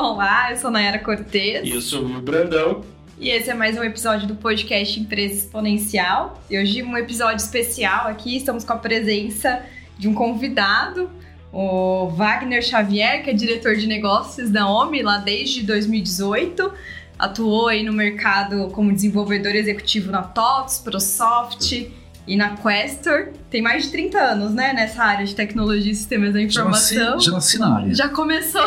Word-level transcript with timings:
Olá, 0.00 0.52
eu 0.52 0.56
sou 0.56 0.70
Nayara 0.70 1.00
Cortez. 1.00 1.66
E 1.66 1.72
eu 1.72 1.80
sou 1.80 2.04
o 2.04 2.20
Brandão. 2.20 2.84
E 3.18 3.30
esse 3.30 3.50
é 3.50 3.54
mais 3.54 3.76
um 3.76 3.82
episódio 3.82 4.28
do 4.28 4.36
podcast 4.36 5.00
Empresa 5.00 5.34
Exponencial. 5.34 6.40
E 6.48 6.56
hoje 6.56 6.84
um 6.84 6.96
episódio 6.96 7.38
especial 7.38 8.06
aqui, 8.06 8.36
estamos 8.36 8.62
com 8.62 8.74
a 8.74 8.76
presença 8.76 9.60
de 9.98 10.06
um 10.06 10.14
convidado, 10.14 11.10
o 11.52 12.10
Wagner 12.10 12.62
Xavier, 12.62 13.24
que 13.24 13.30
é 13.30 13.32
diretor 13.32 13.74
de 13.74 13.88
negócios 13.88 14.50
da 14.50 14.70
OMI 14.70 15.02
lá 15.02 15.18
desde 15.18 15.64
2018. 15.64 16.72
Atuou 17.18 17.66
aí 17.66 17.82
no 17.82 17.92
mercado 17.92 18.68
como 18.68 18.92
desenvolvedor 18.92 19.56
executivo 19.56 20.12
na 20.12 20.22
TOTS, 20.22 20.78
ProSoft 20.78 21.90
e 22.28 22.36
na 22.36 22.56
Questor. 22.56 23.28
Tem 23.50 23.62
mais 23.62 23.84
de 23.84 23.90
30 23.90 24.18
anos, 24.18 24.54
né, 24.54 24.72
nessa 24.74 25.02
área 25.02 25.24
de 25.24 25.34
tecnologia 25.34 25.90
e 25.90 25.94
sistemas 25.94 26.34
da 26.34 26.42
informação. 26.42 26.96
Já 26.96 27.10
nasci, 27.10 27.26
já 27.26 27.32
nasci 27.32 27.58
na 27.58 27.76
área. 27.76 27.94
Já 27.94 28.08
começou. 28.10 28.66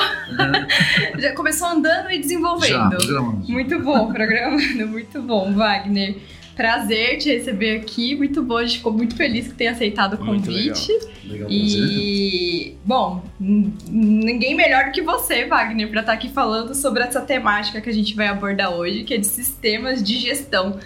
já 1.20 1.34
começou 1.34 1.68
andando 1.68 2.12
e 2.12 2.20
desenvolvendo. 2.20 2.72
Já, 2.72 2.90
programando. 2.90 3.52
Muito 3.52 3.80
bom, 3.80 4.12
programando. 4.12 4.88
Muito 4.88 5.22
bom, 5.22 5.54
Wagner. 5.54 6.18
Prazer 6.56 7.18
te 7.18 7.30
receber 7.32 7.78
aqui, 7.78 8.16
muito 8.16 8.44
bom, 8.44 8.58
a 8.58 8.66
gente 8.66 8.78
ficou 8.78 8.92
muito 8.92 9.16
feliz 9.16 9.48
que 9.48 9.54
tenha 9.54 9.72
aceitado 9.72 10.16
o 10.16 10.18
convite. 10.18 10.92
Legal, 11.24 11.48
e, 11.50 12.76
bom, 12.84 13.24
ninguém 13.40 14.54
melhor 14.54 14.86
do 14.86 14.92
que 14.92 15.02
você, 15.02 15.46
Wagner, 15.46 15.90
para 15.90 16.02
estar 16.02 16.14
aqui 16.14 16.30
falando 16.30 16.76
sobre 16.76 17.04
essa 17.04 17.22
temática 17.22 17.80
que 17.80 17.90
a 17.90 17.94
gente 17.94 18.14
vai 18.16 18.28
abordar 18.28 18.74
hoje, 18.74 19.04
que 19.04 19.14
é 19.14 19.18
de 19.18 19.26
sistemas 19.26 20.04
de 20.04 20.18
gestão 20.18 20.78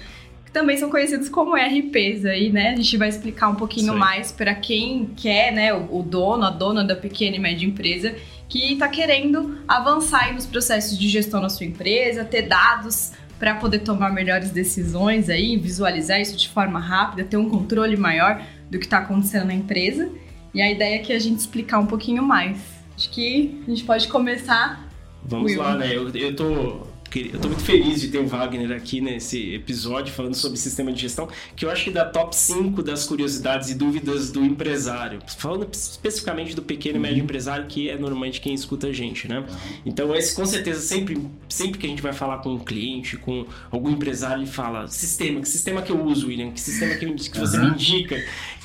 também 0.55 0.77
são 0.77 0.90
conhecidos 0.90 1.27
como 1.27 1.54
RPs 1.54 2.23
aí, 2.23 2.50
né? 2.50 2.70
A 2.70 2.76
gente 2.77 2.95
vai 2.95 3.09
explicar 3.09 3.50
um 3.50 3.55
pouquinho 3.55 3.91
Sim. 3.91 4.00
mais 4.00 4.32
para 4.32 4.55
quem 4.55 5.09
quer, 5.18 5.52
né, 5.52 5.73
o 5.73 6.02
dono, 6.02 6.45
a 6.45 6.50
dona 6.50 6.81
da 6.81 6.95
pequena 6.95 7.36
e 7.36 7.40
média 7.40 7.66
empresa 7.66 8.16
que 8.48 8.72
está 8.72 8.88
querendo 8.88 9.59
avançar 9.68 10.34
nos 10.34 10.45
processos 10.45 10.98
de 10.98 11.09
gestão 11.09 11.41
na 11.41 11.50
sua 11.50 11.66
empresa, 11.66 12.23
ter 12.23 12.44
dados 12.44 13.12
para 13.38 13.55
poder 13.55 13.80
tomar 13.80 14.14
melhores 14.14 14.50
decisões 14.50 15.28
aí, 15.28 15.58
visualizar 15.58 16.22
isso 16.22 16.38
de 16.38 16.47
forma 16.47 16.80
rápida, 16.80 17.25
ter 17.25 17.36
um 17.36 17.50
controle 17.50 17.97
maior 17.97 18.42
do 18.72 18.80
que 18.80 18.86
está 18.86 19.00
acontecendo 19.00 19.47
na 19.47 19.53
empresa. 19.53 20.09
E 20.53 20.62
a 20.62 20.72
ideia 20.72 20.95
é 20.95 21.00
que 21.00 21.12
a 21.12 21.19
gente 21.19 21.40
explicar 21.40 21.80
um 21.80 21.86
pouquinho 21.86 22.23
mais. 22.23 22.59
Acho 22.95 23.09
que 23.09 23.62
a 23.67 23.69
gente 23.69 23.84
pode 23.84 24.08
começar. 24.08 24.88
Vamos 25.22 25.52
Will. 25.52 25.62
lá, 25.62 25.75
né? 25.75 25.94
Eu, 25.94 26.08
eu 26.16 26.34
tô 26.34 26.94
eu 27.19 27.35
estou 27.35 27.49
muito 27.49 27.63
feliz 27.63 28.02
de 28.02 28.09
ter 28.09 28.19
o 28.19 28.27
Wagner 28.27 28.71
aqui 28.71 29.02
nesse 29.02 29.53
episódio 29.53 30.13
falando 30.13 30.35
sobre 30.35 30.58
sistema 30.58 30.91
de 30.91 31.02
gestão, 31.02 31.27
que 31.55 31.66
eu 31.66 31.69
acho 31.69 31.83
que 31.83 31.91
dá 31.91 32.05
top 32.05 32.35
5 32.35 32.83
das 32.83 33.05
curiosidades 33.05 33.69
e 33.69 33.75
dúvidas 33.75 34.31
do 34.31 34.44
empresário. 34.44 35.19
Falando 35.38 35.67
especificamente 35.72 36.55
do 36.55 36.61
pequeno 36.61 36.97
e 36.97 36.99
médio 36.99 37.17
uhum. 37.17 37.23
empresário, 37.23 37.66
que 37.67 37.89
é 37.89 37.97
normalmente 37.97 38.41
quem 38.41 38.53
escuta 38.53 38.88
a 38.88 38.94
gente, 38.94 39.27
né? 39.27 39.45
Então, 39.85 40.13
esse 40.16 40.35
com 40.35 40.45
certeza, 40.45 40.80
sempre, 40.80 41.22
sempre 41.47 41.80
que 41.80 41.85
a 41.85 41.89
gente 41.89 42.02
vai 42.02 42.13
falar 42.13 42.39
com 42.39 42.53
um 42.53 42.59
cliente, 42.59 43.17
com 43.17 43.45
algum 43.72 43.89
empresário, 43.89 44.44
ele 44.44 44.52
fala: 44.52 44.88
sistema, 44.88 45.41
que 45.41 45.47
sistema 45.47 45.81
que 45.81 45.91
eu 45.91 46.03
uso, 46.03 46.27
William? 46.27 46.52
Que 46.52 46.59
sistema 46.59 46.95
que, 46.95 47.05
que 47.29 47.39
você 47.39 47.57
me 47.57 47.67
indica? 47.67 48.16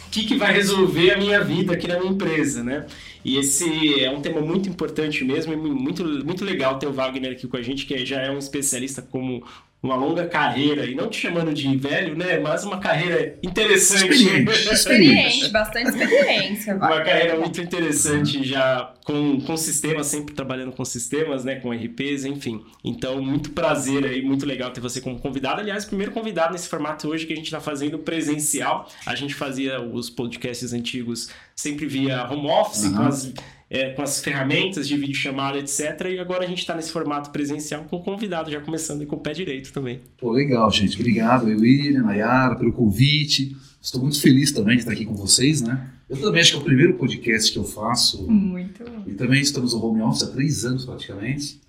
O 0.07 0.11
que, 0.11 0.25
que 0.25 0.37
vai 0.37 0.53
resolver 0.53 1.13
a 1.13 1.17
minha 1.17 1.43
vida 1.45 1.73
aqui 1.73 1.87
na 1.87 1.99
minha 1.99 2.11
empresa, 2.11 2.65
né? 2.65 2.85
E 3.25 3.39
esse 3.39 4.03
é 4.03 4.11
um 4.11 4.21
tema 4.21 4.41
muito 4.41 4.69
importante 4.69 5.25
mesmo, 5.25 5.53
e 5.53 5.57
muito, 5.57 6.05
muito 6.25 6.45
legal 6.45 6.79
ter 6.79 6.87
o 6.87 6.93
Wagner 6.93 7.33
aqui 7.33 7.47
com 7.47 7.57
a 7.57 7.63
gente, 7.63 7.87
que 7.87 8.05
já 8.05 8.21
é 8.21 8.31
um 8.31 8.39
especialista 8.39 9.03
como 9.03 9.45
uma 9.83 9.97
longa 9.97 10.27
carreira, 10.27 10.85
e 10.85 10.95
não 10.95 11.09
te 11.09 11.19
chamando 11.19 11.55
de 11.55 11.75
velho, 11.77 12.15
né? 12.15 12.39
Mas 12.39 12.65
uma 12.65 12.79
carreira 12.79 13.39
interessante. 13.43 14.13
Experiente, 14.13 14.51
experiente 14.73 15.49
bastante 15.49 15.89
experiência. 15.89 16.77
uma 16.77 17.01
carreira 17.01 17.39
muito 17.39 17.61
interessante 17.63 18.45
já 18.45 18.93
com, 19.05 19.41
com 19.41 19.57
sistemas, 19.57 20.07
sempre 20.07 20.35
trabalhando 20.35 20.73
com 20.73 20.85
sistemas, 20.85 21.45
né? 21.45 21.57
Com 21.57 21.73
RPs, 21.73 22.27
enfim. 22.27 22.63
Então, 22.85 23.23
muito 23.23 23.51
prazer 23.53 24.05
aí, 24.05 24.21
muito 24.21 24.45
legal 24.45 24.71
ter 24.71 24.83
você 24.83 25.01
como 25.01 25.19
convidado. 25.19 25.63
Aliás, 25.63 25.87
primeiro 25.87 26.13
convidado 26.13 26.53
nesse 26.53 26.69
formato 26.69 27.09
hoje 27.09 27.27
que 27.27 27.33
a 27.33 27.37
gente 27.37 27.47
está 27.47 27.61
fazendo 27.61 27.99
presencial. 27.99 28.87
A 29.07 29.15
gente 29.15 29.35
fazia 29.35 29.81
os 29.81 30.11
podcasts 30.11 30.75
antigos 30.75 31.31
sempre 31.61 31.87
via 31.87 32.27
home 32.31 32.49
office, 32.49 32.85
uhum. 32.85 32.97
com 32.97 33.10
as 33.11 33.33
é, 33.71 33.91
com 33.91 34.03
as 34.03 34.21
ferramentas 34.21 34.89
de 34.89 34.97
videochamada, 34.97 35.57
etc. 35.57 36.09
E 36.11 36.19
agora 36.19 36.45
a 36.45 36.49
gente 36.49 36.59
está 36.59 36.75
nesse 36.75 36.91
formato 36.91 37.31
presencial 37.31 37.85
com 37.85 37.97
o 37.97 38.03
convidado, 38.03 38.51
já 38.51 38.61
começando 38.61 39.07
com 39.07 39.15
o 39.15 39.21
pé 39.21 39.33
direito 39.33 39.73
também. 39.73 40.01
Pô, 40.19 40.33
legal, 40.33 40.69
gente. 40.73 40.99
Obrigado, 40.99 41.49
eu, 41.49 41.61
William, 41.61 42.03
Nayara, 42.03 42.57
pelo 42.57 42.73
convite. 42.73 43.57
Estou 43.81 44.03
muito 44.03 44.21
feliz 44.21 44.51
também 44.51 44.75
de 44.75 44.83
estar 44.83 44.93
aqui 44.93 45.07
com 45.07 45.15
vocês, 45.15 45.63
né? 45.63 45.89
Eu 46.09 46.21
também 46.21 46.41
acho 46.41 46.51
que 46.51 46.59
é 46.59 46.61
o 46.61 46.65
primeiro 46.65 46.95
podcast 46.95 47.53
que 47.53 47.59
eu 47.59 47.65
faço. 47.65 48.29
Muito. 48.29 48.83
E 49.07 49.13
também 49.13 49.41
estamos 49.41 49.73
no 49.73 49.85
home 49.85 50.03
office 50.03 50.25
há 50.25 50.33
três 50.33 50.65
anos 50.65 50.85
praticamente. 50.85 51.61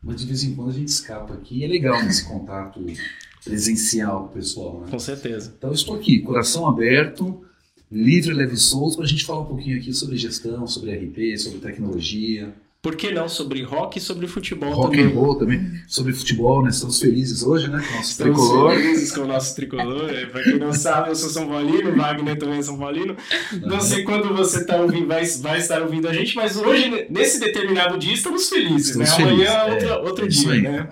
Mas 0.00 0.20
de 0.20 0.26
vez 0.26 0.44
em 0.44 0.54
quando 0.54 0.70
a 0.70 0.74
gente 0.74 0.88
escapa 0.88 1.34
aqui. 1.34 1.58
E 1.58 1.64
é 1.64 1.66
legal 1.66 2.00
esse 2.04 2.24
contato 2.24 2.80
presencial 3.44 4.20
com 4.20 4.26
o 4.26 4.32
pessoal, 4.34 4.80
né? 4.82 4.86
Com 4.88 4.98
certeza. 5.00 5.52
Então 5.58 5.70
eu 5.70 5.74
estou 5.74 5.96
aqui, 5.96 6.20
coração 6.20 6.68
aberto 6.68 7.42
livre, 7.90 8.34
leve 8.34 8.54
e 8.54 8.58
solto, 8.58 8.96
para 8.96 9.04
a 9.04 9.08
gente 9.08 9.24
falar 9.24 9.40
um 9.40 9.46
pouquinho 9.46 9.76
aqui 9.78 9.92
sobre 9.92 10.16
gestão, 10.16 10.66
sobre 10.66 10.92
RP, 10.94 11.38
sobre 11.38 11.58
tecnologia. 11.58 12.52
Por 12.80 12.94
que 12.94 13.10
não 13.10 13.28
sobre 13.28 13.60
rock 13.62 13.98
e 13.98 14.00
sobre 14.00 14.28
futebol 14.28 14.70
rock 14.70 14.96
também? 14.96 15.06
Rock 15.06 15.16
and 15.16 15.20
roll 15.20 15.34
também. 15.34 15.72
Sobre 15.88 16.12
futebol, 16.12 16.62
né? 16.62 16.70
Estamos 16.70 17.00
felizes 17.00 17.42
hoje, 17.42 17.68
né? 17.68 17.82
Com 17.84 17.92
o 17.92 17.96
nosso 17.96 18.10
Estamos 18.10 18.38
tricolor. 18.38 18.70
felizes 18.72 19.12
com 19.12 19.20
o 19.22 19.26
nosso 19.26 19.56
tricolor. 19.56 20.10
É, 20.10 20.26
para 20.26 20.44
quem 20.44 20.58
não 20.60 20.72
sabe, 20.72 21.10
eu 21.10 21.16
sou 21.16 21.28
São 21.28 21.48
Paulino, 21.48 21.96
Wagner 21.96 22.38
também 22.38 22.60
é 22.60 22.62
São 22.62 22.78
Paulino. 22.78 23.16
Não 23.62 23.80
sei 23.80 24.04
quando 24.04 24.32
você 24.32 24.64
tá 24.64 24.76
ouvindo, 24.76 25.08
vai, 25.08 25.26
vai 25.26 25.58
estar 25.58 25.82
ouvindo 25.82 26.06
a 26.06 26.12
gente, 26.12 26.36
mas 26.36 26.56
hoje, 26.56 27.06
nesse 27.10 27.40
determinado 27.40 27.98
dia, 27.98 28.14
estamos 28.14 28.48
felizes, 28.48 28.90
estamos 28.90 29.10
né? 29.10 29.16
Felizes. 29.16 29.48
Amanhã 29.48 29.66
é 29.66 29.72
outro, 29.72 29.88
é, 29.88 29.96
outro 29.96 30.28
dia, 30.28 30.62
né? 30.62 30.88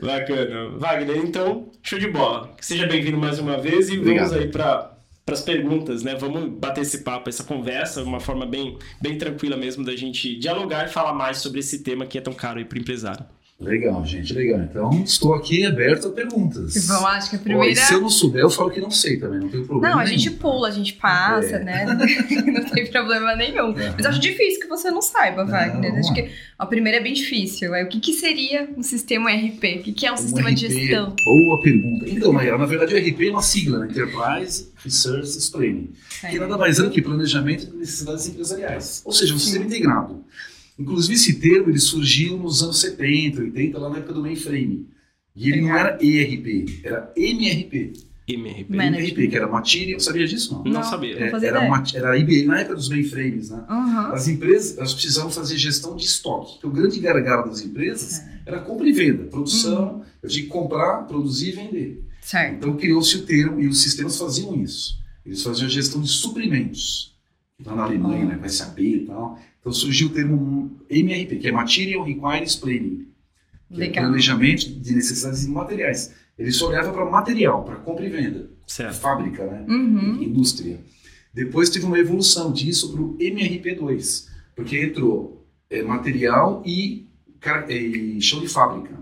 Bacana. 0.00 0.78
Wagner, 0.78 1.16
então, 1.16 1.70
show 1.82 1.98
de 1.98 2.06
bola. 2.08 2.54
Seja 2.60 2.86
bem-vindo 2.86 3.18
mais 3.18 3.40
uma 3.40 3.58
vez 3.58 3.88
e 3.88 3.98
Obrigado. 3.98 4.28
vamos 4.28 4.44
aí 4.44 4.48
para 4.48 4.89
para 5.30 5.36
as 5.36 5.42
perguntas, 5.42 6.02
né? 6.02 6.16
Vamos 6.16 6.58
bater 6.58 6.80
esse 6.80 7.04
papo, 7.04 7.28
essa 7.28 7.44
conversa, 7.44 8.02
uma 8.02 8.18
forma 8.18 8.44
bem, 8.44 8.76
bem 9.00 9.16
tranquila 9.16 9.56
mesmo 9.56 9.84
da 9.84 9.94
gente 9.94 10.36
dialogar 10.36 10.86
e 10.86 10.88
falar 10.88 11.14
mais 11.14 11.38
sobre 11.38 11.60
esse 11.60 11.84
tema 11.84 12.04
que 12.04 12.18
é 12.18 12.20
tão 12.20 12.32
caro 12.32 12.58
aí 12.58 12.64
para 12.64 12.76
o 12.76 12.80
empresário. 12.80 13.24
Legal, 13.60 14.02
gente, 14.06 14.32
legal. 14.32 14.62
Então, 14.62 15.02
estou 15.04 15.34
aqui 15.34 15.66
aberto 15.66 16.08
a 16.08 16.10
perguntas. 16.10 16.74
Bom, 16.88 17.06
acho 17.06 17.28
que 17.28 17.36
a 17.36 17.38
primeira... 17.38 17.74
se 17.78 17.92
eu 17.92 18.00
não 18.00 18.08
souber, 18.08 18.40
eu 18.40 18.48
falo 18.48 18.70
que 18.70 18.80
não 18.80 18.90
sei 18.90 19.18
também, 19.18 19.38
não 19.38 19.50
tem 19.50 19.62
problema 19.62 19.94
Não, 19.94 20.00
a 20.00 20.04
nenhum. 20.04 20.18
gente 20.18 20.30
pula, 20.30 20.68
a 20.68 20.70
gente 20.70 20.94
passa, 20.94 21.56
é. 21.56 21.64
né? 21.64 21.84
não 22.46 22.64
tem 22.64 22.90
problema 22.90 23.36
nenhum. 23.36 23.74
Mas 23.74 24.06
acho 24.06 24.18
difícil 24.18 24.60
que 24.60 24.66
você 24.66 24.90
não 24.90 25.02
saiba, 25.02 25.44
Wagner. 25.44 25.94
Acho 25.94 26.14
que 26.14 26.30
a 26.58 26.64
primeira 26.64 26.98
é 26.98 27.02
bem 27.02 27.12
difícil. 27.12 27.74
É, 27.74 27.84
o 27.84 27.88
que, 27.88 28.00
que 28.00 28.14
seria 28.14 28.66
um 28.74 28.82
sistema 28.82 29.30
RP? 29.30 29.80
O 29.80 29.82
que, 29.82 29.92
que 29.92 30.06
é 30.06 30.10
um, 30.10 30.14
um 30.14 30.16
sistema 30.16 30.48
RP, 30.48 30.54
de 30.54 30.68
gestão? 30.68 31.14
Boa 31.22 31.60
pergunta. 31.60 32.08
Então, 32.08 32.32
na 32.32 32.66
verdade, 32.66 32.94
o 32.94 32.98
RP 32.98 33.28
é 33.28 33.30
uma 33.30 33.42
sigla, 33.42 33.80
né? 33.80 33.88
Enterprise 33.90 34.72
Resources 34.82 35.50
Planning. 35.50 35.92
É. 36.22 36.30
Que 36.30 36.38
nada 36.38 36.56
mais 36.56 36.78
é 36.78 36.82
do 36.82 36.90
que 36.90 37.02
planejamento 37.02 37.66
de 37.66 37.76
necessidades 37.76 38.26
empresariais. 38.26 39.02
Ou 39.04 39.12
seja, 39.12 39.34
um 39.34 39.38
Sim. 39.38 39.44
sistema 39.44 39.66
integrado 39.66 40.24
Inclusive, 40.78 41.14
esse 41.14 41.40
termo 41.40 41.70
ele 41.70 41.78
surgiu 41.78 42.36
nos 42.36 42.62
anos 42.62 42.80
70, 42.80 43.40
80, 43.40 43.78
lá 43.78 43.90
na 43.90 43.98
época 43.98 44.14
do 44.14 44.22
mainframe. 44.22 44.88
E 45.34 45.48
ele 45.48 45.62
não 45.62 45.76
era 45.76 45.98
ERP, 46.02 46.80
era 46.84 47.12
MRP. 47.16 47.92
MRP. 48.34 48.74
MRP, 48.74 49.28
que 49.28 49.36
era 49.36 49.48
Material, 49.48 49.98
sabia 49.98 50.26
disso? 50.26 50.54
Não, 50.64 50.72
não 50.72 50.82
sabia. 50.82 51.18
É, 51.18 51.46
era, 51.46 51.60
uma, 51.60 51.82
era 51.92 52.16
IBM 52.16 52.46
na 52.46 52.60
época 52.60 52.76
dos 52.76 52.88
mainframes, 52.88 53.50
né? 53.50 53.64
Uhum. 53.68 54.12
As 54.12 54.28
empresas 54.28 54.78
elas 54.78 54.92
precisavam 54.92 55.30
fazer 55.30 55.56
gestão 55.56 55.96
de 55.96 56.04
estoque. 56.04 56.56
Então, 56.58 56.70
o 56.70 56.72
grande 56.72 57.00
gargalo 57.00 57.48
das 57.48 57.62
empresas 57.62 58.20
é. 58.20 58.40
era 58.46 58.60
compra 58.60 58.88
e 58.88 58.92
venda, 58.92 59.24
produção. 59.24 59.94
Uhum. 59.94 60.02
Eu 60.22 60.28
tinha 60.28 60.44
que 60.44 60.50
comprar, 60.50 61.06
produzir 61.06 61.50
e 61.50 61.52
vender. 61.52 62.04
Certo. 62.20 62.56
Então, 62.56 62.76
criou-se 62.76 63.16
o 63.16 63.22
termo 63.22 63.60
e 63.60 63.66
os 63.66 63.82
sistemas 63.82 64.16
faziam 64.16 64.54
isso. 64.54 64.98
Eles 65.24 65.42
faziam 65.42 65.68
gestão 65.68 66.00
de 66.00 66.08
suprimentos. 66.08 67.14
Lá 67.64 67.74
na 67.74 67.84
Alemanha, 67.84 68.24
né, 68.24 68.38
com 68.38 68.48
SAP 68.48 68.78
e 68.78 69.00
tal. 69.00 69.38
Então 69.60 69.72
surgiu 69.72 70.08
o 70.08 70.10
termo 70.10 70.80
MRP, 70.88 71.36
que 71.36 71.48
é 71.48 71.52
Material 71.52 72.02
Requirements 72.02 72.56
Planning, 72.56 73.06
que 73.72 73.82
é 73.82 73.90
planejamento 73.90 74.68
de 74.68 74.94
necessidades 74.94 75.46
materiais. 75.46 76.14
Ele 76.38 76.50
só 76.50 76.68
olhava 76.68 76.92
para 76.92 77.04
material, 77.04 77.64
para 77.64 77.76
compra 77.76 78.06
e 78.06 78.08
venda, 78.08 78.50
certo. 78.66 78.94
fábrica, 78.94 79.44
né? 79.44 79.66
Uhum. 79.68 80.22
indústria. 80.22 80.80
Depois 81.32 81.68
teve 81.68 81.84
uma 81.84 81.98
evolução 81.98 82.50
disso 82.50 82.90
para 82.92 83.02
o 83.02 83.16
MRP2, 83.18 84.26
porque 84.56 84.82
entrou 84.82 85.46
é, 85.68 85.82
material 85.82 86.62
e, 86.64 87.06
e 87.68 88.20
chão 88.22 88.40
de 88.40 88.48
fábrica. 88.48 88.98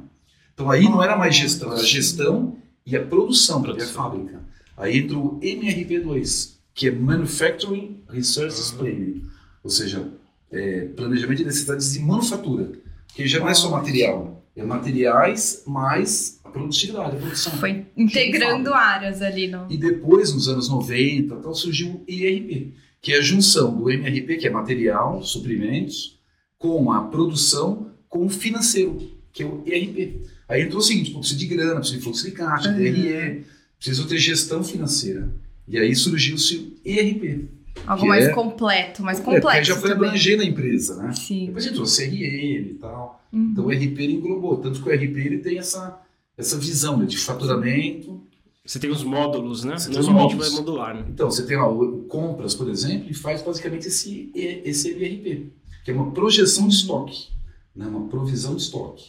Então 0.52 0.68
aí 0.70 0.84
não 0.84 1.00
era 1.00 1.16
mais 1.16 1.36
gestão, 1.36 1.72
era 1.72 1.84
gestão 1.84 2.58
e 2.84 2.96
a 2.96 3.04
produção, 3.04 3.62
produção. 3.62 3.86
e 3.86 3.90
a 3.90 3.94
fábrica. 3.94 4.42
Aí 4.76 4.98
entrou 4.98 5.34
o 5.34 5.40
MRP2, 5.40 6.57
que 6.78 6.86
é 6.86 6.92
Manufacturing 6.92 8.04
Resources 8.08 8.70
uhum. 8.70 8.78
Planning, 8.78 9.22
ou 9.64 9.68
seja, 9.68 10.08
é, 10.52 10.82
planejamento 10.96 11.38
de 11.38 11.44
necessidades 11.46 11.92
de 11.92 11.98
manufatura, 11.98 12.70
que 13.16 13.26
já 13.26 13.40
não 13.40 13.48
é 13.48 13.54
só 13.54 13.68
material, 13.68 14.46
é 14.54 14.62
materiais 14.62 15.64
mais 15.66 16.38
a 16.44 16.50
produtividade, 16.50 17.16
a 17.16 17.18
produção. 17.18 17.52
Foi 17.54 17.84
integrando 17.96 18.72
áreas 18.72 19.20
ali. 19.20 19.48
No... 19.48 19.66
E 19.68 19.76
depois, 19.76 20.32
nos 20.32 20.48
anos 20.48 20.68
90, 20.68 21.34
tal, 21.34 21.52
surgiu 21.52 21.88
o 21.88 22.04
IRP, 22.06 22.72
que 23.02 23.12
é 23.12 23.18
a 23.18 23.22
junção 23.22 23.76
do 23.76 23.90
MRP, 23.90 24.36
que 24.36 24.46
é 24.46 24.50
material, 24.50 25.20
suprimentos, 25.24 26.16
com 26.56 26.92
a 26.92 27.02
produção 27.02 27.90
com 28.08 28.24
o 28.24 28.30
financeiro, 28.30 29.02
que 29.32 29.42
é 29.42 29.46
o 29.46 29.64
ERP. 29.66 30.22
Aí 30.48 30.62
entrou 30.62 30.78
o 30.78 30.82
seguinte, 30.84 31.10
precisa 31.10 31.36
de 31.36 31.46
grana, 31.46 31.80
precisa 31.80 31.98
de 31.98 32.04
fluxo 32.04 32.24
de 32.24 32.30
caixa, 32.30 32.68
Uhum. 32.70 32.76
DRE, 32.76 33.44
precisa 33.76 34.06
ter 34.06 34.18
gestão 34.18 34.62
financeira. 34.62 35.28
E 35.68 35.78
aí 35.78 35.94
surgiu-se 35.94 36.56
o 36.56 36.72
ERP. 36.88 37.48
Algo 37.86 38.06
mais 38.06 38.26
é- 38.26 38.32
completo, 38.32 39.02
mais 39.02 39.20
É, 39.20 39.22
complexo 39.22 39.68
já 39.68 39.76
foi 39.76 39.90
também. 39.90 40.08
abrangendo 40.08 40.42
a 40.42 40.46
empresa, 40.46 41.02
né? 41.02 41.12
Sim. 41.12 41.46
Depois 41.46 41.66
entrou 41.66 41.84
o 41.84 41.86
CRM 41.88 42.70
e 42.70 42.76
tal. 42.80 43.22
Uhum. 43.32 43.48
Então 43.52 43.66
o 43.66 43.70
RP 43.70 43.98
ele 44.02 44.14
englobou. 44.14 44.56
Tanto 44.56 44.82
que 44.82 44.88
o 44.88 44.92
RP 44.92 45.16
ele 45.18 45.38
tem 45.38 45.58
essa, 45.58 46.00
essa 46.36 46.58
visão 46.58 46.96
né, 46.96 47.06
de 47.06 47.16
faturamento. 47.18 48.20
Você 48.64 48.78
tem 48.78 48.90
os 48.90 49.02
módulos, 49.04 49.64
né? 49.64 49.78
Você 49.78 49.90
tem 49.90 49.98
os 50.00 50.06
Normalmente 50.06 50.34
módulos. 50.36 50.52
vai 50.52 50.60
modular, 50.60 50.94
né? 50.96 51.04
Então 51.08 51.30
você 51.30 51.46
tem 51.46 51.56
lá 51.56 51.68
o, 51.70 52.00
o 52.00 52.02
compras, 52.04 52.54
por 52.54 52.68
exemplo, 52.68 53.10
e 53.10 53.14
faz 53.14 53.40
basicamente 53.42 53.88
esse, 53.88 54.30
esse 54.34 54.90
ERP, 54.90 55.46
que 55.84 55.90
é 55.90 55.94
uma 55.94 56.10
projeção 56.10 56.68
de 56.68 56.74
estoque, 56.74 57.28
né? 57.74 57.86
uma 57.86 58.08
provisão 58.08 58.54
de 58.54 58.62
estoque. 58.62 59.04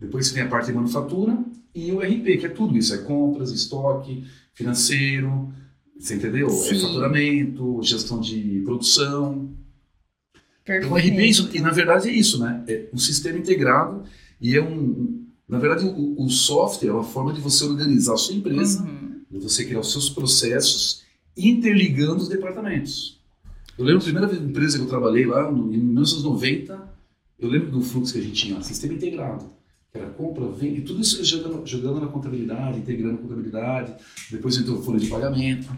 Depois 0.00 0.26
você 0.26 0.34
tem 0.34 0.42
a 0.42 0.48
parte 0.48 0.66
de 0.66 0.72
manufatura 0.74 1.38
e 1.74 1.90
o 1.92 2.00
RP, 2.00 2.36
que 2.38 2.46
é 2.46 2.48
tudo 2.50 2.76
isso. 2.76 2.92
É 2.94 2.98
compras, 2.98 3.50
estoque, 3.50 4.24
financeiro, 4.52 5.50
você 5.98 6.14
entendeu? 6.14 6.48
Sim. 6.50 6.76
É 6.76 6.80
faturamento, 6.80 7.80
gestão 7.82 8.20
de 8.20 8.62
produção. 8.64 9.50
Perfeito. 10.64 10.86
Então, 10.86 10.96
RP 10.98 11.18
é 11.18 11.26
isso, 11.26 11.50
e 11.54 11.60
na 11.60 11.70
verdade 11.70 12.08
é 12.08 12.12
isso, 12.12 12.38
né? 12.38 12.62
É 12.68 12.86
um 12.92 12.98
sistema 12.98 13.38
integrado 13.38 14.04
e 14.40 14.54
é 14.56 14.62
um. 14.62 15.24
Na 15.48 15.58
verdade, 15.58 15.86
o, 15.86 16.22
o 16.22 16.28
software 16.28 16.88
é 16.90 16.92
uma 16.92 17.02
forma 17.04 17.32
de 17.32 17.40
você 17.40 17.64
organizar 17.64 18.14
a 18.14 18.18
sua 18.18 18.34
empresa, 18.34 18.82
Uhum. 18.82 19.22
de 19.30 19.38
você 19.38 19.64
criar 19.64 19.80
os 19.80 19.90
seus 19.90 20.10
processos, 20.10 21.02
interligando 21.34 22.16
os 22.22 22.28
departamentos. 22.28 23.18
Eu 23.78 23.84
lembro 23.84 24.00
a 24.00 24.04
primeira 24.04 24.34
empresa 24.34 24.76
que 24.76 24.84
eu 24.84 24.88
trabalhei 24.88 25.24
lá, 25.24 25.50
no, 25.50 25.72
em 25.72 25.78
1990, 25.78 26.88
eu 27.38 27.48
lembro 27.48 27.70
do 27.70 27.80
fluxo 27.80 28.12
que 28.12 28.18
a 28.18 28.22
gente 28.22 28.34
tinha, 28.34 28.60
sistema 28.62 28.92
integrado. 28.94 29.46
Que 29.92 29.98
era 29.98 30.10
compra, 30.10 30.46
venda, 30.48 30.78
e 30.78 30.80
tudo 30.82 31.00
isso 31.00 31.24
jogando, 31.24 31.66
jogando 31.66 32.00
na 32.00 32.08
contabilidade, 32.08 32.78
integrando 32.78 33.14
a 33.14 33.22
contabilidade, 33.22 33.94
depois 34.30 34.56
entrou 34.56 34.82
folha 34.82 34.98
de 34.98 35.06
pagamento. 35.06 35.68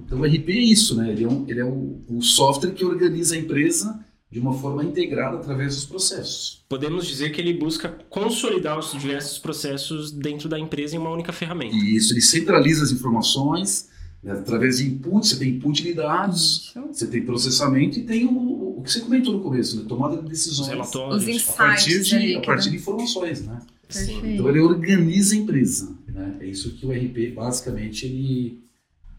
Então 0.00 0.20
o 0.20 0.24
RP 0.24 0.48
é 0.50 0.60
isso, 0.60 0.96
né? 0.96 1.10
Ele 1.10 1.24
é, 1.24 1.28
um, 1.28 1.44
ele 1.48 1.60
é 1.60 1.64
o, 1.64 2.00
o 2.08 2.22
software 2.22 2.72
que 2.72 2.84
organiza 2.84 3.34
a 3.34 3.38
empresa 3.38 4.04
de 4.30 4.40
uma 4.40 4.52
forma 4.52 4.84
integrada 4.84 5.36
através 5.36 5.76
dos 5.76 5.84
processos. 5.84 6.64
Podemos 6.68 7.06
dizer 7.06 7.30
que 7.30 7.40
ele 7.40 7.54
busca 7.54 7.88
consolidar 8.10 8.78
os 8.78 8.92
diversos 8.92 9.38
processos 9.38 10.10
dentro 10.10 10.48
da 10.48 10.58
empresa 10.58 10.96
em 10.96 10.98
uma 10.98 11.10
única 11.10 11.32
ferramenta. 11.32 11.74
E 11.74 11.96
isso, 11.96 12.12
ele 12.12 12.20
centraliza 12.20 12.82
as 12.84 12.90
informações, 12.90 13.88
né, 14.22 14.32
através 14.32 14.78
de 14.78 14.88
input, 14.88 15.26
você 15.26 15.36
tem 15.36 15.50
input 15.50 15.82
de 15.82 15.94
dados, 15.94 16.72
Isso. 16.74 16.86
você 16.92 17.06
tem 17.06 17.22
processamento 17.22 17.98
e 17.98 18.02
tem 18.02 18.26
o 18.26 18.55
que 18.86 18.92
você 18.92 19.00
comentou 19.00 19.34
no 19.34 19.40
começo, 19.40 19.76
né? 19.76 19.84
tomada 19.88 20.16
de 20.16 20.22
Os 20.24 20.28
decisões 20.30 20.68
relatórios. 20.68 21.26
Os 21.26 21.48
a 21.48 21.52
partir, 21.52 22.02
de, 22.02 22.14
ali, 22.14 22.36
a 22.36 22.40
que 22.40 22.46
partir 22.46 22.64
dá- 22.66 22.70
de 22.70 22.76
informações. 22.76 23.42
Né? 23.44 23.60
Perfeito. 23.86 24.26
Então 24.26 24.48
ele 24.48 24.60
organiza 24.60 25.34
a 25.34 25.38
empresa. 25.38 25.94
Né? 26.08 26.36
É 26.40 26.46
isso 26.46 26.70
que 26.74 26.86
o 26.86 26.90
RP 26.90 27.34
basicamente 27.34 28.06
ele, 28.06 28.58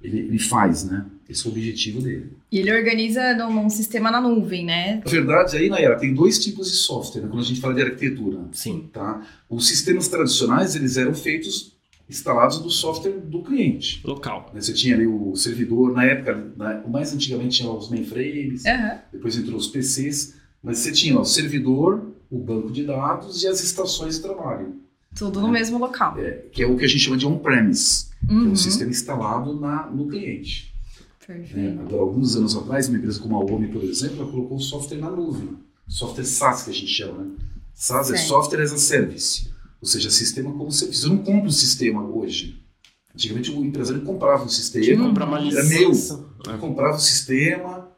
ele, 0.02 0.19
ele 0.19 0.40
faz, 0.40 0.84
né? 0.84 1.06
Esse 1.30 1.46
é 1.46 1.50
o 1.50 1.52
objetivo 1.52 2.02
dele. 2.02 2.31
E 2.52 2.60
ele 2.60 2.72
organiza 2.72 3.36
num, 3.36 3.54
num 3.54 3.69
sistema 3.69 4.10
na 4.10 4.22
nuvem, 4.22 4.64
né? 4.66 5.02
Na 5.04 5.12
verdade, 5.12 5.58
aí, 5.58 5.69
Nayara, 5.69 5.98
tem 6.00 6.14
dois 6.14 6.40
tipos 6.40 6.72
de 6.72 6.78
software, 6.78 7.22
né? 7.22 7.28
quando 7.28 7.42
a 7.42 7.46
gente 7.46 7.60
fala 7.60 7.74
de 7.74 7.81
arquitetura. 7.81 8.40
Sim. 8.54 8.90
Tá? 8.94 9.28
Os 9.50 9.68
sistemas 9.68 10.08
tradicionais, 10.08 10.74
eles 10.75 10.96
eram 10.96 11.14
feitos, 11.14 11.76
instalados 12.09 12.62
no 12.62 12.69
software 12.69 13.19
do 13.19 13.42
cliente. 13.44 14.01
Local. 14.06 14.50
né? 14.54 14.62
Você 14.62 14.74
tinha 14.74 14.95
ali 14.95 15.06
o 15.07 15.36
servidor, 15.36 15.92
na 15.94 16.06
época, 16.06 16.36
né, 16.57 16.81
o 16.86 16.89
mais 16.89 17.13
antigamente 17.13 17.57
tinha 17.57 17.69
os 17.71 17.89
mainframes, 17.89 18.65
Aham. 18.65 19.00
depois 19.12 19.38
entrou 19.38 19.57
os 19.57 19.68
PCs, 19.68 20.36
mas 20.63 20.80
você 20.80 20.92
tinha 20.92 21.18
ó, 21.18 21.21
o 21.21 21.25
servidor, 21.25 22.06
o 22.31 22.38
banco 22.39 22.71
de 22.71 22.83
dados 22.86 23.44
e 23.44 23.48
as 23.48 23.62
estações 23.63 24.15
de 24.15 24.21
trabalho, 24.21 24.75
Tudo 25.15 25.42
no 25.42 25.50
mesmo 25.50 25.77
local. 25.77 26.15
que 26.51 26.63
é 26.63 26.68
o 26.68 26.77
que 26.77 26.86
a 26.86 26.88
gente 26.88 27.00
chama 27.01 27.18
de 27.18 27.25
on-premise, 27.27 28.06
que 28.25 28.33
é 28.33 28.36
Uhum. 28.36 28.51
o 28.51 28.57
sistema 28.57 28.89
instalado 28.92 29.59
na, 29.59 29.86
no 29.88 30.07
cliente. 30.07 30.74
Perfeito. 31.25 31.57
né? 31.57 31.77
Agora, 31.81 32.01
alguns 32.04 32.36
anos 32.38 32.56
atrás, 32.56 32.88
uma 32.88 32.98
empresa 32.98 33.19
como 33.19 33.36
a 33.36 33.39
OMI, 33.44 33.68
por 33.68 33.83
exemplo, 33.83 34.21
ela 34.21 34.31
colocou 34.31 34.57
o 34.57 34.62
software 34.62 34.98
na 34.98 35.09
nuvem, 35.12 35.57
software 35.88 36.24
SaaS 36.24 36.63
que 36.63 36.69
a 36.71 36.74
gente 36.74 36.88
chama. 36.88 37.21
Né? 37.24 37.31
SaaS 37.74 38.12
é. 38.12 38.18
Software 38.18 38.62
as 38.63 38.71
a 38.71 38.77
Service, 38.77 39.50
ou 39.81 39.88
seja, 39.88 40.09
sistema 40.09 40.51
como 40.53 40.71
serviço. 40.71 41.01
Você 41.01 41.07
não 41.07 41.18
compra 41.19 41.47
um 41.47 41.51
sistema 41.51 42.01
hoje. 42.06 42.63
Antigamente 43.13 43.51
o 43.51 43.63
empresário 43.65 44.01
comprava 44.03 44.44
um 44.45 44.50
sistema, 44.50 45.07
comprar 45.07 45.25
uma 45.25 45.38
Era 45.39 45.45
licença. 45.62 46.25
Ele 46.47 46.57
comprava 46.59 46.97
o 46.97 47.00
sistema, 47.00 47.89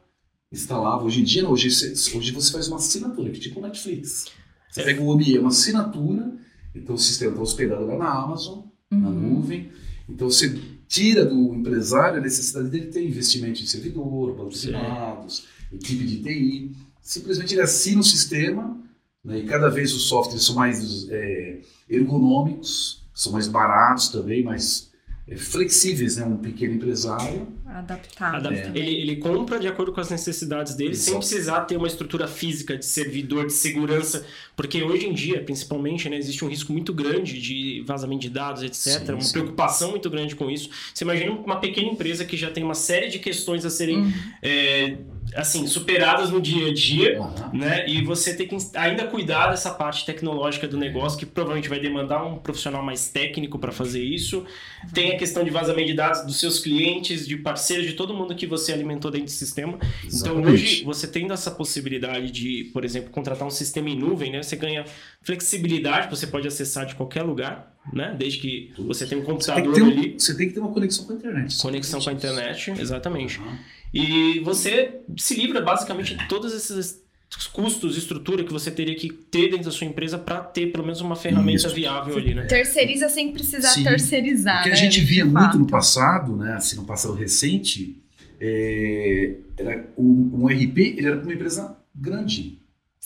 instalava. 0.52 1.04
Hoje 1.04 1.20
em 1.20 1.24
dia, 1.24 1.42
não. 1.42 1.50
Hoje 1.52 1.70
você, 1.70 2.16
hoje 2.16 2.32
você 2.32 2.52
faz 2.52 2.68
uma 2.68 2.76
assinatura, 2.76 3.30
tipo 3.32 3.60
o 3.60 3.62
Netflix. 3.62 4.26
Você 4.70 4.80
É. 4.80 4.84
pega 4.84 5.02
o 5.02 5.06
OMI, 5.08 5.36
é 5.36 5.40
uma 5.40 5.48
assinatura, 5.50 6.32
então 6.74 6.94
o 6.94 6.98
sistema 6.98 7.32
está 7.32 7.42
hospedado 7.42 7.84
lá 7.86 7.98
na 7.98 8.10
Amazon, 8.10 8.60
na 8.90 9.08
Uhum. 9.08 9.34
nuvem. 9.34 9.70
Então 10.08 10.30
você 10.30 10.58
tira 10.88 11.24
do 11.24 11.54
empresário 11.54 12.18
a 12.18 12.20
necessidade 12.22 12.68
dele 12.68 12.86
ter 12.86 13.06
investimento 13.06 13.62
em 13.62 13.66
servidor, 13.66 14.36
dados, 14.70 15.44
equipe 15.72 16.04
de 16.04 16.22
TI. 16.22 16.72
Simplesmente 17.02 17.54
ele 17.54 17.60
assina 17.62 18.00
o 18.00 18.04
sistema, 18.04 18.80
né, 19.24 19.38
e 19.38 19.46
cada 19.46 19.68
vez 19.68 19.92
os 19.92 20.08
softwares 20.08 20.44
são 20.44 20.54
mais 20.54 21.08
é, 21.10 21.58
ergonômicos, 21.88 23.04
são 23.14 23.32
mais 23.32 23.46
baratos 23.46 24.08
também, 24.08 24.42
mais 24.42 24.90
é, 25.28 25.36
flexíveis, 25.36 26.16
né? 26.16 26.24
Um 26.24 26.36
pequeno 26.36 26.74
empresário. 26.74 27.46
Adaptado. 27.74 28.34
Adap- 28.36 28.52
É. 28.54 28.70
Ele, 28.74 28.90
ele 29.00 29.16
compra 29.16 29.58
de 29.58 29.66
acordo 29.68 29.92
com 29.92 30.00
as 30.00 30.10
necessidades 30.10 30.74
dele, 30.74 30.94
sem 30.94 31.14
Exato. 31.14 31.18
precisar 31.26 31.60
ter 31.62 31.76
uma 31.76 31.86
estrutura 31.86 32.26
física 32.26 32.76
de 32.76 32.84
servidor, 32.84 33.46
de 33.46 33.52
segurança, 33.52 34.26
porque 34.56 34.82
hoje 34.82 35.06
em 35.06 35.12
dia, 35.12 35.40
principalmente, 35.42 36.08
né, 36.08 36.16
existe 36.16 36.44
um 36.44 36.48
risco 36.48 36.72
muito 36.72 36.92
grande 36.92 37.40
de 37.40 37.82
vazamento 37.86 38.22
de 38.22 38.30
dados, 38.30 38.62
etc. 38.62 39.04
Sim, 39.06 39.12
uma 39.12 39.20
sim. 39.20 39.32
preocupação 39.32 39.90
muito 39.90 40.10
grande 40.10 40.34
com 40.36 40.50
isso. 40.50 40.68
Você 40.92 41.04
imagina 41.04 41.30
uma 41.32 41.56
pequena 41.60 41.88
empresa 41.88 42.24
que 42.24 42.36
já 42.36 42.50
tem 42.50 42.62
uma 42.64 42.74
série 42.74 43.08
de 43.08 43.18
questões 43.18 43.64
a 43.64 43.70
serem 43.70 43.98
Uhum. 44.00 44.12
é, 44.42 44.96
assim 45.34 45.66
superadas 45.66 46.30
no 46.30 46.40
dia 46.40 46.68
a 46.68 46.74
dia. 46.74 47.18
Aham. 47.20 47.50
Né? 47.54 47.88
E 47.88 48.02
você 48.02 48.34
tem 48.34 48.46
que 48.48 48.56
ainda 48.74 49.06
cuidar 49.06 49.50
dessa 49.50 49.70
parte 49.70 50.04
tecnológica 50.04 50.66
do 50.66 50.76
negócio, 50.76 51.18
que 51.18 51.24
provavelmente 51.26 51.68
vai 51.68 51.78
demandar 51.78 52.24
um 52.24 52.36
profissional 52.38 52.82
mais 52.82 53.08
técnico 53.08 53.58
para 53.58 53.70
fazer 53.72 54.02
isso. 54.02 54.44
Tem 54.92 55.12
a 55.12 55.16
questão 55.18 55.44
de 55.44 55.50
vazamento 55.50 55.86
de 55.88 55.94
dados 55.94 56.22
dos 56.26 56.38
seus 56.40 56.58
clientes, 56.58 57.26
de 57.26 57.36
parceiros, 57.36 57.59
de 57.68 57.92
todo 57.94 58.14
mundo 58.14 58.34
que 58.34 58.46
você 58.46 58.72
alimentou 58.72 59.10
dentro 59.10 59.26
do 59.26 59.30
sistema. 59.30 59.74
Então 59.76 60.06
Exatamente. 60.06 60.48
hoje, 60.48 60.84
você 60.84 61.06
tendo 61.06 61.32
essa 61.32 61.50
possibilidade 61.50 62.30
de, 62.30 62.70
por 62.72 62.84
exemplo, 62.84 63.10
contratar 63.10 63.46
um 63.46 63.50
sistema 63.50 63.88
em 63.90 63.96
nuvem, 63.98 64.32
né? 64.32 64.42
Você 64.42 64.56
ganha 64.56 64.84
flexibilidade, 65.22 66.10
você 66.10 66.26
pode 66.26 66.46
acessar 66.48 66.86
de 66.86 66.94
qualquer 66.94 67.22
lugar, 67.22 67.76
né? 67.92 68.14
Desde 68.18 68.38
que 68.38 68.72
você 68.78 69.06
tenha 69.06 69.20
um 69.20 69.24
Você 69.24 69.52
tem, 69.52 69.64
computador 69.64 69.90
ali. 69.92 70.14
um, 70.14 70.18
você 70.18 70.36
tem 70.36 70.48
que 70.48 70.54
ter 70.54 70.60
uma 70.60 70.72
conexão 70.72 71.04
com 71.04 71.12
a 71.12 71.16
internet. 71.16 71.58
Conexão 71.58 72.00
com 72.00 72.10
a 72.10 72.12
internet, 72.12 72.70
exatamente. 72.78 73.38
Aham. 73.38 73.58
E 73.92 74.38
você 74.40 75.00
se 75.16 75.34
livra 75.34 75.60
basicamente 75.60 76.14
de 76.14 76.28
todos 76.28 76.52
esses 76.54 77.02
custos, 77.46 77.96
estrutura 77.96 78.44
que 78.44 78.52
você 78.52 78.70
teria 78.70 78.94
que 78.94 79.08
ter 79.08 79.50
dentro 79.50 79.66
da 79.66 79.70
sua 79.70 79.86
empresa 79.86 80.18
para 80.18 80.40
ter 80.40 80.72
pelo 80.72 80.84
menos 80.84 81.00
uma 81.00 81.14
ferramenta 81.14 81.66
Isso. 81.66 81.74
viável 81.74 82.16
ali, 82.16 82.34
né? 82.34 82.46
Terceiriza 82.46 83.08
sem 83.08 83.32
precisar 83.32 83.70
Sim. 83.70 83.84
terceirizar. 83.84 84.60
O 84.60 84.62
que 84.64 84.68
a 84.68 84.72
né, 84.72 84.76
gente 84.76 85.00
de 85.00 85.06
via 85.06 85.24
fato. 85.24 85.34
muito 85.34 85.58
no 85.58 85.66
passado, 85.66 86.36
né, 86.36 86.54
assim, 86.54 86.76
no 86.76 86.84
passado 86.84 87.14
recente, 87.14 88.02
é, 88.40 89.36
era 89.56 89.88
o, 89.96 90.42
um 90.42 90.46
RP 90.46 90.78
ele 90.78 91.06
era 91.06 91.16
para 91.16 91.24
uma 91.24 91.34
empresa 91.34 91.76
grande. 91.94 92.58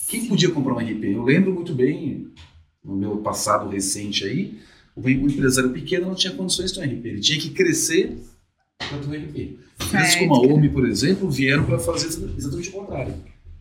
Quem 0.07 0.25
podia 0.25 0.49
comprar 0.49 0.73
um 0.73 0.79
RP? 0.79 1.03
Eu 1.05 1.23
lembro 1.23 1.53
muito 1.53 1.73
bem, 1.73 2.27
no 2.83 2.95
meu 2.95 3.17
passado 3.17 3.69
recente 3.69 4.23
aí, 4.23 4.59
o, 4.95 5.07
empresário 5.09 5.71
pequeno 5.71 6.07
não 6.07 6.15
tinha 6.15 6.33
condições 6.33 6.71
de 6.71 6.79
ter 6.79 6.87
um 6.87 6.91
RP. 6.91 7.05
Ele 7.05 7.19
tinha 7.19 7.39
que 7.39 7.49
crescer 7.49 8.17
para 8.77 8.97
ter 8.97 9.07
um 9.07 9.13
RP. 9.13 9.59
Empresas 9.83 10.15
como 10.15 10.35
a 10.35 10.39
OMI, 10.39 10.69
por 10.69 10.87
exemplo, 10.87 11.29
vieram 11.29 11.65
para 11.65 11.77
fazer 11.77 12.07
exatamente 12.07 12.69
o 12.69 12.71
contrário. 12.71 13.13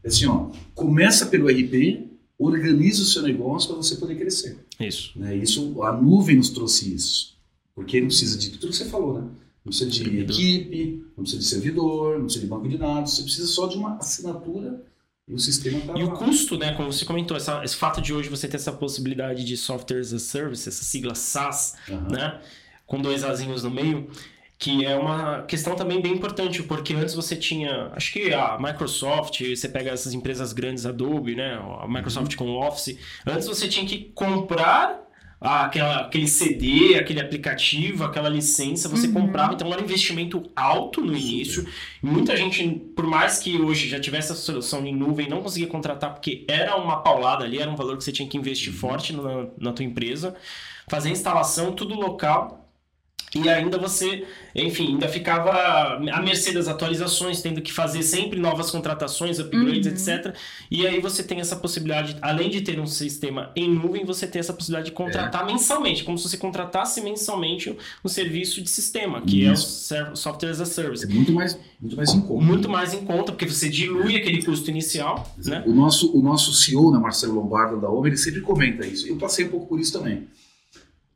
É 0.05 0.09
assim, 0.09 0.27
ó, 0.27 0.51
começa 0.75 1.27
pelo 1.27 1.49
RP, 1.49 2.09
organiza 2.39 3.03
o 3.03 3.07
seu 3.07 3.23
negócio 3.23 3.69
para 3.69 3.77
você 3.79 3.97
poder 3.97 4.17
crescer. 4.17 4.59
Isso. 4.79 5.13
Né? 5.19 5.35
Isso, 5.37 5.83
a 5.83 5.93
nuvem 5.93 6.37
nos 6.37 6.51
trouxe 6.51 6.95
isso. 6.95 7.35
Porque 7.75 8.01
não 8.01 8.09
precisa 8.09 8.39
de 8.39 8.51
tudo 8.51 8.71
que 8.71 8.77
você 8.77 8.85
falou, 8.85 9.15
né? 9.15 9.21
Não 9.65 9.71
precisa 9.71 9.91
de 9.91 9.97
Servidor. 9.99 10.35
equipe, 10.37 11.05
não 11.17 11.25
precisa 11.25 11.43
de 11.43 11.49
servidor, 11.49 12.15
não 12.19 12.25
precisa 12.27 12.45
de 12.45 12.51
banco 12.51 12.69
de 12.69 12.77
dados, 12.77 13.15
você 13.17 13.23
precisa 13.23 13.47
só 13.47 13.67
de 13.67 13.77
uma 13.79 13.97
assinatura 13.97 14.85
e 15.27 15.33
o 15.33 15.39
sistema 15.39 15.79
está 15.79 15.99
E 15.99 16.03
o 16.05 16.09
lá. 16.09 16.17
custo, 16.17 16.59
né, 16.59 16.75
como 16.75 16.93
você 16.93 17.05
comentou, 17.07 17.35
essa- 17.35 17.65
esse 17.65 17.75
fato 17.75 18.03
de 18.03 18.13
hoje 18.13 18.29
você 18.29 18.47
ter 18.47 18.57
essa 18.57 18.71
possibilidade 18.73 19.43
de 19.43 19.57
software 19.57 20.01
as 20.01 20.13
a 20.13 20.19
service, 20.19 20.69
essa 20.69 20.85
sigla 20.85 21.15
SaaS, 21.15 21.75
Aham. 21.89 22.09
né, 22.11 22.41
com 22.87 23.01
dois 23.01 23.25
azinhos 23.25 23.63
no 23.65 23.71
meio, 23.71 24.07
que 24.59 24.85
é 24.85 24.97
uma 24.97 25.43
questão 25.43 25.75
também 25.77 26.01
bem 26.01 26.13
importante, 26.13 26.63
porque 26.63 26.95
antes 26.95 27.15
você 27.15 27.37
tinha, 27.37 27.91
acho 27.95 28.13
que 28.13 28.33
a 28.33 28.57
Microsoft, 28.59 29.41
você 29.43 29.69
pega 29.69 29.91
essas 29.91 30.15
empresas 30.15 30.53
grandes, 30.53 30.87
Adobe, 30.87 31.35
né, 31.35 31.59
a 31.81 31.87
Microsoft 31.89 32.35
com 32.37 32.45
o 32.51 32.67
Office, 32.67 32.99
antes 33.27 33.47
você 33.47 33.69
tinha 33.69 33.85
que 33.87 34.11
comprar 34.15 35.03
aquela, 35.41 36.01
aquele 36.07 36.27
CD, 36.27 36.95
aquele 36.99 37.21
aplicativo, 37.21 38.05
aquela 38.05 38.31
licença, 38.31 38.89
você 38.89 39.07
Uhum. 39.09 39.13
comprava, 39.13 39.53
então 39.53 39.71
era 39.71 39.81
um 39.83 39.85
investimento 39.85 40.43
alto 40.57 41.03
no 41.03 41.15
início. 41.15 41.67
E 42.03 42.07
muita 42.07 42.35
gente, 42.35 42.67
por 42.97 43.07
mais 43.07 43.39
que 43.41 43.61
hoje 43.61 43.89
já 43.89 44.01
tivesse 44.01 44.33
a 44.33 44.35
solução 44.35 44.87
em 44.87 44.95
nuvem, 44.97 45.29
não 45.29 45.43
conseguia 45.43 45.67
contratar 45.69 46.15
porque 46.15 46.47
era 46.49 46.77
uma 46.77 47.03
paulada 47.03 47.45
ali, 47.45 47.59
era 47.59 47.71
um 47.71 47.77
valor 47.77 47.99
que 47.99 48.05
você 48.05 48.13
tinha 48.13 48.27
que 48.29 48.39
investir 48.39 48.73
Uhum. 48.73 48.79
forte 48.79 49.13
na, 49.13 49.47
na 49.59 49.73
tua 49.73 49.85
empresa. 49.85 50.35
Fazer 50.89 51.11
a 51.11 51.13
instalação, 51.13 51.73
tudo 51.73 51.95
local. 51.95 52.64
E 53.35 53.49
ainda 53.49 53.77
você, 53.79 54.25
enfim, 54.55 54.91
ainda 54.93 55.09
ficava 55.09 55.51
à 56.13 56.23
mercê 56.23 56.53
das 56.53 56.69
atualizações, 56.69 57.43
tendo 57.43 57.61
que 57.61 57.73
fazer 57.73 58.03
sempre 58.05 58.39
novas 58.39 58.71
contratações, 58.71 59.39
upgrades, 59.41 59.87
Uhum. 59.87 60.15
etc. 60.15 60.35
E 60.71 60.87
aí 60.87 61.01
você 61.01 61.23
tem 61.23 61.41
essa 61.41 61.57
possibilidade, 61.57 62.17
além 62.23 62.49
de 62.49 62.61
ter 62.61 62.79
um 62.79 62.87
sistema 62.87 63.51
em 63.57 63.69
nuvem, 63.69 64.05
você 64.05 64.27
tem 64.27 64.39
essa 64.39 64.53
possibilidade 64.53 64.91
de 64.91 64.93
contratar 64.93 65.45
mensalmente, 65.45 66.05
como 66.05 66.17
se 66.17 66.29
você 66.29 66.37
contratasse 66.37 67.01
mensalmente 67.01 67.77
um 68.05 68.09
serviço 68.09 68.63
de 68.63 68.71
sistema, 68.71 69.21
que 69.21 69.45
é 69.45 69.51
o 69.51 69.55
Isso. 69.55 69.93
Software 70.15 70.51
as 70.51 70.61
a 70.61 70.65
Service. 70.67 71.05
É 71.05 71.09
muito 71.09 71.33
mais, 71.33 71.59
muito 71.81 71.97
mais 71.97 72.11
em 72.15 72.21
conta. 72.21 72.45
Muito 72.45 72.69
mais 72.69 72.95
em 72.95 73.05
conta, 73.05 73.33
porque 73.33 73.47
você 73.49 73.69
dilui 73.69 74.17
aquele 74.17 74.43
custo 74.45 74.71
inicial, 74.71 75.29
né? 75.45 75.65
O 75.67 75.73
nosso, 75.73 76.17
o 76.17 76.23
nosso 76.23 76.53
CEO, 76.55 76.93
né, 76.93 76.99
Marcelo 77.01 77.35
Lombardo 77.35 77.81
da 77.81 77.91
OMA, 77.91 78.07
ele 78.07 78.17
sempre 78.17 78.41
comenta 78.43 78.87
isso. 78.87 79.09
Eu 79.09 79.17
passei 79.17 79.45
um 79.45 79.49
pouco 79.49 79.67
por 79.67 79.81
isso 79.81 79.93
também. 79.93 80.23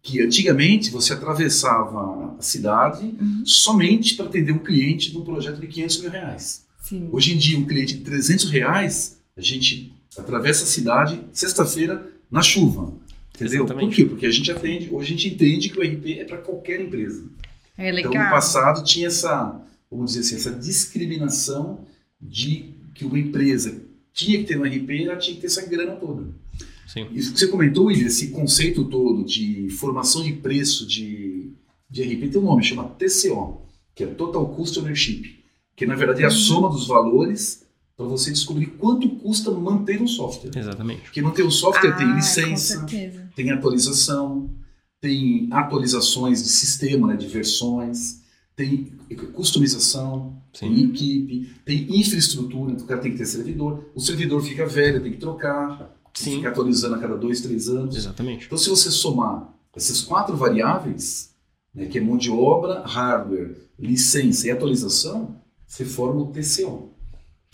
Que 0.08 0.22
antigamente 0.22 0.90
você 0.90 1.12
atravessava 1.12 2.34
a 2.38 2.42
cidade 2.42 3.14
Uhum. 3.20 3.42
somente 3.44 4.14
para 4.14 4.24
atender 4.26 4.52
um 4.52 4.58
cliente 4.58 5.10
de 5.10 5.18
um 5.18 5.22
projeto 5.22 5.60
de 5.60 5.66
500 5.66 6.00
mil 6.00 6.10
reais. 6.10 6.64
Sim. 6.82 7.08
Hoje 7.12 7.34
em 7.34 7.36
dia, 7.36 7.58
um 7.58 7.66
cliente 7.66 7.94
de 7.98 8.04
300 8.04 8.50
reais, 8.50 9.18
a 9.36 9.40
gente 9.42 9.92
atravessa 10.16 10.64
a 10.64 10.66
cidade 10.66 11.20
sexta-feira 11.32 12.06
na 12.30 12.40
chuva. 12.40 12.94
Entendeu? 13.34 13.64
Exatamente. 13.64 13.88
Por 13.88 13.94
quê? 13.96 14.04
Porque 14.06 14.26
a 14.26 14.30
gente 14.30 14.50
atende, 14.50 14.88
hoje 14.90 15.12
a 15.12 15.16
gente 15.16 15.28
entende 15.34 15.68
que 15.68 15.78
o 15.78 15.82
RP 15.82 16.18
é 16.20 16.24
para 16.24 16.38
qualquer 16.38 16.80
empresa. 16.80 17.24
É 17.76 17.90
Então, 17.90 18.10
legal. 18.10 18.24
no 18.24 18.30
passado 18.30 18.82
tinha 18.82 19.06
essa, 19.08 19.60
vamos 19.90 20.12
dizer 20.14 20.20
assim, 20.20 20.36
essa 20.36 20.50
discriminação 20.58 21.80
de 22.20 22.70
que 22.94 23.04
uma 23.04 23.18
empresa 23.18 23.80
tinha 24.12 24.38
que 24.38 24.44
ter 24.44 24.58
um 24.58 24.64
RP, 24.64 25.04
ela 25.04 25.16
tinha 25.16 25.34
que 25.36 25.40
ter 25.42 25.46
essa 25.48 25.64
grana 25.66 25.92
toda. 25.92 26.26
Sim. 26.88 27.06
Isso 27.12 27.32
que 27.34 27.38
você 27.38 27.48
comentou, 27.48 27.86
William, 27.86 28.06
esse 28.06 28.28
conceito 28.30 28.84
todo 28.84 29.22
de 29.24 29.68
formação 29.78 30.22
de 30.22 30.32
preço 30.32 30.86
de, 30.86 31.52
de 31.88 32.02
RP 32.02 32.30
tem 32.32 32.40
um 32.40 32.44
nome, 32.46 32.64
chama 32.64 32.84
TCO, 32.84 33.62
que 33.94 34.04
é 34.04 34.06
Total 34.06 34.46
Cost 34.48 34.78
Ownership, 34.78 35.36
que 35.76 35.84
na 35.86 35.94
verdade 35.94 36.22
é 36.22 36.26
a 36.26 36.28
Uhum. 36.30 36.34
soma 36.34 36.68
dos 36.70 36.86
valores 36.86 37.64
para 37.96 38.06
você 38.06 38.30
descobrir 38.30 38.66
quanto 38.78 39.08
custa 39.16 39.50
manter 39.50 40.00
um 40.00 40.06
software. 40.06 40.50
Exatamente. 40.56 41.02
Porque 41.02 41.20
manter 41.20 41.44
um 41.44 41.50
software 41.50 41.96
tem 41.96 42.06
Ah, 42.06 42.14
licença, 42.14 42.80
Com 42.80 42.88
certeza. 42.88 43.28
tem 43.36 43.50
atualização, 43.50 44.50
tem 45.00 45.48
atualizações 45.50 46.42
de 46.42 46.48
sistema, 46.48 47.08
né, 47.08 47.16
de 47.16 47.26
versões, 47.26 48.22
tem 48.56 48.92
customização, 49.34 50.36
Sim. 50.52 50.74
tem 50.74 50.84
equipe, 50.84 51.50
tem 51.64 51.86
infraestrutura, 52.00 52.72
então 52.72 52.84
o 52.84 52.88
cara 52.88 53.00
tem 53.00 53.12
que 53.12 53.18
ter 53.18 53.26
servidor. 53.26 53.84
O 53.94 54.00
servidor 54.00 54.42
fica 54.42 54.66
velho, 54.66 55.02
tem 55.02 55.12
que 55.12 55.18
trocar, 55.18 55.96
tem 55.97 55.97
Sim. 56.24 56.36
ficar 56.36 56.50
atualizando 56.50 56.94
a 56.94 56.98
cada 56.98 57.16
dois, 57.16 57.40
três 57.40 57.68
anos. 57.68 57.96
Exatamente. 57.96 58.46
Então, 58.46 58.58
se 58.58 58.68
você 58.68 58.90
somar 58.90 59.48
essas 59.74 60.00
quatro 60.02 60.36
variáveis, 60.36 61.34
né, 61.74 61.86
que 61.86 61.98
é 61.98 62.00
mão 62.00 62.16
de 62.16 62.30
obra, 62.30 62.80
hardware, 62.86 63.56
licença 63.78 64.46
e 64.46 64.50
atualização, 64.50 65.36
você 65.66 65.84
forma 65.84 66.22
o 66.22 66.26
TCO. 66.26 66.90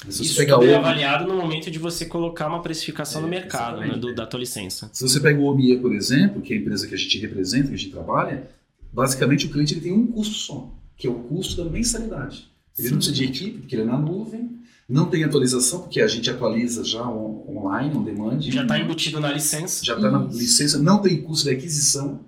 Se 0.09 0.19
você 0.19 0.23
Isso 0.23 0.47
tudo 0.47 0.65
é 0.65 0.75
avaliado 0.75 1.27
no 1.27 1.35
momento 1.37 1.71
de 1.71 1.79
você 1.79 2.05
colocar 2.05 2.49
uma 2.49 2.61
precificação 2.63 3.21
É, 3.21 3.25
no 3.25 3.29
mercado, 3.29 3.81
né, 3.81 3.97
do- 3.97 4.15
da 4.15 4.27
tua 4.27 4.41
licença. 4.41 4.91
Se 4.93 5.03
você 5.03 5.19
pega 5.21 5.41
o 5.41 5.45
OMIE, 5.45 5.79
por 5.79 5.95
exemplo, 5.95 6.43
que 6.43 6.53
é 6.53 6.57
a 6.57 6.61
empresa 6.61 6.87
que 6.87 6.95
a 6.95 6.99
gente 6.99 7.19
representa, 7.19 7.69
que 7.69 7.75
a 7.75 7.77
gente 7.79 7.91
trabalha, 7.91 8.49
basicamente 8.93 9.47
o 9.47 9.51
cliente 9.51 9.75
ele 9.75 9.81
tem 9.81 9.93
um 9.93 10.07
custo 10.07 10.35
só, 10.35 10.71
que 10.97 11.07
é 11.07 11.11
o 11.11 11.15
custo 11.15 11.63
da 11.63 11.71
mensalidade. 11.71 12.49
Ele 12.79 12.91
não 12.91 12.97
precisa 12.97 13.15
de 13.17 13.25
equipe, 13.25 13.59
porque 13.61 13.75
ele 13.77 13.83
é 13.83 13.87
na 13.87 13.97
nuvem, 13.99 14.51
não 14.89 15.07
tem 15.07 15.25
atualização, 15.25 15.81
porque 15.83 16.01
a 16.01 16.07
gente 16.07 16.29
atualiza 16.31 16.85
já 16.85 17.09
on- 17.09 17.45
online, 17.49 17.97
on 17.97 18.03
demand. 18.03 18.41
Já 18.41 18.63
está 18.63 18.79
embutido 18.79 19.21
na 19.21 19.33
licença. 19.33 19.85
já 19.85 19.95
está 19.97 20.11
na 20.11 20.19
licença, 20.25 20.79
não 20.79 21.01
tem 21.01 21.23
custo 21.23 21.49
de 21.49 21.55
aquisição, 21.55 22.21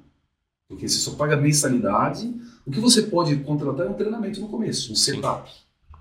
porque 0.68 0.88
você 0.88 0.98
só 0.98 1.12
paga 1.12 1.36
mensalidade. 1.36 2.32
O 2.66 2.70
que 2.70 2.80
você 2.80 3.02
pode 3.02 3.36
contratar 3.36 3.86
é 3.86 3.90
um 3.90 3.94
treinamento 3.94 4.40
no 4.40 4.48
começo, 4.48 4.92
um 4.92 4.96
setup. 4.96 5.50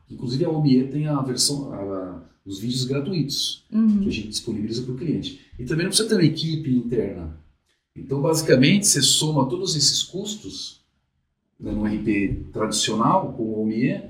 Inclusive 0.10 0.46
a 0.46 0.50
OMIE 0.50 0.88
tem 0.88 1.08
a 1.08 1.22
versão, 1.22 1.74
a- 1.74 2.22
os 2.46 2.60
vídeos 2.60 2.84
gratuitos 2.86 3.64
que 3.70 3.76
Uhum. 3.76 4.00
a 4.08 4.12
gente 4.12 4.28
disponibiliza 4.30 4.84
para 4.84 4.94
o 4.94 4.98
cliente. 4.98 5.42
E 5.60 5.66
também 5.66 5.84
não 5.86 5.90
precisa 5.90 6.08
ter 6.10 6.16
uma 6.16 6.24
equipe 6.24 6.70
interna. 6.76 7.38
Então, 7.96 8.22
basicamente, 8.22 8.86
você 8.88 9.02
soma 9.02 9.48
todos 9.48 9.76
esses 9.76 10.04
custos 10.04 10.82
né, 11.60 11.72
no 11.72 11.86
RP 11.86 12.46
tradicional, 12.52 13.32
com 13.34 13.44
o 13.44 13.62
OMIE, 13.64 14.02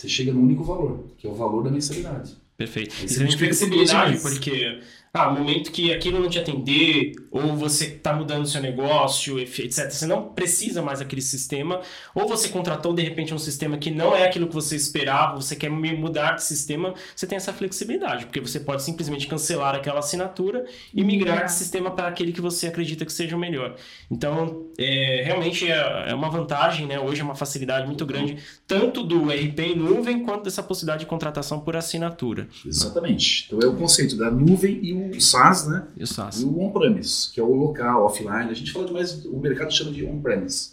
você 0.00 0.08
chega 0.08 0.32
no 0.32 0.40
único 0.40 0.62
valor, 0.64 1.04
que 1.18 1.26
é 1.26 1.30
o 1.30 1.34
valor 1.34 1.62
da 1.64 1.70
mensalidade. 1.70 2.32
Perfeito. 2.56 2.94
Aí 2.98 3.06
E 3.06 3.08
você 3.08 3.24
tem 3.26 3.38
flexibilidade, 3.38 4.12
12 4.12 4.24
meses. 4.24 4.38
porque 4.38 4.80
ah, 5.12 5.28
no 5.30 5.40
momento 5.40 5.72
que 5.72 5.92
aquilo 5.92 6.20
não 6.20 6.28
te 6.28 6.38
atender, 6.38 7.12
ou 7.32 7.56
você 7.56 7.86
está 7.86 8.12
mudando 8.12 8.46
seu 8.46 8.60
negócio, 8.62 9.40
etc., 9.40 9.90
você 9.90 10.06
não 10.06 10.28
precisa 10.32 10.80
mais 10.82 11.00
daquele 11.00 11.20
sistema, 11.20 11.80
ou 12.14 12.28
você 12.28 12.48
contratou 12.48 12.94
de 12.94 13.02
repente 13.02 13.34
um 13.34 13.38
sistema 13.38 13.76
que 13.76 13.90
não 13.90 14.14
é 14.14 14.24
aquilo 14.24 14.46
que 14.46 14.54
você 14.54 14.76
esperava, 14.76 15.34
você 15.34 15.56
quer 15.56 15.68
me- 15.68 15.96
mudar 15.96 16.32
de 16.36 16.44
sistema, 16.44 16.94
você 17.16 17.26
tem 17.26 17.34
essa 17.36 17.52
flexibilidade, 17.52 18.26
porque 18.26 18.40
você 18.40 18.60
pode 18.60 18.84
simplesmente 18.84 19.26
cancelar 19.26 19.74
aquela 19.74 19.98
assinatura 19.98 20.64
e 20.94 21.02
migrar 21.02 21.30
Migrar. 21.34 21.46
de 21.46 21.52
sistema 21.54 21.90
para 21.90 22.06
aquele 22.06 22.32
que 22.32 22.40
você 22.40 22.68
acredita 22.68 23.04
que 23.04 23.12
seja 23.12 23.34
o 23.34 23.38
melhor. 23.38 23.74
Então, 24.08 24.66
é, 24.78 25.22
realmente 25.24 25.68
é, 25.68 26.04
é 26.10 26.14
uma 26.14 26.30
vantagem, 26.30 26.86
né? 26.86 27.00
Hoje 27.00 27.20
é 27.20 27.24
uma 27.24 27.34
facilidade 27.34 27.84
muito 27.84 28.06
grande, 28.06 28.36
tanto 28.64 29.02
do 29.02 29.24
RP 29.28 29.58
em 29.60 29.74
nuvem, 29.76 30.22
quanto 30.22 30.44
dessa 30.44 30.62
possibilidade 30.62 31.00
de 31.00 31.06
contratação 31.06 31.58
por 31.58 31.74
assinatura. 31.76 32.48
Exatamente. 32.64 33.46
Então, 33.48 33.58
é 33.60 33.66
o 33.66 33.76
conceito 33.76 34.16
da 34.16 34.30
nuvem 34.30 34.78
e 34.82 34.92
o 34.92 34.99
SaaS, 35.20 35.66
né? 35.66 35.86
E 35.96 36.02
o 36.02 36.06
SaaS. 36.06 36.40
E 36.40 36.44
o 36.44 36.60
on-premise, 36.60 37.30
que 37.32 37.40
é 37.40 37.42
o 37.42 37.54
local, 37.54 38.04
offline. 38.04 38.50
A 38.50 38.54
gente 38.54 38.72
fala 38.72 38.86
de 38.86 38.92
mais, 38.92 39.24
o 39.24 39.38
mercado 39.38 39.72
chama 39.72 39.90
de 39.90 40.04
on-premise, 40.04 40.72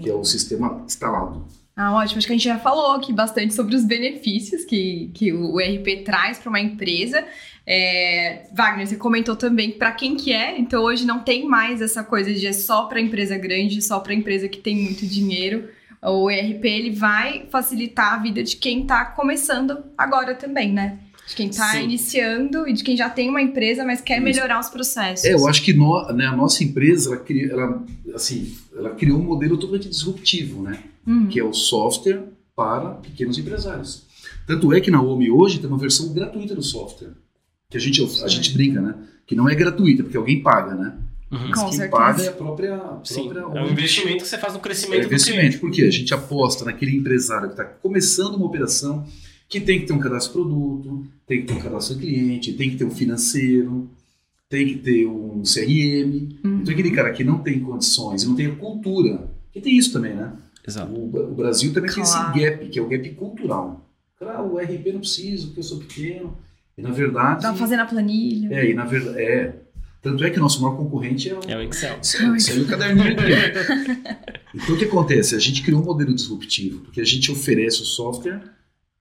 que 0.00 0.08
é 0.08 0.14
o 0.14 0.24
sistema 0.24 0.82
instalado. 0.84 1.44
Ah, 1.80 1.94
ótimo. 1.94 2.18
Acho 2.18 2.26
que 2.26 2.32
a 2.32 2.36
gente 2.36 2.44
já 2.44 2.58
falou 2.58 2.90
aqui 2.90 3.12
bastante 3.12 3.54
sobre 3.54 3.76
os 3.76 3.84
benefícios 3.84 4.64
que, 4.64 5.12
que 5.14 5.32
o 5.32 5.60
ERP 5.60 6.02
traz 6.04 6.36
para 6.36 6.48
uma 6.48 6.60
empresa. 6.60 7.24
É, 7.64 8.48
Wagner, 8.52 8.84
você 8.84 8.96
comentou 8.96 9.36
também 9.36 9.70
para 9.70 9.92
quem 9.92 10.16
que 10.16 10.32
é, 10.32 10.58
então 10.58 10.82
hoje 10.82 11.06
não 11.06 11.20
tem 11.20 11.46
mais 11.46 11.80
essa 11.80 12.02
coisa 12.02 12.34
de 12.34 12.46
é 12.46 12.52
só 12.52 12.86
para 12.86 13.00
empresa 13.00 13.38
grande, 13.38 13.80
só 13.80 14.00
para 14.00 14.12
empresa 14.12 14.48
que 14.48 14.58
tem 14.58 14.74
muito 14.74 15.06
dinheiro. 15.06 15.68
O 16.02 16.28
ERP 16.28 16.64
ele 16.64 16.90
vai 16.90 17.46
facilitar 17.48 18.14
a 18.14 18.18
vida 18.18 18.42
de 18.42 18.56
quem 18.56 18.82
está 18.82 19.04
começando 19.04 19.84
agora 19.96 20.34
também, 20.34 20.72
né? 20.72 20.98
De 21.28 21.34
quem 21.36 21.48
está 21.50 21.78
iniciando 21.80 22.66
e 22.66 22.72
de 22.72 22.82
quem 22.82 22.96
já 22.96 23.10
tem 23.10 23.28
uma 23.28 23.42
empresa, 23.42 23.84
mas 23.84 24.00
quer 24.00 24.14
Isso. 24.14 24.24
melhorar 24.24 24.58
os 24.60 24.68
processos. 24.70 25.26
É, 25.26 25.34
eu 25.34 25.46
acho 25.46 25.62
que 25.62 25.72
nó- 25.74 26.10
né, 26.12 26.26
a 26.26 26.34
nossa 26.36 26.64
empresa, 26.64 27.10
ela, 27.10 27.18
cri- 27.18 27.50
ela, 27.50 27.84
assim, 28.14 28.54
ela 28.74 28.90
criou 28.90 29.18
um 29.20 29.22
modelo 29.24 29.56
totalmente 29.58 29.88
disruptivo, 29.88 30.62
né? 30.62 30.82
Uhum. 31.06 31.26
que 31.28 31.40
é 31.40 31.44
o 31.44 31.52
software 31.54 32.22
para 32.54 32.90
pequenos 32.96 33.38
empresários. 33.38 34.02
Tanto 34.46 34.72
é 34.74 34.80
que 34.80 34.90
na 34.90 35.00
OMI 35.00 35.30
hoje 35.30 35.58
tem 35.58 35.66
uma 35.68 35.78
versão 35.78 36.12
gratuita 36.12 36.54
do 36.54 36.62
software. 36.62 37.10
Que 37.70 37.76
a 37.76 37.80
gente, 37.80 38.02
a 38.22 38.28
gente 38.28 38.52
brinca, 38.52 38.80
né? 38.80 38.94
Que 39.26 39.34
não 39.34 39.48
é 39.48 39.54
gratuita, 39.54 40.02
porque 40.02 40.16
alguém 40.16 40.42
paga, 40.42 40.74
né? 40.74 40.94
Uhum. 41.30 41.50
Com 41.50 41.64
Quem 41.64 41.72
certeza. 41.72 41.88
paga 41.90 42.22
é 42.22 42.28
a 42.28 42.32
própria, 42.32 42.74
a 42.76 43.00
Sim, 43.04 43.22
própria 43.24 43.40
é 43.40 43.44
um 43.46 43.62
OMI. 43.62 43.72
investimento 43.72 44.22
que 44.22 44.28
você 44.28 44.38
faz 44.38 44.52
no 44.54 44.58
É 44.58 44.62
crescimento 44.62 45.00
do 45.00 45.06
investimento, 45.06 45.40
cliente. 45.42 45.58
porque 45.58 45.82
a 45.82 45.90
gente 45.90 46.12
aposta 46.14 46.64
naquele 46.64 46.96
empresário 46.96 47.48
que 47.48 47.52
está 47.54 47.64
começando 47.64 48.34
uma 48.36 48.46
operação, 48.46 49.06
que 49.48 49.60
tem 49.60 49.80
que 49.80 49.86
ter 49.86 49.92
um 49.92 49.98
cadastro 49.98 50.32
produto, 50.32 51.06
tem 51.26 51.40
que 51.40 51.46
ter 51.46 51.54
um 51.54 51.60
cadastro 51.62 51.96
cliente, 51.98 52.52
tem 52.52 52.70
que 52.70 52.76
ter 52.76 52.84
um 52.84 52.90
financeiro, 52.90 53.88
tem 54.48 54.66
que 54.66 54.74
ter 54.78 55.06
um 55.06 55.42
CRM. 55.42 56.28
Uhum. 56.44 56.58
Então 56.60 56.72
aquele 56.72 56.90
cara 56.90 57.12
que 57.12 57.24
não 57.24 57.38
tem 57.38 57.60
condições 57.60 58.22
e 58.22 58.26
não 58.28 58.34
tem 58.34 58.46
a 58.46 58.54
cultura, 58.54 59.30
que 59.52 59.60
tem 59.60 59.76
isso 59.76 59.92
também, 59.92 60.14
né? 60.14 60.32
Exato. 60.66 60.92
O, 60.92 61.04
o 61.04 61.34
Brasil 61.34 61.72
também 61.72 61.90
tem 61.92 62.02
Claro. 62.04 62.36
esse 62.38 62.44
gap, 62.50 62.68
que 62.68 62.78
é 62.78 62.82
o 62.82 62.88
gap 62.88 63.08
cultural. 63.14 63.88
Cara, 64.18 64.42
o 64.42 64.58
RP 64.58 64.92
não 64.92 65.00
preciso, 65.00 65.46
porque 65.46 65.60
eu 65.60 65.64
sou 65.64 65.78
pequeno. 65.78 66.36
E 66.76 66.82
na 66.82 66.90
verdade. 66.90 67.42
Dá 67.42 67.48
pra 67.50 67.58
fazer 67.58 67.76
na 67.76 67.86
planilha. 67.86 68.54
É, 68.54 68.70
e 68.70 68.74
na 68.74 68.84
verdade. 68.84 69.18
É. 69.18 69.54
Tanto 70.02 70.22
é 70.24 70.30
que 70.30 70.38
nosso 70.38 70.60
maior 70.62 70.76
concorrente 70.76 71.28
é 71.28 71.34
o. 71.34 71.40
É 71.48 71.56
o 71.56 71.62
Excel. 71.62 71.98
Isso 72.02 72.52
aí 72.52 72.58
é 72.58 72.62
o 72.62 72.66
caderninho 72.66 73.12
aqui. 73.12 73.32
Então 74.54 74.74
o 74.74 74.78
que 74.78 74.84
acontece? 74.84 75.34
A 75.34 75.38
gente 75.38 75.62
criou 75.62 75.80
um 75.82 75.84
modelo 75.84 76.14
disruptivo, 76.14 76.80
porque 76.80 77.00
a 77.00 77.04
gente 77.04 77.30
oferece 77.32 77.82
o 77.82 77.84
software 77.84 78.40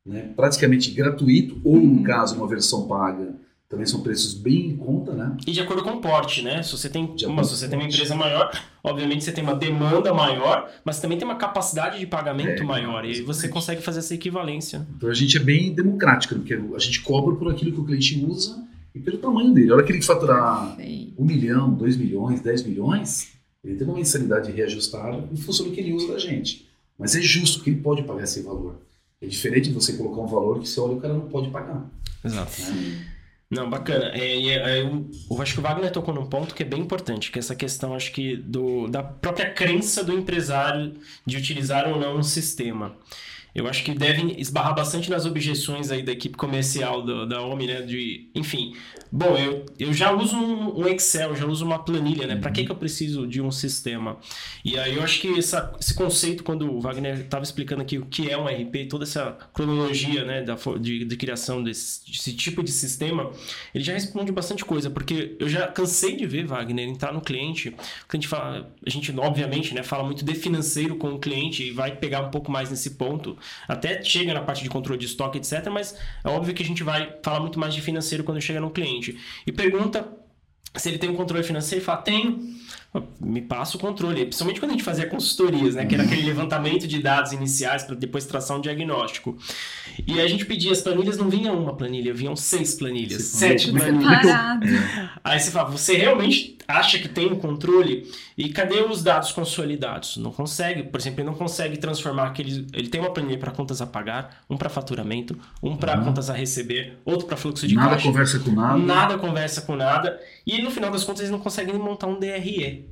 né, 0.08 0.32
praticamente 0.36 0.92
gratuito, 0.92 1.60
ou 1.64 1.76
Uhum. 1.76 1.96
no 1.98 2.04
caso, 2.04 2.36
uma 2.36 2.48
versão 2.48 2.88
paga, 2.88 3.36
também 3.70 3.86
são 3.86 4.00
preços 4.02 4.34
bem 4.34 4.70
em 4.70 4.78
conta, 4.78 5.12
né? 5.12 5.36
E 5.46 5.52
de 5.52 5.60
acordo 5.60 5.84
com 5.84 5.90
o 5.92 6.00
porte, 6.00 6.42
né? 6.42 6.64
Se 6.64 6.72
você 6.72 6.90
tem 6.90 7.14
uma, 7.26 7.44
se 7.44 7.54
você 7.58 7.68
tem 7.68 7.78
uma 7.78 7.86
empresa 7.86 8.16
maior, 8.16 8.50
obviamente 8.82 9.26
você 9.26 9.32
tem 9.34 9.44
uma 9.44 9.54
demanda 9.56 10.14
maior, 10.14 10.72
mas 10.86 11.02
também 11.02 11.18
tem 11.18 11.28
uma 11.28 11.36
capacidade 11.36 12.00
de 12.00 12.08
pagamento 12.08 12.64
É, 12.64 12.66
maior. 12.66 13.04
E 13.04 13.10
aí 13.10 13.14
você 13.16 13.22
exatamente. 13.32 13.54
consegue 13.54 13.82
fazer 13.82 14.00
essa 14.00 14.14
equivalência. 14.16 14.88
Então 14.96 15.10
a 15.10 15.14
gente 15.14 15.36
é 15.36 15.40
bem 15.42 15.74
democrático, 15.74 16.36
porque 16.36 16.54
a 16.54 16.80
gente 16.80 17.02
cobra 17.02 17.36
por 17.36 17.52
aquilo 17.52 17.74
que 17.74 17.80
o 17.82 17.84
cliente 17.86 18.24
usa 18.26 18.66
e 18.96 19.02
pelo 19.02 19.18
tamanho 19.18 19.54
dele. 19.54 19.70
A 19.72 19.74
hora 19.76 19.84
que 19.84 19.92
ele 19.92 20.02
faturar 20.02 20.74
Sei. 20.78 21.14
um 21.18 21.26
milhão, 21.26 21.74
dois 21.74 21.98
milhões, 21.98 22.40
dez 22.40 22.64
milhões, 22.64 23.34
Ele 23.66 23.76
tem 23.76 23.86
uma 23.86 23.98
mensalidade 23.98 24.50
reajustada 24.50 25.28
em 25.30 25.36
função 25.36 25.66
do 25.66 25.74
que 25.74 25.82
ele 25.82 25.92
usa 25.92 26.14
da 26.14 26.18
gente. 26.20 26.66
Mas 26.98 27.16
é 27.18 27.22
justo 27.22 27.62
que 27.62 27.70
ele 27.70 27.82
pode 27.82 28.04
pagar 28.04 28.24
esse 28.24 28.42
valor. 28.42 28.80
É 29.22 29.26
diferente 29.26 29.70
de 29.70 29.74
você 29.74 29.94
colocar 29.94 30.22
um 30.22 30.28
valor 30.28 30.60
que 30.60 30.68
você 30.68 30.80
olha 30.80 30.94
o 30.94 31.02
cara 31.02 31.14
não 31.14 31.28
pode 31.28 31.50
pagar. 31.50 31.90
Exato. 32.24 32.62
Né? 32.62 33.06
Não, 33.50 33.70
bacana. 33.70 34.12
É, 34.14 34.48
é, 34.48 34.82
eu, 34.82 35.10
eu 35.32 35.42
acho 35.42 35.54
que 35.54 35.60
o 35.60 35.64
Wagner 35.64 35.92
tocou 35.92 36.14
num 36.14 36.26
ponto 36.26 36.54
que 36.54 36.64
é 36.64 36.66
bem 36.66 36.82
importante, 36.82 37.32
que 37.32 37.40
é 37.40 37.42
essa 37.42 37.56
questão, 37.56 37.96
acho 37.96 38.12
que, 38.12 38.36
do, 38.36 38.88
da 38.88 39.02
própria 39.02 39.50
crença 39.50 40.04
do 40.04 40.14
empresário 40.14 40.96
de 41.26 41.38
utilizar 41.38 41.88
ou 41.88 41.98
não 41.98 42.18
um 42.18 42.24
sistema. 42.24 42.96
Eu 43.58 43.68
acho 43.68 43.84
que 43.84 43.92
devem 43.92 44.40
esbarrar 44.40 44.76
bastante 44.76 45.10
nas 45.10 45.26
objeções 45.26 45.90
aí 45.90 46.04
da 46.04 46.12
equipe 46.12 46.38
comercial 46.38 47.02
do, 47.02 47.26
da 47.26 47.42
OMI, 47.42 47.66
né? 47.66 47.82
De, 47.82 48.30
enfim, 48.36 48.76
bom, 49.12 49.36
eu, 49.36 49.66
eu 49.80 49.92
já 49.92 50.12
uso 50.12 50.38
um, 50.38 50.82
um 50.82 50.88
Excel, 50.88 51.36
já 51.36 51.44
uso 51.48 51.66
uma 51.66 51.80
planilha, 51.80 52.28
né? 52.28 52.36
Para 52.36 52.52
que, 52.52 52.64
que 52.64 52.72
eu 52.72 52.76
preciso 52.76 53.26
de 53.26 53.42
um 53.42 53.50
sistema? 53.50 54.18
E 54.64 54.78
aí 54.78 54.96
eu 54.96 55.02
acho 55.02 55.20
que 55.20 55.40
essa, 55.40 55.76
esse 55.82 55.96
conceito, 55.96 56.44
quando 56.44 56.72
o 56.72 56.80
Wagner 56.80 57.22
estava 57.22 57.44
explicando 57.44 57.82
aqui 57.82 57.98
o 57.98 58.06
que 58.06 58.30
é 58.30 58.38
um 58.38 58.46
RP, 58.46 58.88
toda 58.88 59.06
essa 59.06 59.36
cronologia, 59.52 60.24
né? 60.24 60.44
Da, 60.44 60.56
de, 60.80 61.04
de 61.04 61.18
criação 61.18 61.64
desse, 61.64 62.06
desse 62.12 62.34
tipo 62.36 62.62
de 62.62 62.72
sistema, 62.72 63.32
ele 63.74 63.84
já 63.84 63.94
responde 63.94 64.32
bastante 64.32 64.64
coisa, 64.64 64.92
porque 64.92 65.36
eu 65.40 65.50
já 65.50 65.66
cansei 65.66 66.16
de 66.16 66.28
ver, 66.28 66.46
Wagner, 66.46 66.88
entrar 66.88 67.12
no 67.12 67.22
cliente, 67.22 67.70
o 67.70 68.08
cliente 68.08 68.28
fala, 68.28 68.72
a 68.86 68.90
gente, 68.92 69.12
obviamente, 69.18 69.74
né? 69.74 69.82
Fala 69.82 70.04
muito 70.04 70.24
de 70.24 70.36
financeiro 70.36 70.96
com 70.96 71.16
o 71.16 71.20
cliente 71.20 71.64
e 71.64 71.72
vai 71.72 71.96
pegar 71.96 72.22
um 72.22 72.30
pouco 72.30 72.52
mais 72.52 72.70
nesse 72.70 72.92
ponto 72.92 73.36
até 73.68 74.04
chega 74.04 74.34
na 74.34 74.42
parte 74.42 74.64
de 74.64 74.70
controle 74.70 75.00
de 75.00 75.06
estoque, 75.06 75.38
etc. 75.38 75.68
Mas 75.72 75.96
é 76.24 76.30
óbvio 76.30 76.54
que 76.54 76.64
a 76.64 76.66
gente 76.66 76.84
vai 76.84 77.16
falar 77.24 77.40
muito 77.40 77.60
mais 77.60 77.74
de 77.74 77.82
financeiro 77.82 78.24
quando 78.24 78.42
chega 78.42 78.60
no 78.60 78.70
cliente. 78.70 79.20
E 79.46 79.52
pergunta 79.52 80.08
se 80.76 80.90
ele 80.90 80.98
tem 80.98 81.10
um 81.10 81.16
controle 81.16 81.44
financeiro 81.44 81.82
e 81.82 81.86
fala, 81.86 82.02
tenho 82.02 82.56
me 83.20 83.42
passa 83.42 83.78
o 83.78 83.80
controle. 83.80 84.26
Principalmente 84.26 84.60
quando 84.60 84.72
a 84.72 84.74
gente 84.74 84.84
fazia 84.84 85.08
consultorias, 85.08 85.76
né? 85.76 85.86
Que 85.86 85.96
era 85.96 86.04
aquele 86.04 86.22
levantamento 86.24 86.88
de 86.88 87.02
dados 87.02 87.32
iniciais 87.32 87.84
para 87.84 87.96
depois 87.96 88.26
traçar 88.26 88.58
um 88.58 88.62
diagnóstico. 88.62 89.38
E 90.06 90.20
a 90.22 90.28
gente 90.28 90.46
pedia, 90.46 90.72
as 90.72 90.82
planilhas 90.82 91.18
não 91.18 91.30
vinham 91.30 91.58
uma 91.58 91.76
planilha, 91.76 92.14
vinham 92.14 92.36
seis 92.36 92.76
planilhas, 92.76 93.24
sete 93.24 93.72
planilhas. 93.72 94.26
Aí 95.24 95.40
você 95.40 95.52
fala, 95.52 95.70
você 95.70 95.96
realmente 95.96 96.58
acha 96.68 97.00
que 97.00 97.08
tem 97.08 97.28
o 97.28 97.34
um 97.34 97.40
controle? 97.40 98.12
E 98.38 98.50
cadê 98.50 98.82
os 98.82 99.02
dados 99.02 99.32
consolidados? 99.32 100.18
Não 100.18 100.32
consegue. 100.32 100.84
Por 100.84 101.00
exemplo, 101.00 101.22
ele 101.22 101.30
não 101.30 101.36
consegue 101.36 101.78
transformar 101.78 102.28
aquele. 102.28 102.68
Ele 102.74 102.88
tem 102.88 103.02
uma 103.02 103.12
planilha 103.12 103.38
para 103.38 103.52
contas 103.52 103.82
a 103.82 103.88
pagar, 103.88 104.44
um 104.50 104.58
para 104.58 104.70
faturamento, 104.70 105.38
um 105.64 105.76
para 105.76 105.98
uhum. 105.98 106.06
contas 106.06 106.30
a 106.30 106.34
receber, 106.34 107.00
outro 107.04 107.26
para 107.26 107.38
fluxo 107.38 107.68
de 107.68 107.76
nada 107.76 107.92
caixa. 107.92 108.06
Nada 108.06 108.12
conversa 108.12 108.40
com 108.40 108.52
nada. 108.52 108.78
Nada 108.78 109.18
conversa 109.18 109.62
com 109.62 109.76
nada. 109.76 110.20
E 110.46 110.62
no 110.62 110.70
final 110.70 110.92
das 110.92 111.04
contas, 111.04 111.22
eles 111.22 111.32
não 111.32 111.40
conseguem 111.40 111.76
montar 111.78 112.08
um 112.08 112.20
DRE 112.20 112.87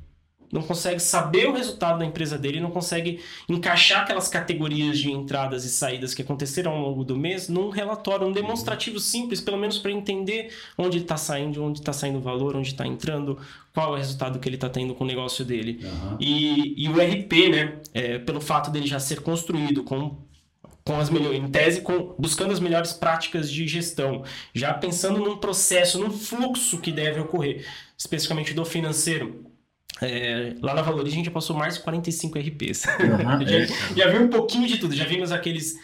não 0.56 0.62
consegue 0.62 1.02
saber 1.02 1.50
o 1.50 1.52
resultado 1.52 2.00
da 2.00 2.06
empresa 2.06 2.38
dele, 2.38 2.62
não 2.62 2.72
consegue 2.72 3.20
encaixar 3.50 4.04
aquelas 4.04 4.30
categorias 4.30 4.98
de 4.98 5.12
entradas 5.12 5.66
e 5.66 5.70
saídas 5.70 6.14
que 6.14 6.22
aconteceram 6.22 6.72
ao 6.72 6.82
longo 6.82 7.04
do 7.04 7.18
mês 7.18 7.50
num 7.50 7.70
relatório, 7.70 8.26
um 8.26 8.32
demonstrativo 8.32 8.98
simples, 8.98 9.42
pelo 9.42 9.58
menos 9.58 9.78
para 9.78 9.92
entender 9.92 10.54
onde 10.78 11.00
está 11.00 11.18
saindo, 11.18 11.62
onde 11.62 11.80
está 11.80 11.92
saindo 11.92 12.20
o 12.20 12.22
valor, 12.22 12.56
onde 12.56 12.70
está 12.70 12.88
entrando, 12.88 13.38
qual 13.74 13.90
é 13.90 13.92
o 13.92 13.98
resultado 13.98 14.40
que 14.40 14.48
ele 14.48 14.56
está 14.56 14.70
tendo 14.70 14.96
com 14.96 15.04
o 15.04 15.08
negócio 15.08 15.44
dele. 15.44 15.82
Uhum. 15.84 16.18
E, 16.22 16.86
e, 16.86 16.88
o 16.88 16.94
RP, 16.94 17.50
né, 17.50 17.80
é, 17.94 18.18
pelo 18.20 18.40
fato 18.40 18.72
dele 18.72 18.88
já 18.88 19.00
ser 19.00 19.20
construído 19.20 19.84
com 19.84 20.24
com 20.88 21.00
as 21.00 21.10
melhores, 21.10 21.40
em 21.40 21.48
tese, 21.48 21.82
com, 21.82 22.14
buscando 22.20 22.54
as 22.54 22.60
melhores 22.60 22.94
práticas 22.94 23.52
de 23.52 23.68
gestão, 23.68 24.24
já 24.54 24.72
pensando 24.72 25.20
num 25.20 25.36
processo, 25.36 25.98
num 25.98 26.12
fluxo 26.12 26.80
que 26.80 26.92
deve 26.92 27.20
ocorrer, 27.20 27.66
especificamente 27.98 28.54
do 28.54 28.64
financeiro 28.64 29.55
é, 30.02 30.56
lá 30.62 30.74
na 30.74 30.82
Valor 30.82 31.06
a 31.06 31.10
gente 31.10 31.26
já 31.26 31.32
passou 31.32 31.56
mais 31.56 31.76
de 31.76 31.82
45 31.82 32.38
RPs. 32.38 32.84
Uhum, 32.86 33.48
já, 33.48 33.58
é. 33.58 33.68
já 33.96 34.08
viu 34.10 34.24
um 34.24 34.28
pouquinho 34.30 34.68
de 34.68 34.78
tudo. 34.78 34.96
Já 34.96 35.06
vimos 35.06 35.32
aqueles 35.32 35.80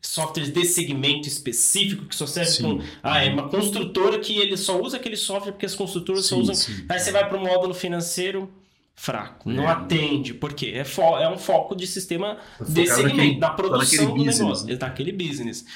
softwares 0.00 0.52
de 0.52 0.64
segmento 0.64 1.26
específico 1.26 2.06
que 2.06 2.14
só 2.14 2.26
serve 2.26 2.62
com. 2.62 2.80
Ah, 3.02 3.24
é 3.24 3.30
uma 3.30 3.48
construtora 3.48 4.18
que 4.18 4.38
ele 4.38 4.56
só 4.56 4.80
usa 4.80 4.96
aquele 4.96 5.16
software 5.16 5.52
porque 5.52 5.66
as 5.66 5.74
construtoras 5.74 6.24
sim, 6.24 6.36
só 6.36 6.40
usam. 6.40 6.54
Sim, 6.54 6.86
Aí 6.88 6.98
você 6.98 7.10
vai 7.10 7.28
para 7.28 7.36
o 7.36 7.40
módulo 7.40 7.74
financeiro 7.74 8.50
fraco, 8.94 9.50
não 9.50 9.64
é. 9.64 9.72
atende, 9.72 10.32
porque 10.32 10.68
é, 10.68 10.82
fo 10.82 11.02
é 11.18 11.28
um 11.28 11.36
foco 11.36 11.76
de 11.76 11.86
sistema 11.86 12.38
de 12.58 12.86
segmento, 12.86 13.16
naquele, 13.16 13.38
da 13.38 13.50
produção 13.50 14.06
do 14.06 14.14
business, 14.14 14.38
negócio, 14.38 14.66
né? 14.68 14.76
daquele 14.76 15.12
business. 15.12 15.66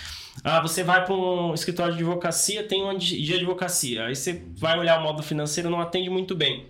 Ah, 0.43 0.63
você 0.63 0.83
vai 0.83 1.05
para 1.05 1.15
um 1.15 1.53
escritório 1.53 1.93
de 1.95 2.03
advocacia, 2.03 2.63
tem 2.63 2.83
um 2.83 2.97
de 2.97 3.35
advocacia, 3.35 4.07
aí 4.07 4.17
você 4.17 4.43
vai 4.57 4.79
olhar 4.79 4.99
o 4.99 5.03
módulo 5.03 5.23
financeiro, 5.23 5.69
não 5.69 5.81
atende 5.81 6.09
muito 6.09 6.35
bem. 6.35 6.67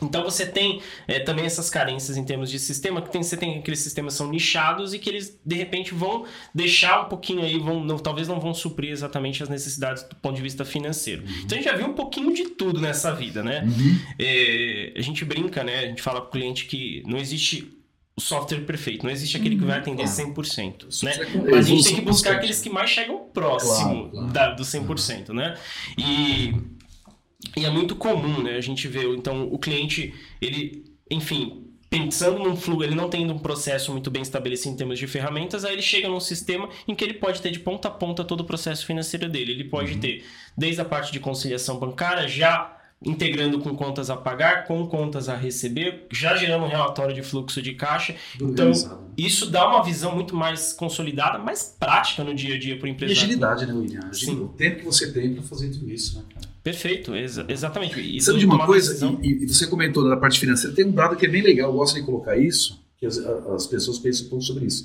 Então 0.00 0.22
você 0.22 0.44
tem 0.44 0.82
é, 1.08 1.18
também 1.20 1.46
essas 1.46 1.70
carências 1.70 2.16
em 2.16 2.24
termos 2.24 2.50
de 2.50 2.58
sistema, 2.58 3.00
que 3.00 3.10
tem, 3.10 3.22
você 3.22 3.36
tem 3.36 3.58
aqueles 3.58 3.80
sistemas 3.80 4.14
são 4.14 4.28
nichados 4.28 4.92
e 4.92 4.98
que 4.98 5.08
eles 5.08 5.38
de 5.44 5.56
repente 5.56 5.94
vão 5.94 6.26
deixar 6.54 7.02
um 7.02 7.08
pouquinho 7.08 7.42
aí, 7.42 7.58
vão, 7.58 7.82
não, 7.82 7.98
talvez 7.98 8.28
não 8.28 8.38
vão 8.38 8.52
suprir 8.52 8.90
exatamente 8.90 9.42
as 9.42 9.48
necessidades 9.48 10.02
do 10.02 10.14
ponto 10.16 10.36
de 10.36 10.42
vista 10.42 10.64
financeiro. 10.64 11.22
Uhum. 11.22 11.40
Então 11.44 11.58
a 11.58 11.60
gente 11.60 11.70
já 11.70 11.76
viu 11.76 11.86
um 11.86 11.94
pouquinho 11.94 12.32
de 12.34 12.50
tudo 12.50 12.80
nessa 12.80 13.14
vida, 13.14 13.42
né? 13.42 13.64
Uhum. 13.64 13.98
É, 14.18 14.92
a 14.96 15.00
gente 15.00 15.24
brinca, 15.24 15.64
né? 15.64 15.78
A 15.78 15.86
gente 15.86 16.02
fala 16.02 16.20
para 16.20 16.28
o 16.28 16.32
cliente 16.32 16.66
que 16.66 17.02
não 17.06 17.18
existe 17.18 17.72
o 18.16 18.20
software 18.20 18.60
perfeito, 18.60 19.04
não 19.04 19.12
existe 19.12 19.36
aquele 19.36 19.56
que 19.56 19.64
vai 19.64 19.78
atender 19.78 20.04
100%, 20.04 21.04
né? 21.04 21.12
Mas 21.50 21.66
a 21.66 21.68
gente 21.68 21.84
tem 21.84 21.96
que 21.96 22.00
buscar 22.00 22.36
aqueles 22.36 22.62
que 22.62 22.70
mais 22.70 22.88
chegam 22.88 23.28
próximo 23.32 24.08
claro, 24.08 24.10
claro. 24.10 24.32
Da, 24.32 24.50
do 24.52 24.62
100%, 24.62 25.34
né? 25.34 25.54
E 25.98 26.54
e 27.56 27.64
é 27.64 27.70
muito 27.70 27.94
comum, 27.96 28.42
né? 28.42 28.56
A 28.56 28.60
gente 28.60 28.88
vê, 28.88 29.04
então, 29.14 29.48
o 29.52 29.58
cliente, 29.58 30.14
ele, 30.40 30.84
enfim, 31.10 31.66
pensando 31.88 32.38
num 32.38 32.56
fluxo, 32.56 32.84
ele 32.84 32.94
não 32.94 33.08
tendo 33.08 33.32
um 33.32 33.38
processo 33.38 33.92
muito 33.92 34.10
bem 34.10 34.22
estabelecido 34.22 34.74
em 34.74 34.76
termos 34.76 34.98
de 34.98 35.06
ferramentas, 35.06 35.64
aí 35.64 35.72
ele 35.74 35.82
chega 35.82 36.08
num 36.08 36.20
sistema 36.20 36.68
em 36.86 36.94
que 36.94 37.04
ele 37.04 37.14
pode 37.14 37.40
ter 37.40 37.50
de 37.50 37.60
ponta 37.60 37.88
a 37.88 37.90
ponta 37.90 38.24
todo 38.24 38.40
o 38.40 38.44
processo 38.44 38.84
financeiro 38.84 39.28
dele. 39.28 39.52
Ele 39.52 39.64
pode 39.64 39.92
uhum. 39.92 40.00
ter 40.00 40.24
desde 40.56 40.80
a 40.80 40.84
parte 40.84 41.12
de 41.12 41.20
conciliação 41.20 41.78
bancária, 41.78 42.26
já 42.26 42.72
integrando 43.04 43.58
com 43.58 43.76
contas 43.76 44.08
a 44.08 44.16
pagar, 44.16 44.64
com 44.64 44.86
contas 44.86 45.28
a 45.28 45.36
receber, 45.36 46.06
já 46.10 46.34
gerando 46.34 46.64
um 46.64 46.68
relatório 46.68 47.14
de 47.14 47.22
fluxo 47.22 47.60
de 47.60 47.74
caixa. 47.74 48.14
Então, 48.40 48.72
isso 49.16 49.50
dá 49.50 49.68
uma 49.68 49.84
visão 49.84 50.14
muito 50.14 50.34
mais 50.34 50.72
consolidada, 50.72 51.38
mais 51.38 51.76
prática 51.78 52.24
no 52.24 52.34
dia 52.34 52.54
a 52.54 52.58
dia 52.58 52.78
para 52.78 52.86
o 52.86 52.88
empresário. 52.88 53.20
E 53.20 53.24
agilidade, 53.24 53.66
né, 53.66 53.72
William? 53.74 54.12
Sim. 54.12 54.40
O 54.40 54.48
tempo 54.48 54.78
que 54.78 54.84
você 54.84 55.12
tem 55.12 55.34
para 55.34 55.42
fazer 55.42 55.70
tudo 55.70 55.90
isso, 55.90 56.18
né, 56.18 56.24
cara? 56.34 56.55
Perfeito, 56.66 57.14
exa 57.14 57.46
exatamente. 57.48 58.00
E 58.00 58.20
Sabe 58.20 58.40
de 58.40 58.44
uma 58.44 58.66
coisa? 58.66 59.16
E, 59.22 59.44
e, 59.44 59.46
você 59.46 59.68
comentou 59.68 60.02
da 60.08 60.16
parte 60.16 60.40
financeira, 60.40 60.74
tem 60.74 60.84
um 60.84 60.90
dado 60.90 61.14
que 61.14 61.24
é 61.24 61.28
bem 61.28 61.40
legal, 61.40 61.70
eu 61.70 61.76
gosto 61.76 61.94
de 61.94 62.02
colocar 62.02 62.36
isso, 62.36 62.82
que 62.98 63.06
as, 63.06 63.18
as 63.18 63.68
pessoas 63.68 64.00
pensam 64.00 64.26
um 64.26 64.30
pouco 64.30 64.44
sobre 64.44 64.66
isso. 64.66 64.84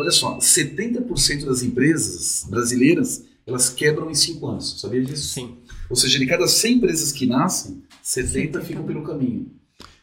Olha 0.00 0.10
só, 0.10 0.36
70% 0.38 1.44
das 1.44 1.62
empresas 1.62 2.44
brasileiras, 2.50 3.24
elas 3.46 3.70
quebram 3.70 4.10
em 4.10 4.16
5 4.16 4.44
anos, 4.48 4.80
sabia 4.80 5.00
disso? 5.00 5.28
Sim. 5.28 5.58
Ou 5.88 5.94
seja, 5.94 6.18
de 6.18 6.26
cada 6.26 6.48
100 6.48 6.78
empresas 6.78 7.12
que 7.12 7.24
nascem, 7.24 7.84
70 8.02 8.60
ficam 8.62 8.82
pelo 8.82 9.04
caminho. 9.04 9.46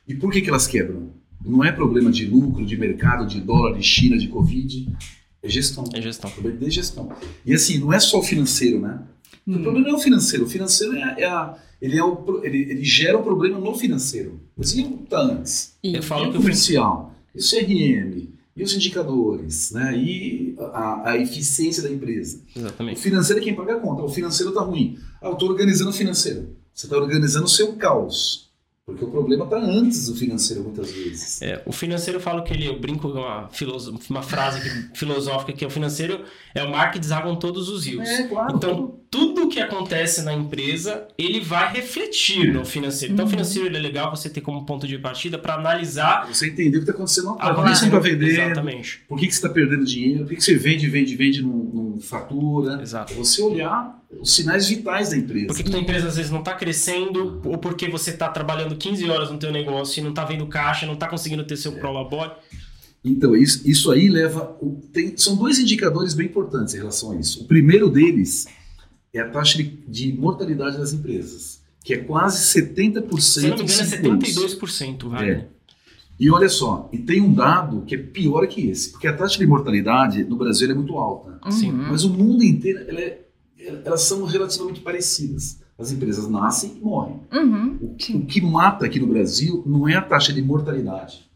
E 0.07 0.15
por 0.15 0.31
que, 0.31 0.39
que 0.39 0.49
elas 0.49 0.67
quebram? 0.67 1.09
Não 1.43 1.61
é 1.65 1.69
problema 1.73 2.09
de 2.13 2.25
lucro, 2.27 2.65
de 2.65 2.77
mercado, 2.77 3.27
de 3.27 3.41
dólar, 3.41 3.77
de 3.77 3.83
China, 3.83 4.17
de 4.17 4.29
Covid. 4.29 4.87
É 5.43 5.49
gestão. 5.49 5.83
É 5.93 6.01
gestão. 6.01 6.31
É 6.45 6.49
de 6.49 6.71
gestão. 6.71 7.11
E 7.45 7.53
assim, 7.53 7.77
não 7.77 7.91
é 7.91 7.99
só 7.99 8.19
o 8.19 8.23
financeiro, 8.23 8.79
né? 8.79 9.01
Hum. 9.49 9.55
O 9.55 9.63
problema 9.63 9.87
não 9.87 9.95
é 9.95 9.97
o 9.97 10.01
financeiro. 10.01 10.45
O 10.45 10.47
financeiro 10.47 10.95
é, 10.95 11.21
é 11.21 11.25
a, 11.25 11.57
ele, 11.81 11.97
é 11.97 12.03
o, 12.03 12.41
ele, 12.43 12.59
ele, 12.69 12.83
gera 12.83 13.17
um 13.17 13.23
problema 13.23 13.57
no 13.59 13.75
financeiro. 13.75 14.39
Mas 14.55 14.75
e 14.75 14.83
o 14.83 14.97
TANS? 15.09 15.73
Eu 15.83 16.03
falo 16.03 16.25
e 16.25 16.29
o 16.29 16.33
comercial? 16.33 17.15
E 17.33 17.39
o 17.39 17.41
CRM? 17.41 18.29
E 18.55 18.63
os 18.63 18.73
indicadores? 18.73 19.71
Né? 19.71 19.97
E 19.97 20.55
a, 20.59 21.11
a 21.11 21.17
eficiência 21.17 21.81
da 21.81 21.89
empresa? 21.89 22.41
Exatamente. 22.55 22.97
O 22.97 23.01
financeiro 23.01 23.41
é 23.41 23.43
quem 23.43 23.55
paga 23.55 23.75
a 23.75 23.79
conta. 23.79 24.03
O 24.03 24.09
financeiro 24.09 24.49
está 24.49 24.61
ruim. 24.61 24.99
Ah, 25.21 25.27
eu 25.27 25.33
estou 25.33 25.49
organizando 25.49 25.89
o 25.89 25.93
financeiro. 25.93 26.55
Você 26.73 26.85
está 26.85 26.97
organizando 26.97 27.45
o 27.45 27.49
seu 27.49 27.73
caos. 27.73 28.48
Porque 28.89 29.05
o 29.05 29.09
problema 29.09 29.45
está 29.45 29.57
antes 29.57 30.07
do 30.07 30.15
financeiro, 30.15 30.63
muitas 30.63 30.91
vezes. 30.91 31.41
É, 31.41 31.61
o 31.65 31.71
financeiro, 31.71 32.17
eu 32.17 32.21
falo 32.21 32.43
que 32.43 32.53
ele, 32.53 32.67
eu 32.67 32.79
brinco 32.79 33.11
com 33.11 33.19
uma, 33.19 33.49
uma 34.09 34.23
frase 34.23 34.89
filosófica 34.93 35.53
que 35.53 35.63
é 35.63 35.67
o 35.67 35.71
financeiro 35.71 36.23
é 36.55 36.63
o 36.63 36.71
mar 36.71 36.91
que 36.91 36.99
desagam 36.99 37.35
todos 37.35 37.69
os 37.69 37.85
rios. 37.85 38.07
É, 38.07 38.23
claro. 38.23 38.55
Então, 38.55 38.99
tudo 39.11 39.47
que 39.49 39.59
acontece 39.59 40.21
na 40.21 40.33
empresa, 40.33 41.07
ele 41.17 41.39
vai 41.39 41.71
refletir 41.73 42.51
no 42.51 42.65
financeiro. 42.65 43.13
Então, 43.13 43.25
o 43.25 43.27
uhum. 43.27 43.31
financeiro 43.31 43.75
é 43.75 43.79
legal 43.79 44.09
você 44.09 44.29
ter 44.29 44.41
como 44.41 44.65
ponto 44.65 44.87
de 44.87 44.97
partida 44.97 45.37
para 45.37 45.55
analisar. 45.55 46.27
Você 46.27 46.47
entender 46.47 46.77
o 46.77 46.79
que 46.81 46.89
está 46.89 46.93
acontecendo. 46.93 47.35
Que 47.35 47.45
você 47.45 47.85
está 47.85 47.99
vendendo? 47.99 48.29
Exatamente. 48.29 49.01
Por 49.07 49.19
que, 49.19 49.27
que 49.27 49.31
você 49.31 49.37
está 49.37 49.49
perdendo 49.49 49.85
dinheiro? 49.85 50.19
Por 50.19 50.29
que, 50.29 50.35
que 50.35 50.43
você 50.43 50.55
vende, 50.55 50.87
vende, 50.87 51.15
vende, 51.15 51.41
não, 51.41 51.88
fatura? 52.01 52.81
Exato. 52.81 53.13
Você 53.13 53.41
olhar 53.41 54.03
os 54.19 54.35
sinais 54.35 54.67
vitais 54.67 55.09
da 55.09 55.17
empresa. 55.17 55.47
Por 55.47 55.57
que, 55.57 55.63
que 55.63 55.71
tua 55.71 55.79
empresa 55.79 56.07
às 56.07 56.15
vezes 56.15 56.31
não 56.31 56.39
está 56.39 56.53
crescendo? 56.53 57.41
Ou 57.45 57.57
porque 57.57 57.89
você 57.89 58.11
está 58.11 58.29
trabalhando 58.29 58.75
15 58.75 59.09
horas 59.09 59.31
no 59.31 59.37
teu 59.37 59.51
negócio 59.51 59.99
e 59.99 60.03
não 60.03 60.09
está 60.09 60.25
vendo 60.25 60.47
caixa, 60.47 60.85
não 60.85 60.93
está 60.93 61.07
conseguindo 61.07 61.43
ter 61.43 61.57
seu 61.57 61.71
é. 61.73 61.75
prolabore? 61.75 62.31
Então, 63.03 63.35
isso, 63.35 63.67
isso 63.69 63.91
aí 63.91 64.09
leva. 64.09 64.57
Tem, 64.91 65.15
são 65.17 65.35
dois 65.35 65.59
indicadores 65.59 66.13
bem 66.13 66.27
importantes 66.27 66.73
em 66.73 66.77
relação 66.77 67.11
a 67.11 67.15
isso. 67.15 67.43
O 67.43 67.47
primeiro 67.47 67.89
deles 67.89 68.47
é 69.13 69.19
a 69.19 69.29
taxa 69.29 69.57
de, 69.57 69.63
de 69.63 70.13
mortalidade 70.13 70.77
das 70.77 70.93
empresas, 70.93 71.61
que 71.83 71.93
é 71.93 71.97
quase 71.97 72.59
70%. 72.59 73.19
Se 73.19 73.47
não 73.47 73.57
me 73.57 73.63
engano, 73.63 73.81
é 73.81 73.85
72%, 73.85 75.09
vale. 75.09 75.31
É. 75.31 75.47
E 76.19 76.29
olha 76.29 76.49
só, 76.49 76.89
e 76.91 76.97
tem 76.97 77.21
um 77.21 77.33
dado 77.33 77.81
que 77.83 77.95
é 77.95 77.97
pior 77.97 78.45
que 78.47 78.67
esse, 78.69 78.91
porque 78.91 79.07
a 79.07 79.15
taxa 79.15 79.37
de 79.39 79.47
mortalidade 79.47 80.23
no 80.25 80.35
Brasil 80.35 80.69
é 80.69 80.73
muito 80.73 80.97
alta, 80.97 81.39
Sim. 81.49 81.69
Uhum. 81.71 81.87
mas 81.89 82.03
o 82.03 82.09
mundo 82.09 82.43
inteiro 82.43 82.79
ela 82.87 82.99
é- 82.99 83.25
elas 83.85 84.01
são 84.01 84.25
relativamente 84.25 84.81
parecidas. 84.81 85.59
As 85.77 85.91
empresas 85.93 86.29
nascem 86.29 86.73
e 86.77 86.79
morrem. 86.83 87.21
Uhum. 87.31 87.77
O, 87.81 87.85
o 88.17 88.25
que 88.25 88.41
mata 88.41 88.85
aqui 88.85 88.99
no 88.99 89.07
Brasil 89.07 89.63
não 89.65 89.87
é 89.87 89.95
a 89.95 90.01
taxa 90.01 90.33
de 90.33 90.41
mortalidade, 90.41 91.29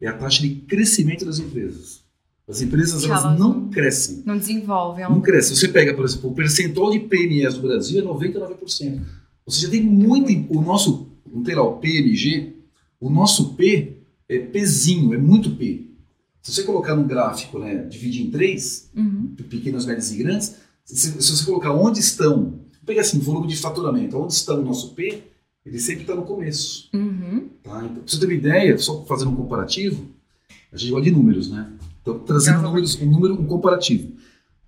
é 0.00 0.08
a 0.08 0.12
taxa 0.16 0.40
de 0.40 0.48
crescimento 0.54 1.24
das 1.26 1.38
empresas. 1.38 2.00
As 2.48 2.62
empresas 2.62 3.04
elas 3.04 3.24
elas 3.24 3.38
não 3.38 3.48
não- 3.60 3.68
crescem. 3.68 4.22
Não 4.26 4.38
desenvolve. 4.38 5.02
É 5.02 5.08
Não 5.08 5.18
um... 5.18 5.20
cresce. 5.20 5.54
Você 5.54 5.68
pega, 5.68 5.92
por 5.94 6.04
exemplo, 6.04 6.30
o 6.30 6.34
percentual 6.34 6.90
de 6.90 6.98
PMEs 7.00 7.54
do 7.54 7.62
Brasil 7.62 8.00
é 8.00 8.04
99%. 8.04 9.00
Ou 9.46 9.52
seja, 9.52 9.68
tem 9.70 9.82
muito. 9.82 10.32
O 10.52 10.60
nosso, 10.62 11.08
não 11.32 11.42
tem 11.44 11.54
lá 11.54 11.62
o 11.62 11.76
PMG, 11.76 12.56
o 12.98 13.08
nosso 13.10 13.54
P 13.54 13.99
é 14.36 14.38
Pzinho, 14.38 15.12
é 15.14 15.18
muito 15.18 15.50
P. 15.56 15.88
Se 16.42 16.52
você 16.52 16.62
colocar 16.62 16.94
num 16.94 17.06
gráfico, 17.06 17.58
né, 17.58 17.84
dividir 17.84 18.26
em 18.26 18.30
três, 18.30 18.90
Uhum. 18.96 19.34
pequenos, 19.48 19.84
médios 19.84 20.10
e 20.12 20.16
grandes, 20.16 20.56
se, 20.84 21.20
se 21.20 21.36
você 21.36 21.44
colocar 21.44 21.72
onde 21.72 22.00
estão, 22.00 22.60
pega 22.86 23.00
assim, 23.02 23.18
volume 23.18 23.46
de 23.48 23.56
faturamento, 23.56 24.16
onde 24.16 24.32
está 24.32 24.54
o 24.54 24.62
nosso 24.62 24.94
P, 24.94 25.22
ele 25.66 25.78
sempre 25.78 26.02
está 26.02 26.14
no 26.14 26.22
começo. 26.22 26.88
Uhum. 26.94 27.48
Tá? 27.62 27.84
Então, 27.84 28.02
pra 28.02 28.02
você 28.06 28.18
ter 28.18 28.24
uma 28.26 28.34
ideia, 28.34 28.78
só 28.78 29.04
fazendo 29.04 29.30
um 29.30 29.36
comparativo, 29.36 30.06
a 30.72 30.76
gente 30.76 30.90
gosta 30.90 31.04
de 31.04 31.10
números, 31.10 31.50
né? 31.50 31.70
Então, 32.00 32.18
trazendo 32.20 32.62
números, 32.62 32.98
um 33.00 33.10
número, 33.10 33.34
um 33.34 33.44
comparativo. 33.44 34.12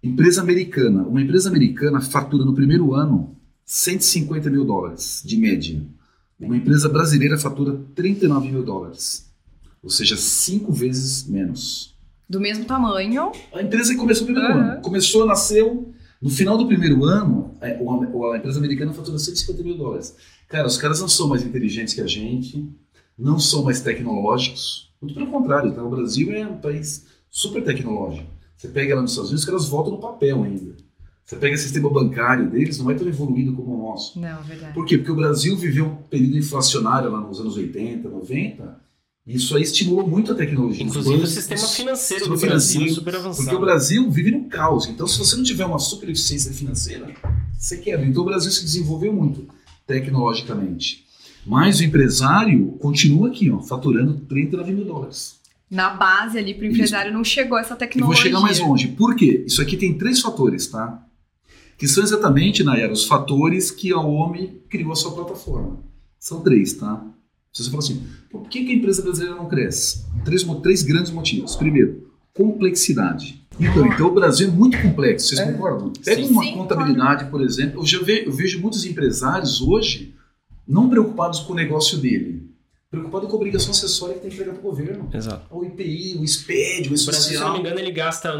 Empresa 0.02 0.42
americana. 0.42 1.02
Uma 1.04 1.22
empresa 1.22 1.48
americana 1.48 2.00
fatura 2.00 2.44
no 2.44 2.54
primeiro 2.54 2.92
ano 2.94 3.34
150 3.64 4.50
mil 4.50 4.64
dólares, 4.64 5.22
de 5.24 5.36
média. 5.38 5.82
Uma 6.38 6.56
empresa 6.56 6.88
brasileira 6.88 7.38
fatura 7.38 7.80
39 7.94 8.50
mil 8.50 8.62
dólares. 8.64 9.31
Ou 9.82 9.90
seja, 9.90 10.16
cinco 10.16 10.72
vezes 10.72 11.26
menos. 11.26 11.94
Do 12.28 12.40
mesmo 12.40 12.64
tamanho. 12.64 13.32
A 13.52 13.62
empresa 13.62 13.92
que 13.92 13.98
começou 13.98 14.26
no 14.26 14.32
primeiro 14.32 14.58
Aham. 14.58 14.72
ano. 14.72 14.82
Começou, 14.82 15.26
nasceu. 15.26 15.92
No 16.20 16.30
final 16.30 16.56
do 16.56 16.66
primeiro 16.66 17.04
ano, 17.04 17.56
é, 17.60 17.72
a 17.72 18.36
empresa 18.36 18.58
americana 18.58 18.92
fatura 18.92 19.18
150 19.18 19.62
mil 19.62 19.76
dólares. 19.76 20.14
Cara, 20.48 20.68
os 20.68 20.78
caras 20.78 21.00
não 21.00 21.08
são 21.08 21.26
mais 21.28 21.44
inteligentes 21.44 21.94
que 21.94 22.00
a 22.00 22.06
gente, 22.06 22.70
não 23.18 23.40
são 23.40 23.64
mais 23.64 23.80
tecnológicos. 23.80 24.92
Muito 25.00 25.14
pelo 25.14 25.26
contrário, 25.26 25.74
tá? 25.74 25.82
o 25.82 25.90
Brasil 25.90 26.30
é 26.32 26.46
um 26.46 26.58
país 26.58 27.06
super 27.28 27.64
tecnológico. 27.64 28.30
Você 28.56 28.68
pega 28.68 28.94
lá 28.94 29.02
nos 29.02 29.10
Estados 29.10 29.30
Unidos, 29.30 29.42
os 29.42 29.50
caras 29.50 29.68
voltam 29.68 29.94
no 29.94 29.98
papel 29.98 30.44
ainda. 30.44 30.76
Você 31.24 31.36
pega 31.36 31.56
o 31.56 31.58
sistema 31.58 31.90
bancário 31.90 32.48
deles, 32.48 32.78
não 32.78 32.90
é 32.90 32.94
tão 32.94 33.08
evoluído 33.08 33.52
como 33.54 33.74
o 33.74 33.88
nosso. 33.88 34.20
Não, 34.20 34.42
verdade. 34.42 34.74
Por 34.74 34.86
quê? 34.86 34.98
Porque 34.98 35.10
o 35.10 35.16
Brasil 35.16 35.56
viveu 35.56 35.86
um 35.86 35.96
período 35.96 36.38
inflacionário 36.38 37.10
lá 37.10 37.20
nos 37.20 37.40
anos 37.40 37.56
80, 37.56 38.08
90, 38.08 38.62
e 38.62 38.91
isso 39.26 39.56
aí 39.56 39.62
estimulou 39.62 40.06
muito 40.06 40.32
a 40.32 40.34
tecnologia. 40.34 40.82
Inclusive 40.84 41.20
o 41.20 41.22
Os 41.22 41.30
sistema 41.30 41.60
financeiro 41.66 41.96
sistema 41.96 42.34
do 42.36 42.40
Brasil 42.40 42.46
é 42.46 42.50
financeiro, 42.50 42.94
super 42.94 43.14
avançado. 43.16 43.44
porque 43.44 43.56
o 43.56 43.60
Brasil 43.60 44.10
vive 44.10 44.30
num 44.32 44.48
caos. 44.48 44.86
Então, 44.86 45.06
se 45.06 45.18
você 45.18 45.36
não 45.36 45.44
tiver 45.44 45.64
uma 45.64 45.78
super 45.78 46.08
eficiência 46.08 46.52
financeira, 46.52 47.12
você 47.58 47.76
quebra. 47.78 48.04
Então, 48.06 48.22
o 48.22 48.26
Brasil 48.26 48.50
se 48.50 48.62
desenvolveu 48.64 49.12
muito 49.12 49.46
tecnologicamente. 49.86 51.04
Mas 51.46 51.80
o 51.80 51.84
empresário 51.84 52.72
continua 52.80 53.28
aqui, 53.28 53.50
ó, 53.50 53.60
faturando 53.60 54.14
39 54.28 54.72
mil 54.72 54.84
dólares. 54.84 55.40
Na 55.70 55.90
base 55.90 56.38
ali 56.38 56.54
pro 56.54 56.66
empresário 56.66 57.12
não 57.12 57.24
chegou 57.24 57.58
essa 57.58 57.68
E 57.68 57.70
vou 57.70 57.78
tecnologia. 57.78 58.22
chegar 58.24 58.40
mais 58.40 58.58
longe. 58.58 58.88
Por 58.88 59.16
quê? 59.16 59.42
Isso 59.46 59.62
aqui 59.62 59.76
tem 59.76 59.96
três 59.96 60.20
fatores, 60.20 60.66
tá? 60.66 61.04
Que 61.78 61.88
são 61.88 62.04
exatamente, 62.04 62.62
Nayara, 62.62 62.92
os 62.92 63.06
fatores 63.06 63.70
que 63.70 63.92
a 63.92 63.98
homem 63.98 64.60
criou 64.68 64.92
a 64.92 64.96
sua 64.96 65.12
plataforma. 65.12 65.78
São 66.18 66.40
três, 66.42 66.74
tá? 66.74 67.02
Se 67.52 67.62
você 67.62 67.70
fala 67.70 67.82
assim, 67.82 68.02
por 68.30 68.48
que, 68.48 68.64
que 68.64 68.72
a 68.72 68.74
empresa 68.74 69.02
brasileira 69.02 69.36
não 69.36 69.46
cresce? 69.46 70.06
Três, 70.24 70.42
três 70.62 70.82
grandes 70.82 71.12
motivos. 71.12 71.54
Primeiro, 71.56 72.10
complexidade. 72.32 73.42
Então, 73.60 73.86
então 73.86 74.06
o 74.06 74.14
Brasil 74.14 74.48
é 74.48 74.50
muito 74.50 74.80
complexo, 74.80 75.28
vocês 75.28 75.40
É. 75.40 75.52
concordam? 75.52 75.92
Pega 76.04 76.24
uma 76.26 76.42
Sim, 76.42 76.52
contabilidade, 76.54 77.30
por 77.30 77.42
exemplo. 77.42 77.80
Eu 77.82 77.86
já 77.86 77.98
ve- 78.00 78.24
eu 78.26 78.32
vejo 78.32 78.60
muitos 78.60 78.86
empresários 78.86 79.60
hoje 79.60 80.14
não 80.66 80.88
preocupados 80.88 81.40
com 81.40 81.52
o 81.52 81.56
negócio 81.56 81.98
dele, 81.98 82.48
preocupados 82.90 83.28
com 83.28 83.34
a 83.34 83.36
obrigação 83.36 83.70
acessória 83.72 84.14
que 84.14 84.20
tem 84.22 84.30
que 84.30 84.36
entregar 84.36 84.52
para 84.54 84.60
o 84.60 84.70
governo. 84.70 85.10
Exato. 85.12 85.54
O 85.54 85.62
IPI, 85.64 86.16
o 86.18 86.24
SPED, 86.26 86.88
o 86.88 86.92
O 86.94 87.04
Brasil, 87.04 87.04
se 87.04 87.04
eu 87.04 87.12
não 87.12 87.20
social. 87.40 87.52
me 87.52 87.58
engano, 87.60 87.78
ele 87.78 87.90
gasta, 87.92 88.32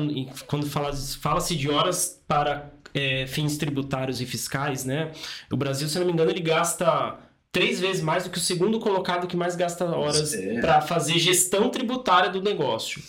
quando 0.46 0.66
fala- 0.66 0.94
fala-se 0.94 1.55
de 1.55 1.68
horas 1.68 2.18
para 2.27 2.70
é, 2.94 3.27
fins 3.27 3.57
tributários 3.57 4.20
e 4.20 4.27
fiscais, 4.27 4.85
né? 4.85 5.12
O 5.51 5.57
Brasil, 5.57 5.88
se 5.88 5.96
eu 5.96 6.01
não 6.01 6.07
me 6.07 6.12
engano, 6.12 6.31
ele 6.31 6.42
gasta 6.42 7.18
três 7.52 7.78
vezes 7.78 8.02
mais 8.02 8.24
do 8.24 8.30
que 8.30 8.38
o 8.38 8.40
segundo 8.40 8.80
colocado 8.80 9.26
que 9.26 9.36
mais 9.36 9.54
gasta 9.54 9.84
horas 9.84 10.32
É. 10.32 10.58
para 10.60 10.80
fazer 10.80 11.18
gestão 11.18 11.68
tributária 11.68 12.30
do 12.30 12.40
negócio. 12.42 13.00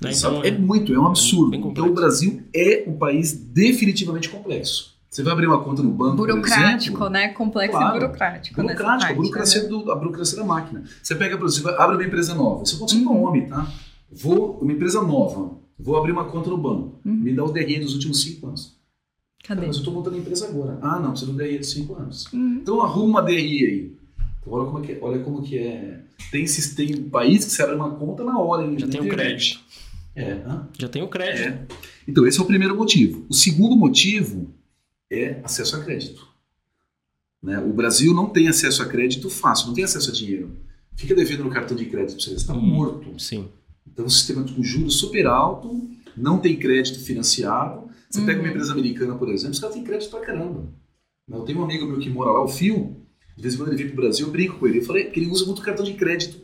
Né? 0.00 0.10
Então, 0.12 0.42
é 0.42 0.50
muito, 0.50 0.92
é 0.92 0.98
um 0.98 1.06
absurdo. 1.06 1.50
bem 1.50 1.60
complexo. 1.60 1.82
Então 1.82 1.92
o 1.92 1.94
Brasil 1.94 2.42
é 2.54 2.84
um 2.86 2.96
país 2.96 3.32
definitivamente 3.32 4.28
complexo. 4.28 4.94
Você 5.08 5.22
vai 5.22 5.32
abrir 5.32 5.46
uma 5.46 5.62
conta 5.62 5.80
no 5.80 5.90
banco, 5.92 6.16
por 6.16 6.26
Burocrático, 6.26 6.96
exemplo, 6.96 7.08
né? 7.08 7.28
Complexo 7.28 7.76
Claro. 7.78 7.96
e 7.96 8.00
burocrático. 8.00 8.56
burocrático, 8.60 8.90
a 8.90 8.98
parte, 9.06 9.14
burocracia, 9.14 9.62
né? 9.62 9.68
do, 9.68 9.92
a 9.92 9.94
burocracia 9.94 10.36
da 10.38 10.44
máquina. 10.44 10.82
Você 11.00 11.14
pega, 11.14 11.38
por 11.38 11.46
exemplo, 11.46 11.70
abre 11.78 11.94
uma 11.96 12.04
empresa 12.04 12.34
nova. 12.34 12.64
Aconteceu 12.64 13.04
com 13.04 13.10
Uhum. 13.14 13.20
o 13.20 13.22
homem, 13.28 13.46
tá? 13.46 13.70
Vou, 14.10 14.58
uma 14.60 14.72
empresa 14.72 15.00
nova, 15.00 15.52
vou 15.78 15.96
abrir 15.96 16.10
uma 16.10 16.24
conta 16.24 16.50
no 16.50 16.56
banco. 16.58 16.98
Uhum. 17.04 17.12
Me 17.14 17.32
dá 17.32 17.44
o 17.44 17.52
DRE 17.52 17.78
dos 17.78 17.94
últimos 17.94 18.22
cinco 18.22 18.48
anos. 18.48 18.73
Cadê? 19.46 19.66
Mas 19.66 19.76
eu 19.76 19.80
estou 19.80 19.92
montando 19.94 20.16
a 20.16 20.18
empresa 20.18 20.48
agora. 20.48 20.78
Ah, 20.80 20.98
não, 20.98 21.10
precisa 21.10 21.30
do 21.30 21.36
DRE 21.36 21.58
dos 21.58 21.70
cinco 21.70 21.94
anos. 21.94 22.32
Uhum. 22.32 22.58
Então 22.62 22.80
arruma 22.80 23.20
uma 23.20 23.22
DRI 23.22 23.66
aí. 23.66 23.92
Então, 24.40 24.52
olha, 24.52 24.64
como 24.70 24.78
é 24.82 24.86
que 24.86 24.92
é, 24.92 24.98
olha 25.00 25.18
como 25.22 25.42
que 25.42 25.58
é. 25.58 26.00
Tem, 26.30 26.44
tem 26.74 27.02
país 27.04 27.44
que 27.44 27.50
você 27.52 27.62
abre 27.62 27.74
uma 27.76 27.90
conta 27.90 28.24
na 28.24 28.38
hora. 28.38 28.64
Já 28.78 28.86
na 28.86 28.92
tem 28.92 29.00
o 29.02 29.08
crédito. 29.08 29.60
É, 30.16 30.32
hã? 30.32 30.68
Já 30.78 30.88
tem 30.88 31.02
o 31.02 31.08
crédito. 31.08 31.42
É. 31.48 31.66
Então, 32.08 32.26
esse 32.26 32.38
é 32.38 32.42
o 32.42 32.46
primeiro 32.46 32.74
motivo. 32.76 33.24
O 33.28 33.34
segundo 33.34 33.76
motivo 33.76 34.50
é 35.10 35.40
acesso 35.44 35.76
a 35.76 35.80
crédito. 35.84 36.26
Né? 37.42 37.58
O 37.58 37.72
Brasil 37.72 38.14
não 38.14 38.28
tem 38.30 38.48
acesso 38.48 38.82
a 38.82 38.86
crédito 38.86 39.28
fácil, 39.28 39.68
não 39.68 39.74
tem 39.74 39.84
acesso 39.84 40.10
a 40.10 40.14
dinheiro. 40.14 40.56
Fica 40.96 41.14
devendo 41.14 41.44
no 41.44 41.50
cartão 41.50 41.76
de 41.76 41.84
crédito 41.86 42.16
para 42.16 42.24
você, 42.24 42.34
está 42.34 42.54
Hum. 42.54 42.60
morto. 42.60 43.20
Sim. 43.20 43.48
Então, 43.86 44.06
o 44.06 44.10
sistema 44.10 44.42
com 44.44 44.62
juros 44.62 44.96
super 44.98 45.26
alto, 45.26 45.88
não 46.16 46.38
tem 46.38 46.56
crédito 46.56 47.00
financiado. 47.00 47.84
Você 48.14 48.20
pega 48.26 48.38
uma 48.38 48.44
Uhum. 48.44 48.50
empresa 48.50 48.72
americana, 48.72 49.14
por 49.16 49.28
exemplo, 49.28 49.52
os 49.54 49.58
caras 49.58 49.74
têm 49.74 49.84
crédito 49.84 50.10
pra 50.10 50.20
caramba. 50.20 50.68
Eu 51.28 51.40
tenho 51.42 51.60
um 51.60 51.64
amigo 51.64 51.86
meu 51.86 51.98
que 51.98 52.08
mora 52.10 52.30
lá, 52.30 52.42
o 52.44 52.48
Fio, 52.48 52.96
de 53.36 53.42
vez 53.42 53.54
em 53.54 53.56
quando 53.58 53.68
ele 53.70 53.76
vem 53.78 53.86
pro 53.88 53.96
Brasil, 54.02 54.26
eu 54.26 54.32
brinco 54.32 54.58
com 54.58 54.66
ele. 54.68 54.78
Eu 54.78 54.84
falei 54.84 55.04
que 55.06 55.18
ele 55.18 55.30
usa 55.30 55.44
muito 55.46 55.62
cartão 55.62 55.84
de 55.84 55.94
crédito. 55.94 56.38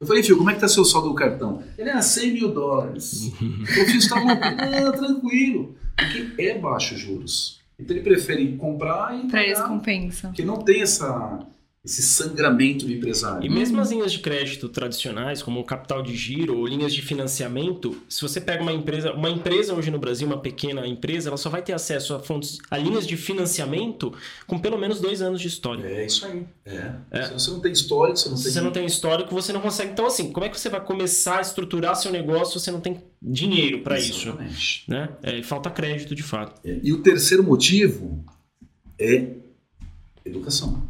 Eu 0.00 0.06
falei, 0.06 0.22
Fio, 0.22 0.36
como 0.36 0.48
é 0.50 0.54
que 0.54 0.60
tá 0.60 0.68
seu 0.68 0.84
saldo 0.84 1.08
do 1.08 1.14
cartão? 1.14 1.62
Ele, 1.76 1.90
ah, 1.90 2.00
100 2.00 2.32
mil 2.32 2.52
dólares. 2.54 3.32
O 3.42 3.86
Fio 3.86 3.96
está 3.98 4.14
louco. 4.20 4.40
Não, 4.40 4.92
tranquilo. 4.92 5.74
Porque 5.96 6.40
é 6.42 6.56
baixo 6.58 6.94
os 6.94 7.00
juros. 7.00 7.60
Então 7.78 7.96
ele 7.96 8.04
prefere 8.04 8.56
comprar 8.56 9.18
e 9.18 9.26
Pra 9.28 9.42
eles 9.42 9.60
compensa. 9.60 10.28
porque 10.28 10.44
não 10.44 10.58
tem 10.62 10.82
essa, 10.82 11.44
esse 11.88 12.02
sangramento 12.02 12.84
do 12.84 12.92
empresário. 12.92 13.46
E 13.46 13.48
mesmo 13.48 13.80
as 13.80 13.90
linhas 13.90 14.12
de 14.12 14.18
crédito 14.18 14.68
tradicionais, 14.68 15.42
como 15.42 15.64
capital 15.64 16.02
de 16.02 16.14
giro 16.14 16.58
ou 16.58 16.66
linhas 16.66 16.92
de 16.92 17.00
financiamento, 17.00 17.96
se 18.06 18.20
você 18.20 18.42
pega 18.42 18.62
uma 18.62 18.72
empresa, 18.74 19.14
uma 19.14 19.30
empresa 19.30 19.72
hoje 19.74 19.90
no 19.90 19.98
Brasil, 19.98 20.26
uma 20.26 20.38
pequena 20.38 20.86
empresa, 20.86 21.30
ela 21.30 21.38
só 21.38 21.48
vai 21.48 21.62
ter 21.62 21.72
acesso 21.72 22.14
a 22.14 22.18
fontes, 22.20 22.58
a 22.70 22.76
linhas 22.76 23.06
de 23.06 23.16
financiamento 23.16 24.12
com 24.46 24.58
pelo 24.58 24.76
menos 24.76 25.00
dois 25.00 25.22
anos 25.22 25.40
de 25.40 25.48
história. 25.48 25.82
É 25.86 26.04
isso 26.04 26.26
aí. 26.26 26.46
É. 26.66 26.92
É. 27.10 27.22
Se 27.22 27.32
você 27.32 27.50
não 27.50 27.60
tem 27.60 27.72
histórico, 27.72 28.18
você 28.18 28.28
não 28.28 28.36
Se 28.36 28.42
tem. 28.44 28.52
você 28.52 28.60
não 28.60 28.70
tem 28.70 28.84
histórico, 28.84 29.34
você 29.34 29.52
não 29.54 29.60
consegue. 29.62 29.92
Então, 29.92 30.06
assim, 30.06 30.30
como 30.30 30.44
é 30.44 30.50
que 30.50 30.60
você 30.60 30.68
vai 30.68 30.84
começar 30.84 31.38
a 31.38 31.40
estruturar 31.40 31.96
seu 31.96 32.12
negócio 32.12 32.58
se 32.60 32.64
você 32.66 32.70
não 32.70 32.80
tem 32.80 33.02
dinheiro 33.22 33.80
para 33.80 33.98
isso? 33.98 34.36
Né? 34.86 35.08
É, 35.22 35.42
falta 35.42 35.70
crédito, 35.70 36.14
de 36.14 36.22
fato. 36.22 36.60
É, 36.68 36.80
E 36.82 36.92
o 36.92 37.02
terceiro 37.02 37.42
motivo 37.42 38.22
é 39.00 39.30
educação. 40.22 40.86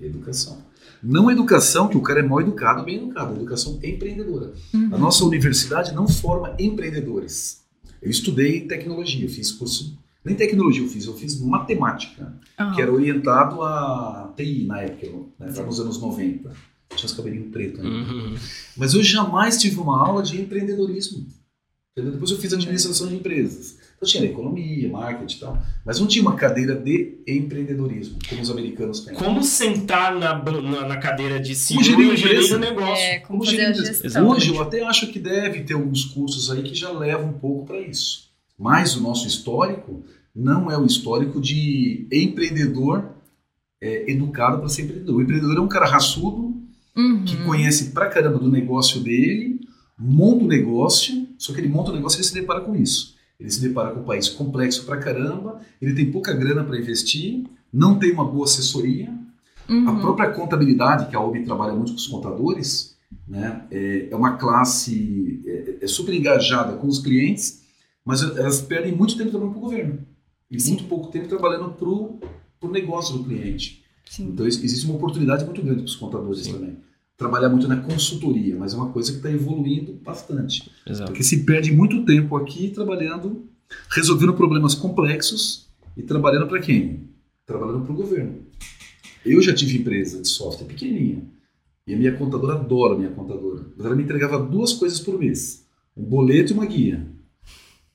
Educação. 0.00 0.62
Não 1.02 1.30
educação 1.30 1.88
que 1.88 1.96
o 1.96 2.02
cara 2.02 2.20
é 2.20 2.22
mal 2.22 2.40
educado, 2.40 2.84
bem 2.84 2.96
educado. 2.96 3.34
Educação 3.34 3.78
empreendedora. 3.82 4.52
Uhum. 4.72 4.90
A 4.92 4.98
nossa 4.98 5.24
universidade 5.24 5.94
não 5.94 6.08
forma 6.08 6.54
empreendedores. 6.58 7.62
Eu 8.02 8.10
estudei 8.10 8.62
tecnologia, 8.66 9.28
fiz 9.28 9.52
curso. 9.52 9.98
Nem 10.24 10.36
tecnologia 10.36 10.82
eu 10.82 10.88
fiz, 10.88 11.06
eu 11.06 11.14
fiz 11.14 11.40
matemática, 11.40 12.34
Aham. 12.58 12.74
que 12.74 12.82
era 12.82 12.92
orientado 12.92 13.62
a 13.62 14.32
TI 14.36 14.64
na 14.66 14.80
época, 14.82 15.06
né, 15.38 15.52
lá 15.56 15.62
nos 15.62 15.80
anos 15.80 16.00
90. 16.00 16.50
Tinha 16.94 17.06
os 17.06 17.12
cabelinhos 17.12 17.50
pretos. 17.50 17.82
Né? 17.82 17.88
Uhum. 17.88 18.34
Mas 18.76 18.94
eu 18.94 19.02
jamais 19.02 19.56
tive 19.56 19.78
uma 19.80 19.98
aula 19.98 20.22
de 20.22 20.40
empreendedorismo. 20.40 21.26
Entendeu? 21.92 22.12
Depois 22.12 22.30
eu 22.30 22.38
fiz 22.38 22.52
administração 22.52 23.06
de 23.06 23.14
empresas. 23.14 23.78
Então 24.02 24.08
tinha 24.08 24.24
economia, 24.24 24.88
marketing 24.88 25.36
e 25.36 25.40
tal. 25.40 25.58
Mas 25.84 26.00
não 26.00 26.06
tinha 26.06 26.22
uma 26.22 26.34
cadeira 26.34 26.74
de 26.74 27.18
empreendedorismo, 27.28 28.18
como 28.30 28.40
os 28.40 28.50
americanos 28.50 29.00
têm. 29.00 29.14
Como 29.14 29.42
sentar 29.44 30.14
na, 30.18 30.42
na, 30.42 30.88
na 30.88 30.96
cadeira 30.96 31.38
de 31.38 31.54
CEO 31.54 31.82
gerir 31.82 32.12
e 32.14 32.16
gerir 32.16 32.34
empresa. 32.36 32.56
o 32.56 32.58
negócio? 32.58 33.04
É, 33.04 33.18
como, 33.18 33.40
Como 33.40 33.50
gerente. 33.50 33.78
gestão. 33.84 34.26
Hoje 34.30 34.54
eu 34.54 34.62
até 34.62 34.82
acho 34.82 35.08
que 35.12 35.18
deve 35.18 35.60
ter 35.64 35.74
alguns 35.74 36.06
cursos 36.06 36.50
aí 36.50 36.62
que 36.62 36.74
já 36.74 36.90
levam 36.90 37.28
um 37.28 37.32
pouco 37.34 37.66
para 37.66 37.78
isso. 37.78 38.30
Mas 38.58 38.96
o 38.96 39.02
nosso 39.02 39.26
histórico 39.28 40.02
não 40.34 40.70
é 40.70 40.78
o 40.78 40.86
histórico 40.86 41.38
de 41.38 42.06
empreendedor 42.10 43.04
é, 43.82 44.10
educado 44.10 44.60
para 44.60 44.68
ser 44.70 44.82
empreendedor. 44.82 45.16
O 45.16 45.22
empreendedor 45.22 45.56
é 45.58 45.60
um 45.60 45.68
cara 45.68 45.84
raçudo 45.86 46.58
Uhum. 46.96 47.24
que 47.24 47.36
conhece 47.44 47.90
pra 47.92 48.08
caramba 48.08 48.38
do 48.38 48.50
negócio 48.50 49.00
dele, 49.00 49.60
monta 49.96 50.44
o 50.44 50.48
negócio, 50.48 51.28
só 51.38 51.52
que 51.52 51.60
ele 51.60 51.68
monta 51.68 51.92
o 51.92 51.94
negócio 51.94 52.16
e 52.16 52.18
ele 52.20 52.26
se 52.26 52.34
depara 52.34 52.60
com 52.62 52.74
isso. 52.74 53.14
Ele 53.40 53.50
se 53.50 53.60
depara 53.60 53.90
com 53.94 54.00
um 54.00 54.04
país 54.04 54.28
complexo 54.28 54.84
pra 54.84 54.98
caramba, 54.98 55.60
ele 55.80 55.94
tem 55.94 56.10
pouca 56.12 56.32
grana 56.34 56.62
para 56.62 56.78
investir, 56.78 57.42
não 57.72 57.98
tem 57.98 58.12
uma 58.12 58.24
boa 58.24 58.44
assessoria, 58.44 59.10
Uhum. 59.68 59.88
a 59.88 60.00
própria 60.00 60.30
contabilidade, 60.30 61.08
que 61.08 61.14
a 61.16 61.20
OB 61.20 61.44
trabalha 61.44 61.72
muito 61.74 61.92
com 61.92 61.96
os 61.98 62.06
contadores, 62.08 62.96
né, 63.28 63.64
é, 63.70 64.08
é 64.10 64.16
uma 64.16 64.36
classe 64.36 65.40
é, 65.46 65.76
é 65.82 65.86
super 65.86 66.12
engajada 66.12 66.76
com 66.76 66.88
os 66.88 66.98
clientes, 66.98 67.62
mas 68.04 68.20
elas 68.36 68.60
perdem 68.60 68.92
muito 68.96 69.16
tempo 69.16 69.30
trabalhando 69.30 69.52
para 69.52 69.58
o 69.58 69.62
governo 69.62 69.98
e 70.50 70.58
Sim. 70.60 70.70
muito 70.70 70.84
pouco 70.84 71.10
tempo 71.12 71.28
trabalhando 71.28 71.70
para 71.70 71.88
o 71.88 72.72
negócio 72.72 73.16
do 73.16 73.22
cliente. 73.24 73.84
Sim. 74.08 74.30
Então 74.32 74.44
ex- 74.44 74.62
existe 74.62 74.86
uma 74.86 74.96
oportunidade 74.96 75.44
muito 75.44 75.62
grande 75.62 75.82
para 75.82 75.86
os 75.88 75.96
contadores 75.96 76.40
Sim. 76.42 76.52
também. 76.54 76.76
Trabalhar 77.20 77.50
muito 77.50 77.68
na 77.68 77.76
consultoria, 77.76 78.56
mas 78.56 78.72
é 78.72 78.76
uma 78.78 78.88
coisa 78.88 79.12
que 79.12 79.18
está 79.18 79.30
evoluindo 79.30 79.92
bastante. 79.92 80.70
Exato. 80.86 81.10
Porque 81.10 81.22
se 81.22 81.44
perde 81.44 81.70
muito 81.70 82.02
tempo 82.06 82.34
aqui 82.34 82.70
trabalhando, 82.70 83.44
resolvendo 83.90 84.32
problemas 84.32 84.74
complexos 84.74 85.68
e 85.94 86.02
trabalhando 86.02 86.48
para 86.48 86.60
quem? 86.60 87.10
Trabalhando 87.44 87.84
para 87.84 87.92
o 87.92 87.96
governo. 87.96 88.36
Eu 89.22 89.42
já 89.42 89.52
tive 89.54 89.76
empresa 89.76 90.22
de 90.22 90.28
software 90.28 90.66
pequenininha 90.66 91.22
e 91.86 91.92
a 91.92 91.96
minha 91.98 92.16
contadora 92.16 92.54
adora 92.54 92.94
a 92.94 92.96
minha 92.96 93.10
contadora. 93.10 93.66
Mas 93.76 93.84
ela 93.84 93.94
me 93.94 94.02
entregava 94.02 94.38
duas 94.38 94.72
coisas 94.72 94.98
por 94.98 95.18
mês: 95.18 95.66
um 95.94 96.02
boleto 96.02 96.52
e 96.52 96.54
uma 96.54 96.64
guia. 96.64 97.06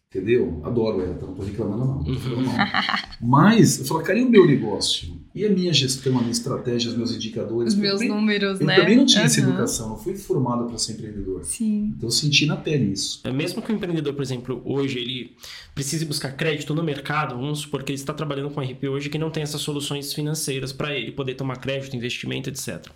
Entendeu? 0.07 0.61
Adoro 0.63 1.01
ela, 1.01 1.15
então 1.15 1.29
não 1.29 1.35
tô 1.35 1.41
reclamando 1.41 1.83
não. 1.83 2.03
Mas 3.19 3.79
eu 3.79 3.85
falo, 3.85 4.03
cara, 4.03 4.19
e 4.19 4.23
o 4.23 4.29
meu 4.29 4.45
negócio? 4.45 5.19
E 5.36 5.45
a 5.45 5.50
minha 5.50 5.74
gestão, 5.74 6.17
a 6.17 6.21
minha 6.21 6.32
estratégia, 6.32 6.89
os 6.89 6.95
meus 6.95 7.13
indicadores? 7.13 7.74
Os 7.74 7.80
meus 7.80 8.02
eu 8.02 8.08
também, 8.08 8.21
números, 8.21 8.62
eu 8.62 8.65
né? 8.65 8.76
também 8.78 8.95
não 8.95 9.06
tinha 9.06 9.26
essa 9.26 9.41
Aham. 9.41 9.50
educação, 9.50 9.89
não 9.89 9.98
fui 9.98 10.15
formado 10.15 10.63
para 10.65 10.78
ser 10.78 10.93
empreendedor. 10.93 11.43
Sim. 11.43 11.93
Então 11.98 12.08
eu 12.08 12.12
senti 12.12 12.45
na 12.45 12.56
pele 12.56 12.93
isso. 12.93 13.19
É, 13.26 13.32
Mesmo 13.32 13.62
que 13.62 13.69
o 13.69 13.76
empreendedor, 13.76 14.13
por 14.13 14.21
exemplo, 14.21 14.62
hoje 14.63 14.98
ele 14.98 15.36
precise 15.74 16.06
buscar 16.06 16.32
crédito 16.32 16.74
no 16.74 16.82
mercado, 16.82 17.36
vamos 17.36 17.60
supor 17.60 17.84
que 17.84 17.91
ele 17.91 18.00
está 18.00 18.13
trabalhando 18.13 18.50
com 18.50 18.62
RP 18.62 18.86
hoje 18.86 19.10
que 19.10 19.17
não 19.17 19.30
tem 19.30 19.43
essas 19.43 19.60
soluções 19.60 20.13
financeiras 20.13 20.71
para 20.71 20.95
ele 20.95 21.12
poder 21.12 21.36
tomar 21.36 21.58
crédito, 21.58 21.98
investimento, 21.98 22.50
etc. 22.50 22.88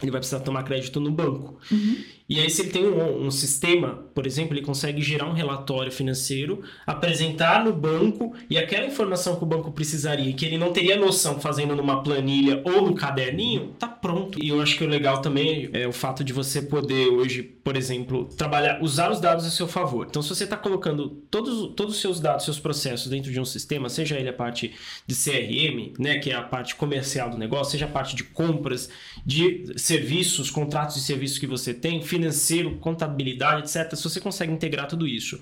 Ele 0.00 0.12
vai 0.12 0.20
precisar 0.20 0.40
tomar 0.40 0.62
crédito 0.62 1.00
no 1.00 1.10
banco. 1.10 1.58
Uhum. 1.72 1.96
E 2.28 2.40
aí, 2.40 2.50
se 2.50 2.62
ele 2.62 2.70
tem 2.70 2.84
um, 2.84 3.26
um 3.26 3.30
sistema, 3.30 4.04
por 4.12 4.26
exemplo, 4.26 4.54
ele 4.54 4.64
consegue 4.64 5.00
gerar 5.00 5.28
um 5.28 5.32
relatório 5.32 5.92
financeiro, 5.92 6.62
apresentar 6.84 7.64
no 7.64 7.72
banco 7.72 8.34
e 8.50 8.58
aquela 8.58 8.86
informação 8.86 9.36
que 9.36 9.44
o 9.44 9.46
banco 9.46 9.70
precisaria, 9.70 10.32
que 10.32 10.44
ele 10.44 10.58
não 10.58 10.72
teria 10.72 10.96
noção 10.96 11.40
fazendo 11.40 11.76
numa 11.76 12.02
planilha 12.02 12.62
ou 12.64 12.82
no 12.82 12.94
caderninho, 12.94 13.74
tá 13.78 13.86
pronto. 13.86 14.42
E 14.42 14.48
eu 14.48 14.60
acho 14.60 14.76
que 14.76 14.82
o 14.82 14.88
legal 14.88 15.20
também 15.20 15.70
é 15.72 15.86
o 15.86 15.92
fato 15.92 16.24
de 16.24 16.32
você 16.32 16.60
poder 16.62 17.08
hoje, 17.08 17.42
por 17.42 17.76
exemplo, 17.76 18.24
trabalhar, 18.36 18.82
usar 18.82 19.10
os 19.10 19.20
dados 19.20 19.44
a 19.44 19.50
seu 19.50 19.68
favor. 19.68 20.06
Então, 20.08 20.20
se 20.20 20.28
você 20.28 20.44
está 20.44 20.56
colocando 20.56 21.08
todos, 21.30 21.74
todos 21.74 21.94
os 21.94 22.00
seus 22.00 22.18
dados, 22.18 22.44
seus 22.44 22.58
processos 22.58 23.08
dentro 23.08 23.30
de 23.30 23.38
um 23.38 23.44
sistema, 23.44 23.88
seja 23.88 24.18
ele 24.18 24.28
a 24.28 24.32
parte 24.32 24.74
de 25.06 25.14
CRM, 25.14 25.92
né, 25.98 26.18
que 26.18 26.30
é 26.30 26.34
a 26.34 26.42
parte 26.42 26.74
comercial 26.74 27.30
do 27.30 27.38
negócio, 27.38 27.72
seja 27.72 27.84
a 27.84 27.88
parte 27.88 28.16
de 28.16 28.24
compras, 28.24 28.90
de 29.24 29.72
serviços, 29.76 30.50
contratos 30.50 30.96
de 30.96 31.02
serviços 31.02 31.38
que 31.38 31.46
você 31.46 31.72
tem, 31.72 32.02
financeiro, 32.16 32.76
contabilidade, 32.78 33.62
etc. 33.62 33.94
Se 33.94 34.02
você 34.02 34.20
consegue 34.20 34.52
integrar 34.52 34.88
tudo 34.88 35.06
isso 35.06 35.38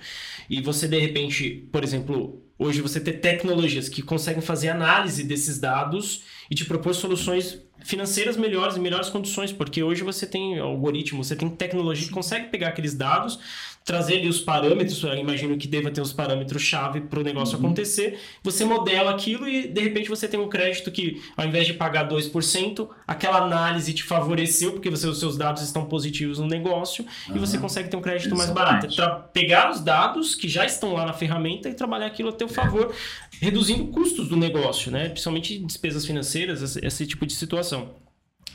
e 0.51 0.61
você 0.61 0.89
de 0.89 0.99
repente, 0.99 1.69
por 1.71 1.85
exemplo, 1.85 2.43
hoje 2.59 2.81
você 2.81 3.01
ter 3.01 3.15
tecnologias 3.15 3.89
que 3.89 4.03
conseguem 4.03 4.43
fazer 4.43 4.69
análise 4.69 5.23
desses 5.23 5.59
dados 5.59 6.25
e 6.51 6.55
te 6.55 6.65
propor 6.65 6.95
soluções 6.95 7.63
financeiras 7.85 8.37
melhores 8.37 8.77
e 8.77 8.81
melhores 8.81 9.09
condições, 9.09 9.53
porque 9.53 9.83
hoje 9.83 10.03
você 10.03 10.27
tem 10.27 10.59
algoritmo, 10.59 11.23
você 11.23 11.37
tem 11.37 11.49
tecnologia 11.51 12.07
que 12.07 12.13
consegue 12.13 12.49
pegar 12.49 12.69
aqueles 12.69 12.95
dados, 12.95 13.39
trazer 13.85 14.15
ali 14.17 14.29
os 14.29 14.41
parâmetros, 14.41 15.03
eu 15.03 15.15
imagino 15.15 15.59
que 15.59 15.69
deva 15.69 15.91
ter 15.91 16.01
os 16.01 16.11
parâmetros-chave 16.11 17.03
para 17.03 17.21
o 17.21 17.23
negócio 17.23 17.59
acontecer, 17.59 18.19
você 18.43 18.65
modela 18.65 19.11
aquilo 19.11 19.47
e 19.47 19.69
de 19.69 19.79
repente 19.79 20.09
você 20.09 20.27
tem 20.27 20.41
um 20.41 20.49
crédito 20.49 20.91
que 20.91 21.21
ao 21.37 21.45
invés 21.47 21.67
de 21.67 21.75
pagar 21.75 22.09
2%, 22.09 22.89
aquela 23.07 23.39
análise 23.45 23.93
te 23.93 24.03
favoreceu 24.03 24.73
porque 24.73 24.89
você, 24.89 25.07
os 25.07 25.21
seus 25.21 25.37
dados 25.37 25.63
estão 25.63 25.85
positivos 25.85 26.39
no 26.39 26.47
negócio 26.47 27.05
e 27.29 27.39
você 27.39 27.57
Aham. 27.57 27.63
consegue 27.63 27.91
ter 27.91 27.97
um 27.99 28.01
crédito 28.01 28.35
mais 28.35 28.49
Exatamente. 28.49 28.81
barato. 28.81 28.87
É 28.87 28.97
tra- 28.97 29.15
pegar 29.35 29.71
os 29.71 29.81
dados 29.81 30.35
que 30.35 30.49
já 30.49 30.65
estão 30.65 30.95
lá 30.95 31.05
na 31.05 31.13
ferramenta 31.13 31.69
e 31.69 31.75
trabalhar 31.75 32.07
aquilo 32.07 32.31
a 32.31 32.33
teu 32.33 32.49
favor, 32.49 32.91
reduzindo 33.39 33.85
custos 33.89 34.29
do 34.29 34.37
negócio, 34.37 34.91
né? 34.91 35.11
Principalmente 35.11 35.59
despesas 35.59 36.07
financeiras, 36.07 36.63
esse, 36.63 36.85
esse 36.87 37.07
tipo 37.07 37.27
de 37.27 37.35
situação. 37.35 37.91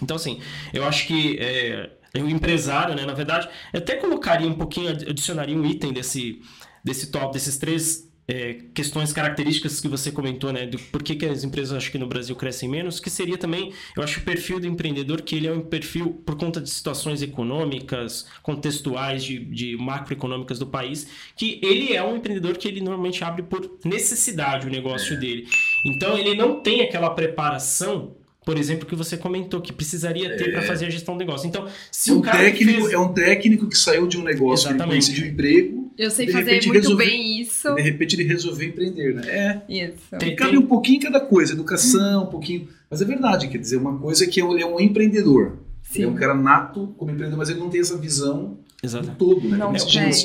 Então, 0.02 0.16
assim, 0.16 0.40
eu 0.74 0.86
acho 0.86 1.06
que 1.06 1.38
é, 1.40 1.90
o 2.16 2.30
empresário, 2.30 2.96
né, 2.96 3.06
na 3.06 3.14
verdade, 3.14 3.48
eu 3.74 3.80
até 3.80 3.96
colocaria 3.96 4.48
um 4.48 4.56
pouquinho, 4.56 4.90
adicionaria 4.90 5.56
um 5.56 5.66
item 5.66 5.94
desse, 5.94 6.42
desse 6.84 7.12
top, 7.12 7.34
desses 7.34 7.58
três 7.58 8.10
é, 8.30 8.60
questões, 8.76 9.12
características 9.12 9.82
que 9.82 9.88
você 9.88 10.12
comentou, 10.12 10.54
né, 10.54 10.68
do 10.68 10.78
por 10.78 11.02
que, 11.02 11.16
que 11.16 11.26
as 11.26 11.44
empresas, 11.44 11.76
acho 11.76 11.92
que 11.92 11.98
no 11.98 12.06
Brasil, 12.06 12.36
crescem 12.36 12.70
menos, 12.70 13.00
que 13.00 13.10
seria 13.10 13.40
também, 13.40 13.74
eu 13.98 14.04
acho, 14.04 14.20
o 14.20 14.24
perfil 14.24 14.60
do 14.60 14.68
empreendedor, 14.68 15.24
que 15.24 15.36
ele 15.36 15.48
é 15.48 15.52
um 15.52 15.62
perfil, 15.62 16.22
por 16.24 16.38
conta 16.38 16.62
de 16.62 16.70
situações 16.70 17.24
econômicas, 17.24 18.28
contextuais, 18.44 19.24
de, 19.24 19.40
de 19.40 19.76
macroeconômicas 19.78 20.60
do 20.60 20.68
país, 20.68 21.08
que 21.36 21.60
ele 21.64 21.96
é 21.96 22.04
um 22.04 22.18
empreendedor 22.18 22.56
que 22.56 22.68
ele 22.68 22.82
normalmente 22.82 23.24
abre 23.24 23.42
por 23.42 23.80
necessidade 23.84 24.68
o 24.68 24.70
negócio 24.70 25.20
dele. 25.20 25.48
Então, 25.84 26.16
ele 26.16 26.36
não 26.36 26.62
tem 26.62 26.82
aquela 26.82 27.10
preparação 27.10 28.16
por 28.50 28.58
exemplo, 28.58 28.88
que 28.88 28.96
você 28.96 29.16
comentou, 29.16 29.62
que 29.62 29.72
precisaria 29.72 30.36
ter 30.36 30.52
para 30.52 30.64
fazer 30.64 30.88
a 30.88 30.90
gestão 30.90 31.14
do 31.16 31.20
negócio. 31.20 31.48
Então, 31.48 31.68
se 31.92 32.10
É 32.10 32.14
o 32.14 32.18
um, 32.18 32.22
cara 32.22 32.40
técnico, 32.40 32.82
fez... 32.82 32.94
é 32.94 32.98
um 32.98 33.14
técnico 33.14 33.68
que 33.70 33.78
saiu 33.78 34.08
de 34.08 34.18
um 34.18 34.24
negócio, 34.24 34.66
que 34.68 34.74
ele 34.74 34.78
Exatamente. 34.82 35.14
de 35.14 35.24
um 35.24 35.28
emprego, 35.28 35.92
Eu 35.96 36.10
sei 36.10 36.26
De 36.26 36.32
fazer 36.32 36.46
repente 36.54 36.68
muito 36.70 36.96
bem 36.96 37.40
isso. 37.42 37.76
de 37.76 37.82
repente 37.84 38.16
ele 38.16 38.24
resolveu 38.24 38.68
empreender, 38.70 39.14
né? 39.14 39.22
É, 39.28 39.62
Isso. 39.86 40.18
Tem- 40.18 40.36
cabe 40.36 40.58
um 40.58 40.66
pouquinho 40.66 40.98
em 40.98 41.02
cada 41.02 41.20
coisa, 41.20 41.54
educação, 41.54 42.24
um 42.24 42.28
pouquinho. 42.28 42.68
Mas 42.90 43.02
é 43.04 43.06
verdade, 43.06 43.50
quer 43.50 43.60
dizer, 43.60 43.78
uma 43.78 43.96
coisa 44.00 44.24
é 44.24 44.28
que 44.28 44.42
ele 44.42 44.64
é 44.64 44.66
um 44.66 44.80
empreendedor. 44.80 45.60
Ele 45.94 46.06
é 46.06 46.08
um 46.08 46.14
Sim. 46.14 46.18
cara 46.18 46.34
nato 46.34 46.96
como 46.98 47.12
empreendedor, 47.12 47.38
mas 47.38 47.50
ele 47.50 47.60
não 47.60 47.70
tem 47.70 47.82
essa 47.82 47.98
visão 47.98 48.58
Exato. 48.82 49.08
do 49.08 49.16
todo, 49.16 49.48
né? 49.48 49.58
Não 49.58 49.74
É, 49.76 49.78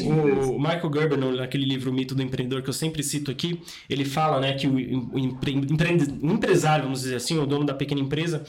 o, 0.04 0.56
o 0.56 0.58
Michael 0.60 0.90
Gerber, 0.92 1.18
no- 1.18 1.34
naquele 1.34 1.64
livro 1.64 1.90
O 1.90 1.94
Mito 1.94 2.14
do 2.14 2.22
Empreendedor, 2.22 2.62
que 2.62 2.68
eu 2.68 2.72
sempre 2.74 3.02
cito 3.02 3.30
aqui, 3.30 3.60
ele 3.90 4.04
fala 4.04 4.40
né, 4.40 4.52
que 4.52 4.66
o, 4.68 4.78
empre- 5.18 5.54
o 6.22 6.32
empresário, 6.32 6.84
vamos 6.84 7.00
dizer 7.02 7.16
assim, 7.16 7.36
o 7.38 7.46
dono 7.46 7.64
da 7.64 7.74
pequena 7.74 8.00
empresa, 8.00 8.44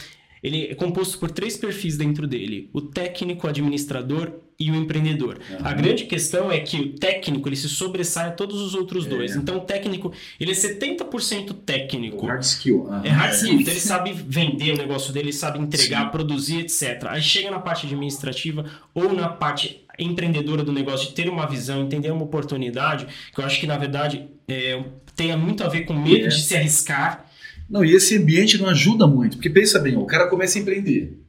ele 0.46 0.68
é 0.72 0.76
composto 0.76 1.18
por 1.20 1.32
três 1.32 1.58
perfis 1.58 1.98
dentro 1.98 2.28
dele: 2.28 2.70
o 2.74 2.82
técnico, 2.82 3.48
o 3.48 3.50
administrador 3.50 4.32
e 4.58 4.72
o 4.72 4.76
empreendedor. 4.76 5.38
A 5.60 5.70
Aham. 5.70 5.76
grande 5.76 6.06
questão 6.06 6.50
é 6.50 6.60
que 6.62 6.78
o 6.78 6.94
técnico 6.94 7.50
ele 7.50 7.58
se 7.58 7.68
sobressai 7.68 8.28
a 8.30 8.32
todos 8.32 8.62
os 8.62 8.74
outros 8.74 9.06
É. 9.06 9.10
dois. 9.10 9.36
Então, 9.36 9.58
o 9.58 9.60
técnico 9.62 10.14
ele 10.40 10.52
é 10.52 10.54
70% 10.56 11.54
técnico. 11.66 12.26
Hard 12.26 12.42
skill. 12.44 12.88
aham. 12.90 13.02
É 13.04 13.10
hard 13.10 13.34
skill, 13.34 13.60
então 13.60 13.74
ele 13.74 13.80
sabe 13.82 14.14
vender 14.14 14.72
o 14.74 14.78
negócio 14.78 15.12
dele, 15.12 15.26
ele 15.26 15.34
sabe 15.34 15.60
entregar, 15.60 16.10
produzir, 16.10 16.60
etc. 16.62 17.04
Aí 17.10 17.22
chega 17.22 17.52
na 17.52 17.60
parte 17.60 17.86
administrativa 17.86 18.64
ou 18.94 19.12
na 19.12 19.28
parte 19.28 19.82
empreendedora 20.00 20.64
do 20.64 20.72
negócio, 20.72 21.08
de 21.10 21.14
ter 21.16 21.28
uma 21.30 21.46
visão, 21.46 21.82
entender 21.84 22.12
uma 22.12 22.24
oportunidade, 22.24 23.08
que 23.34 23.40
eu 23.42 23.46
acho 23.46 23.60
que 23.60 23.68
na 23.68 23.78
verdade 23.78 24.26
é, 24.48 24.84
tem 25.16 25.36
muito 25.38 25.64
a 25.64 25.68
ver 25.70 25.82
com 25.82 25.94
medo 25.94 26.26
É. 26.26 26.28
de 26.30 26.42
se 26.42 26.56
arriscar. 26.56 27.26
Não, 27.70 27.84
e 27.84 27.94
esse 27.94 28.18
ambiente 28.18 28.58
não 28.58 28.68
ajuda 28.68 29.08
muito, 29.08 29.38
porque 29.38 29.50
pensa 29.50 29.80
bem, 29.80 29.98
o 29.98 30.06
cara 30.06 30.28
começa 30.28 30.58
a 30.58 30.62
empreender, 30.62 31.20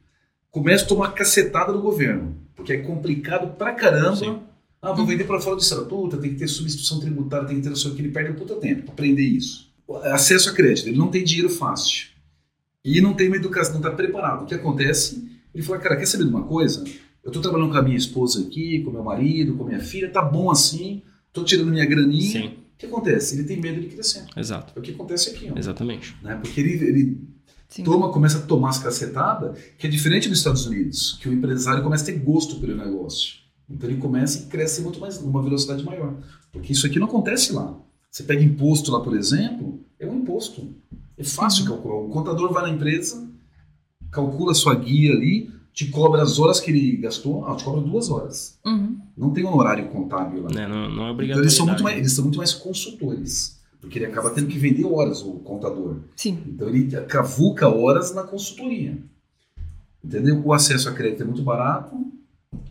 começa 0.51 0.85
a 0.85 0.87
tomar 0.87 1.13
cacetada 1.13 1.73
do 1.73 1.81
governo, 1.81 2.35
porque 2.55 2.73
é 2.73 2.77
complicado 2.77 3.55
pra 3.55 3.73
caramba. 3.73 4.15
Sim. 4.15 4.39
Ah, 4.79 4.93
vou 4.93 5.05
vender 5.05 5.23
pra 5.23 5.39
fora 5.39 5.55
do 5.55 5.61
estado. 5.61 5.85
Puta, 5.87 6.17
tem 6.17 6.31
que 6.31 6.37
ter 6.37 6.47
substituição 6.47 6.99
tributária, 6.99 7.47
tem 7.47 7.57
que 7.57 7.63
ter 7.63 7.69
não 7.69 7.75
sei 7.75 7.91
o 7.91 7.95
que, 7.95 8.01
ele 8.01 8.11
perde 8.11 8.31
um 8.31 8.35
puta 8.35 8.55
tempo 8.55 8.83
pra 8.83 8.93
aprender 8.93 9.23
isso. 9.23 9.67
Acesso 10.03 10.49
a 10.49 10.53
crédito, 10.53 10.87
ele 10.87 10.97
não 10.97 11.07
tem 11.07 11.23
dinheiro 11.23 11.49
fácil. 11.49 12.09
E 12.85 13.01
não 13.01 13.13
tem 13.13 13.27
uma 13.27 13.35
educação, 13.35 13.75
não 13.75 13.81
tá 13.81 13.91
preparado. 13.91 14.43
O 14.43 14.45
que 14.45 14.53
acontece? 14.53 15.27
Ele 15.53 15.63
fala, 15.63 15.79
cara, 15.79 15.97
quer 15.97 16.05
saber 16.05 16.25
de 16.25 16.29
uma 16.29 16.43
coisa? 16.43 16.83
Eu 17.23 17.31
tô 17.31 17.41
trabalhando 17.41 17.71
com 17.71 17.77
a 17.77 17.81
minha 17.81 17.97
esposa 17.97 18.41
aqui, 18.41 18.81
com 18.83 18.91
meu 18.91 19.03
marido, 19.03 19.55
com 19.55 19.65
minha 19.65 19.79
filha, 19.79 20.09
tá 20.09 20.21
bom 20.21 20.49
assim, 20.49 21.01
tô 21.33 21.43
tirando 21.43 21.71
minha 21.71 21.85
graninha. 21.85 22.41
Sim, 22.41 22.53
O 22.77 22.79
que 22.79 22.85
acontece? 22.85 23.35
Ele 23.35 23.43
tem 23.43 23.59
medo 23.59 23.81
de 23.81 23.87
crescer. 23.87 24.23
exato. 24.37 24.71
É 24.75 24.79
o 24.79 24.83
que 24.83 24.91
acontece 24.91 25.31
aqui, 25.31 25.51
ó. 25.51 25.57
Exatamente. 25.57 26.15
Né? 26.21 26.35
Porque 26.35 26.61
ele, 26.61 26.73
ele 26.73 27.27
Sim. 27.67 27.83
toma, 27.83 28.11
começa 28.11 28.37
a 28.37 28.41
tomar 28.41 28.69
as 28.69 28.77
cacetadas, 28.77 29.57
que 29.79 29.87
é 29.87 29.89
diferente 29.89 30.29
dos 30.29 30.37
Estados 30.37 30.67
Unidos, 30.67 31.17
que 31.19 31.27
o 31.27 31.33
empresário 31.33 31.81
começa 31.81 32.03
a 32.03 32.05
ter 32.05 32.19
gosto 32.19 32.59
pelo 32.59 32.77
negócio. 32.77 33.39
Então 33.67 33.89
ele 33.89 33.99
começa 33.99 34.43
e 34.43 34.45
cresce 34.45 34.81
muito 34.81 34.99
mais, 34.99 35.19
numa 35.19 35.41
velocidade 35.41 35.83
maior. 35.83 36.13
Porque 36.51 36.71
isso 36.71 36.85
aqui 36.85 36.99
não 36.99 37.07
acontece 37.07 37.51
lá. 37.51 37.75
Você 38.11 38.21
pega 38.21 38.43
imposto 38.43 38.91
lá, 38.91 39.01
por 39.01 39.17
exemplo, 39.17 39.83
é 39.99 40.05
um 40.05 40.19
imposto. 40.19 40.75
É 41.17 41.23
fácil 41.23 41.65
calcular. 41.65 41.95
O 41.95 42.09
contador 42.09 42.53
vai 42.53 42.61
na 42.61 42.69
empresa, 42.69 43.27
calcula 44.11 44.51
a 44.51 44.55
sua 44.55 44.75
guia 44.75 45.13
ali, 45.13 45.51
te 45.77 45.85
cobra 45.91 46.23
as 46.23 46.39
horas 46.39 46.59
que 46.59 46.71
ele 46.71 46.97
gastou, 46.97 47.45
ah, 47.45 47.55
te 47.55 47.63
cobra 47.63 47.81
duas 47.81 48.09
horas. 48.09 48.57
Uhum. 48.65 48.97
Não 49.15 49.29
tem 49.29 49.45
honorário 49.45 49.87
contábil 49.89 50.41
lá. 50.41 50.49
Né? 50.49 50.67
Não, 50.67 50.89
não 50.89 51.07
é 51.07 51.11
Então 51.11 51.37
eles 51.37 51.53
são, 51.53 51.67
muito 51.67 51.83
mais, 51.83 51.93
obrigatório. 51.93 51.99
eles 51.99 52.11
são 52.13 52.23
muito 52.23 52.37
mais 52.39 52.53
consultores. 52.55 53.61
Porque 53.79 53.99
ele 53.99 54.07
acaba 54.07 54.31
tendo 54.31 54.47
que 54.47 54.57
vender 54.57 54.85
horas, 54.85 55.21
o 55.21 55.33
contador. 55.33 55.97
Sim. 56.15 56.41
Então 56.47 56.67
ele 56.67 56.89
cavuca 57.05 57.69
horas 57.69 58.11
na 58.11 58.23
consultoria. 58.23 58.97
entendeu? 60.03 60.41
O 60.43 60.51
acesso 60.51 60.89
a 60.89 60.93
crédito 60.93 61.21
é 61.21 61.25
muito 61.25 61.43
barato 61.43 61.95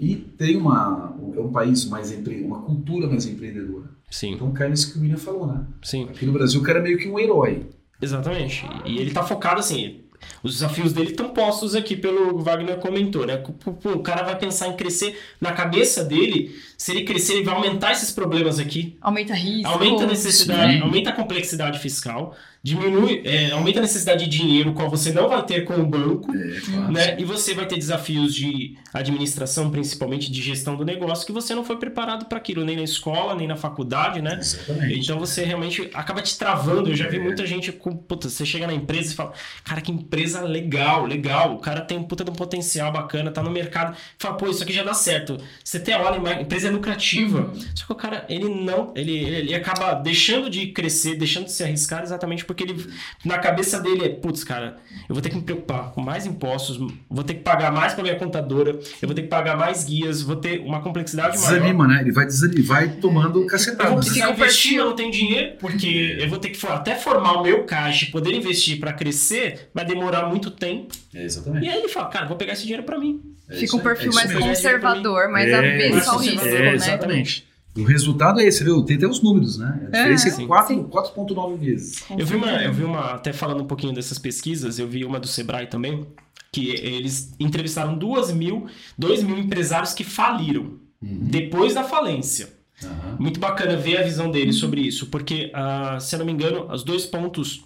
e 0.00 0.16
tem 0.16 0.56
uma 0.56 1.14
é 1.36 1.40
um 1.40 1.52
país 1.52 1.84
mais 1.84 2.10
empre, 2.10 2.42
uma 2.42 2.62
cultura 2.62 3.06
mais 3.06 3.24
empreendedora. 3.24 3.88
Sim, 4.10 4.32
Então 4.32 4.50
cai 4.50 4.68
nisso 4.68 4.92
que 4.92 4.98
o 4.98 5.02
William 5.02 5.16
falou, 5.16 5.46
né? 5.46 5.64
sim. 5.80 6.08
Aqui 6.08 6.26
no 6.26 6.32
Brasil 6.32 6.60
o 6.60 6.64
cara 6.64 6.80
é 6.80 6.82
meio 6.82 6.98
que 6.98 7.08
um 7.08 7.20
herói. 7.20 7.66
Exatamente. 8.02 8.66
E 8.84 8.98
ele 8.98 9.12
tá 9.12 9.22
focado 9.22 9.60
assim. 9.60 10.00
Os 10.42 10.54
desafios 10.54 10.92
dele 10.92 11.10
estão 11.10 11.30
postos 11.30 11.74
aqui 11.74 11.96
pelo 11.96 12.38
Wagner 12.38 12.76
comentou, 12.78 13.26
né? 13.26 13.42
O 13.84 14.00
cara 14.00 14.22
vai 14.22 14.36
pensar 14.38 14.68
em 14.68 14.76
crescer 14.76 15.18
na 15.40 15.52
cabeça 15.52 16.04
dele. 16.04 16.54
Se 16.76 16.92
ele 16.92 17.04
crescer, 17.04 17.34
ele 17.34 17.44
vai 17.44 17.54
aumentar 17.54 17.92
esses 17.92 18.10
problemas 18.10 18.58
aqui. 18.58 18.96
Aumenta 19.00 19.34
risco. 19.34 19.68
Aumenta 19.68 20.04
a 20.04 20.06
necessidade, 20.06 20.74
né? 20.74 20.80
aumenta 20.80 21.10
a 21.10 21.12
complexidade 21.12 21.78
fiscal, 21.78 22.36
diminui, 22.66 23.22
é, 23.24 23.52
aumenta 23.52 23.78
a 23.78 23.82
necessidade 23.82 24.24
de 24.24 24.38
dinheiro, 24.38 24.72
qual 24.72 24.90
você 24.90 25.12
não 25.12 25.28
vai 25.28 25.40
ter 25.46 25.64
com 25.64 25.74
o 25.74 25.86
banco. 25.86 26.34
É, 26.36 26.60
claro. 26.60 26.92
Né? 26.92 27.16
E 27.16 27.24
você 27.24 27.54
vai 27.54 27.64
ter 27.64 27.76
desafios 27.76 28.34
de 28.34 28.76
administração, 28.92 29.70
principalmente 29.70 30.32
de 30.32 30.42
gestão 30.42 30.74
do 30.74 30.84
negócio, 30.84 31.24
que 31.24 31.30
você 31.30 31.54
não 31.54 31.64
foi 31.64 31.76
preparado 31.76 32.24
para 32.24 32.38
aquilo, 32.38 32.64
nem 32.64 32.74
na 32.74 32.82
escola, 32.82 33.36
nem 33.36 33.46
na 33.46 33.54
faculdade, 33.54 34.20
né? 34.20 34.38
Exatamente. 34.40 34.98
Então 34.98 35.16
você 35.16 35.44
realmente 35.44 35.88
acaba 35.94 36.20
te 36.20 36.36
travando. 36.36 36.90
Eu 36.90 36.96
já 36.96 37.08
vi 37.08 37.20
muita 37.20 37.46
gente 37.46 37.70
com. 37.70 37.96
Puta, 37.96 38.28
você 38.28 38.44
chega 38.44 38.66
na 38.66 38.74
empresa 38.74 39.12
e 39.12 39.14
fala, 39.14 39.32
cara, 39.62 39.80
que 39.80 39.92
empresa 39.92 40.42
legal, 40.42 41.06
legal. 41.06 41.54
O 41.54 41.60
cara 41.60 41.80
tem 41.80 41.96
um 41.96 42.02
puta 42.02 42.24
de 42.24 42.32
um 42.32 42.34
potencial 42.34 42.90
bacana, 42.90 43.30
tá 43.30 43.44
no 43.44 43.50
mercado. 43.50 43.96
Fala, 44.18 44.36
pô, 44.36 44.48
isso 44.48 44.64
aqui 44.64 44.72
já 44.72 44.82
dá 44.82 44.92
certo. 44.92 45.38
Você 45.62 45.76
até 45.76 45.96
olha, 45.96 46.20
a 46.36 46.42
empresa 46.42 46.66
é 46.66 46.70
lucrativa. 46.72 47.52
Só 47.76 47.86
que 47.86 47.92
o 47.92 47.94
cara, 47.94 48.26
ele 48.28 48.48
não. 48.48 48.92
Ele, 48.96 49.12
ele 49.12 49.54
acaba 49.54 49.94
deixando 49.94 50.50
de 50.50 50.66
crescer, 50.68 51.14
deixando 51.14 51.44
de 51.44 51.52
se 51.52 51.62
arriscar 51.62 52.02
exatamente 52.02 52.44
porque 52.44 52.55
ele. 52.64 52.86
Na 53.24 53.38
cabeça 53.38 53.80
dele 53.80 54.04
é, 54.04 54.08
putz, 54.08 54.44
cara, 54.44 54.76
eu 55.08 55.14
vou 55.14 55.22
ter 55.22 55.30
que 55.30 55.36
me 55.36 55.42
preocupar 55.42 55.92
com 55.92 56.00
mais 56.00 56.26
impostos, 56.26 56.78
vou 57.08 57.24
ter 57.24 57.34
que 57.34 57.40
pagar 57.40 57.72
mais 57.72 57.94
pra 57.94 58.02
minha 58.02 58.16
contadora, 58.16 58.70
eu 58.70 59.08
vou 59.08 59.14
ter 59.14 59.22
que 59.22 59.28
pagar 59.28 59.56
mais 59.56 59.84
guias, 59.84 60.22
vou 60.22 60.36
ter 60.36 60.60
uma 60.60 60.80
complexidade 60.80 61.38
maior. 61.38 61.52
Desanima, 61.52 61.86
né? 61.88 62.00
Ele 62.02 62.12
vai, 62.12 62.26
desanima, 62.26 62.64
vai 62.64 62.88
tomando 62.88 63.36
Eu 63.36 63.40
vou 63.40 63.46
cacetada. 63.46 63.96
precisar 63.96 64.30
investir, 64.30 64.76
eu 64.78 64.86
não 64.86 64.96
tenho 64.96 65.10
dinheiro, 65.10 65.56
porque 65.58 66.16
eu 66.20 66.28
vou 66.28 66.38
ter 66.38 66.50
que 66.50 66.66
até 66.66 66.94
formar 66.94 67.40
o 67.40 67.42
meu 67.42 67.64
caixa 67.64 68.04
e 68.06 68.10
poder 68.10 68.32
investir 68.34 68.78
para 68.78 68.92
crescer, 68.92 69.68
vai 69.74 69.84
demorar 69.84 70.26
muito 70.28 70.50
tempo. 70.50 70.94
É, 71.14 71.24
exatamente. 71.24 71.64
E 71.64 71.68
aí 71.68 71.78
ele 71.78 71.88
fala, 71.88 72.08
cara, 72.08 72.26
vou 72.26 72.36
pegar 72.36 72.52
esse 72.52 72.62
dinheiro 72.62 72.82
para 72.82 72.98
mim. 72.98 73.20
É 73.48 73.56
Fica 73.56 73.76
um 73.76 73.80
perfil 73.80 74.10
é 74.10 74.14
mais 74.14 74.32
conservador, 74.32 75.28
mais 75.30 75.48
É, 75.48 75.54
avesso 75.54 76.10
ao 76.10 76.18
risco, 76.18 76.36
conservador, 76.38 76.62
né? 76.62 76.70
É, 76.70 76.74
exatamente. 76.74 77.45
O 77.76 77.84
resultado 77.84 78.40
é 78.40 78.44
esse, 78.46 78.64
viu? 78.64 78.82
Tem 78.82 78.96
até 78.96 79.06
os 79.06 79.20
números, 79.22 79.58
né? 79.58 79.80
A 79.82 79.90
diferença 79.90 80.42
é 80.42 80.46
4 80.46 80.74
sim. 80.74 80.82
4,9 80.84 81.56
vezes. 81.58 82.02
Eu 82.10 82.24
vi, 82.26 82.36
uma, 82.36 82.50
eu 82.62 82.72
vi 82.72 82.84
uma, 82.84 83.12
até 83.14 83.32
falando 83.32 83.62
um 83.62 83.66
pouquinho 83.66 83.92
dessas 83.92 84.18
pesquisas, 84.18 84.78
eu 84.78 84.88
vi 84.88 85.04
uma 85.04 85.20
do 85.20 85.26
Sebrae 85.26 85.66
também, 85.66 86.06
que 86.52 86.70
eles 86.70 87.34
entrevistaram 87.38 87.96
duas 87.96 88.32
mil, 88.32 88.66
dois 88.96 89.22
mil 89.22 89.38
empresários 89.38 89.92
que 89.92 90.04
faliram 90.04 90.78
depois 91.02 91.74
da 91.74 91.84
falência. 91.84 92.48
Aham. 92.82 93.16
Muito 93.18 93.38
bacana 93.40 93.76
ver 93.76 93.98
a 93.98 94.02
visão 94.02 94.30
dele 94.30 94.52
sobre 94.52 94.80
isso, 94.80 95.06
porque, 95.06 95.50
ah, 95.54 95.98
se 96.00 96.14
eu 96.14 96.18
não 96.18 96.26
me 96.26 96.32
engano, 96.32 96.70
os 96.72 96.82
dois 96.82 97.04
pontos 97.06 97.62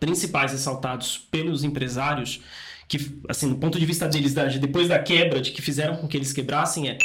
principais 0.00 0.52
ressaltados 0.52 1.18
pelos 1.30 1.64
empresários, 1.64 2.40
que, 2.88 2.98
assim, 3.28 3.48
do 3.48 3.56
ponto 3.56 3.78
de 3.78 3.86
vista 3.86 4.06
deles, 4.08 4.34
da- 4.34 4.44
de- 4.46 4.58
depois 4.58 4.88
da 4.88 4.98
quebra, 4.98 5.40
de 5.40 5.50
que 5.52 5.62
fizeram 5.62 5.96
com 5.96 6.06
que 6.06 6.16
eles 6.16 6.32
quebrassem, 6.32 6.88
é 6.88 6.98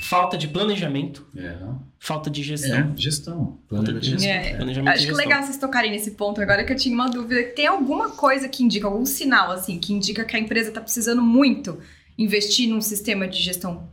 falta 0.00 0.36
de 0.38 0.48
planejamento, 0.48 1.26
É, 1.36 1.56
falta 1.98 2.30
de 2.30 2.42
gestão. 2.42 2.76
é, 2.76 2.96
gestão. 2.96 3.58
Planejamento 3.68 4.02
de 4.02 4.10
gestão. 4.10 4.30
É. 4.30 4.54
Planejamento 4.56 4.88
Acho 4.94 4.98
que 5.02 5.06
gestão. 5.08 5.24
legal 5.24 5.42
vocês 5.42 5.56
tocarem 5.58 5.90
nesse 5.90 6.12
ponto 6.12 6.40
agora 6.40 6.64
que 6.64 6.72
eu 6.72 6.76
tinha 6.76 6.94
uma 6.94 7.08
dúvida. 7.10 7.42
Tem 7.54 7.66
alguma 7.66 8.10
coisa 8.10 8.48
que 8.48 8.62
indica, 8.62 8.86
algum 8.86 9.04
sinal, 9.04 9.50
assim, 9.52 9.78
que 9.78 9.92
indica 9.92 10.24
que 10.24 10.34
a 10.36 10.40
empresa 10.40 10.70
tá 10.72 10.80
precisando 10.80 11.22
muito 11.22 11.78
investir 12.18 12.68
num 12.68 12.80
sistema 12.80 13.28
de 13.28 13.40
gestão? 13.40 13.88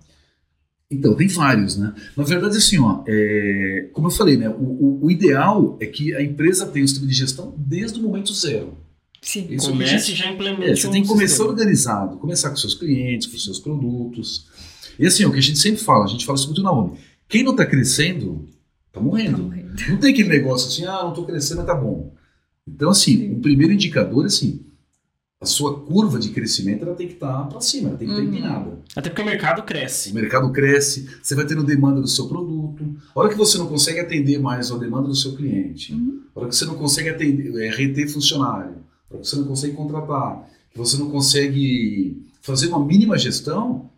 Então, 0.90 1.14
tem 1.16 1.28
vários, 1.28 1.76
né? 1.76 1.94
Na 2.16 2.24
verdade, 2.24 2.56
assim, 2.58 2.80
ó, 2.80 3.04
é, 3.06 3.90
como 3.92 4.08
eu 4.08 4.12
falei, 4.12 4.38
né? 4.38 4.48
O, 4.50 4.54
o- 4.54 5.00
o 5.06 5.12
ideal 5.12 5.78
é 5.82 5.86
que 5.86 6.16
a 6.16 6.22
empresa 6.24 6.66
tenha 6.66 6.86
um 6.86 6.88
sistema 6.88 7.08
de 7.10 7.14
gestão 7.14 7.54
desde 7.58 8.00
o 8.00 8.02
momento 8.04 8.34
zero. 8.34 8.78
Sim. 9.22 9.48
Isso 9.50 9.68
é 9.68 9.72
Comece 9.72 10.12
e 10.14 10.16
já 10.16 10.26
É, 10.28 10.32
implemente 10.32 10.80
você 10.80 10.88
um 10.88 10.92
tem 10.92 11.02
que 11.02 11.08
começar 11.10 11.28
sistema. 11.30 11.50
organizado, 11.50 12.18
começar 12.18 12.50
com 12.50 12.56
seus 12.56 12.74
clientes, 12.74 13.28
com 13.28 13.38
seus 13.38 13.60
produtos. 13.60 14.48
E 15.00 15.06
assim, 15.06 15.26
o 15.26 15.32
que 15.32 15.38
a 15.38 15.42
gente 15.42 15.60
sempre 15.60 15.82
fala, 15.82 16.06
a 16.06 16.08
gente 16.08 16.26
fala 16.26 16.38
isso 16.38 16.48
muito 16.48 16.62
na 16.64 16.72
ONU. 16.72 16.98
Quem 17.28 17.44
não 17.44 17.52
está 17.52 17.66
crescendo, 17.66 18.46
está 18.88 19.00
Tá 19.00 19.02
morrendo. 19.02 19.38
morrendo. 19.44 19.68
Não 19.90 19.98
tem 19.98 20.12
aquele 20.14 20.30
negócio 20.30 20.68
assim, 20.70 20.86
ah, 20.86 21.04
não 21.04 21.10
estou 21.10 21.26
crescendo, 21.26 21.58
mas 21.58 21.68
tá 21.68 21.76
bom. 21.76 22.14
Então, 22.68 22.90
assim, 22.90 23.18
Sim. 23.18 23.34
o 23.34 23.40
primeiro 23.40 23.72
indicador 23.74 24.24
é 24.24 24.28
assim, 24.28 24.62
a 25.40 25.46
sua 25.46 25.80
curva 25.82 26.18
de 26.20 26.30
crescimento 26.30 26.84
ela 26.84 26.96
tem 26.96 27.08
que 27.08 27.14
estar 27.14 27.44
para 27.48 27.62
cima, 27.62 27.90
ela 27.90 27.98
tem 27.98 28.08
que 28.08 28.14
estar 28.14 28.24
Uhum. 28.26 28.34
empinada. 28.34 28.80
Até 28.96 29.10
porque 29.10 29.22
o 29.22 29.26
mercado 29.26 29.60
O 29.60 29.64
cresce. 29.64 30.12
mercado 30.14 30.52
cresce, 30.52 31.08
você 31.22 31.36
vai 31.36 31.46
tendo 31.46 31.64
demanda 31.64 32.02
do 32.02 32.08
seu 32.08 32.28
produto. 32.28 32.84
A 33.16 33.20
hora 33.20 33.30
que 33.30 33.36
você 33.36 33.58
não 33.60 33.68
consegue 33.68 34.00
atender 34.00 34.40
mais 34.40 34.72
a 34.72 34.78
demanda 34.78 35.08
do 35.08 35.16
seu 35.16 35.36
cliente, 35.36 35.94
Uhum. 35.94 36.22
a 36.36 36.40
hora 36.40 36.50
que 36.50 36.56
você 36.56 36.66
não 36.66 36.76
consegue 36.76 37.10
atender, 37.10 37.56
é, 37.64 37.70
reter 37.70 38.10
funcionário, 38.10 38.78
a 39.12 39.14
hora 39.14 39.22
que 39.22 39.28
você 39.28 39.36
não 39.36 39.46
consegue 39.46 39.74
contratar, 39.76 40.50
que 40.72 40.78
você 40.78 40.98
não 40.98 41.10
consegue 41.12 42.26
fazer 42.42 42.68
uma 42.68 42.84
mínima 42.84 43.16
gestão, 43.18 43.90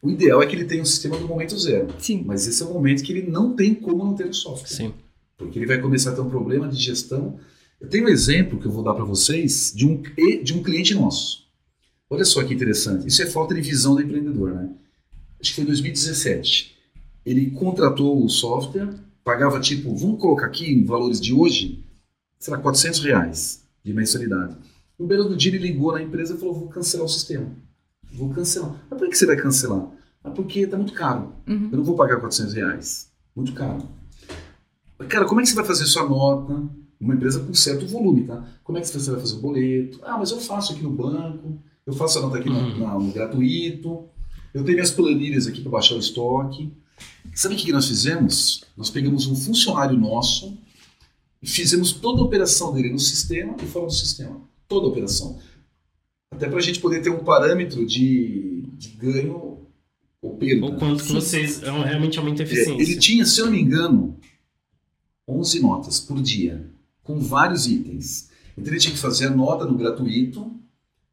o 0.00 0.10
ideal 0.10 0.42
é 0.42 0.46
que 0.46 0.54
ele 0.54 0.64
tenha 0.64 0.82
um 0.82 0.86
sistema 0.86 1.16
do 1.16 1.26
momento 1.26 1.58
zero. 1.58 1.88
Sim. 1.98 2.22
Mas 2.24 2.46
esse 2.46 2.62
é 2.62 2.66
o 2.66 2.72
momento 2.72 3.02
que 3.02 3.12
ele 3.12 3.28
não 3.28 3.54
tem 3.54 3.74
como 3.74 4.04
não 4.04 4.14
ter 4.14 4.26
o 4.26 4.34
software. 4.34 4.68
Sim. 4.68 4.94
Porque 5.36 5.58
ele 5.58 5.66
vai 5.66 5.80
começar 5.80 6.10
a 6.10 6.14
ter 6.14 6.20
um 6.20 6.30
problema 6.30 6.68
de 6.68 6.76
gestão. 6.76 7.38
Eu 7.80 7.88
tenho 7.88 8.04
um 8.04 8.08
exemplo 8.08 8.58
que 8.58 8.66
eu 8.66 8.72
vou 8.72 8.82
dar 8.82 8.94
para 8.94 9.04
vocês 9.04 9.72
de 9.74 9.86
um, 9.86 10.02
de 10.42 10.54
um 10.54 10.62
cliente 10.62 10.94
nosso. 10.94 11.48
Olha 12.10 12.24
só 12.24 12.42
que 12.42 12.54
interessante. 12.54 13.06
Isso 13.06 13.22
é 13.22 13.26
falta 13.26 13.54
de 13.54 13.60
visão 13.60 13.94
do 13.94 14.02
empreendedor, 14.02 14.54
né? 14.54 14.70
Acho 15.40 15.50
que 15.50 15.56
foi 15.56 15.64
em 15.64 15.68
2017. 15.68 16.76
Ele 17.24 17.50
contratou 17.50 18.24
o 18.24 18.28
software, 18.28 18.88
pagava 19.22 19.60
tipo, 19.60 19.94
vamos 19.94 20.20
colocar 20.20 20.46
aqui 20.46 20.72
em 20.72 20.84
valores 20.84 21.20
de 21.20 21.32
hoje, 21.34 21.84
sei 22.38 22.52
lá, 22.52 22.58
400 22.60 23.00
reais 23.00 23.62
de 23.84 23.92
mensalidade. 23.92 24.56
No 24.98 25.06
belo 25.06 25.28
do 25.28 25.36
dia 25.36 25.54
ele 25.54 25.68
ligou 25.68 25.92
na 25.92 26.02
empresa 26.02 26.34
e 26.34 26.38
falou, 26.38 26.54
vou 26.54 26.68
cancelar 26.68 27.06
o 27.06 27.08
sistema. 27.08 27.54
Vou 28.12 28.30
cancelar. 28.30 28.74
Mas 28.90 28.98
por 28.98 29.08
que 29.08 29.16
você 29.16 29.26
vai 29.26 29.36
cancelar? 29.36 29.86
Ah, 30.24 30.30
porque 30.30 30.60
está 30.60 30.76
muito 30.76 30.92
caro. 30.92 31.32
Uhum. 31.46 31.68
Eu 31.70 31.78
não 31.78 31.84
vou 31.84 31.94
pagar 31.96 32.18
400 32.20 32.54
reais. 32.54 33.10
Muito 33.36 33.52
caro. 33.52 33.82
Cara, 35.08 35.24
como 35.26 35.40
é 35.40 35.44
que 35.44 35.48
você 35.50 35.54
vai 35.54 35.64
fazer 35.64 35.86
sua 35.86 36.08
nota? 36.08 36.60
Uma 37.00 37.14
empresa 37.14 37.38
com 37.40 37.54
certo 37.54 37.86
volume, 37.86 38.24
tá? 38.24 38.44
Como 38.64 38.76
é 38.76 38.80
que 38.80 38.88
você 38.88 39.10
vai 39.10 39.20
fazer 39.20 39.34
o 39.34 39.40
boleto? 39.40 40.00
Ah, 40.02 40.18
mas 40.18 40.32
eu 40.32 40.40
faço 40.40 40.72
aqui 40.72 40.82
no 40.82 40.90
banco, 40.90 41.58
eu 41.86 41.92
faço 41.92 42.18
a 42.18 42.22
nota 42.22 42.38
aqui 42.38 42.48
no, 42.50 42.58
Uhum. 42.58 42.78
na- 42.80 42.98
no 42.98 43.12
gratuito, 43.12 44.04
eu 44.52 44.64
tenho 44.64 44.74
minhas 44.76 44.90
planilhas 44.90 45.46
aqui 45.46 45.60
para 45.60 45.70
baixar 45.70 45.94
o 45.94 45.98
estoque. 46.00 46.72
Sabe 47.34 47.54
o 47.54 47.58
que 47.58 47.66
que 47.66 47.72
nós 47.72 47.86
fizemos? 47.86 48.64
Nós 48.76 48.90
pegamos 48.90 49.28
um 49.28 49.36
funcionário 49.36 49.96
nosso 49.96 50.58
e 51.40 51.46
fizemos 51.48 51.92
toda 51.92 52.20
a 52.20 52.24
operação 52.24 52.74
dele 52.74 52.90
no 52.90 52.98
sistema 52.98 53.54
e 53.62 53.66
fora 53.66 53.86
do 53.86 53.92
sistema. 53.92 54.40
Toda 54.66 54.86
a 54.86 54.90
operação. 54.90 55.38
Até 56.30 56.48
para 56.48 56.58
a 56.58 56.62
gente 56.62 56.80
poder 56.80 57.02
ter 57.02 57.10
um 57.10 57.24
parâmetro 57.24 57.84
de, 57.86 58.64
de 58.76 58.88
ganho 58.90 59.66
ou 60.20 60.36
perda. 60.36 60.66
O 60.66 60.76
quanto 60.78 61.04
que 61.04 61.12
vocês 61.12 61.62
é, 61.62 61.70
realmente 61.70 62.18
aumentam 62.18 62.44
a 62.44 62.48
É, 62.48 62.52
eficiência. 62.52 62.82
ele 62.82 62.98
tinha, 62.98 63.24
se 63.24 63.40
eu 63.40 63.46
não 63.46 63.52
me 63.52 63.60
engano, 63.60 64.16
11 65.26 65.60
notas 65.60 66.00
por 66.00 66.20
dia, 66.20 66.64
com 67.02 67.18
vários 67.18 67.66
itens. 67.66 68.28
Então 68.56 68.72
ele 68.72 68.80
tinha 68.80 68.92
que 68.92 69.00
fazer 69.00 69.26
a 69.26 69.30
nota 69.30 69.64
no 69.64 69.76
gratuito, 69.76 70.52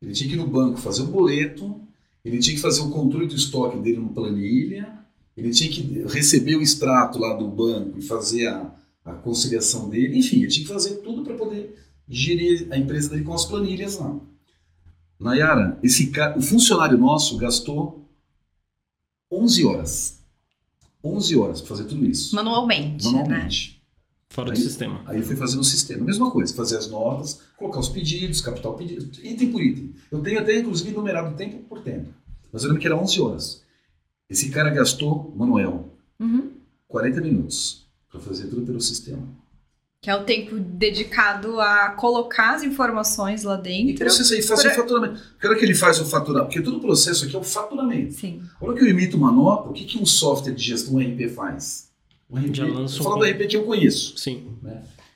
ele 0.01 0.13
tinha 0.13 0.29
que 0.29 0.35
ir 0.35 0.39
no 0.39 0.47
banco 0.47 0.79
fazer 0.79 1.03
o 1.03 1.07
boleto, 1.07 1.79
ele 2.23 2.39
tinha 2.39 2.55
que 2.55 2.61
fazer 2.61 2.81
o 2.81 2.89
controle 2.89 3.27
do 3.27 3.35
estoque 3.35 3.77
dele 3.77 3.97
no 3.97 4.09
planilha, 4.09 4.91
ele 5.37 5.51
tinha 5.51 5.69
que 5.69 5.81
receber 6.07 6.55
o 6.55 6.61
extrato 6.61 7.19
lá 7.19 7.33
do 7.33 7.47
banco 7.47 7.99
e 7.99 8.01
fazer 8.01 8.47
a, 8.47 8.73
a 9.03 9.13
conciliação 9.13 9.89
dele, 9.89 10.17
enfim, 10.17 10.37
ele 10.37 10.47
tinha 10.47 10.65
que 10.65 10.73
fazer 10.73 10.95
tudo 10.97 11.23
para 11.23 11.35
poder 11.35 11.75
gerir 12.07 12.67
a 12.71 12.77
empresa 12.77 13.09
dele 13.09 13.23
com 13.23 13.33
as 13.33 13.45
planilhas 13.45 13.97
lá. 13.97 14.19
Nayara, 15.19 15.79
esse 15.81 16.07
cara, 16.11 16.37
o 16.37 16.41
funcionário 16.41 16.97
nosso 16.97 17.37
gastou 17.37 18.07
11 19.31 19.65
horas. 19.65 20.19
11 21.03 21.37
horas 21.37 21.61
para 21.61 21.69
fazer 21.69 21.85
tudo 21.85 22.05
isso. 22.05 22.35
Manualmente, 22.35 23.05
né? 23.05 23.11
Manualmente. 23.11 23.81
Fora 24.29 24.51
do 24.51 24.57
Aí- 24.57 24.63
sistema. 24.63 25.01
Aí 25.05 25.17
eu 25.19 25.23
fui 25.23 25.35
fazendo 25.35 25.61
o 25.61 25.63
sistema. 25.63 26.03
Mesma 26.03 26.29
coisa, 26.31 26.53
fazer 26.53 26.77
as 26.77 26.89
notas, 26.89 27.41
colocar 27.55 27.79
os 27.79 27.87
pedidos, 27.89 28.41
captar 28.41 28.71
o 28.71 28.75
pedido, 28.75 29.09
item 29.23 29.51
por 29.51 29.61
item. 29.61 29.93
Eu 30.11 30.21
tenho 30.21 30.39
até, 30.39 30.59
inclusive, 30.59 30.91
numerado 30.91 31.35
tempo 31.37 31.63
por 31.69 31.81
tempo. 31.81 32.09
Mas 32.51 32.63
eu 32.63 32.69
lembro 32.69 32.81
que 32.81 32.87
era 32.87 32.97
11 32.97 33.21
horas. 33.21 33.63
Esse 34.29 34.49
cara 34.49 34.69
gastou, 34.71 35.33
Manuel, 35.37 35.93
Uhum. 36.19 36.51
40 36.87 37.21
minutos 37.21 37.85
para 38.09 38.19
fazer 38.19 38.47
tudo 38.47 38.65
pelo 38.65 38.81
sistema. 38.81 39.25
Que 40.05 40.11
é 40.11 40.15
o 40.15 40.23
tempo 40.23 40.55
dedicado 40.59 41.59
a 41.59 41.89
colocar 41.89 42.53
as 42.53 42.61
informações 42.61 43.41
lá 43.41 43.57
E 43.57 43.61
dentro. 43.63 44.05
processo 44.05 44.35
aí, 44.35 44.41
faz 44.43 44.61
Pra- 44.61 44.71
o 44.71 44.75
faturamento. 44.75 45.19
Que 45.41 45.47
hora 45.47 45.57
que 45.57 45.65
ele 45.65 45.73
faz 45.73 45.99
o 45.99 46.05
faturamento? 46.05 46.45
Porque 46.45 46.61
todo 46.61 46.77
o 46.77 46.79
processo 46.79 47.25
aqui 47.25 47.35
é 47.35 47.39
o 47.39 47.43
faturamento. 47.43 48.13
Sim. 48.13 48.39
A 48.61 48.63
hora 48.65 48.75
que 48.77 48.83
eu 48.83 48.87
emito 48.87 49.17
uma 49.17 49.31
nota, 49.31 49.67
o 49.69 49.73
que, 49.73 49.83
que 49.83 49.97
um 49.97 50.05
software 50.05 50.53
de 50.53 50.61
gestão, 50.61 50.93
um 50.93 50.99
RP 50.99 51.27
faz? 51.29 51.89
Um 52.29 52.37
RP, 52.37 52.53
Já 52.53 52.65
lança 52.67 53.01
um 53.01 53.03
ponto. 53.03 53.25
RP 53.25 53.47
que 53.47 53.57
eu 53.57 53.63
conheço. 53.63 54.15
Sim. 54.15 54.43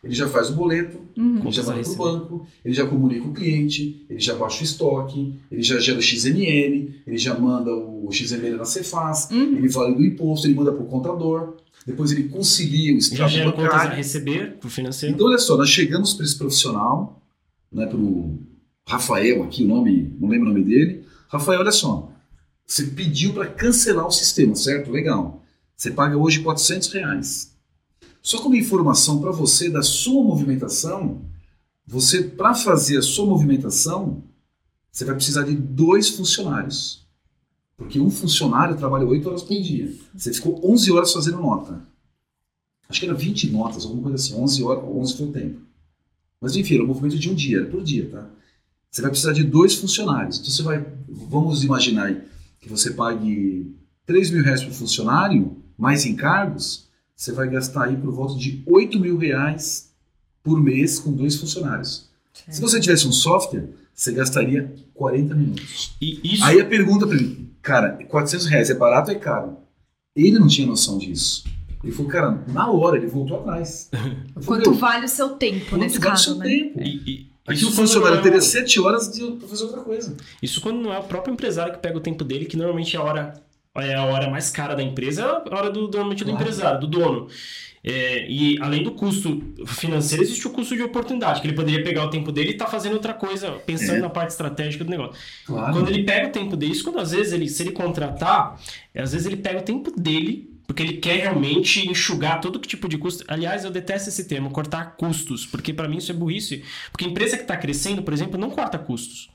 Ele 0.04 0.16
já 0.16 0.28
faz 0.28 0.50
o 0.50 0.54
boleto, 0.54 0.98
Uhum. 1.16 1.40
ele 1.44 1.52
já 1.52 1.62
vai 1.62 1.76
para 1.76 1.84
o 1.84 1.86
receber. 1.86 1.98
banco, 2.04 2.48
ele 2.66 2.74
já 2.74 2.88
comunica 2.88 3.28
o 3.28 3.34
cliente, 3.34 4.06
ele 4.10 4.20
já 4.20 4.34
baixa 4.34 4.62
o 4.62 4.64
estoque, 4.64 5.36
ele 5.52 5.62
já 5.62 5.78
gera 5.78 6.00
o 6.00 6.02
XML, 6.02 6.96
ele 7.06 7.18
já 7.20 7.38
manda 7.38 7.70
o 7.76 8.10
XML 8.12 8.56
na 8.58 8.66
Cefaz, 8.66 9.30
Uhum. 9.30 9.58
ele 9.58 9.68
valida 9.68 10.00
o 10.00 10.04
imposto, 10.06 10.48
ele 10.48 10.56
manda 10.56 10.72
para 10.72 10.82
o 10.82 10.88
contador, 10.88 11.58
depois 11.86 12.12
ele 12.12 12.30
concilia 12.30 12.92
o 12.92 12.94
Já 12.94 13.08
extrato 13.08 13.32
gera 13.32 13.52
contas 13.52 13.66
a 13.66 13.78
bancário. 13.78 13.96
receber 13.98 14.58
pro 14.58 14.70
financeiro. 14.70 15.16
Então, 15.16 15.28
olha 15.28 15.38
só, 15.38 15.58
nós 15.58 15.70
chegamos 15.70 16.14
para 16.14 16.26
esse 16.26 16.38
profissional, 16.38 17.22
né, 17.72 17.86
para 17.86 17.98
o 17.98 18.40
Rafael 18.88 19.44
aqui, 19.44 19.64
o 19.64 19.68
nome, 19.68 20.16
não 20.20 20.30
lembro 20.30 20.50
o 20.50 20.54
nome 20.54 20.64
dele. 20.64 21.06
Rafael, 21.28 21.60
olha 21.60 21.72
só, 21.72 22.12
você 22.66 22.84
pediu 22.84 23.34
para 23.34 23.48
cancelar 23.48 24.06
o 24.06 24.12
sistema, 24.12 24.56
certo? 24.56 24.92
Legal. 24.92 25.44
Você 25.76 25.92
paga 25.92 26.18
hoje 26.18 26.42
400 26.42 26.92
reais. 26.94 27.56
Só 28.22 28.40
como 28.42 28.56
informação 28.56 29.22
para 29.22 29.32
você 29.32 29.70
da 29.70 29.82
sua 29.82 30.24
movimentação, 30.24 31.22
você, 31.88 32.22
para 32.22 32.54
fazer 32.54 32.98
a 32.98 33.02
sua 33.02 33.26
movimentação, 33.26 34.24
você 34.92 35.06
vai 35.06 35.16
precisar 35.16 35.44
de 35.44 35.56
dois 35.56 36.10
funcionários. 36.10 37.08
Porque 37.80 37.98
um 37.98 38.12
funcionário 38.12 38.76
trabalha 38.76 39.06
8 39.06 39.30
horas 39.30 39.42
por 39.42 39.60
dia. 39.60 39.96
Você 40.14 40.34
ficou 40.34 40.60
11 40.70 40.92
horas 40.92 41.14
fazendo 41.14 41.38
nota. 41.38 41.82
Acho 42.90 43.00
que 43.00 43.06
era 43.06 43.16
20 43.16 43.50
notas, 43.52 43.86
alguma 43.86 44.04
coisa 44.04 44.18
assim. 44.18 44.36
11 44.36 44.64
horas, 44.64 44.84
11 44.84 45.18
foi 45.18 45.28
o 45.28 45.32
tempo. 45.32 45.62
Mas 46.42 46.58
enfim, 46.58 46.76
era 46.76 46.84
um 46.84 46.88
movimento 46.88 47.18
de 47.18 47.30
um 47.30 47.34
dia, 47.34 47.60
era 47.60 47.68
por 47.68 47.82
dia, 47.82 48.10
tá? 48.10 48.30
Você 48.92 49.02
vai 49.02 49.10
precisar 49.10 49.32
de 49.32 49.46
dois 49.46 49.76
funcionários. 49.76 50.40
Então 50.40 50.52
você 50.52 50.62
vai, 50.62 50.86
vamos 51.08 51.64
imaginar 51.64 52.08
aí 52.08 52.22
que 52.60 52.68
você 52.68 52.92
pague 52.92 53.74
3 54.06 54.32
mil 54.32 54.44
reais 54.44 54.62
por 54.62 54.74
funcionário, 54.74 55.56
mais 55.78 56.06
encargos, 56.06 56.90
você 57.16 57.32
vai 57.32 57.50
gastar 57.50 57.86
aí 57.86 57.96
por 57.96 58.12
volta 58.12 58.36
de 58.36 58.62
8 58.66 59.00
mil 59.00 59.18
reais 59.18 59.94
por 60.44 60.62
mês 60.62 61.00
com 61.00 61.14
dois 61.14 61.38
funcionários. 61.38 62.10
Se 62.50 62.60
você 62.60 62.80
tivesse 62.80 63.08
um 63.08 63.12
software, 63.14 63.70
você 63.94 64.12
gastaria 64.12 64.74
40 64.94 65.36
minutos. 65.36 65.96
E 66.02 66.20
isso 66.36 66.44
Aí 66.44 66.60
a 66.60 66.66
pergunta 66.66 67.08
para 67.08 67.16
ele, 67.18 67.49
cara, 67.62 67.98
400 68.08 68.46
reais 68.48 68.70
é 68.70 68.74
barato 68.74 69.12
ou 69.12 69.16
é 69.18 69.20
caro? 69.20 69.58
Ele 70.16 70.38
não 70.40 70.48
tinha 70.48 70.68
noção 70.68 70.98
disso. 70.98 71.44
Ele 71.84 71.94
falou, 71.94 72.12
cara, 72.12 72.44
na 72.48 72.70
hora, 72.70 72.98
ele 72.98 73.08
voltou 73.08 73.40
atrás. 73.40 73.90
Falei, 73.92 74.18
Quanto 74.46 74.70
"Meu, 74.72 74.80
vale 74.80 75.06
o 75.06 75.10
seu 75.10 75.30
tempo 75.30 75.66
quanto 75.70 75.82
nesse 75.82 75.98
vale 75.98 76.08
o 76.08 76.12
caso, 76.12 76.24
seu 76.26 76.36
né? 76.36 76.46
tempo? 76.46 76.82
E, 76.82 76.96
e- 77.10 77.30
Aqui 77.48 77.66
o 77.66 77.72
funcionário 77.72 78.18
não 78.18 78.22
teria 78.24 78.38
é- 78.38 78.42
7 78.42 78.80
horas 78.80 79.12
de 79.12 79.38
fazer 79.48 79.64
outra 79.64 79.82
coisa. 79.82 80.16
Isso 80.44 80.62
quando 80.62 80.82
não 80.82 80.94
é 80.94 81.00
o 81.00 81.04
próprio 81.04 81.34
empresário 81.34 81.74
que 81.74 81.80
pega 81.80 81.98
o 81.98 82.02
tempo 82.02 82.24
dele, 82.24 82.46
que 82.46 82.56
normalmente 82.56 82.96
é 82.96 83.00
a 83.00 83.02
hora, 83.04 83.34
é 83.78 83.96
a 83.96 84.04
hora 84.06 84.30
mais 84.30 84.52
cara 84.52 84.76
da 84.76 84.84
empresa, 84.84 85.22
é 85.24 85.26
a 85.26 85.58
hora 85.58 85.72
do, 85.72 85.82
normalmente 85.84 86.24
do 86.24 86.30
Claro. 86.32 86.42
empresário, 86.44 86.80
do 86.82 86.86
dono. 86.88 87.28
É, 87.84 88.30
e 88.30 88.58
além 88.62 88.84
do 88.84 88.92
custo 88.92 89.42
financeiro, 89.66 90.24
existe 90.24 90.46
o 90.46 90.50
custo 90.50 90.76
de 90.76 90.84
oportunidade, 90.84 91.40
que 91.42 91.48
ele 91.48 91.56
poderia 91.56 91.82
pegar 91.84 92.06
o 92.06 92.10
tempo 92.10 92.32
dele 92.32 92.50
e 92.50 92.52
estar 92.54 92.68
fazendo 92.68 92.94
outra 92.94 93.14
coisa, 93.14 93.52
pensando 93.66 93.98
É. 93.98 94.02
na 94.02 94.10
parte 94.10 94.32
estratégica 94.32 94.84
do 94.84 94.90
negócio. 94.90 95.14
Claro. 95.46 95.74
Quando 95.74 95.90
ele 95.90 96.04
pega 96.04 96.28
o 96.28 96.32
tempo 96.32 96.58
dele, 96.58 96.74
isso 96.74 96.84
quando 96.84 97.00
às 97.00 97.12
vezes 97.12 97.32
ele, 97.32 97.48
se 97.48 97.64
ele 97.64 97.72
contratar, 97.72 98.60
às 98.96 99.14
vezes 99.14 99.26
ele 99.26 99.38
pega 99.38 99.60
o 99.60 99.64
tempo 99.64 99.92
dele, 99.98 100.50
porque 100.68 100.84
ele 100.84 100.94
quer 100.98 101.22
realmente 101.22 101.90
enxugar 101.90 102.42
todo 102.42 102.60
que 102.60 102.68
tipo 102.68 102.88
de 102.88 102.98
custo. 102.98 103.24
Aliás, 103.28 103.64
eu 103.66 103.72
detesto 103.72 104.10
esse 104.10 104.26
termo, 104.26 104.52
cortar 104.52 104.96
custos, 104.98 105.46
porque 105.46 105.74
para 105.74 105.88
mim 105.88 105.98
isso 105.98 106.12
é 106.12 106.14
burrice. 106.16 106.64
Porque 106.92 107.06
empresa 107.06 107.38
que 107.38 107.44
está 107.44 107.58
crescendo, 107.58 108.04
por 108.04 108.14
exemplo, 108.14 108.38
não 108.40 108.52
corta 108.52 108.78
custos. 108.78 109.30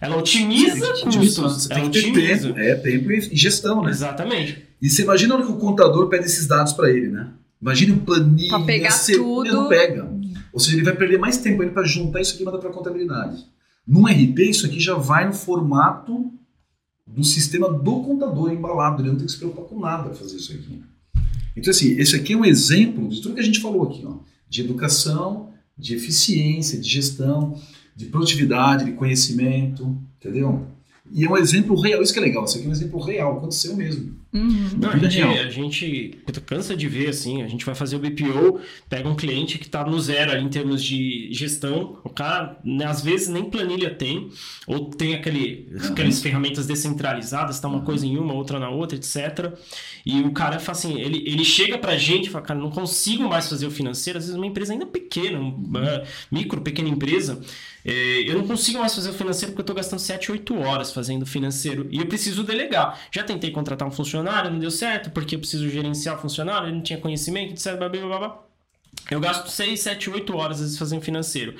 Ela 0.00 0.16
otimiza 0.16 0.94
custos. 1.02 1.68
Ela 1.68 1.84
otimiza. 1.84 2.46
tempo. 2.48 2.58
É, 2.60 2.74
tempo 2.76 3.10
e 3.12 3.20
gestão, 3.36 3.82
né? 3.82 3.90
Exatamente. 3.90 4.64
E 4.80 4.88
você 4.88 5.02
imagina 5.02 5.36
que 5.36 5.50
o 5.50 5.56
contador 5.56 6.08
pede 6.08 6.24
esses 6.26 6.46
dados 6.46 6.72
para 6.72 6.88
ele, 6.88 7.08
né? 7.08 7.28
Imagina 7.60 7.94
o 7.94 8.00
planilha. 8.00 8.48
Pra 8.48 8.60
pegar 8.60 8.98
tudo. 9.06 9.52
Não 9.52 9.68
pega. 9.68 10.10
Ou 10.52 10.60
seja, 10.60 10.76
ele 10.76 10.84
vai 10.84 10.96
perder 10.96 11.18
mais 11.18 11.38
tempo 11.38 11.62
ainda 11.62 11.74
para 11.74 11.84
juntar 11.86 12.20
isso 12.20 12.34
aqui 12.34 12.42
e 12.42 12.46
mandar 12.46 12.58
para 12.58 12.70
contabilidade. 12.70 13.44
Num 13.86 14.06
RP, 14.06 14.38
isso 14.50 14.66
aqui 14.66 14.80
já 14.80 14.94
vai 14.94 15.26
no 15.26 15.32
formato 15.32 16.32
do 17.06 17.24
sistema 17.24 17.72
do 17.72 18.02
contador 18.02 18.52
embalado. 18.52 19.02
Ele 19.02 19.10
não 19.10 19.16
tem 19.16 19.26
que 19.26 19.32
se 19.32 19.38
preocupar 19.38 19.64
com 19.66 19.80
nada 19.80 20.04
para 20.04 20.14
fazer 20.14 20.36
isso 20.36 20.52
aqui. 20.52 20.82
Então, 21.56 21.70
assim, 21.70 21.98
esse 21.98 22.14
aqui 22.14 22.34
é 22.34 22.36
um 22.36 22.44
exemplo 22.44 23.08
de 23.08 23.20
tudo 23.20 23.34
que 23.34 23.40
a 23.40 23.44
gente 23.44 23.60
falou 23.60 23.82
aqui, 23.84 24.04
ó, 24.06 24.18
de 24.48 24.60
educação, 24.60 25.50
de 25.76 25.94
eficiência, 25.94 26.78
de 26.78 26.88
gestão, 26.88 27.60
de 27.96 28.06
produtividade, 28.06 28.84
de 28.84 28.92
conhecimento, 28.92 29.96
entendeu? 30.18 30.66
E 31.12 31.24
é 31.24 31.30
um 31.30 31.36
exemplo 31.36 31.78
real, 31.80 32.02
isso 32.02 32.12
que 32.12 32.18
é 32.18 32.22
legal, 32.22 32.44
isso 32.44 32.56
aqui 32.58 32.66
é 32.66 32.68
um 32.68 32.72
exemplo 32.72 33.00
real, 33.00 33.38
aconteceu 33.38 33.76
mesmo. 33.76 34.16
Uhum. 34.30 34.70
Não, 34.78 34.90
a, 34.90 34.98
gente, 34.98 35.16
real. 35.16 35.32
a 35.32 35.48
gente 35.50 36.18
cansa 36.44 36.76
de 36.76 36.86
ver 36.86 37.08
assim, 37.08 37.42
a 37.42 37.48
gente 37.48 37.64
vai 37.64 37.74
fazer 37.74 37.96
o 37.96 37.98
BPO, 37.98 38.60
pega 38.88 39.08
um 39.08 39.16
cliente 39.16 39.56
que 39.58 39.64
está 39.64 39.82
no 39.86 39.98
zero 39.98 40.30
ali 40.32 40.44
em 40.44 40.48
termos 40.50 40.84
de 40.84 41.28
gestão, 41.32 41.98
o 42.04 42.10
cara 42.10 42.58
né, 42.62 42.84
às 42.84 43.00
vezes 43.02 43.28
nem 43.28 43.44
planilha 43.48 43.88
tem, 43.90 44.28
ou 44.66 44.90
tem 44.90 45.14
aquele, 45.14 45.66
Uhum. 45.72 45.92
aquelas 45.92 46.20
ferramentas 46.20 46.66
descentralizadas, 46.66 47.58
tá 47.58 47.68
uma 47.68 47.80
coisa 47.80 48.04
em 48.06 48.18
uma, 48.18 48.34
outra 48.34 48.58
na 48.58 48.68
outra, 48.68 48.96
etc. 48.98 49.52
E 50.04 50.20
o 50.20 50.32
cara 50.32 50.58
fala 50.58 50.76
assim, 50.76 51.00
ele, 51.00 51.22
ele 51.26 51.44
chega 51.44 51.78
pra 51.78 51.96
gente 51.96 52.26
e 52.26 52.30
fala, 52.30 52.44
cara, 52.44 52.60
não 52.60 52.70
consigo 52.70 53.26
mais 53.28 53.48
fazer 53.48 53.66
o 53.66 53.70
financeiro, 53.70 54.18
às 54.18 54.24
vezes 54.26 54.36
uma 54.36 54.46
empresa 54.46 54.72
ainda 54.74 54.84
pequena, 54.86 55.38
Uhum. 55.38 55.54
uma 55.68 56.02
micro, 56.30 56.60
pequena 56.60 56.88
empresa, 56.88 57.40
eu 57.84 58.36
não 58.38 58.46
consigo 58.46 58.78
mais 58.78 58.94
fazer 58.94 59.10
o 59.10 59.14
financeiro 59.14 59.52
porque 59.52 59.62
eu 59.62 59.66
tô 59.66 59.74
gastando 59.74 60.00
7, 60.00 60.32
8 60.32 60.58
horas 60.60 60.92
fazendo 60.92 61.22
o 61.22 61.26
financeiro 61.26 61.86
e 61.90 61.98
eu 61.98 62.06
preciso 62.06 62.42
delegar. 62.42 62.98
Já 63.10 63.22
tentei 63.22 63.50
contratar 63.50 63.86
um 63.86 63.90
funcionário, 63.90 64.50
não 64.50 64.58
deu 64.58 64.70
certo, 64.70 65.10
porque 65.10 65.34
eu 65.36 65.38
preciso 65.38 65.68
gerenciar 65.68 66.16
o 66.16 66.20
funcionário, 66.20 66.68
ele 66.68 66.76
não 66.76 66.82
tinha 66.82 66.98
conhecimento, 66.98 67.52
etc. 67.52 67.76
Blá, 67.76 67.88
blá, 67.88 68.00
blá, 68.00 68.18
blá. 68.18 68.47
Eu 69.10 69.20
gasto 69.20 69.48
6, 69.48 69.80
7, 69.80 70.10
8 70.10 70.36
horas 70.36 70.56
às 70.56 70.62
vezes 70.62 70.78
fazendo 70.78 71.00
financeiro. 71.00 71.54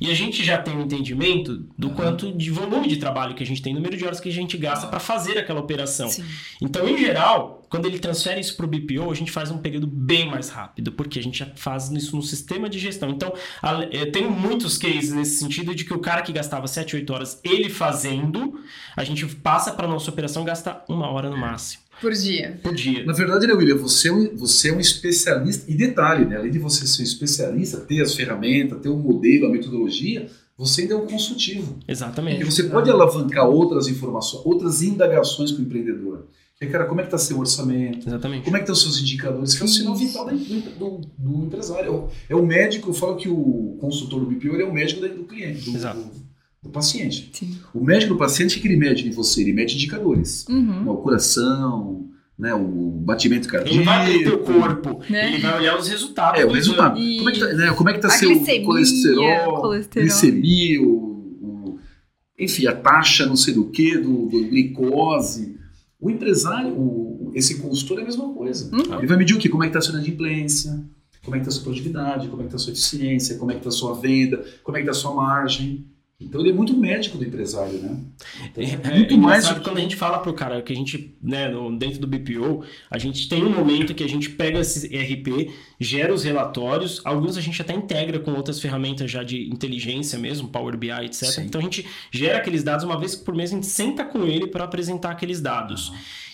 E 0.00 0.10
a 0.10 0.14
gente 0.14 0.44
já 0.44 0.58
tem 0.58 0.76
um 0.76 0.82
entendimento 0.82 1.66
do 1.76 1.90
quanto 1.90 2.32
de 2.32 2.50
volume 2.50 2.88
de 2.88 2.96
trabalho 2.96 3.34
que 3.34 3.42
a 3.42 3.46
gente 3.46 3.60
tem, 3.60 3.74
número 3.74 3.96
de 3.96 4.04
horas 4.04 4.20
que 4.20 4.28
a 4.28 4.32
gente 4.32 4.56
gasta 4.56 4.86
para 4.86 5.00
fazer 5.00 5.38
aquela 5.38 5.60
operação. 5.60 6.08
Sim. 6.08 6.24
Então, 6.60 6.88
em 6.88 6.96
geral, 6.96 7.66
quando 7.68 7.86
ele 7.86 7.98
transfere 7.98 8.40
isso 8.40 8.56
para 8.56 8.66
o 8.66 8.68
BPO, 8.68 9.10
a 9.10 9.14
gente 9.14 9.32
faz 9.32 9.50
um 9.50 9.58
período 9.58 9.86
bem 9.86 10.28
mais 10.28 10.48
rápido, 10.48 10.92
porque 10.92 11.18
a 11.18 11.22
gente 11.22 11.38
já 11.38 11.46
faz 11.56 11.90
isso 11.90 12.14
no 12.14 12.22
sistema 12.22 12.68
de 12.68 12.78
gestão. 12.78 13.10
Então, 13.10 13.32
eu 13.90 14.10
tenho 14.12 14.30
muitos 14.30 14.78
cases 14.78 15.12
nesse 15.12 15.38
sentido 15.38 15.74
de 15.74 15.84
que 15.84 15.94
o 15.94 15.98
cara 15.98 16.22
que 16.22 16.32
gastava 16.32 16.66
7, 16.66 16.96
8 16.96 17.12
horas 17.12 17.40
ele 17.42 17.68
fazendo, 17.68 18.60
a 18.96 19.02
gente 19.04 19.26
passa 19.26 19.72
para 19.72 19.88
nossa 19.88 20.10
operação 20.10 20.42
e 20.42 20.46
gasta 20.46 20.84
uma 20.88 21.08
hora 21.10 21.28
no 21.28 21.36
máximo 21.36 21.81
Por 22.02 22.12
dia. 22.12 22.60
por 22.62 22.74
dia. 22.74 23.04
Na 23.06 23.12
verdade, 23.14 23.46
né, 23.46 23.54
William, 23.54 23.76
você 23.76 24.08
é, 24.08 24.12
um, 24.12 24.36
você 24.36 24.68
é 24.68 24.72
um 24.74 24.80
especialista, 24.80 25.64
e 25.70 25.74
detalhe, 25.74 26.26
né, 26.26 26.36
além 26.36 26.50
de 26.50 26.58
você 26.58 26.86
ser 26.86 27.00
um 27.00 27.04
especialista, 27.04 27.78
ter 27.78 28.02
as 28.02 28.14
ferramentas, 28.14 28.80
ter 28.82 28.88
o 28.90 28.96
modelo, 28.98 29.46
a 29.46 29.50
metodologia, 29.50 30.26
você 30.58 30.82
ainda 30.82 30.94
é 30.94 30.96
um 30.98 31.06
consultivo. 31.06 31.78
E 31.88 31.92
Exatamente. 31.92 32.44
você 32.44 32.64
pode 32.64 32.90
alavancar 32.90 33.48
outras 33.48 33.88
informações, 33.88 34.44
outras 34.44 34.82
indagações 34.82 35.50
com 35.52 35.58
o 35.60 35.62
empreendedor. 35.64 36.26
Que 36.58 36.66
é, 36.66 36.68
cara, 36.68 36.84
como 36.84 37.00
é 37.00 37.02
que 37.02 37.08
está 37.08 37.18
seu 37.18 37.38
orçamento? 37.40 38.06
Exatamente. 38.08 38.44
Como 38.44 38.56
é 38.56 38.60
que 38.60 38.64
estão 38.64 38.74
os 38.74 38.82
seus 38.82 39.00
indicadores? 39.00 39.54
Que 39.54 39.62
é 39.62 39.64
o 39.64 39.68
sinal 39.68 39.96
vital 39.96 40.26
da- 40.26 40.32
do, 40.32 41.00
do- 41.18 41.44
empresário. 41.46 41.86
É 41.86 41.90
o, 41.90 42.08
é 42.30 42.36
o 42.36 42.46
médico, 42.46 42.90
eu 42.90 42.94
falo 42.94 43.16
que 43.16 43.28
o 43.28 43.76
consultor 43.80 44.20
do 44.20 44.26
BPO 44.26 44.54
ele 44.54 44.62
é 44.62 44.66
o 44.66 44.72
médico 44.72 45.00
do 45.00 45.24
cliente, 45.24 45.68
do, 45.70 45.76
Exato. 45.76 45.98
do- 46.00 46.21
do 46.62 46.70
paciente. 46.70 47.30
Sim. 47.32 47.58
O 47.74 47.82
médico 47.84 48.12
do 48.14 48.18
paciente, 48.18 48.56
o 48.56 48.60
que 48.60 48.68
ele 48.68 48.76
mede 48.76 49.06
em 49.08 49.10
você? 49.10 49.40
Ele 49.40 49.52
mede 49.52 49.74
indicadores. 49.74 50.46
Uhum. 50.48 50.84
né, 50.84 50.90
O 50.90 50.96
coração, 50.98 52.08
né, 52.38 52.54
o 52.54 52.90
batimento 53.04 53.48
cardíaco. 53.48 53.76
Ele 53.76 53.84
vai 53.84 54.06
ver 54.06 54.18
o 54.18 54.22
teu 54.24 54.38
corpo, 54.38 55.00
Né? 55.10 55.34
ele 55.34 55.42
vai 55.42 55.58
olhar 55.58 55.76
os 55.78 55.88
resultados. 55.88 56.40
É, 56.40 56.44
o 56.44 56.48
do 56.48 56.54
resultado. 56.54 56.98
E- 57.00 57.16
Como 57.18 57.30
é 57.30 57.32
que 57.32 57.40
tá, 57.40 57.46
né, 57.52 57.70
como 57.72 57.90
é 57.90 57.92
que 57.94 57.98
tá 58.00 58.10
seu 58.10 58.28
glicemia, 58.30 58.64
colesterol, 58.64 59.60
colesterol. 59.60 60.06
glicemia, 60.08 60.82
o, 60.82 60.86
o- 61.42 61.78
enfim, 62.38 62.66
a 62.66 62.74
taxa 62.76 63.26
não 63.26 63.36
sei 63.36 63.54
do 63.54 63.64
que, 63.70 63.98
do, 63.98 64.26
do 64.26 64.44
glicose. 64.48 65.56
O 66.00 66.10
empresário, 66.10 66.72
o- 66.72 67.32
esse 67.34 67.56
consultor 67.60 67.98
é 67.98 68.02
a 68.02 68.04
mesma 68.04 68.32
coisa. 68.32 68.70
Uhum. 68.74 68.98
Ele 68.98 69.06
vai 69.06 69.16
medir 69.16 69.34
o 69.34 69.38
quê? 69.38 69.48
Como 69.48 69.64
é 69.64 69.66
que 69.66 69.70
está 69.76 69.78
a 69.80 69.82
sua 69.82 69.94
inadimplência, 69.94 70.80
como 71.24 71.36
é 71.36 71.38
que 71.40 71.42
está 71.42 71.50
a 71.50 71.52
sua 71.54 71.62
produtividade, 71.64 72.28
como 72.28 72.42
é 72.42 72.44
que 72.44 72.48
está 72.48 72.56
a 72.56 72.58
sua 72.60 72.72
eficiência, 72.72 73.36
como 73.36 73.50
é 73.50 73.54
que 73.54 73.60
está 73.60 73.68
a 73.68 73.72
sua 73.72 73.94
venda, 73.94 74.44
como 74.62 74.76
é 74.76 74.80
que 74.82 74.88
está 74.88 74.96
a 74.96 75.00
sua 75.00 75.14
margem. 75.14 75.86
Então 76.24 76.40
ele 76.40 76.50
é 76.50 76.52
muito 76.52 76.74
médico 76.76 77.18
do 77.18 77.24
empresário, 77.24 77.74
né? 77.78 77.96
Então, 78.44 78.62
É, 78.64 78.96
muito 78.96 79.14
é 79.14 79.16
mais 79.16 79.48
do 79.48 79.54
que- 79.56 79.60
quando 79.60 79.78
a 79.78 79.80
gente 79.80 79.96
fala 79.96 80.18
pro 80.18 80.32
cara 80.32 80.62
que 80.62 80.72
a 80.72 80.76
gente, 80.76 81.14
né, 81.22 81.48
no- 81.48 81.76
dentro 81.76 81.98
do 82.00 82.06
BPO, 82.06 82.64
a 82.90 82.98
gente 82.98 83.28
tem 83.28 83.42
um 83.44 83.50
momento 83.50 83.94
que 83.94 84.02
a 84.04 84.08
gente 84.08 84.30
pega 84.30 84.60
esse 84.60 84.86
ERP, 84.94 85.50
gera 85.80 86.12
os 86.14 86.24
relatórios, 86.24 87.00
alguns 87.04 87.36
a 87.36 87.40
gente 87.40 87.60
até 87.60 87.74
integra 87.74 88.18
com 88.18 88.32
outras 88.32 88.60
ferramentas 88.60 89.10
já 89.10 89.22
de 89.22 89.48
inteligência 89.50 90.18
mesmo, 90.18 90.48
Power 90.48 90.76
BI, 90.76 90.90
etc. 91.04 91.24
Sim. 91.28 91.42
Então 91.44 91.60
a 91.60 91.64
gente 91.64 91.84
gera 92.10 92.38
aqueles 92.38 92.62
dados 92.62 92.84
uma 92.84 92.98
vez 92.98 93.14
por 93.14 93.34
mês, 93.34 93.50
a 93.50 93.54
gente 93.54 93.66
senta 93.66 94.04
com 94.04 94.24
ele 94.24 94.46
para 94.46 94.64
apresentar 94.64 95.10
aqueles 95.10 95.40
dados. 95.40 95.92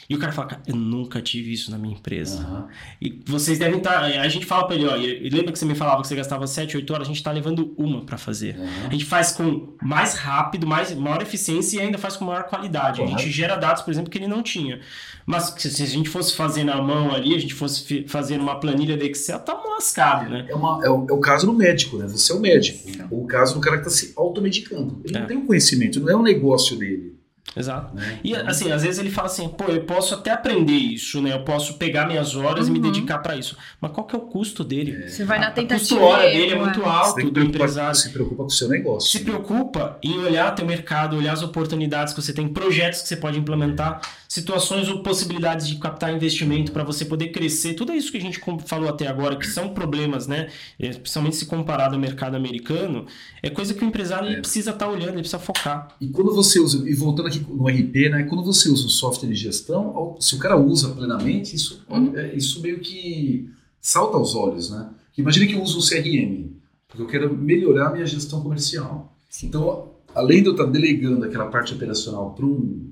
E 0.09 0.15
o 0.15 0.19
cara 0.19 0.33
fala, 0.33 0.49
cara, 0.49 0.63
eu 0.67 0.75
nunca 0.75 1.21
tive 1.21 1.53
isso 1.53 1.71
na 1.71 1.77
minha 1.77 1.95
empresa. 1.95 2.41
Uhum. 2.41 2.67
E 2.99 3.23
vocês 3.27 3.59
devem 3.59 3.77
estar. 3.77 4.01
Tá, 4.01 4.07
a 4.07 4.29
gente 4.29 4.47
fala 4.47 4.67
pra 4.67 4.75
ele, 4.75 4.87
ó, 4.87 4.97
e 4.97 5.29
lembra 5.29 5.53
que 5.53 5.59
você 5.59 5.67
me 5.67 5.75
falava 5.75 6.01
que 6.01 6.09
você 6.09 6.17
gastava 6.17 6.47
7, 6.47 6.79
8 6.79 6.93
horas? 6.95 7.07
A 7.07 7.11
gente 7.11 7.23
tá 7.23 7.31
levando 7.31 7.75
uma 7.77 8.01
para 8.01 8.17
fazer. 8.17 8.57
Uhum. 8.57 8.87
A 8.89 8.93
gente 8.93 9.05
faz 9.05 9.33
com 9.33 9.75
mais 9.83 10.15
rápido, 10.15 10.67
mais, 10.67 10.95
maior 10.95 11.21
eficiência 11.21 11.77
e 11.77 11.81
ainda 11.83 11.99
faz 11.99 12.17
com 12.17 12.25
maior 12.25 12.45
qualidade. 12.45 13.03
Uhum. 13.03 13.07
A 13.07 13.11
gente 13.11 13.31
gera 13.31 13.55
dados, 13.57 13.83
por 13.83 13.91
exemplo, 13.91 14.11
que 14.11 14.17
ele 14.17 14.27
não 14.27 14.43
tinha. 14.43 14.81
Mas 15.27 15.55
se 15.59 15.83
a 15.83 15.87
gente 15.87 16.09
fosse 16.09 16.35
fazer 16.35 16.65
na 16.65 16.81
mão 16.81 17.15
ali, 17.15 17.35
a 17.35 17.39
gente 17.39 17.53
fosse 17.53 18.05
fazer 18.09 18.39
numa 18.39 18.59
planilha 18.59 18.97
de 18.97 19.11
Excel, 19.11 19.39
tá 19.41 19.53
lascado, 19.53 20.31
né? 20.31 20.47
É, 20.49 20.55
uma, 20.55 20.87
é, 20.87 20.89
o, 20.89 21.07
é 21.07 21.13
o 21.13 21.21
caso 21.21 21.47
no 21.47 21.53
médico, 21.53 21.99
né? 21.99 22.07
Você 22.07 22.33
é 22.33 22.35
o 22.35 22.41
médico. 22.41 22.79
O 23.11 23.27
caso 23.27 23.53
do 23.53 23.61
cara 23.61 23.77
que 23.77 23.85
tá 23.85 23.91
se 23.91 24.15
automedicando. 24.17 25.03
Ele 25.05 25.15
é. 25.15 25.21
não 25.21 25.27
tem 25.27 25.37
um 25.37 25.47
conhecimento, 25.47 26.01
não 26.01 26.09
é 26.09 26.17
um 26.17 26.23
negócio 26.23 26.79
dele. 26.79 27.18
Exato. 27.57 27.95
Né? 27.95 28.21
E 28.23 28.35
assim, 28.35 28.71
às 28.71 28.83
vezes 28.83 28.99
ele 28.99 29.11
fala 29.11 29.27
assim, 29.27 29.49
pô, 29.49 29.65
eu 29.65 29.83
posso 29.83 30.15
até 30.15 30.31
aprender 30.31 30.73
isso, 30.73 31.21
né? 31.21 31.33
Eu 31.33 31.43
posso 31.45 31.75
pegar 31.75 32.07
minhas 32.07 32.37
horas 32.37 32.69
uhum. 32.69 32.77
e 32.77 32.79
me 32.79 32.87
uhum. 32.87 32.93
dedicar 32.93 33.19
para 33.19 33.37
isso. 33.37 33.57
Mas 33.81 33.93
qual 33.93 34.07
que 34.07 34.15
é 34.15 34.19
o 34.19 34.23
custo 34.23 34.63
dele? 34.63 35.09
Você 35.09 35.25
vai 35.25 35.39
na 35.39 35.51
tentativa. 35.51 35.95
O 35.95 35.99
custo 35.99 36.05
hora 36.05 36.31
dele 36.31 36.53
é 36.53 36.59
muito 36.59 36.85
alto 36.85 37.31
do 37.31 37.41
empresário. 37.41 37.95
Se 37.95 38.11
preocupa 38.11 38.43
com 38.43 38.49
o 38.49 38.51
seu 38.51 38.69
negócio. 38.69 39.11
Se 39.11 39.25
preocupa 39.25 39.99
em 40.03 40.19
olhar 40.19 40.55
teu 40.55 40.67
mercado, 40.67 41.17
olhar 41.17 41.33
as 41.33 41.43
oportunidades 41.43 42.15
que 42.15 42.23
você 42.23 42.33
tem, 42.33 42.49
projetos 42.49 43.03
que 43.03 43.09
você 43.09 43.17
pode 43.17 43.39
implementar, 43.39 44.01
situações 44.29 44.87
ou 44.89 45.03
possibilidades 45.03 45.67
de 45.67 45.77
captar 45.77 46.15
investimento 46.15 46.71
para 46.71 46.85
você 46.85 47.03
poder 47.03 47.29
crescer. 47.29 47.73
Tudo 47.73 47.95
isso 47.95 48.13
que 48.13 48.19
a 48.19 48.21
gente 48.21 48.39
falou 48.67 48.91
até 48.91 49.07
agora, 49.07 49.37
que 49.37 49.47
são 49.47 49.71
problemas, 49.71 50.27
né? 50.27 50.51
Especialmente 50.79 51.37
se 51.37 51.47
comparado 51.47 51.95
ao 51.95 52.01
mercado 52.01 52.37
americano, 52.37 53.07
é 53.43 53.49
coisa 53.49 53.73
que 53.73 53.83
o 53.83 53.89
empresário 53.89 54.29
é. 54.29 54.41
precisa 54.41 54.73
estar 54.73 54.85
tá 54.85 54.93
olhando, 54.93 55.13
ele 55.13 55.21
precisa 55.21 55.39
focar. 55.39 55.97
E 55.99 56.09
quando 56.09 56.35
você 56.35 56.61
usa, 56.61 56.89
e 56.89 56.95
voltando 56.95 57.29
aqui 57.29 57.39
no 57.49 57.67
RP, 57.67 58.11
né? 58.11 58.25
Quando 58.25 58.45
você 58.45 58.69
usa 58.69 58.87
o 58.87 58.91
software 58.91 59.31
de 59.31 59.35
gestão, 59.35 60.15
se 60.21 60.35
o 60.35 60.39
cara 60.39 60.59
usa 60.59 60.91
plenamente, 60.91 61.57
isso, 61.57 61.83
uhum. 61.89 62.15
é, 62.15 62.35
isso 62.35 62.61
meio 62.61 62.81
que 62.81 63.49
salta 63.81 64.19
aos 64.19 64.35
olhos, 64.35 64.71
né? 64.71 64.91
Imagina 65.17 65.47
que 65.47 65.55
eu 65.55 65.63
uso 65.63 65.79
o 65.79 65.83
CRM, 65.83 66.51
porque 66.87 67.03
eu 67.03 67.07
quero 67.07 67.35
melhorar 67.35 67.89
a 67.89 67.93
minha 67.93 68.07
gestão 68.07 68.43
comercial. 68.43 69.17
Sim. 69.31 69.47
Então, 69.47 69.89
além 70.15 70.43
de 70.43 70.49
eu 70.49 70.53
estar 70.53 70.67
delegando 70.67 71.25
aquela 71.25 71.47
parte 71.47 71.73
operacional 71.73 72.35
para 72.35 72.45
um, 72.45 72.91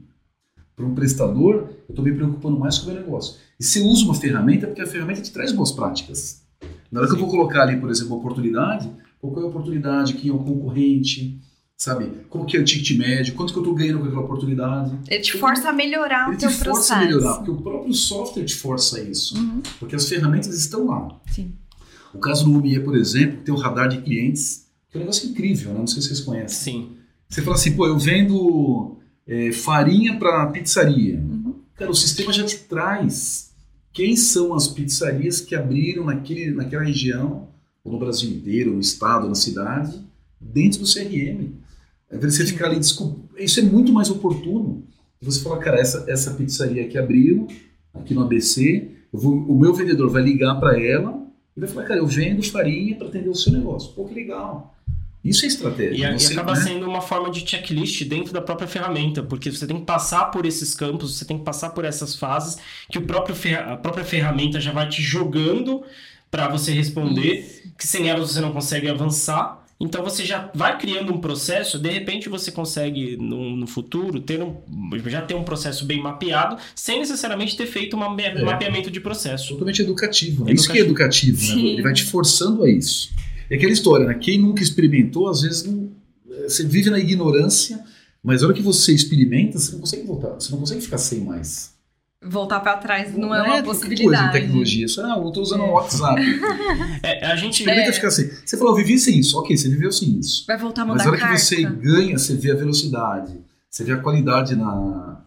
um 0.85 0.95
prestador, 0.95 1.69
eu 1.89 1.91
estou 1.91 2.05
me 2.05 2.13
preocupando 2.13 2.59
mais 2.59 2.79
com 2.79 2.91
o 2.91 2.93
meu 2.93 3.03
negócio. 3.03 3.37
E 3.59 3.65
se 3.65 3.79
eu 3.79 3.87
uso 3.87 4.05
uma 4.05 4.15
ferramenta, 4.15 4.67
é 4.67 4.69
porque 4.69 4.83
a 4.83 4.87
ferramenta 4.87 5.23
te 5.23 5.33
traz 5.33 5.53
boas 5.53 5.73
práticas. 5.73 6.43
Na 6.91 7.01
hora 7.01 7.09
Sim. 7.09 7.17
que 7.17 7.23
eu 7.23 7.27
vou 7.27 7.35
colocar 7.35 7.63
ali, 7.63 7.81
por 7.81 7.91
exemplo, 7.91 8.13
uma 8.13 8.19
oportunidade, 8.19 8.91
qual 9.21 9.39
é 9.39 9.43
a 9.43 9.49
oportunidade, 9.49 10.15
quem 10.15 10.31
é 10.31 10.35
o 10.35 10.39
concorrente, 10.39 11.41
sabe? 11.77 12.11
Como 12.29 12.45
que 12.45 12.57
é 12.57 12.61
o 12.61 12.65
ticket 12.65 12.99
médio, 12.99 13.35
quanto 13.35 13.53
que 13.53 13.59
eu 13.59 13.63
estou 13.63 13.75
ganhando 13.75 14.01
com 14.01 14.07
aquela 14.07 14.23
oportunidade. 14.23 14.99
Ele 15.09 15.23
te 15.23 15.39
força 15.39 15.69
a 15.69 15.73
melhorar 15.73 16.29
ele 16.29 16.37
o 16.37 16.39
teu 16.39 16.51
processo. 16.51 16.65
Ele 16.65 16.73
te 16.73 16.75
força 16.77 16.95
a 16.95 16.99
melhorar, 17.01 17.35
porque 17.37 17.51
o 17.51 17.57
próprio 17.57 17.95
software 17.95 18.45
te 18.45 18.55
força 18.55 19.01
isso. 19.01 19.37
Uhum. 19.37 19.63
Porque 19.79 19.97
as 19.97 20.09
ferramentas 20.09 20.59
estão 20.59 20.87
lá. 20.87 21.09
Sim. 21.31 21.53
O 22.15 22.19
caso 22.19 22.45
do 22.45 22.53
UMIE, 22.53 22.81
por 22.81 22.97
exemplo, 22.97 23.43
tem 23.43 23.55
o 23.55 23.59
radar 23.59 23.89
de 23.89 23.99
clientes, 23.99 24.67
que 24.91 24.97
é 24.97 24.99
um 24.99 25.01
negócio 25.01 25.29
incrível, 25.29 25.73
né? 25.73 25.81
não 25.81 25.87
sei 25.87 26.01
se 26.01 26.09
vocês 26.09 26.21
conhecem. 26.21 26.73
Sim. 26.73 26.97
Você 27.29 27.43
fala 27.43 27.57
assim, 27.57 27.73
pô, 27.73 27.87
eu 27.87 27.99
vendo 27.99 28.97
é, 29.27 29.53
farinha 29.53 30.19
para 30.19 30.47
pizzaria. 30.47 31.19
Uhum. 31.19 31.57
Cara, 31.75 31.91
o 31.91 31.95
sistema 31.95 32.33
já 32.33 32.45
te 32.45 32.59
traz 32.59 33.53
quem 33.93 34.15
são 34.15 34.55
as 34.55 34.69
pizzarias 34.69 35.41
que 35.41 35.55
abriram 35.55 36.05
naquele, 36.05 36.51
naquela 36.51 36.85
região, 36.85 37.49
ou 37.83 37.93
no 37.93 37.99
Brasil 37.99 38.31
inteiro, 38.31 38.73
no 38.73 38.81
estado, 38.81 39.29
na 39.29 39.35
cidade, 39.35 39.99
dentro 40.41 40.81
do 40.81 40.87
CRM. 40.87 41.53
De 42.11 42.31
você 42.31 42.47
ficar 42.47 42.67
ali, 42.67 42.79
isso 42.79 43.61
é 43.61 43.63
muito 43.63 43.93
mais 43.93 44.11
oportuno. 44.11 44.85
Você 45.21 45.41
fala, 45.41 45.59
cara, 45.59 45.81
essa, 45.81 46.05
essa 46.09 46.33
pizzaria 46.33 46.87
que 46.87 46.99
abriu, 46.99 47.49
aqui 47.95 48.13
no 48.13 48.23
ABC, 48.23 48.91
vou, 49.11 49.35
o 49.35 49.59
meu 49.59 49.73
vendedor 49.73 50.11
vai 50.11 50.23
ligar 50.23 50.61
para 50.61 50.79
ela 50.79 51.27
e 51.57 51.61
vai 51.61 51.69
falar, 51.69 51.87
cara, 51.87 52.01
eu 52.01 52.07
vendo 52.07 52.43
farinha 52.43 52.97
para 52.97 53.09
atender 53.09 53.31
o 53.31 53.35
seu 53.35 53.53
negócio. 53.53 53.93
Pô, 53.95 54.05
que 54.05 54.15
legal. 54.15 54.76
Isso 55.29 55.45
é 55.45 55.49
estratégia. 55.49 56.11
E, 56.11 56.19
você, 56.19 56.33
e 56.33 56.33
acaba 56.33 56.55
né? 56.55 56.61
sendo 56.61 56.87
uma 56.87 57.01
forma 57.01 57.31
de 57.31 57.49
checklist 57.49 58.05
dentro 58.05 58.33
da 58.33 58.41
própria 58.41 58.69
ferramenta, 58.69 59.23
porque 59.23 59.51
você 59.51 59.67
tem 59.67 59.79
que 59.79 59.85
passar 59.85 60.27
por 60.27 60.47
esses 60.47 60.75
campos, 60.75 61.17
você 61.17 61.25
tem 61.25 61.39
que 61.39 61.45
passar 61.45 61.71
por 61.71 61.85
essas 61.85 62.15
fases 62.15 62.59
que 62.91 62.99
o 62.99 63.03
próprio 63.03 63.37
a 63.59 63.77
própria 63.77 64.05
ferramenta 64.05 64.61
já 64.61 64.73
vai 64.73 64.89
te 64.89 65.03
jogando 65.03 65.83
para 66.31 66.49
você 66.49 66.73
responder, 66.73 67.41
Isso. 67.41 67.73
que 67.79 67.87
sem 67.87 68.09
elas 68.09 68.33
você 68.33 68.41
não 68.41 68.53
consegue 68.53 68.89
avançar. 68.89 69.65
Então 69.79 70.03
você 70.03 70.25
já 70.25 70.51
vai 70.55 70.79
criando 70.79 71.13
um 71.13 71.21
processo, 71.21 71.79
de 71.79 71.91
repente 71.91 72.31
você 72.31 72.51
consegue 72.51 73.17
no, 73.19 73.57
no 73.57 73.67
futuro 73.67 74.21
ter 74.21 74.43
um, 74.43 74.57
já 75.07 75.21
ter 75.21 75.35
um 75.35 75.45
processo 75.45 75.85
bem 75.85 76.01
mapeado, 76.01 76.57
sem 76.75 76.99
necessariamente 76.99 77.57
ter 77.57 77.67
feito 77.67 77.95
um 77.95 78.03
é. 78.03 78.43
mapeamento 78.43 78.91
de 78.91 79.01
processo. 79.01 79.51
Totalmente 79.51 79.83
educativo. 79.83 80.47
Né? 80.47 80.55
Isso 80.55 80.73
que 80.73 80.79
é 80.79 80.81
educativo, 80.81 81.39
né? 81.39 81.63
ele 81.63 81.83
vai 81.83 81.93
te 81.93 82.05
forçando 82.05 82.65
a 82.65 82.71
isso. 82.71 83.11
É 83.51 83.57
aquela 83.57 83.73
história, 83.73 84.07
né? 84.07 84.15
Quem 84.15 84.39
nunca 84.39 84.63
experimentou, 84.63 85.29
às 85.29 85.43
vezes 85.43 85.65
não, 85.65 85.91
é, 86.31 86.49
você 86.49 86.65
vive 86.65 86.91
na 86.91 86.99
ignorância, 86.99 87.83
mas 88.23 88.43
a 88.43 88.47
hora 88.47 88.55
que 88.55 88.63
você 88.63 88.93
experimenta, 88.93 89.59
você 89.59 89.73
não 89.73 89.81
consegue 89.81 90.07
voltar, 90.07 90.31
você 90.31 90.51
não 90.51 90.59
consegue 90.59 90.81
ficar 90.81 90.99
sem 90.99 91.21
mais 91.21 91.77
voltar 92.29 92.61
para 92.61 92.77
trás 92.77 93.13
não, 93.13 93.29
não 93.29 93.35
é 93.35 93.43
uma 93.43 93.57
é 93.59 93.63
possibilidade. 93.63 94.05
Coisa 94.05 94.27
de 94.27 94.33
tecnologia. 94.33 94.87
Isso, 94.87 95.01
ah, 95.01 95.17
eu 95.17 95.31
tô 95.31 95.41
usando 95.41 95.61
o 95.61 95.67
é. 95.67 95.71
WhatsApp. 95.71 96.21
É, 97.03 97.27
a 97.27 97.37
gente 97.37 97.69
é. 97.69 97.93
ficar 97.93 98.09
assim. 98.09 98.29
Você 98.45 98.57
falou, 98.57 98.73
eu 98.73 98.77
vivi 98.77 98.99
sem 98.99 99.19
isso. 99.19 99.39
Ok, 99.39 99.57
você 99.57 99.69
viveu 99.69 99.93
sem 99.93 100.19
isso. 100.19 100.45
Vai 100.47 100.59
voltar 100.59 100.83
a 100.83 100.87
mudar 100.87 100.99
Mas 100.99 101.07
a 101.07 101.11
hora 101.11 101.19
que 101.19 101.39
você 101.39 101.63
ganha, 101.63 102.19
você 102.19 102.35
vê 102.35 102.51
a 102.51 102.55
velocidade, 102.55 103.39
você 103.71 103.85
vê 103.85 103.93
a 103.93 103.99
qualidade 103.99 104.57
na, 104.57 105.21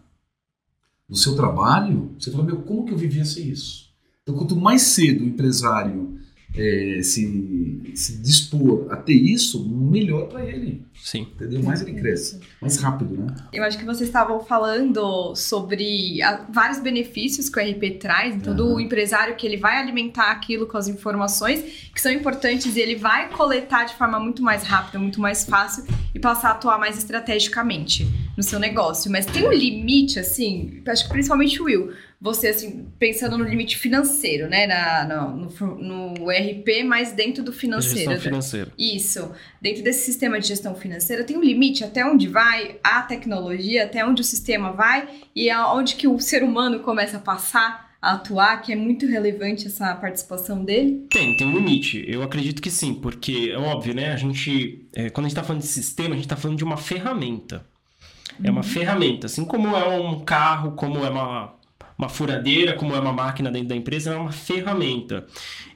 no 1.08 1.16
seu 1.16 1.34
trabalho, 1.34 2.14
você 2.18 2.30
fala, 2.30 2.44
meu, 2.44 2.56
como 2.58 2.84
que 2.84 2.92
eu 2.92 2.98
vivia 2.98 3.24
sem 3.24 3.48
isso? 3.48 3.88
Então, 4.22 4.34
quanto 4.34 4.54
mais 4.56 4.82
cedo 4.82 5.24
o 5.24 5.26
empresário 5.26 6.18
é, 6.56 7.00
se, 7.02 7.92
se 7.94 8.20
dispor 8.20 8.86
a 8.90 8.96
ter 8.96 9.14
isso, 9.14 9.68
melhor 9.68 10.28
para 10.28 10.44
ele. 10.44 10.84
Sim. 10.94 11.26
Entendeu? 11.34 11.62
Mais 11.62 11.80
ele 11.80 11.94
cresce, 11.94 12.40
mais 12.60 12.76
rápido, 12.76 13.16
né? 13.16 13.34
Eu 13.52 13.64
acho 13.64 13.78
que 13.78 13.84
vocês 13.84 14.08
estavam 14.08 14.40
falando 14.40 15.34
sobre 15.34 16.20
a, 16.22 16.44
vários 16.50 16.80
benefícios 16.80 17.48
que 17.48 17.58
o 17.58 17.62
RP 17.62 17.98
traz, 17.98 18.34
então 18.34 18.52
uhum. 18.52 18.74
do 18.74 18.80
empresário 18.80 19.36
que 19.36 19.46
ele 19.46 19.56
vai 19.56 19.78
alimentar 19.78 20.30
aquilo 20.30 20.66
com 20.66 20.76
as 20.76 20.88
informações 20.88 21.90
que 21.94 22.00
são 22.00 22.12
importantes 22.12 22.76
e 22.76 22.80
ele 22.80 22.96
vai 22.96 23.30
coletar 23.30 23.84
de 23.84 23.94
forma 23.94 24.18
muito 24.18 24.42
mais 24.42 24.64
rápida, 24.64 24.98
muito 24.98 25.20
mais 25.20 25.44
fácil 25.44 25.84
e 26.14 26.18
passar 26.18 26.48
a 26.48 26.52
atuar 26.52 26.78
mais 26.78 26.98
estrategicamente 26.98 28.06
no 28.36 28.42
seu 28.42 28.58
negócio. 28.58 29.10
Mas 29.10 29.24
tem 29.24 29.46
um 29.46 29.52
limite, 29.52 30.18
assim, 30.18 30.82
acho 30.86 31.04
que 31.04 31.10
principalmente 31.10 31.60
o 31.62 31.64
Will 31.64 31.92
você, 32.20 32.48
assim, 32.48 32.86
pensando 32.98 33.38
no 33.38 33.44
limite 33.44 33.78
financeiro, 33.78 34.46
né? 34.46 34.66
Na, 34.66 35.04
no, 35.06 35.46
no, 35.76 36.14
no 36.14 36.30
RP, 36.30 36.84
mas 36.84 37.12
dentro 37.12 37.42
do 37.42 37.50
financeiro. 37.50 38.10
Gestão 38.10 38.20
financeira. 38.20 38.72
Isso. 38.78 39.32
Dentro 39.60 39.82
desse 39.82 40.04
sistema 40.04 40.38
de 40.38 40.46
gestão 40.48 40.74
financeira, 40.74 41.24
tem 41.24 41.38
um 41.38 41.42
limite 41.42 41.82
até 41.82 42.04
onde 42.04 42.28
vai 42.28 42.76
a 42.84 43.00
tecnologia, 43.02 43.84
até 43.84 44.04
onde 44.04 44.20
o 44.20 44.24
sistema 44.24 44.72
vai 44.72 45.08
e 45.34 45.48
aonde 45.48 45.94
que 45.94 46.06
o 46.06 46.20
ser 46.20 46.42
humano 46.42 46.80
começa 46.80 47.16
a 47.16 47.20
passar 47.20 47.90
a 48.02 48.12
atuar, 48.12 48.62
que 48.62 48.72
é 48.72 48.76
muito 48.76 49.06
relevante 49.06 49.66
essa 49.66 49.94
participação 49.94 50.64
dele? 50.64 51.06
Tem, 51.10 51.36
tem 51.36 51.46
um 51.46 51.54
limite. 51.54 52.02
Eu 52.06 52.22
acredito 52.22 52.60
que 52.60 52.70
sim, 52.70 52.94
porque 52.94 53.50
é 53.52 53.58
óbvio, 53.58 53.94
né? 53.94 54.12
A 54.12 54.16
gente, 54.16 54.86
é, 54.94 55.10
quando 55.10 55.26
a 55.26 55.28
gente 55.28 55.36
está 55.36 55.44
falando 55.44 55.62
de 55.62 55.68
sistema, 55.68 56.10
a 56.10 56.16
gente 56.16 56.24
está 56.24 56.36
falando 56.36 56.56
de 56.56 56.64
uma 56.64 56.76
ferramenta. 56.76 57.66
É 58.42 58.50
uma 58.50 58.60
uhum. 58.60 58.66
ferramenta, 58.66 59.26
assim 59.26 59.44
como 59.44 59.76
é 59.76 59.98
um 59.98 60.20
carro, 60.20 60.72
como 60.72 61.04
é 61.04 61.10
uma 61.10 61.59
uma 62.00 62.08
furadeira, 62.08 62.72
como 62.72 62.94
é 62.94 62.98
uma 62.98 63.12
máquina 63.12 63.50
dentro 63.50 63.68
da 63.68 63.76
empresa, 63.76 64.10
é 64.10 64.16
uma 64.16 64.32
ferramenta. 64.32 65.26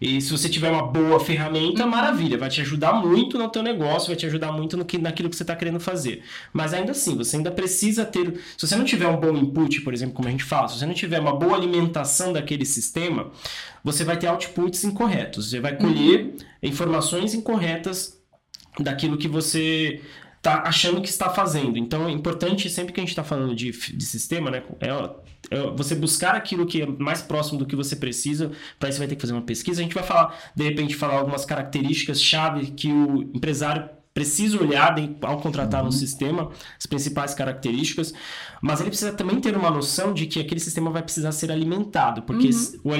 E 0.00 0.22
se 0.22 0.30
você 0.30 0.48
tiver 0.48 0.70
uma 0.70 0.82
boa 0.86 1.20
ferramenta, 1.20 1.86
maravilha, 1.86 2.38
vai 2.38 2.48
te 2.48 2.62
ajudar 2.62 2.94
muito 2.94 3.36
no 3.36 3.46
teu 3.50 3.62
negócio, 3.62 4.08
vai 4.08 4.16
te 4.16 4.24
ajudar 4.24 4.50
muito 4.50 4.74
no 4.74 4.86
que, 4.86 4.96
naquilo 4.96 5.28
que 5.28 5.36
você 5.36 5.42
está 5.42 5.54
querendo 5.54 5.78
fazer. 5.78 6.22
Mas 6.50 6.72
ainda 6.72 6.92
assim, 6.92 7.14
você 7.14 7.36
ainda 7.36 7.50
precisa 7.50 8.06
ter. 8.06 8.40
Se 8.56 8.66
você 8.66 8.74
não 8.74 8.86
tiver 8.86 9.06
um 9.06 9.18
bom 9.18 9.36
input, 9.36 9.82
por 9.82 9.92
exemplo, 9.92 10.14
como 10.14 10.26
a 10.26 10.30
gente 10.30 10.44
fala, 10.44 10.66
se 10.68 10.78
você 10.78 10.86
não 10.86 10.94
tiver 10.94 11.20
uma 11.20 11.36
boa 11.36 11.54
alimentação 11.54 12.32
daquele 12.32 12.64
sistema, 12.64 13.30
você 13.84 14.02
vai 14.02 14.16
ter 14.16 14.26
outputs 14.26 14.82
incorretos. 14.82 15.50
Você 15.50 15.60
vai 15.60 15.76
colher 15.76 16.24
uhum. 16.24 16.36
informações 16.62 17.34
incorretas 17.34 18.18
daquilo 18.80 19.18
que 19.18 19.28
você 19.28 20.00
está 20.44 20.62
achando 20.66 21.00
que 21.00 21.08
está 21.08 21.30
fazendo. 21.30 21.78
Então 21.78 22.06
é 22.06 22.12
importante, 22.12 22.68
sempre 22.68 22.92
que 22.92 23.00
a 23.00 23.02
gente 23.02 23.10
está 23.10 23.24
falando 23.24 23.54
de, 23.54 23.70
de 23.70 24.04
sistema, 24.04 24.50
né? 24.50 24.62
É, 24.78 25.56
é 25.56 25.70
você 25.74 25.94
buscar 25.94 26.34
aquilo 26.34 26.66
que 26.66 26.82
é 26.82 26.86
mais 26.86 27.22
próximo 27.22 27.58
do 27.58 27.66
que 27.66 27.74
você 27.74 27.96
precisa. 27.96 28.52
Para 28.78 28.90
isso, 28.90 28.98
vai 28.98 29.08
ter 29.08 29.16
que 29.16 29.22
fazer 29.22 29.32
uma 29.32 29.42
pesquisa. 29.42 29.80
A 29.80 29.82
gente 29.82 29.94
vai 29.94 30.04
falar, 30.04 30.38
de 30.54 30.62
repente, 30.62 30.94
falar 30.94 31.14
algumas 31.14 31.46
características 31.46 32.22
chave 32.22 32.72
que 32.72 32.92
o 32.92 33.22
empresário 33.34 33.88
precisa 34.14 34.62
olhar 34.62 34.94
ao 35.22 35.40
contratar 35.40 35.82
uhum. 35.82 35.88
um 35.88 35.92
sistema, 35.92 36.50
as 36.78 36.86
principais 36.86 37.34
características, 37.34 38.14
mas 38.62 38.80
ele 38.80 38.90
precisa 38.90 39.12
também 39.12 39.40
ter 39.40 39.56
uma 39.56 39.70
noção 39.70 40.14
de 40.14 40.26
que 40.26 40.38
aquele 40.38 40.60
sistema 40.60 40.88
vai 40.88 41.02
precisar 41.02 41.32
ser 41.32 41.50
alimentado, 41.50 42.22
porque 42.22 42.48
uhum. 42.48 42.92
o, 42.92 42.94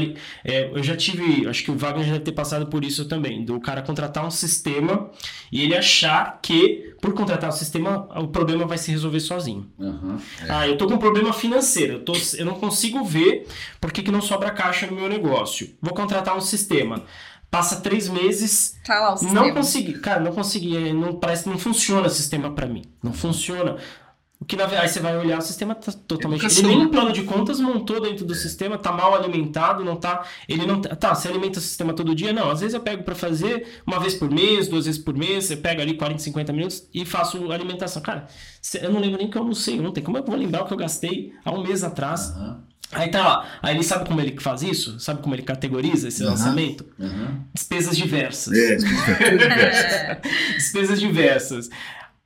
é, 0.45 0.71
eu 0.75 0.83
já 0.83 0.97
tive, 0.97 1.49
acho 1.49 1.63
que 1.63 1.71
o 1.71 1.77
Wagner 1.79 2.05
já 2.05 2.13
deve 2.15 2.25
ter 2.25 2.33
passado 2.33 2.67
por 2.67 2.85
isso 2.85 3.05
também, 3.05 3.45
do 3.45 3.61
cara 3.61 3.81
contratar 3.81 4.27
um 4.27 4.31
sistema 4.31 5.09
e 5.53 5.63
ele 5.63 5.77
achar 5.77 6.41
que 6.43 6.97
por 7.01 7.15
contratar 7.15 7.51
o 7.51 7.53
sistema 7.53 8.09
o 8.21 8.27
problema 8.27 8.67
vai 8.67 8.77
se 8.77 8.91
resolver 8.91 9.21
sozinho. 9.21 9.71
Uhum. 9.79 10.19
É. 10.43 10.51
Ah, 10.51 10.67
eu 10.67 10.77
tô 10.77 10.89
com 10.89 10.95
um 10.95 10.99
problema 10.99 11.33
financeiro, 11.33 11.95
eu, 11.95 12.05
tô, 12.05 12.13
eu 12.37 12.45
não 12.45 12.55
consigo 12.55 13.05
ver 13.05 13.47
por 13.81 13.93
que, 13.93 14.03
que 14.03 14.11
não 14.11 14.21
sobra 14.21 14.51
caixa 14.51 14.87
no 14.87 14.97
meu 14.97 15.09
negócio. 15.09 15.71
Vou 15.81 15.95
contratar 15.95 16.37
um 16.37 16.41
sistema 16.41 17.05
passa 17.51 17.81
três 17.81 18.09
meses. 18.09 18.77
Tá 18.85 19.01
lá 19.01 19.15
o 19.15 19.17
sistema. 19.17 19.41
Não 19.41 19.55
consegui, 19.55 19.93
cara, 19.95 20.21
não 20.21 20.33
consegui. 20.33 20.77
É, 20.77 20.93
não, 20.93 21.15
parece 21.15 21.45
que 21.45 21.51
não 21.51 21.59
funciona 21.59 22.07
o 22.07 22.11
sistema 22.11 22.51
para 22.51 22.67
mim. 22.67 22.83
Não 23.03 23.13
funciona. 23.13 23.77
O 24.45 24.45
que 24.45 24.57
na 24.57 24.67
verdade 24.67 24.91
você 24.91 25.01
vai 25.01 25.17
olhar, 25.17 25.39
o 25.39 25.43
sistema 25.43 25.75
tá 25.75 25.91
totalmente. 25.91 26.45
Ele 26.45 26.69
nem 26.69 26.79
um 26.83 26.91
plano 26.91 27.13
de 27.13 27.23
contas 27.23 27.59
montou 27.61 27.99
dentro 27.99 28.27
do 28.27 28.35
sistema, 28.35 28.77
tá 28.77 28.93
mal 28.93 29.15
alimentado, 29.15 29.83
não 29.83 29.97
tá. 29.97 30.23
Ele 30.47 30.67
não 30.67 30.83
tá. 30.83 30.95
tá 30.95 31.15
você 31.15 31.29
alimenta 31.29 31.59
o 31.59 31.63
sistema 31.63 31.95
todo 31.95 32.15
dia? 32.15 32.31
Não. 32.31 32.51
Às 32.51 32.61
vezes 32.61 32.75
eu 32.75 32.81
pego 32.81 33.05
para 33.05 33.15
fazer 33.15 33.81
uma 33.87 33.99
vez 33.99 34.15
por 34.15 34.31
mês, 34.31 34.69
duas 34.69 34.85
vezes 34.85 35.01
por 35.01 35.17
mês, 35.17 35.47
você 35.47 35.57
pega 35.57 35.83
ali 35.83 35.97
40, 35.97 36.19
50 36.19 36.53
minutos 36.53 36.87
e 36.93 37.07
faço 37.07 37.51
alimentação. 37.51 38.03
Cara, 38.03 38.27
eu 38.83 38.93
não 38.93 39.01
lembro 39.01 39.17
nem 39.19 39.31
que 39.31 39.39
eu 39.39 39.41
almocei 39.41 39.81
ontem. 39.81 40.03
Como 40.03 40.19
é 40.19 40.21
que 40.21 40.29
eu 40.29 40.33
vou 40.33 40.39
lembrar 40.39 40.65
o 40.65 40.67
que 40.67 40.75
eu 40.75 40.79
gastei 40.79 41.33
há 41.43 41.51
um 41.51 41.63
mês 41.63 41.83
atrás? 41.83 42.29
Uhum. 42.37 42.61
Aí 42.95 43.11
tá 43.11 43.27
lá. 43.27 43.47
Aí 43.63 43.75
ele 43.75 43.83
sabe 43.83 44.07
como 44.07 44.21
ele 44.21 44.39
faz 44.41 44.63
isso? 44.63 44.99
Sabe 45.01 45.23
como 45.23 45.35
ele 45.35 45.43
categoriza 45.43 46.09
esse 46.09 46.23
uhum. 46.23 46.31
lançamento? 46.31 46.87
Uhum. 46.99 47.43
Despesas 47.53 47.97
diversas. 47.97 48.57
É, 48.57 48.77
despesas 48.77 49.39
diversas. 49.39 50.19
despesas 50.57 51.01
diversas. 51.01 51.71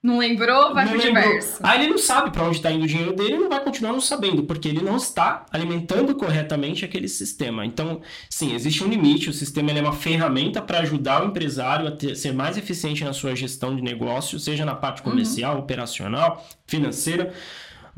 Não 0.01 0.19
lembrou, 0.19 0.73
vai 0.73 0.85
não 0.85 0.93
pro 0.93 1.03
lembrou. 1.03 1.25
diverso. 1.25 1.59
Aí 1.61 1.81
ele 1.81 1.91
não 1.91 1.99
sabe 1.99 2.31
para 2.31 2.45
onde 2.45 2.57
está 2.57 2.71
indo 2.71 2.85
o 2.85 2.87
dinheiro 2.87 3.13
dele 3.17 3.35
e 3.35 3.39
não 3.39 3.49
vai 3.49 3.61
continuar 3.61 3.93
não 3.93 4.01
sabendo, 4.01 4.45
porque 4.45 4.69
ele 4.69 4.81
não 4.81 4.97
está 4.97 5.45
alimentando 5.51 6.15
corretamente 6.15 6.85
aquele 6.85 7.09
sistema. 7.09 7.67
Então, 7.67 8.01
sim, 8.31 8.55
existe 8.55 8.85
um 8.85 8.89
limite. 8.89 9.29
O 9.29 9.33
sistema 9.33 9.73
é 9.73 9.81
uma 9.81 9.93
ferramenta 9.93 10.63
para 10.63 10.79
ajudar 10.81 11.25
o 11.25 11.27
empresário 11.27 11.89
a 11.89 11.91
ter, 11.91 12.15
ser 12.15 12.33
mais 12.33 12.57
eficiente 12.57 13.03
na 13.03 13.13
sua 13.13 13.35
gestão 13.35 13.75
de 13.75 13.83
negócio, 13.83 14.39
seja 14.39 14.65
na 14.65 14.77
parte 14.77 15.03
uhum. 15.03 15.11
comercial, 15.11 15.55
uhum. 15.57 15.63
operacional, 15.63 16.47
financeira 16.65 17.35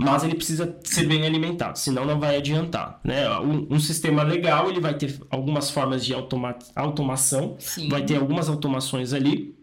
mas 0.01 0.25
ele 0.25 0.35
precisa 0.35 0.79
ser 0.83 1.07
bem 1.07 1.27
alimentado, 1.27 1.79
senão 1.79 2.05
não 2.05 2.19
vai 2.19 2.37
adiantar. 2.37 3.01
Né? 3.05 3.29
Um, 3.39 3.67
um 3.71 3.81
sistema 3.81 4.23
legal 4.23 4.69
ele 4.71 4.81
vai 4.81 4.95
ter 4.95 5.21
algumas 5.31 5.71
formas 5.71 6.05
de 6.05 6.15
automa 6.15 6.57
automação, 6.75 7.57
Sim. 7.59 7.89
vai 7.89 8.03
ter 8.03 8.17
algumas 8.17 8.49
automações 8.49 9.13
ali 9.13 9.55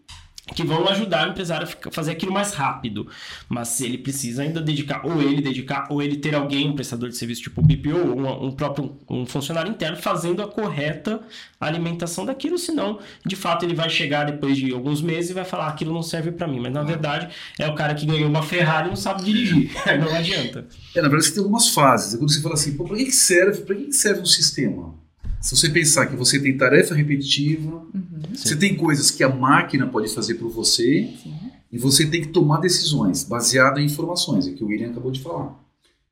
que 0.54 0.64
vão 0.64 0.88
ajudar 0.88 1.28
o 1.28 1.30
empresário 1.30 1.68
a 1.86 1.90
fazer 1.90 2.12
aquilo 2.12 2.32
mais 2.32 2.54
rápido. 2.54 3.06
Mas 3.48 3.80
ele 3.80 3.98
precisa 3.98 4.42
ainda 4.42 4.60
dedicar, 4.60 5.04
ou 5.04 5.20
ele 5.20 5.40
dedicar, 5.40 5.86
ou 5.90 6.02
ele 6.02 6.16
ter 6.16 6.34
alguém, 6.34 6.68
um 6.68 6.74
prestador 6.74 7.08
de 7.08 7.16
serviço 7.16 7.42
tipo 7.42 7.62
BPO, 7.62 8.10
ou 8.10 8.18
um, 8.18 8.46
um, 8.46 8.52
próprio 8.52 8.96
um 9.08 9.26
funcionário 9.26 9.70
interno, 9.70 9.96
fazendo 9.96 10.42
a 10.42 10.48
correta 10.48 11.20
alimentação 11.60 12.24
daquilo, 12.24 12.56
senão, 12.56 13.00
de 13.26 13.34
fato, 13.34 13.64
ele 13.64 13.74
vai 13.74 13.90
chegar 13.90 14.24
depois 14.24 14.56
de 14.56 14.72
alguns 14.72 15.02
meses 15.02 15.30
e 15.30 15.34
vai 15.34 15.44
falar, 15.44 15.68
aquilo 15.68 15.92
não 15.92 16.02
serve 16.02 16.30
para 16.30 16.46
mim. 16.46 16.60
Mas, 16.60 16.72
na 16.72 16.82
verdade, 16.82 17.28
é 17.58 17.68
o 17.68 17.74
cara 17.74 17.94
que 17.94 18.06
ganhou 18.06 18.28
uma 18.28 18.42
Ferrari 18.42 18.86
e 18.86 18.90
não 18.90 18.96
sabe 18.96 19.24
dirigir. 19.24 19.70
não 19.98 20.14
adianta. 20.14 20.66
É, 20.94 21.02
na 21.02 21.08
verdade, 21.08 21.26
você 21.26 21.34
tem 21.34 21.42
algumas 21.42 21.68
fases. 21.68 22.14
É 22.14 22.18
quando 22.18 22.32
você 22.32 22.40
fala 22.40 22.54
assim, 22.54 22.76
para 22.76 22.96
que 22.96 23.12
serve, 23.12 23.62
para 23.62 23.74
que 23.74 23.92
serve 23.92 24.20
um 24.20 24.26
sistema? 24.26 24.94
Se 25.40 25.56
você 25.56 25.68
pensar 25.68 26.06
que 26.06 26.16
você 26.16 26.40
tem 26.40 26.56
tarefa 26.56 26.94
repetitiva, 26.94 27.86
uhum. 27.94 28.20
você 28.34 28.56
tem 28.56 28.76
coisas 28.76 29.10
que 29.10 29.22
a 29.22 29.28
máquina 29.28 29.86
pode 29.86 30.12
fazer 30.12 30.34
por 30.34 30.50
você 30.50 31.14
Sim. 31.22 31.34
e 31.70 31.78
você 31.78 32.06
tem 32.06 32.20
que 32.20 32.28
tomar 32.28 32.58
decisões 32.58 33.22
baseadas 33.22 33.82
em 33.82 33.86
informações, 33.86 34.48
é 34.48 34.52
que 34.52 34.64
o 34.64 34.66
William 34.66 34.90
acabou 34.90 35.12
de 35.12 35.20
falar. 35.20 35.54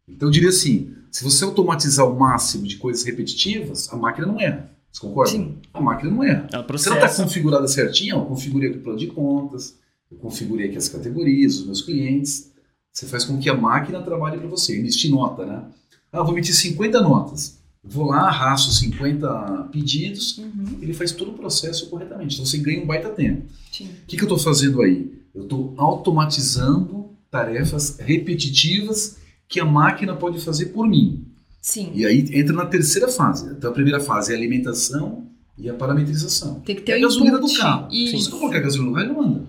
Então 0.08 0.28
eu 0.28 0.32
diria 0.32 0.50
assim, 0.50 0.94
se 1.10 1.24
você 1.24 1.44
automatizar 1.44 2.08
o 2.08 2.16
máximo 2.16 2.66
de 2.66 2.76
coisas 2.76 3.04
repetitivas, 3.04 3.92
a 3.92 3.96
máquina 3.96 4.26
não 4.26 4.40
erra. 4.40 4.70
Você 4.92 5.00
concorda? 5.00 5.32
Sim. 5.32 5.56
A 5.74 5.80
máquina 5.80 6.10
não 6.10 6.22
erra. 6.22 6.48
Ela 6.52 6.64
você 6.66 6.88
não 6.88 6.96
está 6.96 7.22
configurada 7.22 7.66
certinha, 7.66 8.14
eu 8.14 8.24
configurei 8.24 8.70
aqui 8.70 8.78
o 8.78 8.82
plano 8.82 8.98
de 8.98 9.08
contas, 9.08 9.76
eu 10.10 10.16
configurei 10.18 10.68
aqui 10.68 10.76
as 10.76 10.88
categorias, 10.88 11.58
os 11.58 11.66
meus 11.66 11.82
clientes. 11.82 12.52
Você 12.92 13.06
faz 13.06 13.24
com 13.24 13.38
que 13.38 13.50
a 13.50 13.54
máquina 13.54 14.00
trabalhe 14.00 14.38
para 14.38 14.48
você. 14.48 14.78
Emite 14.78 15.10
nota, 15.10 15.44
né? 15.44 15.64
Ah, 16.12 16.22
vou 16.22 16.32
emitir 16.32 16.54
50 16.54 17.00
notas 17.02 17.55
vou 17.88 18.06
lá, 18.06 18.28
arrasto 18.28 18.72
50 18.72 19.68
pedidos, 19.70 20.38
uhum. 20.38 20.78
ele 20.82 20.92
faz 20.92 21.12
todo 21.12 21.30
o 21.30 21.34
processo 21.34 21.88
corretamente. 21.88 22.34
Então 22.34 22.46
você 22.46 22.58
ganha 22.58 22.82
um 22.82 22.86
baita 22.86 23.08
tempo. 23.08 23.42
O 23.42 24.06
que, 24.06 24.16
que 24.16 24.22
eu 24.22 24.26
estou 24.26 24.38
fazendo 24.38 24.82
aí? 24.82 25.12
Eu 25.34 25.42
estou 25.42 25.74
automatizando 25.76 27.10
tarefas 27.30 27.98
repetitivas 27.98 29.18
que 29.48 29.60
a 29.60 29.64
máquina 29.64 30.14
pode 30.14 30.40
fazer 30.40 30.66
por 30.66 30.88
mim. 30.88 31.24
Sim. 31.60 31.90
E 31.94 32.06
aí 32.06 32.28
entra 32.32 32.54
na 32.54 32.66
terceira 32.66 33.08
fase. 33.08 33.50
Então 33.50 33.70
a 33.70 33.74
primeira 33.74 34.00
fase 34.00 34.32
é 34.32 34.34
a 34.34 34.38
alimentação 34.38 35.26
e 35.58 35.68
a 35.68 35.74
parametrização. 35.74 36.60
Tem 36.60 36.76
que 36.76 36.82
ter 36.82 36.92
é 36.92 36.96
a 36.96 37.00
gasolina 37.00 37.38
do 37.38 37.52
carro. 37.54 37.88
Isso. 37.90 38.18
Se 38.18 38.30
não 38.30 38.38
colocar 38.38 38.60
gasolina 38.60 38.90
no 38.90 38.96
carro, 38.96 39.12
não 39.12 39.22
anda. 39.22 39.42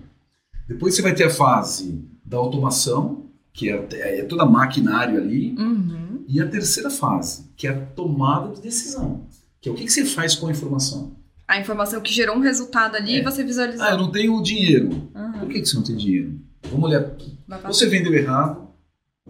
Depois 0.66 0.94
você 0.94 1.02
vai 1.02 1.14
ter 1.14 1.24
a 1.24 1.30
fase 1.30 2.04
da 2.24 2.36
automação, 2.36 3.24
que 3.52 3.70
é, 3.70 3.86
é 3.92 4.22
toda 4.24 4.44
maquinário 4.44 5.16
ali. 5.16 5.54
Uhum. 5.58 6.07
E 6.30 6.42
a 6.42 6.46
terceira 6.46 6.90
fase, 6.90 7.46
que 7.56 7.66
é 7.66 7.70
a 7.70 7.80
tomada 7.80 8.54
de 8.54 8.60
decisão, 8.60 9.26
que 9.62 9.68
é 9.70 9.72
o 9.72 9.74
que, 9.74 9.84
que 9.84 9.90
você 9.90 10.04
faz 10.04 10.34
com 10.34 10.46
a 10.46 10.50
informação. 10.50 11.16
A 11.48 11.58
informação 11.58 12.02
que 12.02 12.12
gerou 12.12 12.36
um 12.36 12.40
resultado 12.40 12.96
ali 12.96 13.14
é. 13.14 13.20
e 13.20 13.22
você 13.22 13.42
visualizou. 13.42 13.82
Ah, 13.82 13.92
eu 13.92 13.96
não 13.96 14.12
tenho 14.12 14.42
dinheiro. 14.42 14.90
Uhum. 15.14 15.32
Por 15.40 15.48
que, 15.48 15.62
que 15.62 15.66
você 15.66 15.76
não 15.76 15.82
tem 15.82 15.96
dinheiro? 15.96 16.38
Vamos 16.70 16.84
olhar 16.84 17.00
aqui. 17.00 17.38
Você 17.64 17.86
vendeu 17.86 18.12
errado, 18.12 18.68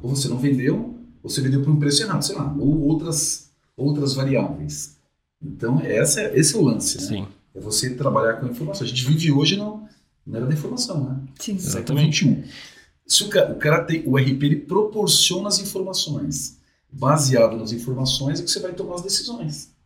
ou 0.02 0.10
você 0.10 0.26
não 0.26 0.38
vendeu, 0.38 0.98
ou 1.22 1.30
você 1.30 1.40
vendeu 1.40 1.62
por 1.62 1.70
um 1.70 1.78
preço 1.78 2.02
errado, 2.02 2.20
sei 2.22 2.34
lá, 2.34 2.52
ou 2.58 2.80
outras, 2.80 3.52
outras 3.76 4.14
variáveis. 4.14 4.96
Então, 5.40 5.80
essa, 5.80 6.22
é, 6.22 6.36
esse 6.36 6.56
é 6.56 6.58
o 6.58 6.62
lance, 6.62 6.96
né? 6.96 7.06
Sim. 7.06 7.28
É 7.54 7.60
você 7.60 7.94
trabalhar 7.94 8.40
com 8.40 8.46
a 8.46 8.50
informação. 8.50 8.84
A 8.84 8.88
gente 8.88 9.04
vive 9.04 9.30
hoje 9.30 9.56
não, 9.56 9.88
não 10.26 10.36
era 10.36 10.46
da 10.46 10.52
informação, 10.52 11.04
né? 11.04 11.20
Sim. 11.38 11.56
Século 11.60 12.00
XXI. 12.00 12.42
Se 13.06 13.22
o 13.22 13.28
cara, 13.28 13.52
o 13.52 13.56
cara 13.56 13.84
tem, 13.84 14.02
o 14.04 14.18
RP 14.18 14.42
ele 14.42 14.56
proporciona 14.56 15.46
as 15.46 15.60
informações 15.60 16.57
baseado 16.90 17.56
nas 17.56 17.72
informações 17.72 18.40
é 18.40 18.42
que 18.42 18.50
você 18.50 18.60
vai 18.60 18.72
tomar 18.72 18.96
as 18.96 19.02
decisões. 19.02 19.76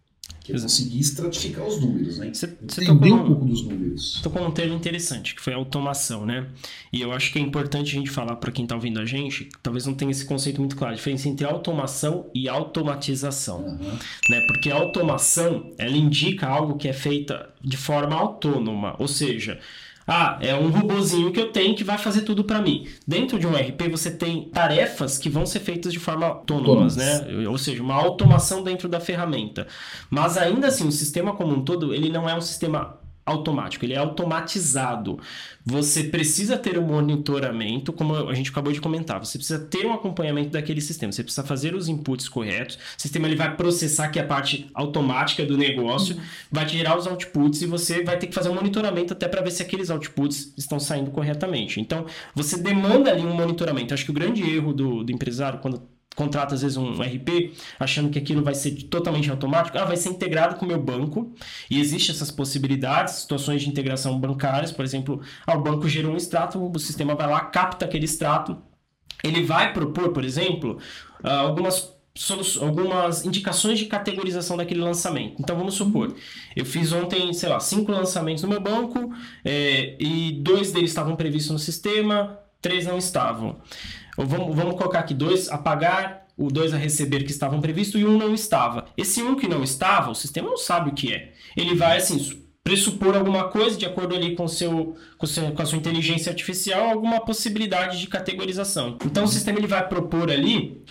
Que 0.40 0.52
é 0.52 0.60
conseguir 0.60 0.98
estratificar 0.98 1.64
os 1.64 1.80
números, 1.80 2.18
né? 2.18 2.32
Você, 2.34 2.56
você 2.68 2.82
Entender 2.82 3.12
um 3.12 3.26
pouco 3.26 3.44
dos 3.44 3.62
números. 3.62 4.20
Tocou 4.22 4.44
um 4.44 4.50
termo 4.50 4.74
interessante, 4.74 5.36
que 5.36 5.40
foi 5.40 5.54
automação, 5.54 6.26
né? 6.26 6.48
E 6.92 7.00
eu 7.00 7.12
acho 7.12 7.32
que 7.32 7.38
é 7.38 7.42
importante 7.42 7.96
a 7.96 7.98
gente 8.00 8.10
falar 8.10 8.34
para 8.36 8.50
quem 8.50 8.64
está 8.64 8.74
ouvindo 8.74 8.98
a 8.98 9.04
gente, 9.04 9.48
talvez 9.62 9.86
não 9.86 9.94
tenha 9.94 10.10
esse 10.10 10.24
conceito 10.24 10.60
muito 10.60 10.74
claro, 10.74 10.94
a 10.94 10.96
diferença 10.96 11.28
entre 11.28 11.46
automação 11.46 12.28
e 12.34 12.48
automatização. 12.48 13.60
Uhum. 13.60 13.98
Né? 14.28 14.40
Porque 14.48 14.70
a 14.70 14.74
automação, 14.74 15.72
ela 15.78 15.96
indica 15.96 16.48
algo 16.48 16.76
que 16.76 16.88
é 16.88 16.92
feita 16.92 17.50
de 17.62 17.76
forma 17.76 18.16
autônoma, 18.16 18.96
ou 18.98 19.06
seja, 19.06 19.60
ah, 20.06 20.38
é 20.40 20.54
um 20.54 20.68
robozinho 20.68 21.32
que 21.32 21.40
eu 21.40 21.52
tenho 21.52 21.74
que 21.74 21.84
vai 21.84 21.98
fazer 21.98 22.22
tudo 22.22 22.44
para 22.44 22.60
mim. 22.60 22.86
Dentro 23.06 23.38
de 23.38 23.46
um 23.46 23.52
RP 23.52 23.88
você 23.90 24.10
tem 24.10 24.48
tarefas 24.50 25.18
que 25.18 25.28
vão 25.28 25.46
ser 25.46 25.60
feitas 25.60 25.92
de 25.92 25.98
forma 25.98 26.26
autônomas, 26.26 26.96
né? 26.96 27.26
Ou 27.48 27.58
seja, 27.58 27.82
uma 27.82 27.94
automação 27.94 28.62
dentro 28.62 28.88
da 28.88 29.00
ferramenta. 29.00 29.66
Mas 30.10 30.36
ainda 30.36 30.66
assim, 30.68 30.86
o 30.86 30.92
sistema 30.92 31.34
como 31.34 31.54
um 31.54 31.64
todo, 31.64 31.94
ele 31.94 32.08
não 32.10 32.28
é 32.28 32.34
um 32.34 32.40
sistema 32.40 33.01
automático, 33.24 33.84
ele 33.84 33.94
é 33.94 33.98
automatizado. 33.98 35.18
Você 35.64 36.04
precisa 36.04 36.58
ter 36.58 36.76
um 36.78 36.82
monitoramento, 36.82 37.92
como 37.92 38.16
a 38.28 38.34
gente 38.34 38.50
acabou 38.50 38.72
de 38.72 38.80
comentar, 38.80 39.24
você 39.24 39.38
precisa 39.38 39.60
ter 39.60 39.86
um 39.86 39.92
acompanhamento 39.92 40.50
daquele 40.50 40.80
sistema, 40.80 41.12
você 41.12 41.22
precisa 41.22 41.46
fazer 41.46 41.74
os 41.74 41.88
inputs 41.88 42.28
corretos, 42.28 42.76
o 42.76 43.02
sistema 43.02 43.28
ele 43.28 43.36
vai 43.36 43.56
processar 43.56 44.08
que 44.08 44.18
é 44.18 44.22
a 44.22 44.26
parte 44.26 44.68
automática 44.74 45.46
do 45.46 45.56
negócio, 45.56 46.16
uhum. 46.16 46.22
vai 46.50 46.68
gerar 46.68 46.98
os 46.98 47.06
outputs 47.06 47.62
e 47.62 47.66
você 47.66 48.02
vai 48.02 48.18
ter 48.18 48.26
que 48.26 48.34
fazer 48.34 48.48
um 48.48 48.54
monitoramento 48.54 49.12
até 49.12 49.28
para 49.28 49.40
ver 49.40 49.52
se 49.52 49.62
aqueles 49.62 49.88
outputs 49.90 50.52
estão 50.56 50.80
saindo 50.80 51.10
corretamente. 51.10 51.80
Então, 51.80 52.06
você 52.34 52.56
demanda 52.56 53.10
ali 53.10 53.22
um 53.22 53.34
monitoramento. 53.34 53.94
Acho 53.94 54.04
que 54.04 54.10
o 54.10 54.14
grande 54.14 54.42
erro 54.42 54.72
do, 54.72 55.04
do 55.04 55.12
empresário, 55.12 55.60
quando 55.60 55.91
contrata 56.14 56.54
às 56.54 56.62
vezes 56.62 56.76
um 56.76 57.00
RP 57.00 57.54
achando 57.78 58.10
que 58.10 58.18
aquilo 58.18 58.42
vai 58.42 58.54
ser 58.54 58.70
totalmente 58.84 59.30
automático, 59.30 59.78
ah, 59.78 59.84
vai 59.84 59.96
ser 59.96 60.10
integrado 60.10 60.56
com 60.56 60.64
o 60.64 60.68
meu 60.68 60.80
banco 60.80 61.34
e 61.70 61.80
existem 61.80 62.14
essas 62.14 62.30
possibilidades, 62.30 63.14
situações 63.14 63.62
de 63.62 63.68
integração 63.68 64.18
bancárias, 64.18 64.72
por 64.72 64.84
exemplo, 64.84 65.20
ah, 65.46 65.56
o 65.56 65.62
banco 65.62 65.88
gerou 65.88 66.12
um 66.12 66.16
extrato, 66.16 66.58
o 66.62 66.78
sistema 66.78 67.14
vai 67.14 67.28
lá, 67.28 67.40
capta 67.40 67.84
aquele 67.84 68.04
extrato, 68.04 68.58
ele 69.22 69.42
vai 69.42 69.72
propor, 69.72 70.12
por 70.12 70.24
exemplo, 70.24 70.78
ah, 71.22 71.40
algumas 71.40 71.92
algumas 72.60 73.24
indicações 73.24 73.78
de 73.78 73.86
categorização 73.86 74.54
daquele 74.54 74.80
lançamento. 74.80 75.40
Então 75.40 75.56
vamos 75.56 75.72
supor, 75.74 76.14
eu 76.54 76.64
fiz 76.64 76.92
ontem, 76.92 77.32
sei 77.32 77.48
lá, 77.48 77.58
cinco 77.58 77.90
lançamentos 77.90 78.42
no 78.42 78.50
meu 78.50 78.60
banco 78.60 79.10
é, 79.42 79.96
e 79.98 80.32
dois 80.42 80.72
deles 80.72 80.90
estavam 80.90 81.16
previstos 81.16 81.52
no 81.52 81.58
sistema, 81.58 82.38
três 82.62 82.86
não 82.86 82.96
estavam. 82.96 83.60
Vamos, 84.16 84.56
vamos 84.56 84.76
colocar 84.76 85.00
aqui 85.00 85.12
dois 85.12 85.50
a 85.50 85.58
pagar, 85.58 86.26
o 86.36 86.48
dois 86.48 86.72
a 86.72 86.76
receber 86.78 87.24
que 87.24 87.30
estavam 87.30 87.60
previstos 87.60 88.00
e 88.00 88.04
um 88.04 88.16
não 88.16 88.32
estava. 88.32 88.86
Esse 88.96 89.22
um 89.22 89.34
que 89.34 89.48
não 89.48 89.62
estava, 89.62 90.10
o 90.10 90.14
sistema 90.14 90.48
não 90.48 90.56
sabe 90.56 90.90
o 90.90 90.94
que 90.94 91.12
é. 91.12 91.32
Ele 91.56 91.74
vai 91.74 91.98
assim, 91.98 92.42
pressupor 92.64 93.16
alguma 93.16 93.48
coisa 93.48 93.76
de 93.76 93.84
acordo 93.84 94.14
ali 94.14 94.36
com, 94.36 94.46
seu, 94.46 94.96
com, 95.18 95.26
seu, 95.26 95.52
com 95.52 95.62
a 95.62 95.66
sua 95.66 95.78
inteligência 95.78 96.30
artificial, 96.30 96.90
alguma 96.90 97.20
possibilidade 97.20 97.98
de 97.98 98.06
categorização. 98.06 98.96
Então 99.04 99.24
o 99.24 99.28
sistema 99.28 99.58
ele 99.58 99.66
vai 99.66 99.86
propor 99.88 100.30
ali 100.30 100.82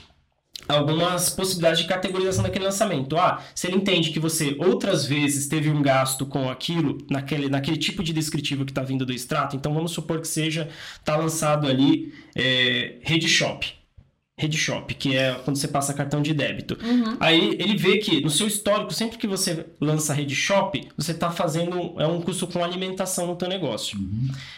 algumas 0.68 1.30
possibilidades 1.30 1.80
de 1.80 1.88
categorização 1.88 2.44
daquele 2.44 2.66
lançamento. 2.66 3.18
Ah, 3.18 3.42
se 3.56 3.68
ele 3.68 3.78
entende 3.78 4.12
que 4.12 4.20
você 4.20 4.56
outras 4.60 5.06
vezes 5.06 5.48
teve 5.48 5.70
um 5.70 5.82
gasto 5.82 6.26
com 6.26 6.50
aquilo, 6.50 6.98
naquele, 7.10 7.50
naquele 7.50 7.78
tipo 7.78 8.04
de 8.04 8.14
descritivo 8.14 8.66
que 8.66 8.72
está 8.72 8.82
vindo 8.82 9.06
do 9.06 9.14
extrato, 9.14 9.56
então 9.56 9.74
vamos 9.74 9.92
supor 9.92 10.20
que 10.22 10.28
seja, 10.28 10.70
está 11.00 11.16
lançado 11.16 11.68
ali 11.68 12.14
é, 12.36 12.96
Rede 13.02 13.28
Shop. 13.28 13.82
Rede 14.42 14.58
Shop, 14.58 14.92
que 14.96 15.16
é 15.16 15.40
quando 15.46 15.58
você 15.58 15.68
passa 15.68 15.94
cartão 15.94 16.20
de 16.20 16.34
débito. 16.34 16.76
Uhum. 16.84 17.16
Aí 17.20 17.56
ele 17.60 17.78
vê 17.78 17.98
que 17.98 18.22
no 18.22 18.30
seu 18.30 18.48
histórico, 18.48 18.92
sempre 18.92 19.20
que 19.20 19.28
você 19.28 19.68
lança 19.80 20.16
Rede 20.16 20.34
Shop, 20.34 20.82
você 20.98 21.12
está 21.12 21.30
fazendo 21.30 21.94
é 22.00 22.08
um 22.08 22.20
custo 22.20 22.48
com 22.48 22.64
alimentação 22.64 23.28
no 23.28 23.36
teu 23.36 23.48
negócio. 23.48 24.00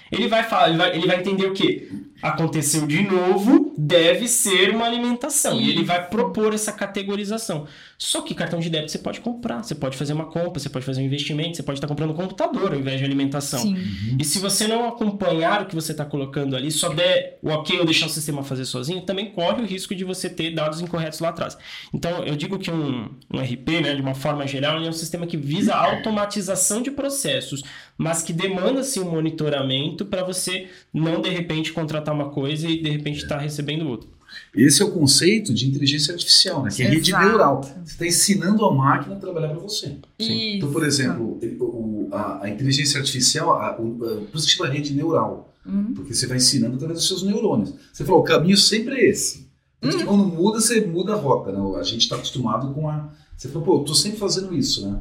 Ele 0.09 0.29
vai 0.29 0.43
falar, 0.43 0.69
ele 0.69 0.77
vai, 0.77 0.95
ele 0.95 1.07
vai 1.07 1.19
entender 1.19 1.47
o 1.47 1.53
que 1.53 1.91
aconteceu 2.21 2.87
de 2.87 3.01
novo, 3.01 3.72
deve 3.77 4.27
ser 4.27 4.69
uma 4.69 4.85
alimentação 4.85 5.59
e 5.59 5.69
ele 5.69 5.83
vai 5.83 6.07
propor 6.07 6.53
essa 6.53 6.71
categorização. 6.71 7.67
Só 7.97 8.21
que 8.21 8.35
cartão 8.35 8.59
de 8.59 8.69
débito 8.69 8.91
você 8.91 8.99
pode 8.99 9.21
comprar, 9.21 9.63
você 9.63 9.73
pode 9.73 9.97
fazer 9.97 10.13
uma 10.13 10.25
compra, 10.25 10.59
você 10.59 10.69
pode 10.69 10.85
fazer 10.85 11.01
um 11.01 11.05
investimento, 11.05 11.57
você 11.57 11.63
pode 11.63 11.77
estar 11.77 11.87
comprando 11.87 12.11
um 12.11 12.15
computador 12.15 12.73
ao 12.73 12.79
invés 12.79 12.99
de 12.99 13.05
alimentação. 13.05 13.61
Sim. 13.61 13.77
E 14.19 14.25
se 14.25 14.39
você 14.39 14.67
não 14.67 14.87
acompanhar 14.87 15.61
o 15.61 15.65
que 15.65 15.75
você 15.75 15.91
está 15.93 16.05
colocando 16.05 16.55
ali, 16.55 16.69
só 16.71 16.89
der 16.89 17.39
o 17.41 17.49
ok 17.49 17.79
ou 17.79 17.85
deixar 17.85 18.07
o 18.07 18.09
sistema 18.09 18.43
fazer 18.43 18.65
sozinho, 18.65 19.01
também 19.01 19.31
corre 19.31 19.61
o 19.61 19.65
risco 19.65 19.95
de 19.95 20.03
você 20.03 20.29
ter 20.29 20.51
dados 20.51 20.81
incorretos 20.81 21.19
lá 21.19 21.29
atrás. 21.29 21.57
Então, 21.93 22.23
eu 22.23 22.35
digo 22.35 22.59
que 22.59 22.69
um, 22.69 23.09
um 23.33 23.39
RP, 23.39 23.81
né, 23.81 23.95
de 23.95 24.01
uma 24.01 24.15
forma 24.15 24.45
geral, 24.45 24.77
ele 24.77 24.87
é 24.87 24.89
um 24.89 24.93
sistema 24.93 25.25
que 25.25 25.37
visa 25.37 25.73
a 25.73 25.95
automatização 25.95 26.81
de 26.81 26.91
processos, 26.91 27.63
mas 27.97 28.21
que 28.23 28.33
demanda-se 28.33 28.99
um 28.99 29.09
monitoramento 29.09 30.05
para 30.05 30.23
você 30.23 30.67
não, 30.93 31.21
de 31.21 31.29
repente, 31.29 31.71
contratar 31.73 32.13
uma 32.13 32.29
coisa 32.29 32.67
e, 32.67 32.81
de 32.81 32.89
repente, 32.89 33.17
estar 33.23 33.37
recebendo 33.37 33.87
outra. 33.87 34.09
Esse 34.55 34.81
é 34.81 34.85
o 34.85 34.91
conceito 34.91 35.53
de 35.53 35.67
inteligência 35.67 36.11
artificial, 36.11 36.63
né? 36.63 36.69
Que 36.75 36.81
é 36.83 36.89
rede 36.89 37.11
neural. 37.11 37.61
Você 37.61 37.91
está 37.93 38.05
ensinando 38.07 38.65
a 38.65 38.73
máquina 38.73 39.15
a 39.15 39.19
trabalhar 39.19 39.49
para 39.49 39.59
você. 39.59 39.95
Então, 40.19 40.71
por 40.71 40.83
exemplo, 40.83 41.39
o- 41.59 42.09
a, 42.11 42.45
a 42.45 42.49
inteligência 42.49 42.99
artificial, 42.99 43.53
a, 43.53 43.79
o, 43.79 43.95
por 43.95 44.37
isso 44.37 44.47
que 44.47 44.53
chama 44.53 44.69
rede 44.69 44.93
neural. 44.93 45.53
Uhum. 45.65 45.93
Porque 45.93 46.13
você 46.15 46.25
vai 46.27 46.37
ensinando 46.37 46.75
através 46.75 46.99
dos 46.99 47.07
seus 47.07 47.23
neurônios. 47.23 47.73
Você 47.91 48.03
falou, 48.03 48.21
o 48.21 48.23
caminho 48.23 48.57
sempre 48.57 48.95
é 48.95 49.09
esse. 49.09 49.47
Uhum. 49.83 49.89
que 49.89 50.03
quando 50.03 50.25
muda, 50.25 50.59
você 50.61 50.81
muda 50.81 51.13
a 51.13 51.15
rota, 51.15 51.51
né? 51.51 51.59
A 51.79 51.83
gente 51.83 52.01
está 52.01 52.15
acostumado 52.15 52.73
com 52.73 52.89
a. 52.89 53.09
Você 53.37 53.49
falou, 53.49 53.63
pô, 53.65 53.77
eu 53.79 53.83
tô 53.83 53.93
sempre 53.93 54.17
fazendo 54.17 54.53
isso, 54.55 54.87
né? 54.89 54.99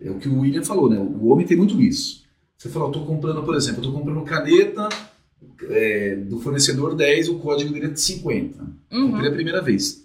É 0.00 0.10
o 0.10 0.16
que 0.18 0.28
o 0.28 0.40
William 0.40 0.62
falou, 0.62 0.90
né? 0.90 0.98
O 0.98 1.28
homem 1.28 1.46
tem 1.46 1.56
muito 1.56 1.80
isso. 1.80 2.23
Você 2.64 2.70
falou, 2.70 2.88
eu 2.88 2.92
tô 2.92 3.00
comprando, 3.04 3.42
por 3.42 3.54
exemplo, 3.54 3.80
eu 3.84 3.90
tô 3.90 3.92
comprando 3.92 4.22
caneta 4.22 4.88
é, 5.68 6.16
do 6.16 6.40
fornecedor 6.40 6.94
10, 6.94 7.28
o 7.28 7.34
código 7.38 7.70
dele 7.70 7.86
é 7.86 7.90
de 7.90 8.00
50. 8.00 8.58
Comprei 8.90 9.00
Uhum. 9.20 9.26
a 9.28 9.30
primeira 9.32 9.60
vez. 9.60 10.02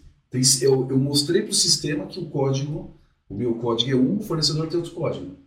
Eu, 0.61 0.85
eu 0.89 0.97
mostrei 0.99 1.41
para 1.41 1.51
o 1.51 1.55
sistema 1.55 2.05
que 2.05 2.19
o 2.19 2.25
código, 2.25 2.93
o 3.29 3.33
meu 3.33 3.53
código 3.55 3.91
é 3.91 3.95
um, 3.95 4.17
o 4.17 4.21
fornecedor 4.23 4.67
tem 4.67 4.77
outro 4.77 4.93
código. 4.93 5.37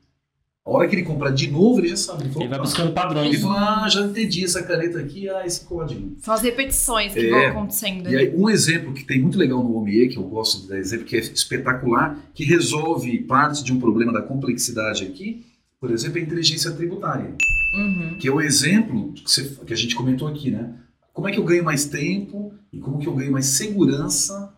A 0.64 0.70
hora 0.70 0.88
que 0.88 0.94
ele 0.94 1.02
comprar 1.02 1.30
de 1.32 1.50
novo, 1.50 1.80
ele 1.80 1.88
já 1.88 1.96
sabe. 1.98 2.22
Ele, 2.22 2.28
falou, 2.30 2.42
Ele 2.44 2.48
vai 2.48 2.58
"Opa." 2.60 2.66
buscando 2.66 2.86
ele 2.86 2.94
padrões. 2.94 3.40
falou, 3.42 3.56
ah, 3.58 3.88
já 3.90 4.06
entendi 4.06 4.44
essa 4.44 4.62
caneta 4.62 4.98
aqui, 5.00 5.28
ah, 5.28 5.44
esse 5.44 5.66
código. 5.66 6.16
São 6.20 6.32
as 6.32 6.40
repetições 6.40 7.12
que 7.12 7.20
É. 7.20 7.28
vão 7.30 7.46
acontecendo. 7.60 8.08
E 8.08 8.16
aí, 8.16 8.34
um 8.34 8.48
exemplo 8.48 8.94
que 8.94 9.04
tem 9.04 9.20
muito 9.20 9.36
legal 9.36 9.62
no 9.62 9.76
OMIE, 9.76 10.08
que 10.08 10.16
eu 10.16 10.22
gosto 10.22 10.62
de 10.62 10.68
dar 10.68 10.78
exemplo, 10.78 11.04
que 11.04 11.16
é 11.16 11.18
espetacular, 11.20 12.18
que 12.32 12.42
resolve 12.44 13.18
parte 13.24 13.62
de 13.62 13.70
um 13.70 13.78
problema 13.78 14.12
da 14.14 14.22
complexidade 14.22 15.04
aqui, 15.04 15.44
por 15.83 15.91
exemplo, 15.91 16.16
é 16.18 16.20
a 16.20 16.24
inteligência 16.24 16.70
tributária, 16.70 17.35
Uhum. 17.74 18.14
que 18.16 18.28
é 18.28 18.33
o 18.33 18.41
exemplo 18.41 19.12
que, 19.12 19.28
você- 19.28 19.57
que 19.66 19.72
a 19.72 19.76
gente 19.76 19.97
comentou 19.97 20.28
aqui, 20.28 20.49
né? 20.49 20.74
Como 21.12 21.26
é 21.26 21.33
que 21.33 21.41
eu 21.41 21.45
ganho 21.45 21.64
mais 21.64 21.85
tempo 21.87 22.55
e 22.72 22.78
como 22.78 22.99
que 23.01 23.09
eu 23.09 23.14
ganho 23.16 23.33
mais 23.33 23.47
segurança 23.47 24.55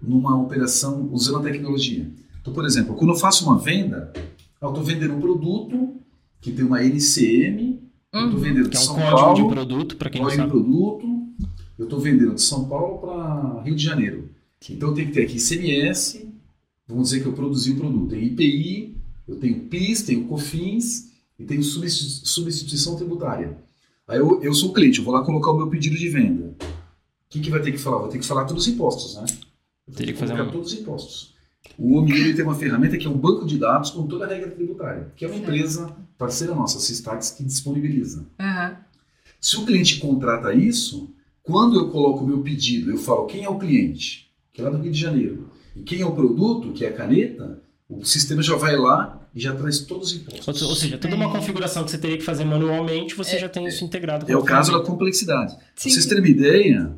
numa 0.00 0.34
operação 0.40 1.08
usando 1.12 1.38
a 1.38 1.42
tecnologia? 1.42 2.10
Então, 2.40 2.54
por 2.54 2.64
exemplo, 2.64 2.94
quando 2.94 3.10
eu 3.10 3.16
faço 3.18 3.44
uma 3.44 3.58
venda, 3.58 4.12
eu 4.62 4.68
estou 4.70 4.82
vendendo 4.82 5.14
um 5.14 5.20
produto 5.20 5.94
que 6.40 6.50
tem 6.52 6.64
uma 6.64 6.82
NCM, 6.82 7.78
eu 8.12 8.20
estou 8.24 8.34
Uhum. 8.38 8.44
vendendo 8.44 8.64
Que 8.64 8.70
de 8.70 8.76
é 8.76 8.80
um 8.80 8.82
São 8.84 8.94
código 8.94 9.16
Paulo, 9.16 9.34
de 9.48 9.54
produto, 9.54 9.96
para 9.96 10.08
quem 10.10 10.20
não 10.22 10.28
código 10.30 10.42
de 10.46 10.48
sabe. 10.52 10.62
produto, 10.64 11.26
eu 11.78 11.84
estou 11.84 12.00
vendendo 12.00 12.34
de 12.34 12.40
São 12.42 12.64
Paulo 12.64 12.98
para 12.98 13.62
Rio 13.62 13.74
de 13.76 13.84
Janeiro. 13.84 14.30
Então 14.70 14.88
eu 14.88 14.94
tenho 14.94 15.08
que 15.08 15.12
ter 15.14 15.22
aqui 15.24 15.38
CMS, 15.38 16.26
vamos 16.88 17.10
dizer 17.10 17.20
que 17.20 17.26
eu 17.28 17.32
produzi 17.34 17.72
o 17.72 17.76
produto. 17.76 18.08
Tem 18.10 18.24
IPI, 18.24 18.85
eu 19.28 19.36
tenho 19.36 19.60
PIS, 19.64 20.02
tenho 20.02 20.24
COFINS 20.26 21.10
e 21.38 21.44
tenho 21.44 21.62
substitu- 21.62 22.26
substituição 22.26 22.96
tributária. 22.96 23.56
Aí 24.08 24.18
eu, 24.18 24.42
eu 24.42 24.54
sou 24.54 24.70
o 24.70 24.72
cliente, 24.72 24.98
eu 24.98 25.04
vou 25.04 25.12
lá 25.14 25.24
colocar 25.24 25.50
o 25.50 25.56
meu 25.56 25.68
pedido 25.68 25.96
de 25.96 26.08
venda. 26.08 26.54
O 26.60 27.28
que, 27.28 27.40
que 27.40 27.50
vai 27.50 27.60
ter 27.60 27.72
que 27.72 27.78
falar? 27.78 27.98
Vou 27.98 28.08
ter 28.08 28.18
que 28.18 28.26
falar 28.26 28.44
todos 28.44 28.66
os 28.66 28.72
impostos, 28.72 29.16
né? 29.16 29.24
Eu 29.88 29.94
Teria 29.94 30.12
que 30.14 30.18
fazer 30.20 30.32
colocar 30.34 30.50
um- 30.50 30.52
todos 30.52 30.72
os 30.72 30.78
impostos. 30.78 31.34
O 31.76 31.96
OMI 31.98 32.12
ele 32.12 32.34
tem 32.34 32.44
uma 32.44 32.54
ferramenta 32.54 32.96
que 32.96 33.06
é 33.06 33.10
um 33.10 33.18
banco 33.18 33.44
de 33.44 33.58
dados 33.58 33.90
com 33.90 34.06
toda 34.06 34.24
a 34.24 34.28
regra 34.28 34.50
tributária, 34.52 35.12
que 35.16 35.24
é 35.24 35.28
uma 35.28 35.36
empresa 35.36 35.94
parceira 36.16 36.54
nossa, 36.54 36.78
a 36.78 36.80
Sistax, 36.80 37.30
que 37.32 37.42
disponibiliza. 37.44 38.24
Aham. 38.38 38.76
Se 39.40 39.56
o 39.56 39.66
cliente 39.66 39.98
contrata 39.98 40.54
isso, 40.54 41.10
quando 41.42 41.78
eu 41.78 41.90
coloco 41.90 42.24
o 42.24 42.26
meu 42.26 42.40
pedido, 42.42 42.90
eu 42.90 42.96
falo 42.96 43.26
quem 43.26 43.44
é 43.44 43.48
o 43.48 43.58
cliente, 43.58 44.30
que 44.52 44.60
é 44.60 44.64
lá 44.64 44.70
do 44.70 44.78
Rio 44.78 44.92
de 44.92 44.98
Janeiro, 44.98 45.50
e 45.74 45.82
quem 45.82 46.00
é 46.00 46.06
o 46.06 46.14
produto, 46.14 46.72
que 46.72 46.84
é 46.84 46.88
a 46.88 46.92
caneta, 46.92 47.60
o 47.88 48.04
sistema 48.04 48.42
já 48.42 48.56
vai 48.56 48.76
lá 48.76 49.20
e 49.34 49.40
já 49.40 49.54
traz 49.54 49.80
todos 49.80 50.10
os 50.12 50.16
impostos. 50.16 50.62
Ou, 50.62 50.74
seja, 50.74 50.98
toda 50.98 51.14
uma 51.14 51.26
É. 51.26 51.32
configuração 51.32 51.84
que 51.84 51.90
você 51.90 51.98
teria 51.98 52.18
que 52.18 52.24
fazer 52.24 52.44
manualmente, 52.44 53.14
você 53.14 53.38
já 53.38 53.48
tem 53.48 53.66
isso 53.66 53.84
integrado. 53.84 54.26
com 54.26 54.32
É 54.32 54.36
o 54.36 54.42
caso 54.42 54.72
da 54.72 54.80
complexidade. 54.80 55.54
Pra 55.54 55.64
Sim. 55.76 55.90
vocês 55.90 56.06
terem 56.06 56.22
uma 56.22 56.28
ideia, 56.30 56.92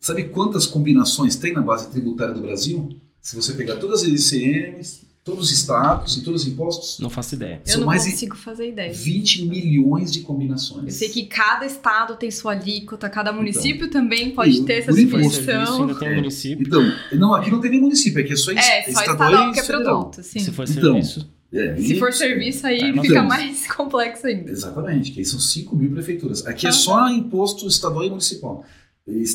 sabe 0.00 0.24
quantas 0.24 0.66
combinações 0.66 1.36
tem 1.36 1.52
na 1.52 1.60
base 1.62 1.88
tributária 1.90 2.34
do 2.34 2.40
Brasil? 2.40 2.88
Se 3.20 3.36
você 3.36 3.52
pegar 3.54 3.76
todas 3.76 4.02
as 4.02 4.08
ICMs, 4.32 5.06
todos 5.26 5.46
os 5.46 5.58
estados 5.58 6.16
e 6.16 6.22
todos 6.22 6.42
os 6.42 6.48
impostos, 6.48 7.00
Não 7.00 7.10
faço 7.10 7.34
ideia. 7.34 7.60
Eu 7.66 7.72
São 7.72 7.80
não 7.80 7.86
mais 7.88 8.04
consigo 8.04 8.36
fazer 8.36 8.68
ideia. 8.68 8.92
20 8.92 9.44
milhões 9.44 10.12
de 10.12 10.20
combinações. 10.20 10.84
Eu 10.84 10.90
sei 10.92 11.08
que 11.08 11.26
cada 11.26 11.66
estado 11.66 12.14
tem 12.14 12.30
sua 12.30 12.52
alíquota, 12.52 13.10
cada 13.10 13.30
Então. 13.30 13.42
município 13.42 13.90
também 13.90 14.30
pode 14.30 14.52
E 14.58 14.64
ter 14.64 14.74
essa 14.74 14.92
Se 14.92 15.00
ainda 15.00 15.94
tem 15.96 16.08
É. 16.08 16.14
município. 16.14 16.64
Então, 16.64 16.92
não, 17.18 17.34
aqui 17.34 17.50
não 17.50 17.60
tem 17.60 17.72
nem 17.72 17.80
município, 17.80 18.20
aqui 18.22 18.32
é 18.32 18.36
só, 18.36 18.52
É, 18.52 18.54
só 18.84 19.00
estadual, 19.00 19.12
estadual 19.12 19.50
e 19.50 19.52
que 19.54 19.60
é 19.60 19.62
produto, 19.64 20.22
sim. 20.22 20.38
Se 20.38 20.52
for 20.52 20.62
Então, 20.70 20.82
serviço. 21.02 21.28
É, 21.52 21.76
Se 21.76 21.94
e- 21.94 21.98
for 21.98 22.12
serviço, 22.12 22.66
aí 22.66 22.78
Tá, 22.94 23.02
fica 23.02 23.06
então. 23.14 23.24
mais 23.26 23.66
complexo 23.74 24.26
ainda. 24.28 24.48
Exatamente, 24.50 25.10
que 25.10 25.18
aí 25.18 25.24
são 25.24 25.40
5 25.40 25.74
mil 25.74 25.90
prefeituras. 25.90 26.46
Aqui 26.46 26.66
é 26.66 26.70
Ah, 26.70 26.72
só 26.72 27.08
imposto 27.08 27.66
estadual 27.66 28.04
e 28.04 28.10
municipal. 28.10 28.64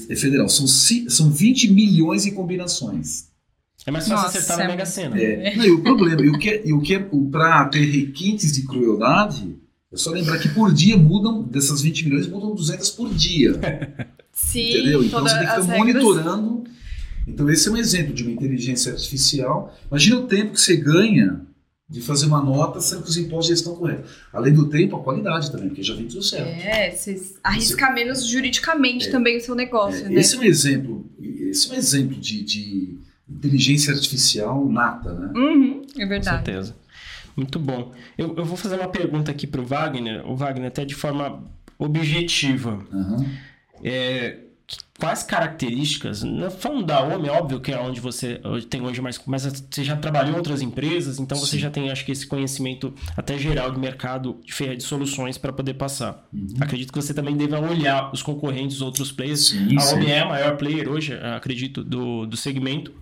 É 0.10 0.16
federal. 0.16 0.48
São, 0.48 0.68
são 0.68 1.30
20 1.30 1.70
milhões 1.72 2.24
de 2.24 2.32
combinações. 2.32 3.30
É 3.86 3.92
mais 3.92 4.08
fácil 4.08 4.24
Nossa, 4.26 4.38
acertar 4.38 4.58
na 4.60 4.64
é 4.64 4.68
Mega 4.68 4.86
Sena. 4.86 5.20
É, 5.20 5.56
não, 5.56 5.66
e 5.66 5.72
o 5.72 5.82
problema, 5.82 6.22
e 6.22 6.30
o 6.30 6.38
que 6.38 6.62
e 6.66 6.74
o 6.74 6.82
que 6.82 7.00
para 7.32 7.66
ter 7.66 7.84
requintes 7.86 8.52
de 8.52 8.64
crueldade, 8.64 9.56
é 9.92 9.98
só 9.98 10.12
lembrar 10.12 10.38
que 10.40 10.50
por 10.50 10.72
dia 10.72 10.96
mudam, 10.98 11.42
dessas 11.44 11.82
20 11.82 12.06
milhões, 12.06 12.28
mudam 12.28 12.54
200 12.54 12.90
por 12.92 13.14
dia. 13.14 13.60
Sim, 14.32 14.70
entendeu? 14.70 15.04
Então 15.04 15.22
você 15.22 15.38
tem 15.38 15.48
que 15.48 15.62
ficar 15.62 15.62
regras. 15.62 16.04
monitorando. 16.04 16.64
Então 17.28 17.50
esse 17.50 17.68
é 17.68 17.72
um 17.72 17.78
exemplo 17.78 18.14
de 18.14 18.24
uma 18.24 18.32
inteligência 18.32 18.92
artificial. 18.94 19.76
Imagina 19.90 20.18
o 20.18 20.24
tempo 20.28 20.54
que 20.54 20.62
você 20.62 20.76
ganha 20.78 21.42
de 21.90 22.02
fazer 22.02 22.26
uma 22.26 22.42
nota 22.42 22.80
sendo 22.80 23.04
que 23.04 23.10
os 23.10 23.18
impostos 23.18 23.48
já 23.50 23.54
estão 23.56 23.76
corretos. 23.76 24.10
Além 24.32 24.54
do 24.54 24.70
tempo, 24.70 24.96
a 24.96 25.04
qualidade 25.04 25.52
também, 25.52 25.68
porque 25.68 25.84
já 25.84 25.94
vem 25.94 26.08
tudo 26.08 26.24
certo. 26.24 26.48
É, 26.48 26.92
você 26.92 27.22
arrisca 27.44 27.92
menos 27.92 28.26
juridicamente 28.26 29.08
É. 29.08 29.12
também 29.12 29.38
o 29.38 29.42
seu 29.42 29.54
negócio, 29.56 30.06
É, 30.06 30.10
né? 30.10 30.22
Esse 30.22 30.38
é 30.38 30.40
um 30.40 30.44
exemplo, 30.44 31.06
esse 31.20 31.70
é 31.70 31.74
um 31.74 31.78
exemplo 31.78 32.16
de, 32.16 32.44
de 32.44 32.98
inteligência 33.38 33.94
artificial 33.94 34.68
nata, 34.68 35.14
né? 35.14 35.32
Uhum, 35.36 35.82
é 35.98 36.04
Com 36.04 36.10
verdade. 36.10 36.46
certeza. 36.46 36.76
Muito 37.36 37.58
bom. 37.60 37.92
Eu, 38.18 38.36
eu 38.36 38.46
vou 38.46 38.58
fazer 38.58 38.76
uma 38.76 38.90
pergunta 38.90 39.32
aqui 39.32 39.48
pro 39.48 39.66
Wagner, 39.66 40.28
o 40.30 40.36
Wagner, 40.36 40.68
até 40.68 40.84
de 40.84 40.96
forma 40.96 41.44
objetiva. 41.80 42.86
Aham. 42.94 43.26
É, 43.84 44.38
quais 45.00 45.24
características, 45.24 46.22
não 46.22 46.52
falando 46.52 46.86
da 46.86 47.04
OMI, 47.04 47.28
é 47.28 47.32
óbvio 47.32 47.60
que 47.60 47.72
é 47.72 47.80
onde 47.80 48.00
você 48.00 48.40
tem 48.70 48.82
hoje 48.82 49.02
mais, 49.02 49.20
mas 49.26 49.44
você 49.44 49.84
já 49.84 49.96
trabalhou 49.98 50.34
em 50.34 50.38
outras 50.38 50.62
empresas, 50.62 51.20
então 51.20 51.38
você 51.38 51.54
Sim. 51.54 51.60
já 51.60 51.72
tem, 51.72 51.90
acho 51.90 52.06
que, 52.06 52.12
esse 52.12 52.28
conhecimento 52.28 52.94
até 53.18 53.38
geral 53.38 53.72
de 53.72 53.80
mercado 53.80 54.40
de 54.46 54.76
de 54.76 54.84
soluções 54.84 55.38
para 55.40 55.52
poder 55.52 55.74
passar. 55.74 56.28
Uhum. 56.32 56.48
Acredito 56.60 56.94
que 56.94 57.02
você 57.02 57.14
também 57.14 57.36
deva 57.36 57.60
olhar 57.60 58.12
os 58.14 58.22
concorrentes, 58.22 58.76
os 58.78 58.82
outros 58.82 59.12
players. 59.12 59.48
Sim, 59.48 59.76
a. 59.78 59.94
OMI 59.94 60.12
é 60.12 60.20
a 60.20 60.26
maior 60.28 60.56
player 60.56 60.88
hoje, 60.88 61.14
acredito, 61.14 61.84
do, 61.84 62.28
do 62.28 62.38
segmento. 62.38 62.94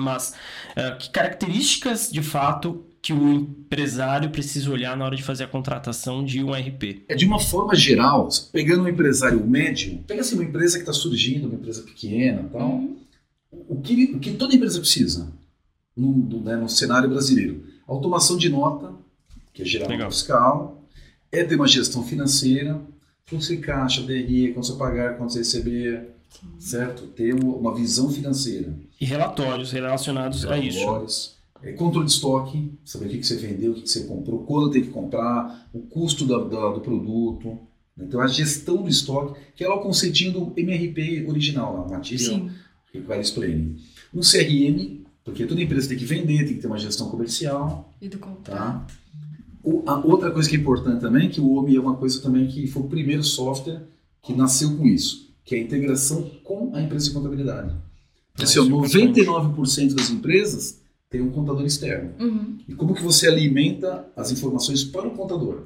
Mas 0.00 0.34
eh, 0.76 0.90
que 0.98 1.10
características 1.10 2.10
de 2.10 2.22
fato 2.22 2.84
que 3.02 3.12
o 3.12 3.32
empresário 3.32 4.28
precisa 4.30 4.70
olhar 4.70 4.96
na 4.96 5.04
hora 5.04 5.16
de 5.16 5.22
fazer 5.22 5.44
a 5.44 5.48
contratação 5.48 6.24
de 6.24 6.42
um 6.44 6.52
RP? 6.52 7.04
É 7.08 7.14
de 7.14 7.24
uma 7.24 7.38
forma 7.40 7.74
geral, 7.74 8.28
pegando 8.52 8.82
um 8.84 8.88
empresário 8.88 9.44
médio, 9.46 9.98
pega 10.06 10.20
assim 10.20 10.34
uma 10.34 10.44
empresa 10.44 10.76
que 10.76 10.82
está 10.82 10.92
surgindo, 10.92 11.46
uma 11.46 11.54
empresa 11.54 11.82
pequena 11.82 12.42
e 12.42 12.48
tal, 12.52 12.68
Uhum. 12.70 12.96
o, 13.68 13.80
que, 13.80 14.12
o 14.14 14.18
que 14.18 14.32
toda 14.32 14.54
empresa 14.54 14.78
precisa 14.80 15.32
no, 15.96 16.12
no, 16.12 16.40
né, 16.42 16.56
no 16.56 16.68
cenário 16.68 17.08
brasileiro? 17.08 17.64
Automação 17.86 18.36
de 18.36 18.48
nota, 18.48 18.92
que 19.52 19.62
é 19.62 19.64
gerar 19.64 19.88
Legal. 19.88 20.10
fiscal, 20.10 20.84
é 21.32 21.42
ter 21.42 21.56
uma 21.56 21.66
gestão 21.66 22.04
financeira, 22.04 22.80
fluxo 23.24 23.48
de 23.48 23.58
caixa, 23.62 24.02
DRE, 24.02 24.52
quanto 24.52 24.66
você 24.66 24.74
pagar, 24.76 25.16
quanto 25.16 25.32
você 25.32 25.38
receber, 25.38 26.08
certo? 26.58 27.06
Ter 27.08 27.34
uma 27.34 27.74
visão 27.74 28.10
financeira. 28.10 28.74
E 29.00 29.04
relatórios 29.04 29.70
relacionados 29.72 30.44
a 30.46 30.58
isso. 30.58 30.78
Relatórios, 30.78 31.36
é, 31.62 31.72
controle 31.72 32.06
de 32.06 32.12
estoque, 32.12 32.72
saber 32.84 33.06
o 33.06 33.08
que, 33.08 33.18
que 33.18 33.26
você 33.26 33.36
vendeu, 33.36 33.72
o 33.72 33.74
que, 33.74 33.82
que 33.82 33.90
você 33.90 34.04
comprou, 34.04 34.40
quando 34.44 34.70
tem 34.70 34.82
que 34.82 34.88
comprar, 34.90 35.68
o 35.72 35.80
custo 35.80 36.24
da- 36.26 36.38
da- 36.44 36.72
do 36.72 36.80
produto. 36.80 37.58
Então, 37.98 38.20
a 38.20 38.26
gestão 38.26 38.82
do 38.82 38.88
estoque, 38.88 39.38
que 39.54 39.62
é 39.64 39.68
lá 39.68 39.74
o 39.76 39.80
conceitinho 39.82 40.32
do 40.32 40.52
MRP 40.56 41.26
original, 41.28 41.74
lá, 41.86 41.96
Material 41.98 42.34
Sim. 42.40 42.50
Requires 42.94 43.30
Planning. 43.30 43.76
Um 44.14 44.20
CRM, 44.22 45.04
porque 45.22 45.44
toda 45.46 45.60
empresa 45.60 45.88
tem 45.88 45.98
que 45.98 46.04
vender, 46.04 46.38
tem 46.46 46.54
que 46.54 46.60
ter 46.62 46.66
uma 46.66 46.78
gestão 46.78 47.08
comercial, 47.10 47.92
E 48.00 48.08
do 48.08 48.18
contrato. 48.18 48.56
tá? 48.56 48.86
O- 49.62 49.82
a 49.86 49.98
outra 49.98 50.30
coisa 50.30 50.48
que 50.48 50.56
é 50.56 50.58
importante 50.58 51.00
também, 51.00 51.28
que 51.28 51.40
o 51.40 51.52
OMI 51.52 51.76
é 51.76 51.80
uma 51.80 51.94
coisa 51.96 52.22
também 52.22 52.46
que 52.48 52.66
foi 52.66 52.82
o 52.82 52.86
primeiro 52.88 53.22
software 53.22 53.82
que 54.22 54.32
nasceu 54.32 54.74
com 54.78 54.86
isso, 54.86 55.29
que 55.44 55.54
é 55.54 55.58
a 55.58 55.62
integração 55.62 56.30
com 56.44 56.74
a 56.74 56.80
empresa 56.80 57.06
de 57.06 57.12
contabilidade. 57.12 57.74
Ah, 58.38 58.42
Assim, 58.42 58.58
ó, 58.58 58.84
isso 58.84 58.98
é 58.98 59.02
importante. 59.02 59.26
99% 59.26 59.94
das 59.94 60.10
empresas 60.10 60.80
tem 61.08 61.20
um 61.20 61.30
contador 61.30 61.66
externo. 61.66 62.12
Uhum. 62.20 62.58
E 62.68 62.74
como 62.74 62.94
que 62.94 63.02
você 63.02 63.26
alimenta 63.26 64.08
as 64.16 64.30
informações 64.30 64.84
para 64.84 65.08
o 65.08 65.10
contador? 65.10 65.64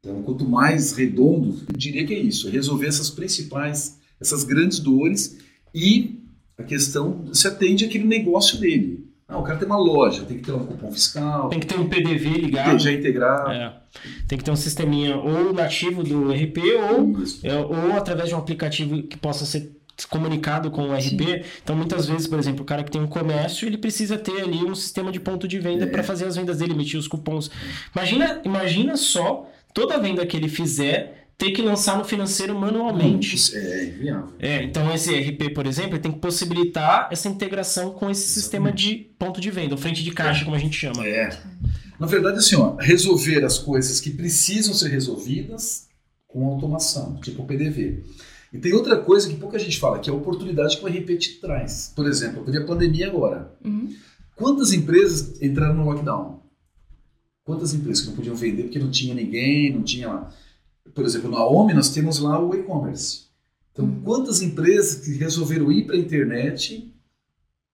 Então, 0.00 0.22
quanto 0.22 0.48
mais 0.48 0.92
redondo, 0.92 1.58
eu 1.68 1.76
diria 1.76 2.06
que 2.06 2.14
é 2.14 2.18
isso, 2.18 2.48
é 2.48 2.50
resolver 2.50 2.86
essas 2.86 3.10
principais, 3.10 3.98
essas 4.20 4.44
grandes 4.44 4.78
dores 4.78 5.38
e 5.74 6.20
a 6.56 6.62
questão 6.62 7.24
se 7.32 7.46
atende 7.46 7.84
àquele 7.84 8.04
negócio 8.04 8.58
dele. 8.58 9.07
Ah, 9.30 9.36
o 9.38 9.42
cara 9.42 9.58
tem 9.58 9.66
uma 9.66 9.76
loja, 9.76 10.24
tem 10.24 10.38
que 10.38 10.44
ter 10.44 10.52
um 10.52 10.64
cupom 10.64 10.90
fiscal, 10.90 11.50
Tem 11.50 11.60
que 11.60 11.66
ter 11.66 11.78
um 11.78 11.86
PDV 11.86 12.30
ligado. 12.30 12.78
já 12.78 12.90
integrar. 12.90 13.50
É. 13.50 13.72
Tem 14.26 14.38
que 14.38 14.44
ter 14.44 14.50
um 14.50 14.56
sisteminha 14.56 15.16
ou 15.18 15.52
nativo 15.52 16.02
do 16.02 16.30
RP 16.32 16.58
ou, 16.90 17.12
é, 17.44 17.54
ou 17.56 17.92
através 17.96 18.30
de 18.30 18.34
um 18.34 18.38
aplicativo 18.38 19.02
que 19.02 19.18
possa 19.18 19.44
ser 19.44 19.70
comunicado 20.08 20.70
com 20.70 20.88
o 20.88 20.94
RP. 20.94 21.44
Então, 21.62 21.76
muitas 21.76 22.06
vezes, 22.06 22.26
por 22.26 22.38
exemplo, 22.38 22.62
o 22.62 22.64
cara 22.64 22.82
que 22.84 22.90
tem 22.90 23.00
um 23.02 23.06
comércio, 23.06 23.66
ele 23.66 23.76
precisa 23.76 24.16
ter 24.16 24.40
ali 24.40 24.64
um 24.64 24.74
sistema 24.74 25.10
de 25.12 25.20
ponto 25.20 25.46
de 25.46 25.58
venda 25.58 25.84
É. 25.84 25.88
para 25.88 26.02
fazer 26.02 26.24
as 26.24 26.36
vendas 26.36 26.58
dele, 26.58 26.72
emitir 26.72 26.98
os 26.98 27.06
cupons. 27.08 27.50
Imagina, 27.94 28.40
imagina 28.44 28.96
só 28.96 29.46
toda 29.74 29.98
venda 29.98 30.24
que 30.24 30.36
ele 30.36 30.48
fizer 30.48 31.17
ter 31.38 31.52
que 31.52 31.62
lançar 31.62 31.96
no 31.96 32.04
financeiro 32.04 32.52
manualmente. 32.58 33.36
Isso 33.36 33.56
é 33.56 33.84
inviável. 33.84 34.34
É, 34.40 34.64
então 34.64 34.92
esse 34.92 35.14
RP, 35.14 35.54
por 35.54 35.66
exemplo, 35.66 35.92
ele 35.92 36.00
tem 36.00 36.10
que 36.10 36.18
possibilitar 36.18 37.08
essa 37.12 37.28
integração 37.28 37.92
com 37.92 38.10
esse 38.10 38.28
sistema 38.28 38.72
de 38.72 39.08
ponto 39.16 39.40
de 39.40 39.48
venda, 39.48 39.74
ou 39.74 39.80
frente 39.80 40.02
de 40.02 40.10
caixa, 40.10 40.44
como 40.44 40.56
a 40.56 40.58
gente 40.58 40.76
chama. 40.76 41.06
É. 41.06 41.30
Na 41.98 42.08
verdade, 42.08 42.38
assim, 42.38 42.56
ó, 42.56 42.74
resolver 42.74 43.44
as 43.44 43.56
coisas 43.56 44.00
que 44.00 44.10
precisam 44.10 44.74
ser 44.74 44.88
resolvidas 44.88 45.86
com 46.26 46.44
automação, 46.44 47.20
tipo 47.20 47.42
o 47.42 47.46
PDV. 47.46 48.02
E 48.52 48.58
tem 48.58 48.72
outra 48.72 48.96
coisa 48.96 49.28
que 49.28 49.36
pouca 49.36 49.58
gente 49.58 49.78
fala, 49.78 50.00
que 50.00 50.10
é 50.10 50.12
a 50.12 50.16
oportunidade 50.16 50.76
que 50.76 50.84
o 50.84 50.88
RP 50.88 51.18
te 51.18 51.40
traz. 51.40 51.92
Por 51.94 52.06
exemplo, 52.06 52.44
teve 52.44 52.58
a 52.58 52.64
pandemia 52.64 53.06
agora. 53.06 53.52
Uhum. 53.64 53.94
Quantas 54.34 54.72
empresas 54.72 55.40
entraram 55.40 55.74
no 55.74 55.84
lockdown? 55.84 56.42
Quantas 57.44 57.74
empresas 57.74 58.02
que 58.02 58.08
não 58.08 58.16
podiam 58.16 58.34
vender 58.34 58.64
porque 58.64 58.78
não 58.78 58.90
tinha 58.90 59.14
ninguém, 59.14 59.72
não 59.72 59.82
tinha 59.82 60.08
lá. 60.08 60.34
Por 60.94 61.04
exemplo, 61.04 61.30
na 61.30 61.44
OMI 61.46 61.74
nós 61.74 61.90
temos 61.90 62.18
lá 62.18 62.40
o 62.42 62.54
e-commerce. 62.54 63.26
Então, 63.72 63.84
Uhum. 63.84 64.00
quantas 64.02 64.42
empresas 64.42 65.04
que 65.04 65.12
resolveram 65.12 65.70
ir 65.70 65.84
para 65.86 65.94
a 65.94 65.98
internet 65.98 66.92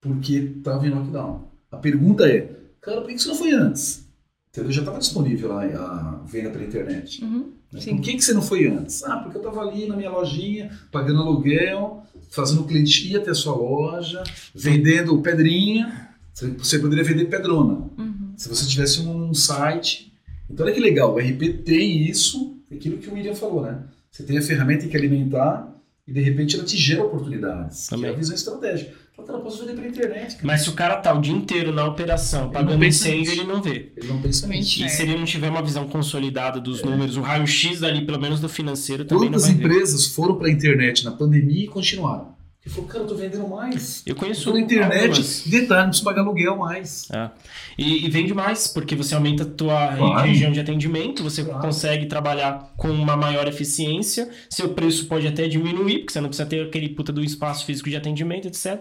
porque 0.01 0.35
estavam 0.59 0.87
em 0.87 0.91
lockdown? 0.91 1.49
A 1.71 1.77
pergunta 1.77 2.29
é, 2.29 2.51
cara, 2.81 3.01
por 3.01 3.09
que 3.09 3.15
isso 3.15 3.29
não 3.29 3.35
foi 3.37 3.53
antes? 3.53 4.05
Entendeu? 4.51 4.71
Já 4.71 4.83
estava 4.83 4.99
disponível 4.99 5.49
lá 5.49 5.65
a 5.65 6.23
venda 6.27 6.51
pela 6.51 6.65
internet. 6.65 7.25
Uhum. 7.25 7.53
Né? 7.73 7.81
Sim. 7.81 7.97
Por 7.97 8.03
que, 8.05 8.15
que 8.15 8.25
você 8.25 8.33
não 8.35 8.43
foi 8.43 8.69
antes? 8.69 9.03
Ah, 9.03 9.17
porque 9.17 9.37
eu 9.39 9.43
estava 9.43 9.63
ali 9.63 9.87
na 9.89 9.97
minha 9.97 10.11
lojinha, 10.11 10.71
pagando 10.93 11.21
aluguel, 11.23 12.05
fazendo 12.31 12.61
o 12.61 12.65
cliente 12.67 13.09
ir 13.11 13.17
até 13.17 13.31
a 13.31 13.35
sua 13.35 13.57
loja, 13.57 14.23
vendendo 14.55 15.21
pedrinha. 15.23 16.11
Você- 16.33 16.79
poderia 16.79 17.03
vender 17.05 17.25
pedrona. 17.27 17.89
Uhum. 17.99 18.33
Se 18.37 18.49
você 18.49 18.67
tivesse 18.67 19.01
um 19.01 19.33
site. 19.35 20.13
Então, 20.49 20.65
olha 20.67 20.75
que 20.75 20.81
legal, 20.81 21.15
o 21.15 21.19
RP 21.19 21.63
tem 21.65 22.07
isso, 22.09 22.54
aquilo 22.73 22.99
que 22.99 23.09
o 23.09 23.15
William 23.15 23.35
falou, 23.35 23.63
né? 23.63 23.83
Você 24.11 24.23
tem 24.23 24.39
a 24.39 24.43
ferramenta 24.43 24.87
que 24.87 24.97
alimentar 24.97 25.73
e 26.07 26.13
de 26.13 26.21
repente 26.21 26.55
ela 26.57 26.65
te 26.65 26.77
gera 26.77 27.05
oportunidades. 27.05 27.89
Que 27.89 27.95
é 27.95 27.97
Também. 27.97 28.11
a 28.11 28.15
visão 28.15 28.35
estratégica. 28.35 29.05
Cara, 29.27 29.39
eu 29.39 29.43
posso 29.43 29.61
vender 29.61 29.75
pela 29.75 29.87
internet. 29.87 30.35
cara. 30.35 30.47
Mas 30.47 30.63
se 30.63 30.69
o 30.69 30.73
cara 30.73 30.97
tá 30.97 31.15
o 31.15 31.21
dia 31.21 31.33
inteiro 31.33 31.73
na 31.73 31.87
operação, 31.87 32.45
não 32.45 32.51
pagando 32.51 32.85
incêndio, 32.85 33.33
ele 33.33 33.45
não 33.45 33.63
vê. 33.63 33.93
Ele 33.97 34.09
não 34.09 34.21
pensa 34.21 34.47
nisso. 34.47 34.83
É. 34.83 34.87
E 34.87 34.89
se 34.91 35.03
ele 35.03 35.17
não 35.17 35.25
tiver 35.25 35.49
uma 35.49 35.63
visão 35.63 35.87
consolidada 35.89 36.61
dos 36.61 36.83
números, 36.83 37.17
o 37.17 37.21
raio-x 37.23 37.83
ali, 37.85 38.05
pelo 38.05 38.21
menos 38.21 38.41
do 38.41 38.49
financeiro, 38.49 39.05
também 39.05 39.31
não 39.31 39.39
Quantas 39.39 39.47
vai 39.47 39.55
ver. 39.55 39.65
empresas 39.65 40.07
foram 40.09 40.37
para 40.37 40.49
a 40.49 40.51
internet 40.51 41.05
na 41.05 41.13
pandemia 41.13 41.65
e 41.65 41.69
continuaram? 41.69 42.35
Ele 42.67 42.75
falou, 42.75 42.89
cara, 42.89 43.05
eu 43.05 43.09
tô 43.09 43.15
vendendo 43.15 43.47
mais. 43.47 44.03
Eu 44.07 44.15
conheço 44.15 44.51
na 44.51 44.59
internet, 44.59 45.01
algumas. 45.09 45.43
detalhe, 45.47 45.81
não 45.83 45.89
preciso 45.89 46.05
pagar 46.05 46.23
aluguel 46.23 46.57
mais. 46.57 47.11
É. 47.11 47.29
E, 47.77 48.07
e 48.07 48.09
vende 48.09 48.33
mais, 48.33 48.67
porque 48.67 48.97
você 48.97 49.15
aumenta 49.15 49.43
a 49.43 49.47
tua 49.47 49.95
Claro. 49.95 50.27
região 50.27 50.51
de 50.51 50.59
atendimento, 50.61 51.23
você 51.23 51.45
Claro. 51.45 51.61
consegue 51.61 52.07
trabalhar 52.07 52.73
com 52.77 52.89
uma 52.91 53.19
maior 53.19 53.47
eficiência, 53.47 54.31
seu 54.49 54.71
preço 54.71 55.05
pode 55.07 55.27
até 55.27 55.47
diminuir, 55.47 55.99
porque 55.99 56.15
você 56.15 56.23
não 56.23 56.29
precisa 56.31 56.49
ter 56.49 56.67
aquele 56.67 56.89
puta 56.89 57.13
do 57.13 57.23
espaço 57.23 57.67
físico 57.67 57.91
de 57.91 57.97
atendimento, 57.97 58.49
etc. 58.49 58.81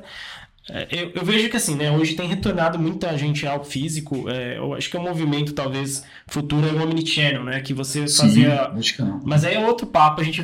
É, 0.70 0.88
Eu, 0.92 1.12
eu 1.16 1.26
vejo 1.26 1.50
que 1.50 1.58
assim, 1.58 1.76
né, 1.76 1.92
hoje 1.92 2.16
tem 2.16 2.28
retornado 2.28 2.80
muita 2.80 3.18
gente 3.18 3.46
ao 3.46 3.64
físico, 3.64 4.30
é, 4.30 4.58
eu 4.58 4.74
acho 4.74 4.90
que 4.90 4.96
é 4.96 5.00
um 5.00 5.04
movimento, 5.04 5.54
talvez, 5.54 6.04
futuro 6.28 6.66
é 6.68 6.72
o 6.72 6.84
Omnichannel, 6.84 7.44
né, 7.44 7.60
que 7.60 7.74
você 7.74 8.08
fazia... 8.08 8.72
que 8.82 9.02
não. 9.02 9.22
Mas 9.26 9.44
aí 9.44 9.56
é 9.56 9.66
outro 9.66 9.86
papo, 9.86 10.22
a 10.22 10.24
gente 10.24 10.42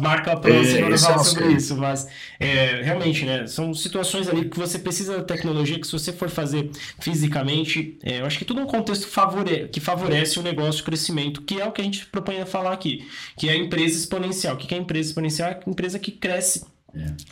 marca 0.00 0.32
a 0.32 0.36
próxima 0.36 0.88
É, 0.88 0.90
esse 0.90 1.04
é 1.04 1.08
falar 1.08 1.24
sobre 1.24 1.52
isso, 1.52 1.76
mas 1.76 2.08
é, 2.40 2.82
realmente, 2.82 3.24
né, 3.24 3.46
são 3.46 3.72
situações 3.72 4.28
ali 4.28 4.48
que 4.48 4.58
você 4.58 4.78
precisa 4.78 5.18
da 5.18 5.22
tecnologia, 5.22 5.78
que 5.78 5.86
se 5.86 5.92
você 5.92 6.12
for 6.12 6.28
fazer 6.28 6.70
fisicamente, 6.98 7.96
é, 8.02 8.20
eu 8.20 8.26
acho 8.26 8.38
que 8.38 8.44
tudo 8.44 8.60
é 8.60 8.64
um 8.64 8.66
contexto 8.66 9.06
favore 9.06 9.68
que 9.68 9.78
favorece 9.78 10.38
o 10.38 10.42
negócio, 10.42 10.82
o 10.82 10.84
crescimento, 10.84 11.42
que 11.42 11.60
é 11.60 11.64
o 11.64 11.72
que 11.72 11.80
a 11.80 11.84
gente 11.84 12.06
propõe 12.06 12.40
a 12.40 12.46
falar 12.46 12.72
aqui, 12.72 13.06
que 13.36 13.48
é 13.48 13.52
a 13.52 13.56
empresa 13.56 13.96
exponencial. 13.96 14.54
O 14.54 14.58
que 14.58 14.74
é 14.74 14.78
a 14.78 14.80
empresa 14.80 15.10
exponencial? 15.10 15.50
É 15.50 15.60
a 15.64 15.70
empresa 15.70 15.98
que 15.98 16.10
cresce 16.10 16.64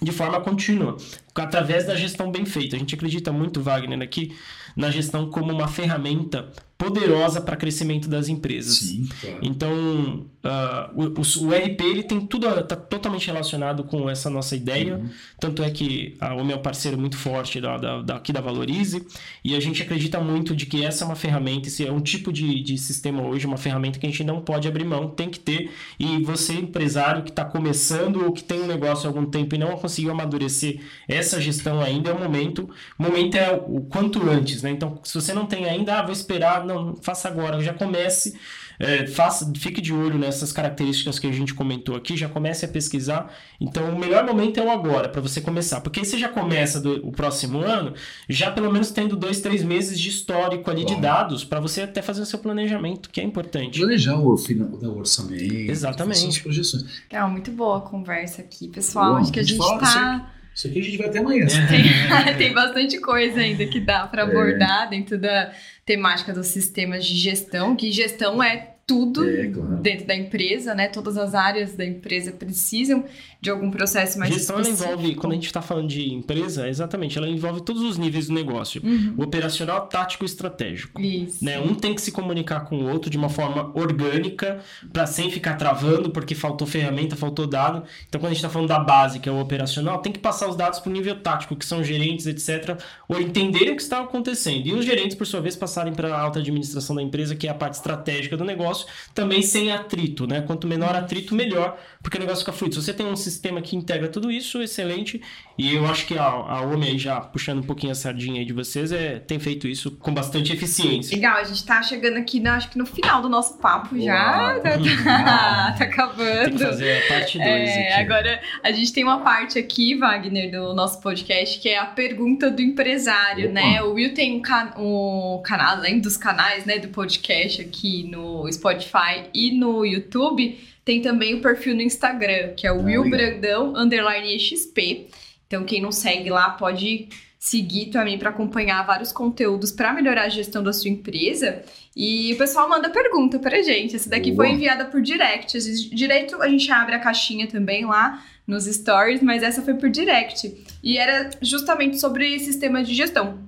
de 0.01 0.13
forma 0.13 0.41
contínua, 0.41 0.97
através 1.41 1.87
da 1.87 1.95
gestão 1.97 2.31
bem 2.31 2.45
feita. 2.45 2.77
A 2.77 2.79
gente 2.79 2.95
acredita 2.95 3.33
muito, 3.33 3.61
Wagner, 3.63 4.01
aqui 4.03 4.35
na 4.77 4.91
gestão 4.91 5.29
como 5.31 5.53
uma 5.53 5.67
ferramenta 5.69 6.51
poderosa 6.77 7.41
para 7.41 7.57
crescimento 7.57 8.09
das 8.09 8.29
empresas. 8.29 8.77
Sim, 8.79 9.09
claro. 9.21 9.39
Então, 9.43 10.27
ah, 10.45 10.91
o, 10.95 11.03
o- 11.07 11.47
o 11.49 11.51
RP 11.53 11.81
ele 11.81 12.05
tem 12.05 12.21
tudo, 12.21 12.47
está 12.49 12.77
totalmente 12.77 13.27
relacionado 13.27 13.83
com 13.83 14.09
essa 14.09 14.31
nossa 14.31 14.55
ideia. 14.55 14.97
Uhum. 14.99 15.09
Tanto 15.41 15.65
é 15.65 15.71
que 15.71 16.15
a 16.21 16.37
OMI 16.37 16.53
é 16.53 16.57
um 16.57 16.63
parceiro 16.63 16.97
muito 16.97 17.17
forte 17.17 17.61
da, 17.61 17.77
da, 17.77 18.03
da- 18.03 18.17
aqui 18.17 18.33
da 18.33 18.41
Valorize. 18.41 19.05
E 19.45 19.57
a 19.57 19.61
gente 19.61 19.83
acredita 19.83 20.21
muito 20.21 20.55
de 20.55 20.67
que 20.67 20.85
essa 20.85 21.03
é 21.03 21.07
uma 21.09 21.17
ferramenta, 21.17 21.67
esse 21.67 21.85
é 21.85 21.91
um 21.91 22.01
tipo 22.01 22.33
de, 22.33 22.63
de 22.63 22.79
sistema 22.79 23.23
hoje, 23.23 23.45
uma 23.45 23.57
ferramenta 23.57 23.99
que 23.99 24.07
a 24.07 24.11
gente 24.11 24.23
não 24.23 24.41
pode 24.41 24.69
abrir 24.69 24.85
mão, 24.85 25.09
tem 25.11 25.29
que 25.29 25.41
ter. 25.41 25.73
E 25.99 26.23
você, 26.23 26.53
empresário 26.53 27.25
que 27.25 27.31
está 27.31 27.45
começando 27.45 28.25
ou 28.25 28.31
que 28.33 28.45
tem 28.45 28.61
um 28.63 28.67
negócio 28.69 29.07
há 29.07 29.11
algum 29.11 29.27
tempo 29.27 29.53
e 29.57 29.59
não 29.59 29.77
conseguiu 29.77 30.13
amadurecer 30.13 30.79
essa 31.09 31.28
gestão 31.41 31.81
ainda, 31.81 32.11
é 32.11 32.13
o 32.13 32.19
momento. 32.19 32.69
O 32.99 33.03
momento 33.03 33.35
é 33.37 33.53
o 33.53 33.81
quanto 33.83 34.29
antes, 34.29 34.63
né? 34.63 34.71
Então, 34.71 34.99
se 35.05 35.15
você 35.15 35.33
não 35.35 35.47
tem 35.47 35.67
ainda, 35.69 35.99
ah, 35.99 36.03
vou 36.03 36.13
esperar, 36.13 36.65
não, 36.65 36.97
faça 36.97 37.29
agora, 37.29 37.61
já 37.63 37.73
comece. 37.75 38.35
é, 38.81 39.09
faça, 39.09 39.51
fique 39.57 39.81
de 39.81 39.93
olho 39.93 40.17
nessas 40.19 40.53
características 40.53 41.19
que 41.19 41.27
a 41.27 41.33
gente 41.33 41.53
comentou 41.53 41.97
aqui, 41.97 42.17
já 42.17 42.29
comece 42.29 42.65
a 42.65 42.69
pesquisar. 42.69 43.29
Então, 43.61 43.91
o 43.93 43.99
melhor 43.99 44.25
momento 44.25 44.61
é 44.61 44.63
o 44.65 44.71
agora, 44.71 45.09
para 45.09 45.21
você 45.21 45.41
começar. 45.41 45.81
Porque 45.81 45.99
aí 45.99 46.07
você 46.07 46.17
já 46.17 46.29
começa 46.29 46.81
do, 46.81 47.05
o 47.07 47.11
próximo 47.11 47.59
ano, 47.61 47.93
já 48.29 48.53
pelo 48.53 48.73
menos 48.73 48.93
tendo 48.93 49.17
dois, 49.17 49.41
três 49.41 49.65
meses 49.65 49.99
de 49.99 50.09
histórico 50.09 50.71
ali 50.71 50.85
de 50.85 50.95
Bom. 50.95 51.01
dados, 51.01 51.45
para 51.45 51.59
você 51.59 51.83
até 51.83 52.01
fazer 52.01 52.23
o 52.23 52.27
seu 52.27 52.39
planejamento, 52.39 53.11
que 53.11 53.21
é 53.21 53.25
importante. 53.25 53.81
Planejar 53.81 54.17
o, 54.21 54.37
fina- 54.37 54.67
o 54.71 54.99
orçamento. 54.99 55.71
Exatamente. 55.71 56.29
as 56.29 56.39
projeções. 56.39 56.85
Legal, 57.11 57.29
muito 57.31 57.51
boa 57.51 57.79
a 57.79 57.81
conversa 57.81 58.43
aqui, 58.43 58.69
pessoal. 58.69 59.07
Boa, 59.09 59.21
Acho 59.23 59.33
que 59.33 59.41
a 59.41 59.43
gente 59.43 59.57
gente 59.57 59.67
fala 59.67 59.81
tá. 59.81 60.33
Isso 60.59 60.67
aqui 60.67 60.81
a 60.81 60.83
gente 60.83 60.97
vai 60.97 61.07
até 61.07 61.21
amanhã. 61.21 61.47
Tem, 61.47 62.35
tem 62.37 62.53
bastante 62.53 62.99
coisa 62.99 63.39
ainda 63.39 63.65
que 63.65 63.79
dá 63.79 64.03
É. 64.03 64.07
para 64.09 64.25
abordar 64.25 64.91
dentro 64.91 65.17
da 65.17 65.53
temática 65.87 66.33
dos 66.33 66.49
sistemas 66.49 67.07
de 67.07 67.15
gestão, 67.15 67.77
que 67.77 67.93
gestão 67.93 68.43
é 68.43 68.75
tudo 68.89 69.29
É, 69.29 69.49
claro. 69.49 69.77
dentro 69.77 70.07
da 70.07 70.17
empresa, 70.17 70.75
né? 70.75 70.89
Todas 70.89 71.19
as 71.19 71.35
áreas 71.35 71.77
da 71.77 71.85
empresa 71.85 72.33
precisam 72.33 73.05
de 73.41 73.51
algum 73.51 73.71
processo 73.71 74.19
mais 74.19 74.33
Gestão 74.35 74.57
ela 74.57 74.63
específico. 74.63 74.93
envolve, 74.93 75.15
quando 75.15 75.33
a 75.33 75.35
gente 75.37 75.47
está 75.47 75.63
falando 75.63 75.89
de 75.89 76.13
empresa, 76.13 76.67
exatamente, 76.69 77.19
ela 77.19 77.29
envolve 77.29 77.61
todos 77.61 77.83
os 77.83 77.99
níveis 77.99 78.27
do 78.27 78.33
negócio. 78.33 78.83
Uhum. 78.83 79.15
O 79.19 79.23
operacional, 79.25 79.87
tático 79.87 80.25
e 80.25 80.27
estratégico. 80.27 81.01
Isso. 81.01 81.45
Né? 81.45 81.61
Um 81.61 81.75
tem 81.75 81.95
que 81.95 82.01
se 82.01 82.11
comunicar 82.11 82.61
com 82.61 82.79
o 82.79 82.91
outro 82.91 83.11
de 83.11 83.19
uma 83.19 83.29
forma 83.29 83.71
orgânica, 83.75 84.59
para 84.93 85.07
sem 85.07 85.31
ficar 85.31 85.55
travando, 85.55 86.11
porque 86.11 86.35
faltou 86.35 86.67
ferramenta, 86.67 87.15
faltou 87.15 87.47
dado. 87.47 87.85
Então, 88.09 88.19
quando 88.21 88.31
a 88.31 88.35
gente 88.35 88.39
está 88.39 88.49
falando 88.49 88.69
da 88.69 88.79
base, 88.79 89.21
que 89.21 89.29
é 89.29 89.33
o 89.33 89.39
operacional, 89.39 89.99
tem 89.99 90.11
que 90.11 90.19
passar 90.19 90.49
os 90.49 90.57
dados 90.57 90.81
para 90.81 90.89
o 90.89 90.93
nível 90.93 91.15
tático, 91.21 91.55
que 91.55 91.67
são 91.67 91.85
gerentes, 91.85 92.27
etc., 92.27 92.81
ou 93.07 93.21
entenderem 93.21 93.73
o 93.73 93.77
que 93.77 93.83
está 93.83 94.01
acontecendo. 94.01 94.67
E 94.67 94.73
os 94.73 94.85
gerentes, 94.85 95.15
por 95.15 95.27
sua 95.27 95.41
vez, 95.41 95.55
passarem 95.55 95.93
para 95.93 96.15
a 96.15 96.21
alta 96.21 96.39
administração 96.39 96.97
da 96.97 97.03
empresa, 97.03 97.37
que 97.37 97.47
é 97.47 97.51
a 97.51 97.55
parte 97.55 97.75
estratégica 97.75 98.37
do 98.37 98.45
negócio, 98.45 98.78
também 99.15 99.43
sem 99.43 99.71
atrito. 99.73 100.27
Né? 100.27 100.41
Quanto 100.43 100.67
menor 100.67 100.95
atrito, 100.95 101.35
melhor, 101.35 101.79
porque 102.03 102.17
o 102.17 102.21
negócio 102.21 102.41
fica 102.41 102.53
fluido. 102.53 102.75
Se 102.77 102.83
você 102.83 102.93
tem 102.95 103.07
um 103.07 103.17
sistema 103.17 103.61
que 103.61 103.75
integra 103.77 104.09
tudo 104.09 104.31
isso, 104.31 104.63
excelente. 104.63 105.21
E 105.59 105.75
eu 105.75 105.85
acho 105.87 106.07
que 106.07 106.17
a, 106.17 106.23
a 106.25 106.63
OMI, 106.63 106.89
aí, 106.89 106.99
já 106.99 107.21
puxando 107.21 107.59
um 107.59 107.63
pouquinho 107.63 107.91
a 107.93 107.95
sardinha 107.95 108.39
aí 108.41 108.45
de 108.47 108.53
vocês, 108.53 108.93
é, 108.93 109.19
tem 109.19 109.39
feito 109.41 109.67
isso 109.67 109.91
com 109.91 110.15
bastante 110.15 110.53
eficiência. 110.53 111.17
Legal, 111.17 111.37
a 111.39 111.45
gente 111.45 111.65
tá 111.65 111.83
chegando 111.83 112.17
aqui, 112.17 112.39
na- 112.41 112.55
acho 112.57 112.71
que 112.71 112.79
no 112.79 112.87
final 112.87 113.21
do 113.21 113.29
nosso 113.29 113.59
papo 113.59 113.99
já. 114.01 114.53
Uau. 114.53 114.61
Tá, 114.61 114.71
tá, 114.79 115.75
tá 115.79 115.85
acabando. 115.85 116.45
Tem 116.45 116.53
que 116.55 116.59
fazer 116.65 117.03
a 117.05 117.09
parte 117.09 117.39
2 117.39 117.49
É, 117.49 117.93
aqui. 117.93 118.01
agora 118.03 118.41
a 118.63 118.71
gente 118.73 118.93
tem 118.93 119.03
uma 119.05 119.19
parte 119.21 119.59
aqui, 119.59 119.97
Wagner, 119.97 120.51
do 120.53 120.75
nosso 120.75 121.01
podcast, 121.01 121.59
que 121.61 121.69
é 121.69 121.79
a 121.79 121.87
pergunta 121.87 122.51
do 122.51 122.63
empresário, 122.63 123.47
Opa. 123.51 123.55
né? 123.55 123.83
O 123.83 123.95
Will 123.95 124.15
tem 124.15 124.37
um, 124.37 124.41
ca- 124.43 124.75
um 124.79 125.43
canal, 125.45 125.77
além 125.77 125.99
dos 126.01 126.17
canais, 126.17 126.65
né, 126.65 126.79
do 126.79 126.89
podcast 126.89 127.61
aqui 127.61 128.05
no 128.05 128.51
Spotify 128.53 129.25
e 129.35 129.51
no 129.59 129.85
YouTube, 129.85 130.59
tem 130.89 131.03
também 131.03 131.35
o 131.35 131.43
perfil 131.43 131.75
no 131.75 131.83
Instagram, 131.83 132.55
que 132.57 132.67
é 132.67 132.73
o 132.73 132.81
Ah, 132.81 132.83
Will 132.83 133.03
legal. 133.03 133.19
Brandão, 133.19 133.77
underline 133.77 134.39
XP. 134.41 135.09
Então, 135.47 135.63
quem 135.63 135.83
não 135.83 135.93
segue 135.93 136.31
lá 136.31 136.49
pode 136.49 137.11
seguir 137.39 137.91
também 137.91 138.19
para 138.19 138.31
acompanhar 138.31 138.87
vários 138.87 139.13
conteúdos 139.13 139.71
para 139.71 139.93
melhorar 139.93 140.23
a 140.23 140.29
gestão 140.31 140.63
da 140.63 140.73
sua 140.73 140.89
empresa. 140.89 141.63
E 141.95 142.33
o 142.33 142.39
pessoal 142.39 142.71
manda 142.71 142.89
pergunta 142.89 143.39
pra 143.39 143.61
gente. 143.61 143.97
Essa 143.97 144.09
daqui 144.09 144.33
Boa. 144.33 144.47
foi 144.47 144.55
enviada 144.55 144.87
por 144.87 145.03
direct. 145.03 145.59
Direto 145.95 146.41
a 146.41 146.49
gente 146.49 146.73
abre 146.73 146.95
a 146.95 146.99
caixinha 146.99 147.47
também 147.47 147.85
lá 147.85 148.25
nos 148.47 148.65
stories, 148.65 149.21
mas 149.23 149.43
essa 149.43 149.61
foi 149.61 149.75
por 149.75 149.91
direct. 149.91 150.57
E 150.83 150.97
era 150.97 151.29
justamente 151.43 151.99
sobre 152.01 152.39
sistema 152.39 152.83
de 152.83 152.95
gestão. 152.95 153.39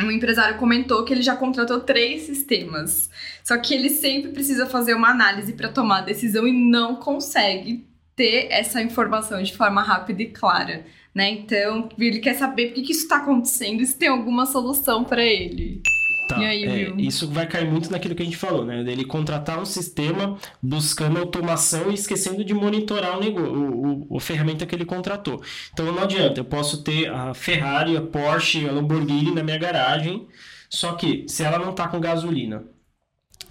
Um 0.00 0.10
empresário 0.10 0.58
comentou 0.58 1.04
que 1.04 1.12
ele 1.12 1.22
já 1.22 1.36
contratou 1.36 1.80
três 1.80 2.22
sistemas. 2.22 3.08
Só 3.44 3.56
que 3.58 3.74
ele 3.74 3.90
sempre 3.90 4.32
precisa 4.32 4.66
fazer 4.66 4.94
uma 4.94 5.10
análise 5.10 5.52
para 5.52 5.68
tomar 5.68 5.98
a 5.98 6.04
decisão 6.04 6.46
e 6.48 6.52
não 6.52 6.96
consegue 6.96 7.86
ter 8.16 8.48
essa 8.50 8.82
informação 8.82 9.42
de 9.42 9.56
forma 9.56 9.82
rápida 9.82 10.22
e 10.22 10.30
clara. 10.30 10.84
Né? 11.14 11.30
Então, 11.30 11.88
ele 11.96 12.18
quer 12.18 12.34
saber 12.34 12.68
por 12.68 12.74
que, 12.74 12.82
que 12.82 12.92
isso 12.92 13.02
está 13.02 13.18
acontecendo 13.18 13.82
e 13.82 13.86
se 13.86 13.96
tem 13.96 14.08
alguma 14.08 14.46
solução 14.46 15.04
para 15.04 15.24
ele. 15.24 15.80
Tá, 16.26 16.56
aí, 16.64 16.86
é, 16.86 16.94
isso 16.98 17.30
vai 17.30 17.46
cair 17.46 17.70
muito 17.70 17.90
naquilo 17.90 18.14
que 18.14 18.22
a 18.22 18.24
gente 18.24 18.36
falou, 18.38 18.64
né? 18.64 18.82
Dele 18.82 19.04
contratar 19.04 19.58
um 19.60 19.64
sistema 19.66 20.38
buscando 20.62 21.18
automação 21.18 21.90
e 21.90 21.94
esquecendo 21.94 22.42
de 22.42 22.54
monitorar 22.54 23.18
o, 23.18 23.20
nego- 23.20 23.40
o, 23.42 24.14
o- 24.14 24.16
a 24.16 24.20
ferramenta 24.20 24.64
que 24.64 24.74
ele 24.74 24.86
contratou. 24.86 25.42
Então 25.72 25.84
não 25.92 26.02
adianta, 26.02 26.40
eu 26.40 26.44
posso 26.46 26.82
ter 26.82 27.10
a 27.10 27.34
Ferrari, 27.34 27.94
a 27.96 28.00
Porsche, 28.02 28.66
a 28.66 28.72
Lamborghini 28.72 29.32
na 29.34 29.42
minha 29.42 29.58
garagem, 29.58 30.26
só 30.70 30.94
que 30.94 31.26
se 31.28 31.42
ela 31.44 31.58
não 31.58 31.74
tá 31.74 31.88
com 31.88 32.00
gasolina, 32.00 32.64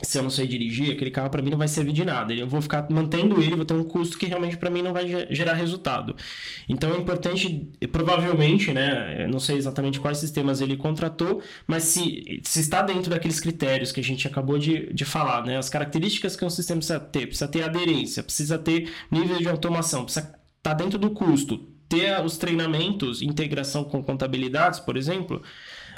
se 0.03 0.17
eu 0.17 0.23
não 0.23 0.29
sei 0.29 0.45
dirigir, 0.47 0.91
aquele 0.91 1.09
carro 1.11 1.29
para 1.29 1.41
mim 1.41 1.49
não 1.49 1.57
vai 1.57 1.67
servir 1.67 1.93
de 1.93 2.03
nada. 2.05 2.33
Eu 2.33 2.47
vou 2.47 2.61
ficar 2.61 2.87
mantendo 2.89 3.41
ele, 3.41 3.55
vou 3.55 3.65
ter 3.65 3.73
um 3.73 3.83
custo 3.83 4.17
que 4.17 4.25
realmente 4.25 4.57
para 4.57 4.69
mim 4.69 4.81
não 4.81 4.93
vai 4.93 5.07
ge- 5.07 5.27
gerar 5.31 5.53
resultado. 5.53 6.15
Então 6.67 6.93
é 6.93 6.97
importante, 6.97 7.69
provavelmente, 7.91 8.73
né? 8.73 9.27
Não 9.27 9.39
sei 9.39 9.57
exatamente 9.57 9.99
quais 9.99 10.17
sistemas 10.17 10.61
ele 10.61 10.75
contratou, 10.77 11.41
mas 11.65 11.83
se, 11.83 12.41
se 12.43 12.59
está 12.59 12.81
dentro 12.81 13.09
daqueles 13.09 13.39
critérios 13.39 13.91
que 13.91 13.99
a 13.99 14.03
gente 14.03 14.27
acabou 14.27 14.57
de, 14.59 14.91
de 14.93 15.05
falar, 15.05 15.45
né? 15.45 15.57
As 15.57 15.69
características 15.69 16.35
que 16.35 16.43
um 16.45 16.49
sistema 16.49 16.79
precisa 16.79 16.99
ter, 16.99 17.27
precisa 17.27 17.47
ter 17.47 17.63
aderência, 17.63 18.23
precisa 18.23 18.57
ter 18.59 18.91
nível 19.11 19.37
de 19.37 19.47
automação, 19.47 20.03
precisa 20.03 20.25
estar 20.27 20.37
tá 20.61 20.73
dentro 20.73 20.99
do 20.99 21.11
custo, 21.11 21.57
ter 21.87 22.19
os 22.23 22.37
treinamentos, 22.37 23.21
integração 23.21 23.83
com 23.83 24.03
contabilidades, 24.03 24.79
por 24.79 24.97
exemplo, 24.97 25.41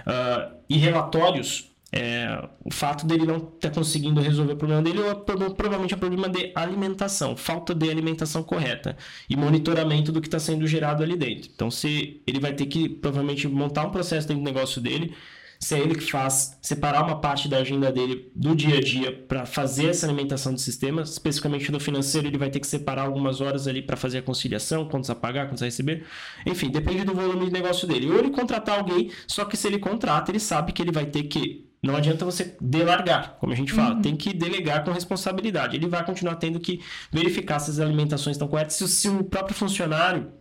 ah, 0.06 0.52
e 0.70 0.78
relatórios. 0.78 1.75
É, 1.92 2.50
o 2.64 2.74
fato 2.74 3.06
dele 3.06 3.26
não 3.26 3.38
estar 3.38 3.70
conseguindo 3.70 4.20
resolver 4.20 4.54
o 4.54 4.58
problema 4.58 4.82
dele 4.82 5.02
é 5.02 5.14
pro- 5.14 5.54
provavelmente 5.54 5.94
é 5.94 5.98
problema 5.98 6.28
de 6.28 6.52
alimentação, 6.56 7.38
falta 7.38 7.74
de 7.74 7.90
alimentação 7.90 8.44
correta 8.44 8.98
e 9.30 9.36
monitoramento 9.38 10.12
do 10.12 10.20
que 10.20 10.28
está 10.28 10.40
sendo 10.40 10.68
gerado 10.68 11.04
ali 11.04 11.16
dentro. 11.16 11.50
Então, 11.54 11.72
se 11.72 12.22
ele 12.28 12.40
vai 12.40 12.54
ter 12.54 12.66
que 12.66 12.90
provavelmente 12.90 13.48
montar 13.48 13.86
um 13.86 13.92
processo 13.92 14.28
dentro 14.28 14.44
do 14.44 14.46
negócio 14.46 14.82
dele, 14.82 15.14
se 15.58 15.74
é 15.74 15.80
ele 15.80 15.96
que 15.96 16.12
faz, 16.12 16.58
separar 16.62 17.02
uma 17.06 17.22
parte 17.22 17.48
da 17.48 17.58
agenda 17.60 17.90
dele 17.90 18.30
do 18.36 18.54
dia 18.54 18.78
a 18.78 18.82
dia 18.82 19.12
para 19.14 19.46
fazer 19.46 19.88
essa 19.88 20.06
alimentação 20.06 20.54
do 20.54 20.60
sistema, 20.60 21.02
especificamente 21.02 21.72
no 21.72 21.80
financeiro, 21.80 22.28
ele 22.28 22.38
vai 22.38 22.50
ter 22.50 22.60
que 22.60 22.68
separar 22.68 23.04
algumas 23.04 23.40
horas 23.40 23.66
ali 23.66 23.82
para 23.82 23.96
fazer 23.96 24.18
a 24.18 24.22
conciliação, 24.22 24.86
quantos 24.86 25.10
a 25.10 25.16
pagar, 25.16 25.48
quantos 25.48 25.64
a 25.64 25.66
receber. 25.66 26.04
Enfim, 26.46 26.70
depende 26.70 27.06
do 27.06 27.14
volume 27.14 27.46
de 27.46 27.54
negócio 27.54 27.88
dele. 27.88 28.12
Ou 28.12 28.20
ele 28.20 28.32
contratar 28.32 28.78
alguém, 28.80 29.10
só 29.26 29.46
que 29.46 29.56
se 29.56 29.66
ele 29.66 29.80
contrata, 29.80 30.30
ele 30.30 30.42
sabe 30.42 30.74
que 30.74 30.82
ele 30.82 30.92
vai 30.92 31.06
ter 31.06 31.24
que 31.24 31.66
não 31.86 31.96
adianta 31.96 32.26
você 32.26 32.56
delargar, 32.62 33.38
como 33.40 33.54
a 33.54 33.56
gente 33.56 33.72
fala, 33.74 33.96
tem 34.02 34.16
que 34.16 34.34
delegar 34.34 34.84
com 34.84 34.92
responsabilidade. 34.92 35.76
Ele 35.76 35.88
vai 35.88 36.06
continuar 36.06 36.36
tendo 36.36 36.60
que 36.60 36.82
verificar 37.12 37.60
se 37.60 37.72
as 37.72 37.80
alimentações 37.80 38.36
estão 38.36 38.48
corretas, 38.48 38.74
se, 38.76 38.84
o- 38.84 38.88
se 38.88 39.10
o 39.10 39.24
próprio 39.24 39.56
funcionário, 39.56 40.32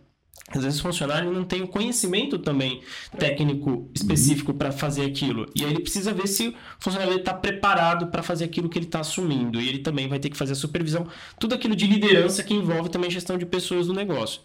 às 0.49 0.63
vezes 0.63 0.79
o 0.79 0.83
funcionário 0.83 1.31
não 1.31 1.43
tem 1.43 1.63
o 1.63 1.67
conhecimento 1.67 2.37
também 2.37 2.81
técnico 3.17 3.89
específico 3.95 4.53
para 4.53 4.71
fazer 4.71 5.03
aquilo. 5.05 5.47
E 5.55 5.63
aí 5.63 5.71
ele 5.71 5.79
precisa 5.81 6.13
ver 6.13 6.27
se 6.27 6.49
o 6.49 6.55
funcionário 6.79 7.15
está 7.17 7.33
preparado 7.33 8.07
para 8.07 8.21
fazer 8.21 8.45
aquilo 8.45 8.69
que 8.69 8.77
ele 8.77 8.85
está 8.85 8.99
assumindo. 8.99 9.59
E 9.59 9.67
ele 9.67 9.79
também 9.79 10.07
vai 10.07 10.19
ter 10.19 10.29
que 10.29 10.37
fazer 10.37 10.53
a 10.53 10.55
supervisão, 10.55 11.07
tudo 11.39 11.55
aquilo 11.55 11.75
de 11.75 11.87
liderança 11.87 12.43
que 12.43 12.53
envolve 12.53 12.89
também 12.89 13.09
gestão 13.09 13.37
de 13.37 13.45
pessoas 13.45 13.87
do 13.87 13.93
negócio. 13.93 14.41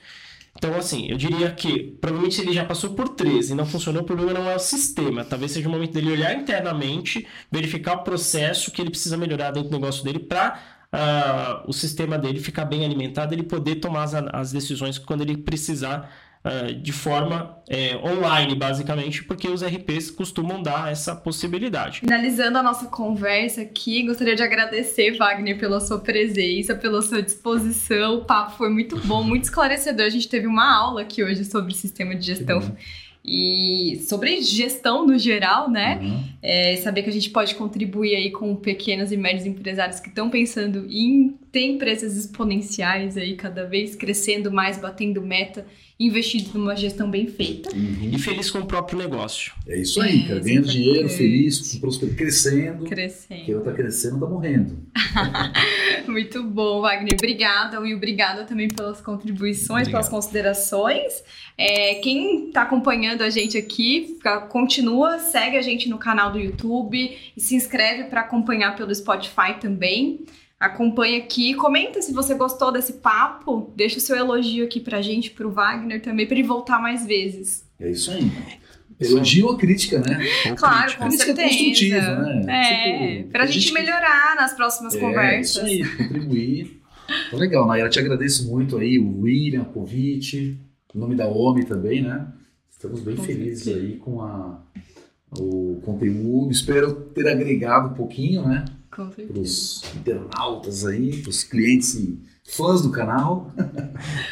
Então, 0.61 0.77
assim, 0.77 1.07
eu 1.09 1.17
diria 1.17 1.51
que 1.51 1.97
provavelmente 2.03 2.39
ele 2.39 2.53
já 2.53 2.67
passou 2.67 2.91
por 2.93 3.09
três 3.09 3.49
e 3.49 3.55
não 3.55 3.65
funcionou, 3.65 4.03
o 4.03 4.05
problema 4.05 4.35
não 4.35 4.51
é 4.51 4.55
o 4.57 4.59
sistema. 4.59 5.25
Talvez 5.25 5.53
seja 5.53 5.67
o 5.67 5.73
momento 5.73 5.95
dele 5.95 6.13
olhar 6.13 6.35
internamente, 6.35 7.27
verificar 7.51 7.95
o 7.95 8.05
processo 8.05 8.71
que 8.71 8.83
ele 8.83 8.91
precisa 8.91 9.17
melhorar 9.17 9.53
dentro 9.53 9.71
do 9.71 9.75
negócio 9.75 10.05
dele 10.05 10.19
para 10.19 10.61
o 11.67 11.73
sistema 11.73 12.19
dele 12.19 12.41
ficar 12.41 12.67
bem 12.67 12.85
alimentado, 12.85 13.33
ele 13.33 13.43
poder 13.43 13.77
tomar 13.77 14.03
as, 14.03 14.13
as 14.15 14.53
decisões 14.53 14.99
quando 14.99 15.23
ele 15.23 15.39
precisar 15.39 16.13
ah, 16.43 16.73
de 16.73 16.91
forma 16.91 17.59
eh, 17.69 17.99
online, 18.03 18.55
basicamente, 18.55 19.23
porque 19.25 19.47
os 19.47 19.63
RPs 19.63 20.11
costumam 20.11 20.63
dar 20.63 20.91
essa 20.91 21.15
possibilidade. 21.15 22.01
Finalizando 22.01 22.57
a 22.57 22.63
nossa 22.63 22.87
conversa 22.87 23.61
aqui, 23.61 24.03
gostaria 24.05 24.35
de 24.35 24.43
agradecer, 24.43 25.19
Wagner, 25.19 25.59
pela 25.59 25.81
sua 25.81 25.99
presença, 25.99 26.75
pela 26.75 27.03
sua 27.03 27.23
disposição. 27.23 28.17
O 28.17 28.25
papo 28.25 28.57
foi 28.57 28.71
muito 28.71 28.99
bom, 29.01 29.23
muito 29.23 29.45
esclarecedor. 29.45 30.07
A 30.07 30.11
gente 30.11 30.31
teve 30.31 30.47
uma 30.47 30.75
aula 30.75 31.03
aqui 31.03 31.23
hoje 31.23 31.45
sobre 31.45 31.75
sistema 31.75 32.15
de 32.15 32.25
gestão 32.25 32.75
e 33.23 34.01
sobre 34.09 34.41
gestão 34.41 35.07
no 35.07 35.19
geral, 35.19 35.71
né? 35.71 35.99
Uhum. 36.01 36.25
É, 36.43 36.77
saber 36.77 37.03
que 37.03 37.11
a 37.11 37.13
gente 37.13 37.29
pode 37.29 37.55
contribuir 37.55 38.17
aí 38.17 38.31
com 38.31 38.57
pequenos 38.57 39.13
e 39.13 39.17
médios 39.19 39.45
empresários 39.45 40.01
que 40.01 40.09
estão 40.09 40.31
pensando 40.31 40.87
em 40.91 41.39
ter 41.53 41.67
empresas 41.67 42.17
exponenciais 42.17 43.19
aí, 43.19 43.37
cada 43.37 43.67
vez 43.67 43.95
crescendo 43.95 44.51
mais, 44.51 44.79
batendo 44.79 45.21
meta, 45.21 45.67
investindo 46.01 46.55
numa 46.55 46.75
gestão 46.75 47.11
bem 47.11 47.27
feita. 47.27 47.71
Uhum. 47.77 48.09
E 48.11 48.19
feliz 48.19 48.51
com 48.51 48.61
o 48.61 48.67
próprio 48.67 48.99
negócio. 48.99 49.53
É 49.69 49.79
isso 49.79 50.01
aí, 50.01 50.25
É, 50.25 50.29
cara. 50.29 50.41
Ganhando 50.41 50.67
dinheiro, 50.69 51.09
feliz, 51.11 51.77
prosperando, 51.77 52.17
crescendo. 52.17 52.85
Crescendo. 52.87 53.45
Quem 53.45 53.55
não 53.55 53.63
tá 53.63 53.73
crescendo 53.73 54.19
tá 54.19 54.27
morrendo. 54.27 54.79
Muito 56.09 56.43
bom, 56.43 56.81
Wagner. 56.81 57.13
Obrigada, 57.15 57.79
Will. 57.81 57.97
Obrigada 57.97 58.45
também 58.45 58.69
pelas 58.69 59.01
contribuições, 59.01 59.83
Obrigado. 59.83 59.91
pelas 59.93 60.09
considerações. 60.09 61.23
É, 61.57 61.97
quem 61.97 62.49
está 62.49 62.63
acompanhando 62.63 63.23
a 63.23 63.29
gente 63.31 63.59
aqui, 63.59 64.15
fica- 64.17 64.41
continua, 64.43 65.19
segue 65.19 65.57
a 65.57 65.63
gente 65.63 65.89
no 65.89 65.99
canal 65.99 66.33
do 66.33 66.39
YouTube 66.39 67.17
e 67.37 67.41
se 67.41 67.55
inscreve 67.55 68.05
para 68.05 68.23
acompanhar 68.23 68.75
pelo 68.77 68.95
Spotify 68.95 69.55
também. 69.61 70.21
Acompanha 70.61 71.17
aqui, 71.19 71.55
comenta 71.55 72.03
se 72.03 72.13
você 72.13 72.35
gostou 72.35 72.71
desse 72.71 72.93
papo, 72.95 73.73
deixa 73.75 73.97
o 73.97 74.01
seu 74.01 74.15
elogio 74.15 74.63
aqui 74.67 74.79
pra 74.79 75.01
gente, 75.01 75.31
pro 75.31 75.51
Wagner 75.51 76.03
também, 76.03 76.27
para 76.27 76.37
ele 76.37 76.47
voltar 76.47 76.79
mais 76.83 77.07
vezes. 77.07 77.65
É 77.81 77.91
isso 77.91 78.11
aí. 78.11 78.31
Elogio 79.01 79.47
ou 79.47 79.57
crítica, 79.57 79.99
né? 80.01 80.19
Ou 80.51 80.55
Claro, 80.57 80.83
crítica. 80.83 81.03
com 81.03 81.09
Crítica 81.09 81.35
certeza. 81.35 81.49
construtiva, 81.49 82.17
né? 82.43 82.45
É, 82.47 83.17
Tipo, 83.17 83.31
pra 83.31 83.45
a 83.45 83.47
gente 83.47 83.61
gente- 83.61 83.73
melhorar 83.73 84.37
nas 84.37 84.53
próximas 84.53 84.95
É, 84.95 85.01
conversas. 85.01 85.57
isso 85.57 85.61
aí, 85.65 85.97
contribuir. 85.97 86.81
Então, 87.29 87.39
legal, 87.39 87.67
Nayara, 87.67 87.89
te 87.89 87.99
agradeço 87.99 88.47
muito 88.51 88.77
aí, 88.77 88.99
o 88.99 89.23
William, 89.23 89.63
o 89.63 89.65
convite, 89.65 90.59
o 90.95 90.99
nome 90.99 91.17
da 91.17 91.27
OMI 91.27 91.65
também, 91.65 92.03
né? 92.03 92.27
Estamos 92.71 93.01
bem 93.01 93.17
Com 93.17 93.25
felizes 93.25 93.65
certeza. 93.65 93.87
aí 93.87 93.97
com 93.97 94.21
a, 94.21 94.61
o 95.39 95.81
conteúdo. 95.87 96.51
Espero 96.53 96.93
ter 96.93 97.27
agregado 97.29 97.89
um 97.89 97.95
pouquinho, 97.95 98.47
né? 98.47 98.67
Certeza. 99.07 99.33
pros 99.33 99.83
internautas 99.97 100.87
aí, 100.87 101.23
pros 101.23 101.45
clientes 101.45 101.95
e 101.95 102.19
fãs 102.45 102.83
do 102.83 102.91
canal. 102.91 103.53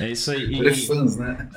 É 0.00 0.10
isso 0.10 0.30
aí. 0.30 0.58
É 0.66 0.72
E, 0.72 0.86
fãs, 0.86 1.16
né? 1.16 1.48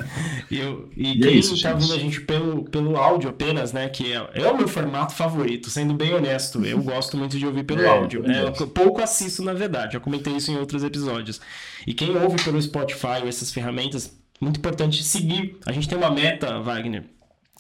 e, 0.52 0.60
eu- 0.60 0.90
e 0.96 1.18
E 1.18 1.24
é 1.24 1.28
quem 1.28 1.40
isso, 1.40 1.50
tá 1.52 1.56
gente. 1.56 1.74
ouvindo 1.74 1.94
a 1.94 1.98
gente 1.98 2.22
pelo, 2.22 2.64
pelo 2.66 2.96
áudio 2.98 3.30
apenas, 3.30 3.74
né? 3.74 3.90
Que 3.90 4.14
é, 4.14 4.30
é 4.34 4.52
o 4.52 4.56
meu 4.58 4.68
formato 4.68 5.14
favorito, 5.16 5.70
sendo 5.70 5.94
bem 5.94 6.14
honesto. 6.14 6.64
Eu 6.64 6.80
gosto 6.84 7.18
muito 7.18 7.38
de 7.40 7.46
ouvir 7.48 7.64
pelo 7.64 7.82
É, 7.82 7.88
áudio. 7.88 8.22
né? 8.22 8.44
Eu 8.60 8.68
pouco 8.68 9.02
assisto, 9.02 9.42
na 9.44 9.54
verdade. 9.54 9.94
Já 9.94 10.00
comentei 10.00 10.34
isso 10.36 10.52
em 10.52 10.58
outros 10.58 10.84
episódios. 10.84 11.42
E 11.88 11.94
quem 11.94 12.16
ouve 12.16 12.42
pelo 12.44 12.62
Spotify 12.62 13.22
ou 13.24 13.28
essas 13.28 13.52
ferramentas, 13.52 14.16
muito 14.40 14.58
importante 14.58 15.04
seguir. 15.04 15.58
A 15.66 15.72
gente 15.72 15.90
tem 15.90 15.98
uma 15.98 16.12
meta, 16.12 16.60
Wagner, 16.62 17.06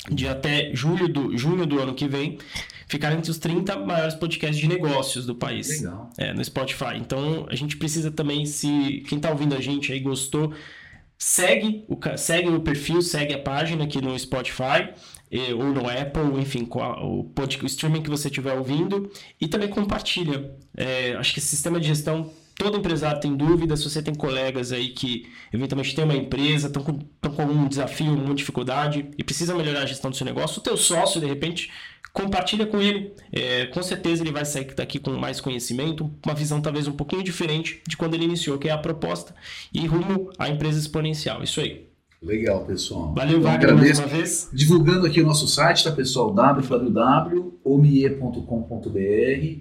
de 0.10 0.28
até 0.28 0.72
julho 0.74 1.08
do, 1.08 1.38
junho 1.38 1.66
do 1.66 1.80
ano 1.80 1.93
que 1.93 2.08
vem, 2.08 2.38
ficar 2.88 3.14
entre 3.14 3.30
os 3.32 3.38
30 3.38 3.78
maiores 3.78 4.16
podcasts 4.16 4.58
de 4.60 4.68
negócios 4.68 5.26
do 5.26 5.36
país. 5.36 5.70
Legal. 5.82 6.10
É, 6.18 6.34
no 6.34 6.43
Spotify. 6.43 6.95
Então 6.97 7.45
a 7.49 7.56
gente 7.56 7.78
precisa 7.78 8.10
também, 8.12 8.45
se 8.45 9.04
quem 9.08 9.20
tá 9.20 9.30
ouvindo 9.30 9.56
a 9.56 9.62
gente 9.62 9.91
aí 9.93 9.99
gostou, 9.99 10.54
segue 11.18 11.86
o, 11.88 11.97
segue 12.18 12.49
o 12.49 12.60
perfil, 12.62 13.02
segue 13.02 13.34
a 13.34 13.39
página 13.39 13.84
aqui 13.84 14.02
no 14.02 14.18
Spotify. 14.18 14.89
Ou 15.58 15.64
no 15.74 15.88
Apple, 15.89 16.41
enfim, 16.41 16.68
o, 16.70 17.24
pod- 17.24 17.60
o 17.64 17.66
streaming 17.66 18.02
que 18.02 18.10
você 18.10 18.28
estiver 18.28 18.52
ouvindo. 18.54 19.10
E 19.39 19.47
também 19.47 19.70
compartilha. 19.70 20.52
É, 20.76 21.14
acho 21.16 21.32
que 21.32 21.39
esse 21.39 21.47
sistema 21.47 21.80
de 21.80 21.88
gestão, 21.88 22.30
todo 22.62 22.78
empresário 22.78 23.20
tem 23.20 23.36
dúvida. 23.36 23.76
Se 23.76 23.89
você 23.89 24.01
tem 24.01 24.14
colegas 24.14 24.72
aí 24.72 24.89
que 24.89 25.28
eventualmente 25.51 25.95
tem 25.95 26.05
uma 26.05 26.16
empresa, 26.16 26.68
estão 26.68 26.84
com, 26.84 26.99
tão 27.20 27.34
com 27.34 27.41
algum 27.41 27.68
desafio, 27.68 28.12
alguma 28.12 28.36
dificuldade 28.36 29.09
e 29.18 29.24
precisa 29.24 29.55
melhorar 29.55 29.82
a 29.82 29.86
gestão 29.86 30.12
do 30.12 30.18
seu 30.18 30.26
negócio, 30.26 30.59
o 30.59 30.64
teu 30.64 30.78
sócio, 30.78 31.20
de 31.20 31.26
repente, 31.26 31.72
compartilha 32.14 32.68
com 32.68 32.80
ele. 32.80 33.14
É, 33.32 33.66
com 33.68 33.82
certeza 33.82 34.22
ele 34.22 34.32
vai 34.32 34.45
sair 34.45 34.74
daqui 34.76 34.99
com 34.99 35.12
mais 35.12 35.41
conhecimento, 35.41 36.12
uma 36.24 36.36
visão 36.36 36.62
talvez 36.62 36.88
um 36.88 36.91
pouquinho 36.91 37.24
diferente 37.24 37.82
de 37.88 37.97
quando 37.97 38.14
ele 38.14 38.26
iniciou, 38.26 38.59
que 38.59 38.70
é 38.70 38.72
a 38.72 38.78
proposta, 38.78 39.34
e 39.74 39.88
rumo 39.88 40.30
à 40.38 40.47
empresa 40.47 40.78
exponencial. 40.80 41.41
Isso 41.43 41.59
aí. 41.59 41.89
Legal, 42.22 42.64
pessoal. 42.66 43.12
Valeu, 43.16 43.38
Eu 43.38 43.41
Wagner, 43.41 43.76
mais 43.76 43.97
uma 43.97 44.07
vez. 44.07 44.47
Divulgando 44.53 45.07
aqui 45.07 45.20
o 45.20 45.26
nosso 45.26 45.47
site, 45.47 45.84
tá, 45.84 45.91
pessoal? 45.91 46.32
www.omie.com.br. 46.32 47.57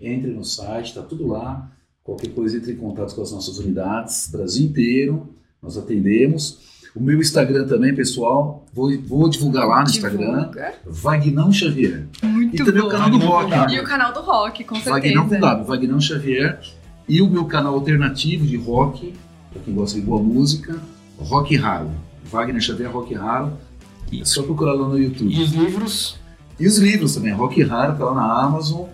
Entre 0.03 0.31
no 0.31 0.45
site, 0.45 0.93
tá 0.93 1.01
tudo 1.01 1.27
lá. 1.27 1.73
Qualquer 2.05 2.31
coisa, 2.31 2.57
entre 2.57 2.73
em 2.73 2.77
contato 2.77 3.15
com 3.15 3.23
as 3.23 3.31
nossas 3.33 3.59
unidades, 3.59 4.29
Brasil 4.33 4.67
inteiro. 4.67 5.29
Nós 5.63 5.77
atendemos. 5.77 6.59
O 6.97 7.01
meu 7.01 7.21
Instagram 7.21 7.67
também, 7.67 7.95
pessoal. 7.95 8.65
Vou, 8.73 8.91
vou 9.03 9.29
divulgar 9.29 9.67
lá 9.69 9.83
no 9.83 9.89
Instagram. 9.91 10.39
Divulga. 10.39 10.75
Vagnão 10.87 11.53
Xavier. 11.53 12.07
Muito 12.23 12.57
E 12.57 12.65
também 12.65 12.81
bom. 12.83 12.89
o 12.89 12.91
canal 12.91 13.11
do 13.11 13.19
Rock. 13.19 13.75
E 13.75 13.79
o 13.81 13.85
canal 13.85 14.13
do 14.13 14.21
Rock, 14.21 14.65
com 14.65 14.75
Vagnão 14.81 15.23
com 15.25 15.29
certeza. 15.29 15.41
W, 15.41 15.65
Vagnão 15.67 16.01
Xavier. 16.01 16.61
E 17.09 17.21
o 17.23 17.29
meu 17.31 17.45
canal 17.45 17.75
alternativo 17.75 18.47
de 18.47 18.57
rock, 18.57 19.13
para 19.53 19.63
quem 19.63 19.75
gosta 19.75 19.99
de 20.01 20.05
boa 20.07 20.23
música, 20.23 20.79
Rock 21.19 21.55
Raro. 21.57 21.91
Wagner 22.25 22.61
Xavier 22.61 22.91
Rock 22.91 23.15
Raro. 23.15 23.53
É 24.13 24.25
só 24.25 24.43
procurar 24.43 24.73
lá 24.73 24.89
no 24.89 24.99
YouTube. 24.99 25.33
E 25.33 25.43
os 25.43 25.53
livros, 25.53 26.17
E 26.59 26.67
os 26.67 26.79
livros 26.79 27.15
também, 27.15 27.33
Rock 27.33 27.63
Raro, 27.63 27.97
tá 27.97 28.05
lá 28.07 28.15
na 28.15 28.43
Amazon, 28.43 28.87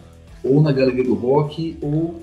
ou 0.43 0.63
na 0.63 0.73
Galeria 0.73 1.05
do 1.05 1.15
Rock, 1.15 1.77
ou 1.81 2.23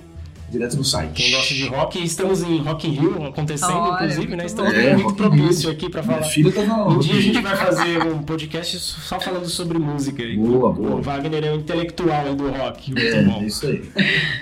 direto 0.53 0.77
no 0.77 0.83
site. 0.85 1.11
quem 1.13 1.31
gosta 1.31 1.53
de 1.53 1.67
rock, 1.67 2.03
estamos 2.03 2.41
em 2.43 2.57
Rock 2.59 2.87
in 2.87 2.91
Rio 2.91 3.25
acontecendo, 3.25 3.73
Olha, 3.73 4.05
inclusive, 4.05 4.35
né? 4.35 4.45
Estamos 4.45 4.73
É, 4.73 4.95
muito 4.95 5.13
propício 5.15 5.69
aqui 5.69 5.89
para 5.89 6.01
Minha 6.01 6.15
falar. 6.19 6.29
filha 6.29 6.51
tá 6.51 6.63
na 6.63 6.85
Um 6.87 6.99
dia 6.99 7.15
a 7.15 7.21
gente 7.21 7.41
vai 7.41 7.55
fazer 7.55 8.03
um 8.03 8.23
podcast 8.23 8.77
só 8.79 9.19
falando 9.19 9.47
sobre 9.49 9.77
música. 9.77 10.21
E 10.23 10.37
Boa, 10.37 10.69
o 10.69 10.73
boa. 10.73 11.01
Wagner 11.01 11.43
é 11.43 11.51
o 11.51 11.55
intelectual 11.55 12.25
aí 12.27 12.35
do 12.35 12.49
rock. 12.49 12.91
Muito 12.91 13.05
É, 13.05 13.23
bom. 13.23 13.41
é 13.41 13.45
isso 13.45 13.65
aí. 13.67 13.83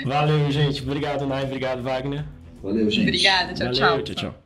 Valeu, 0.06 0.52
gente. 0.52 0.82
Obrigado, 0.84 1.26
Nai. 1.26 1.44
Obrigado, 1.46 1.82
Wagner. 1.82 2.26
Valeu, 2.62 2.90
gente. 2.92 3.08
Obrigada, 3.08 3.54
tchau, 3.54 3.66
Valeu, 3.68 4.04
tchau. 4.04 4.04
tchau. 4.04 4.16
tchau. 4.16 4.42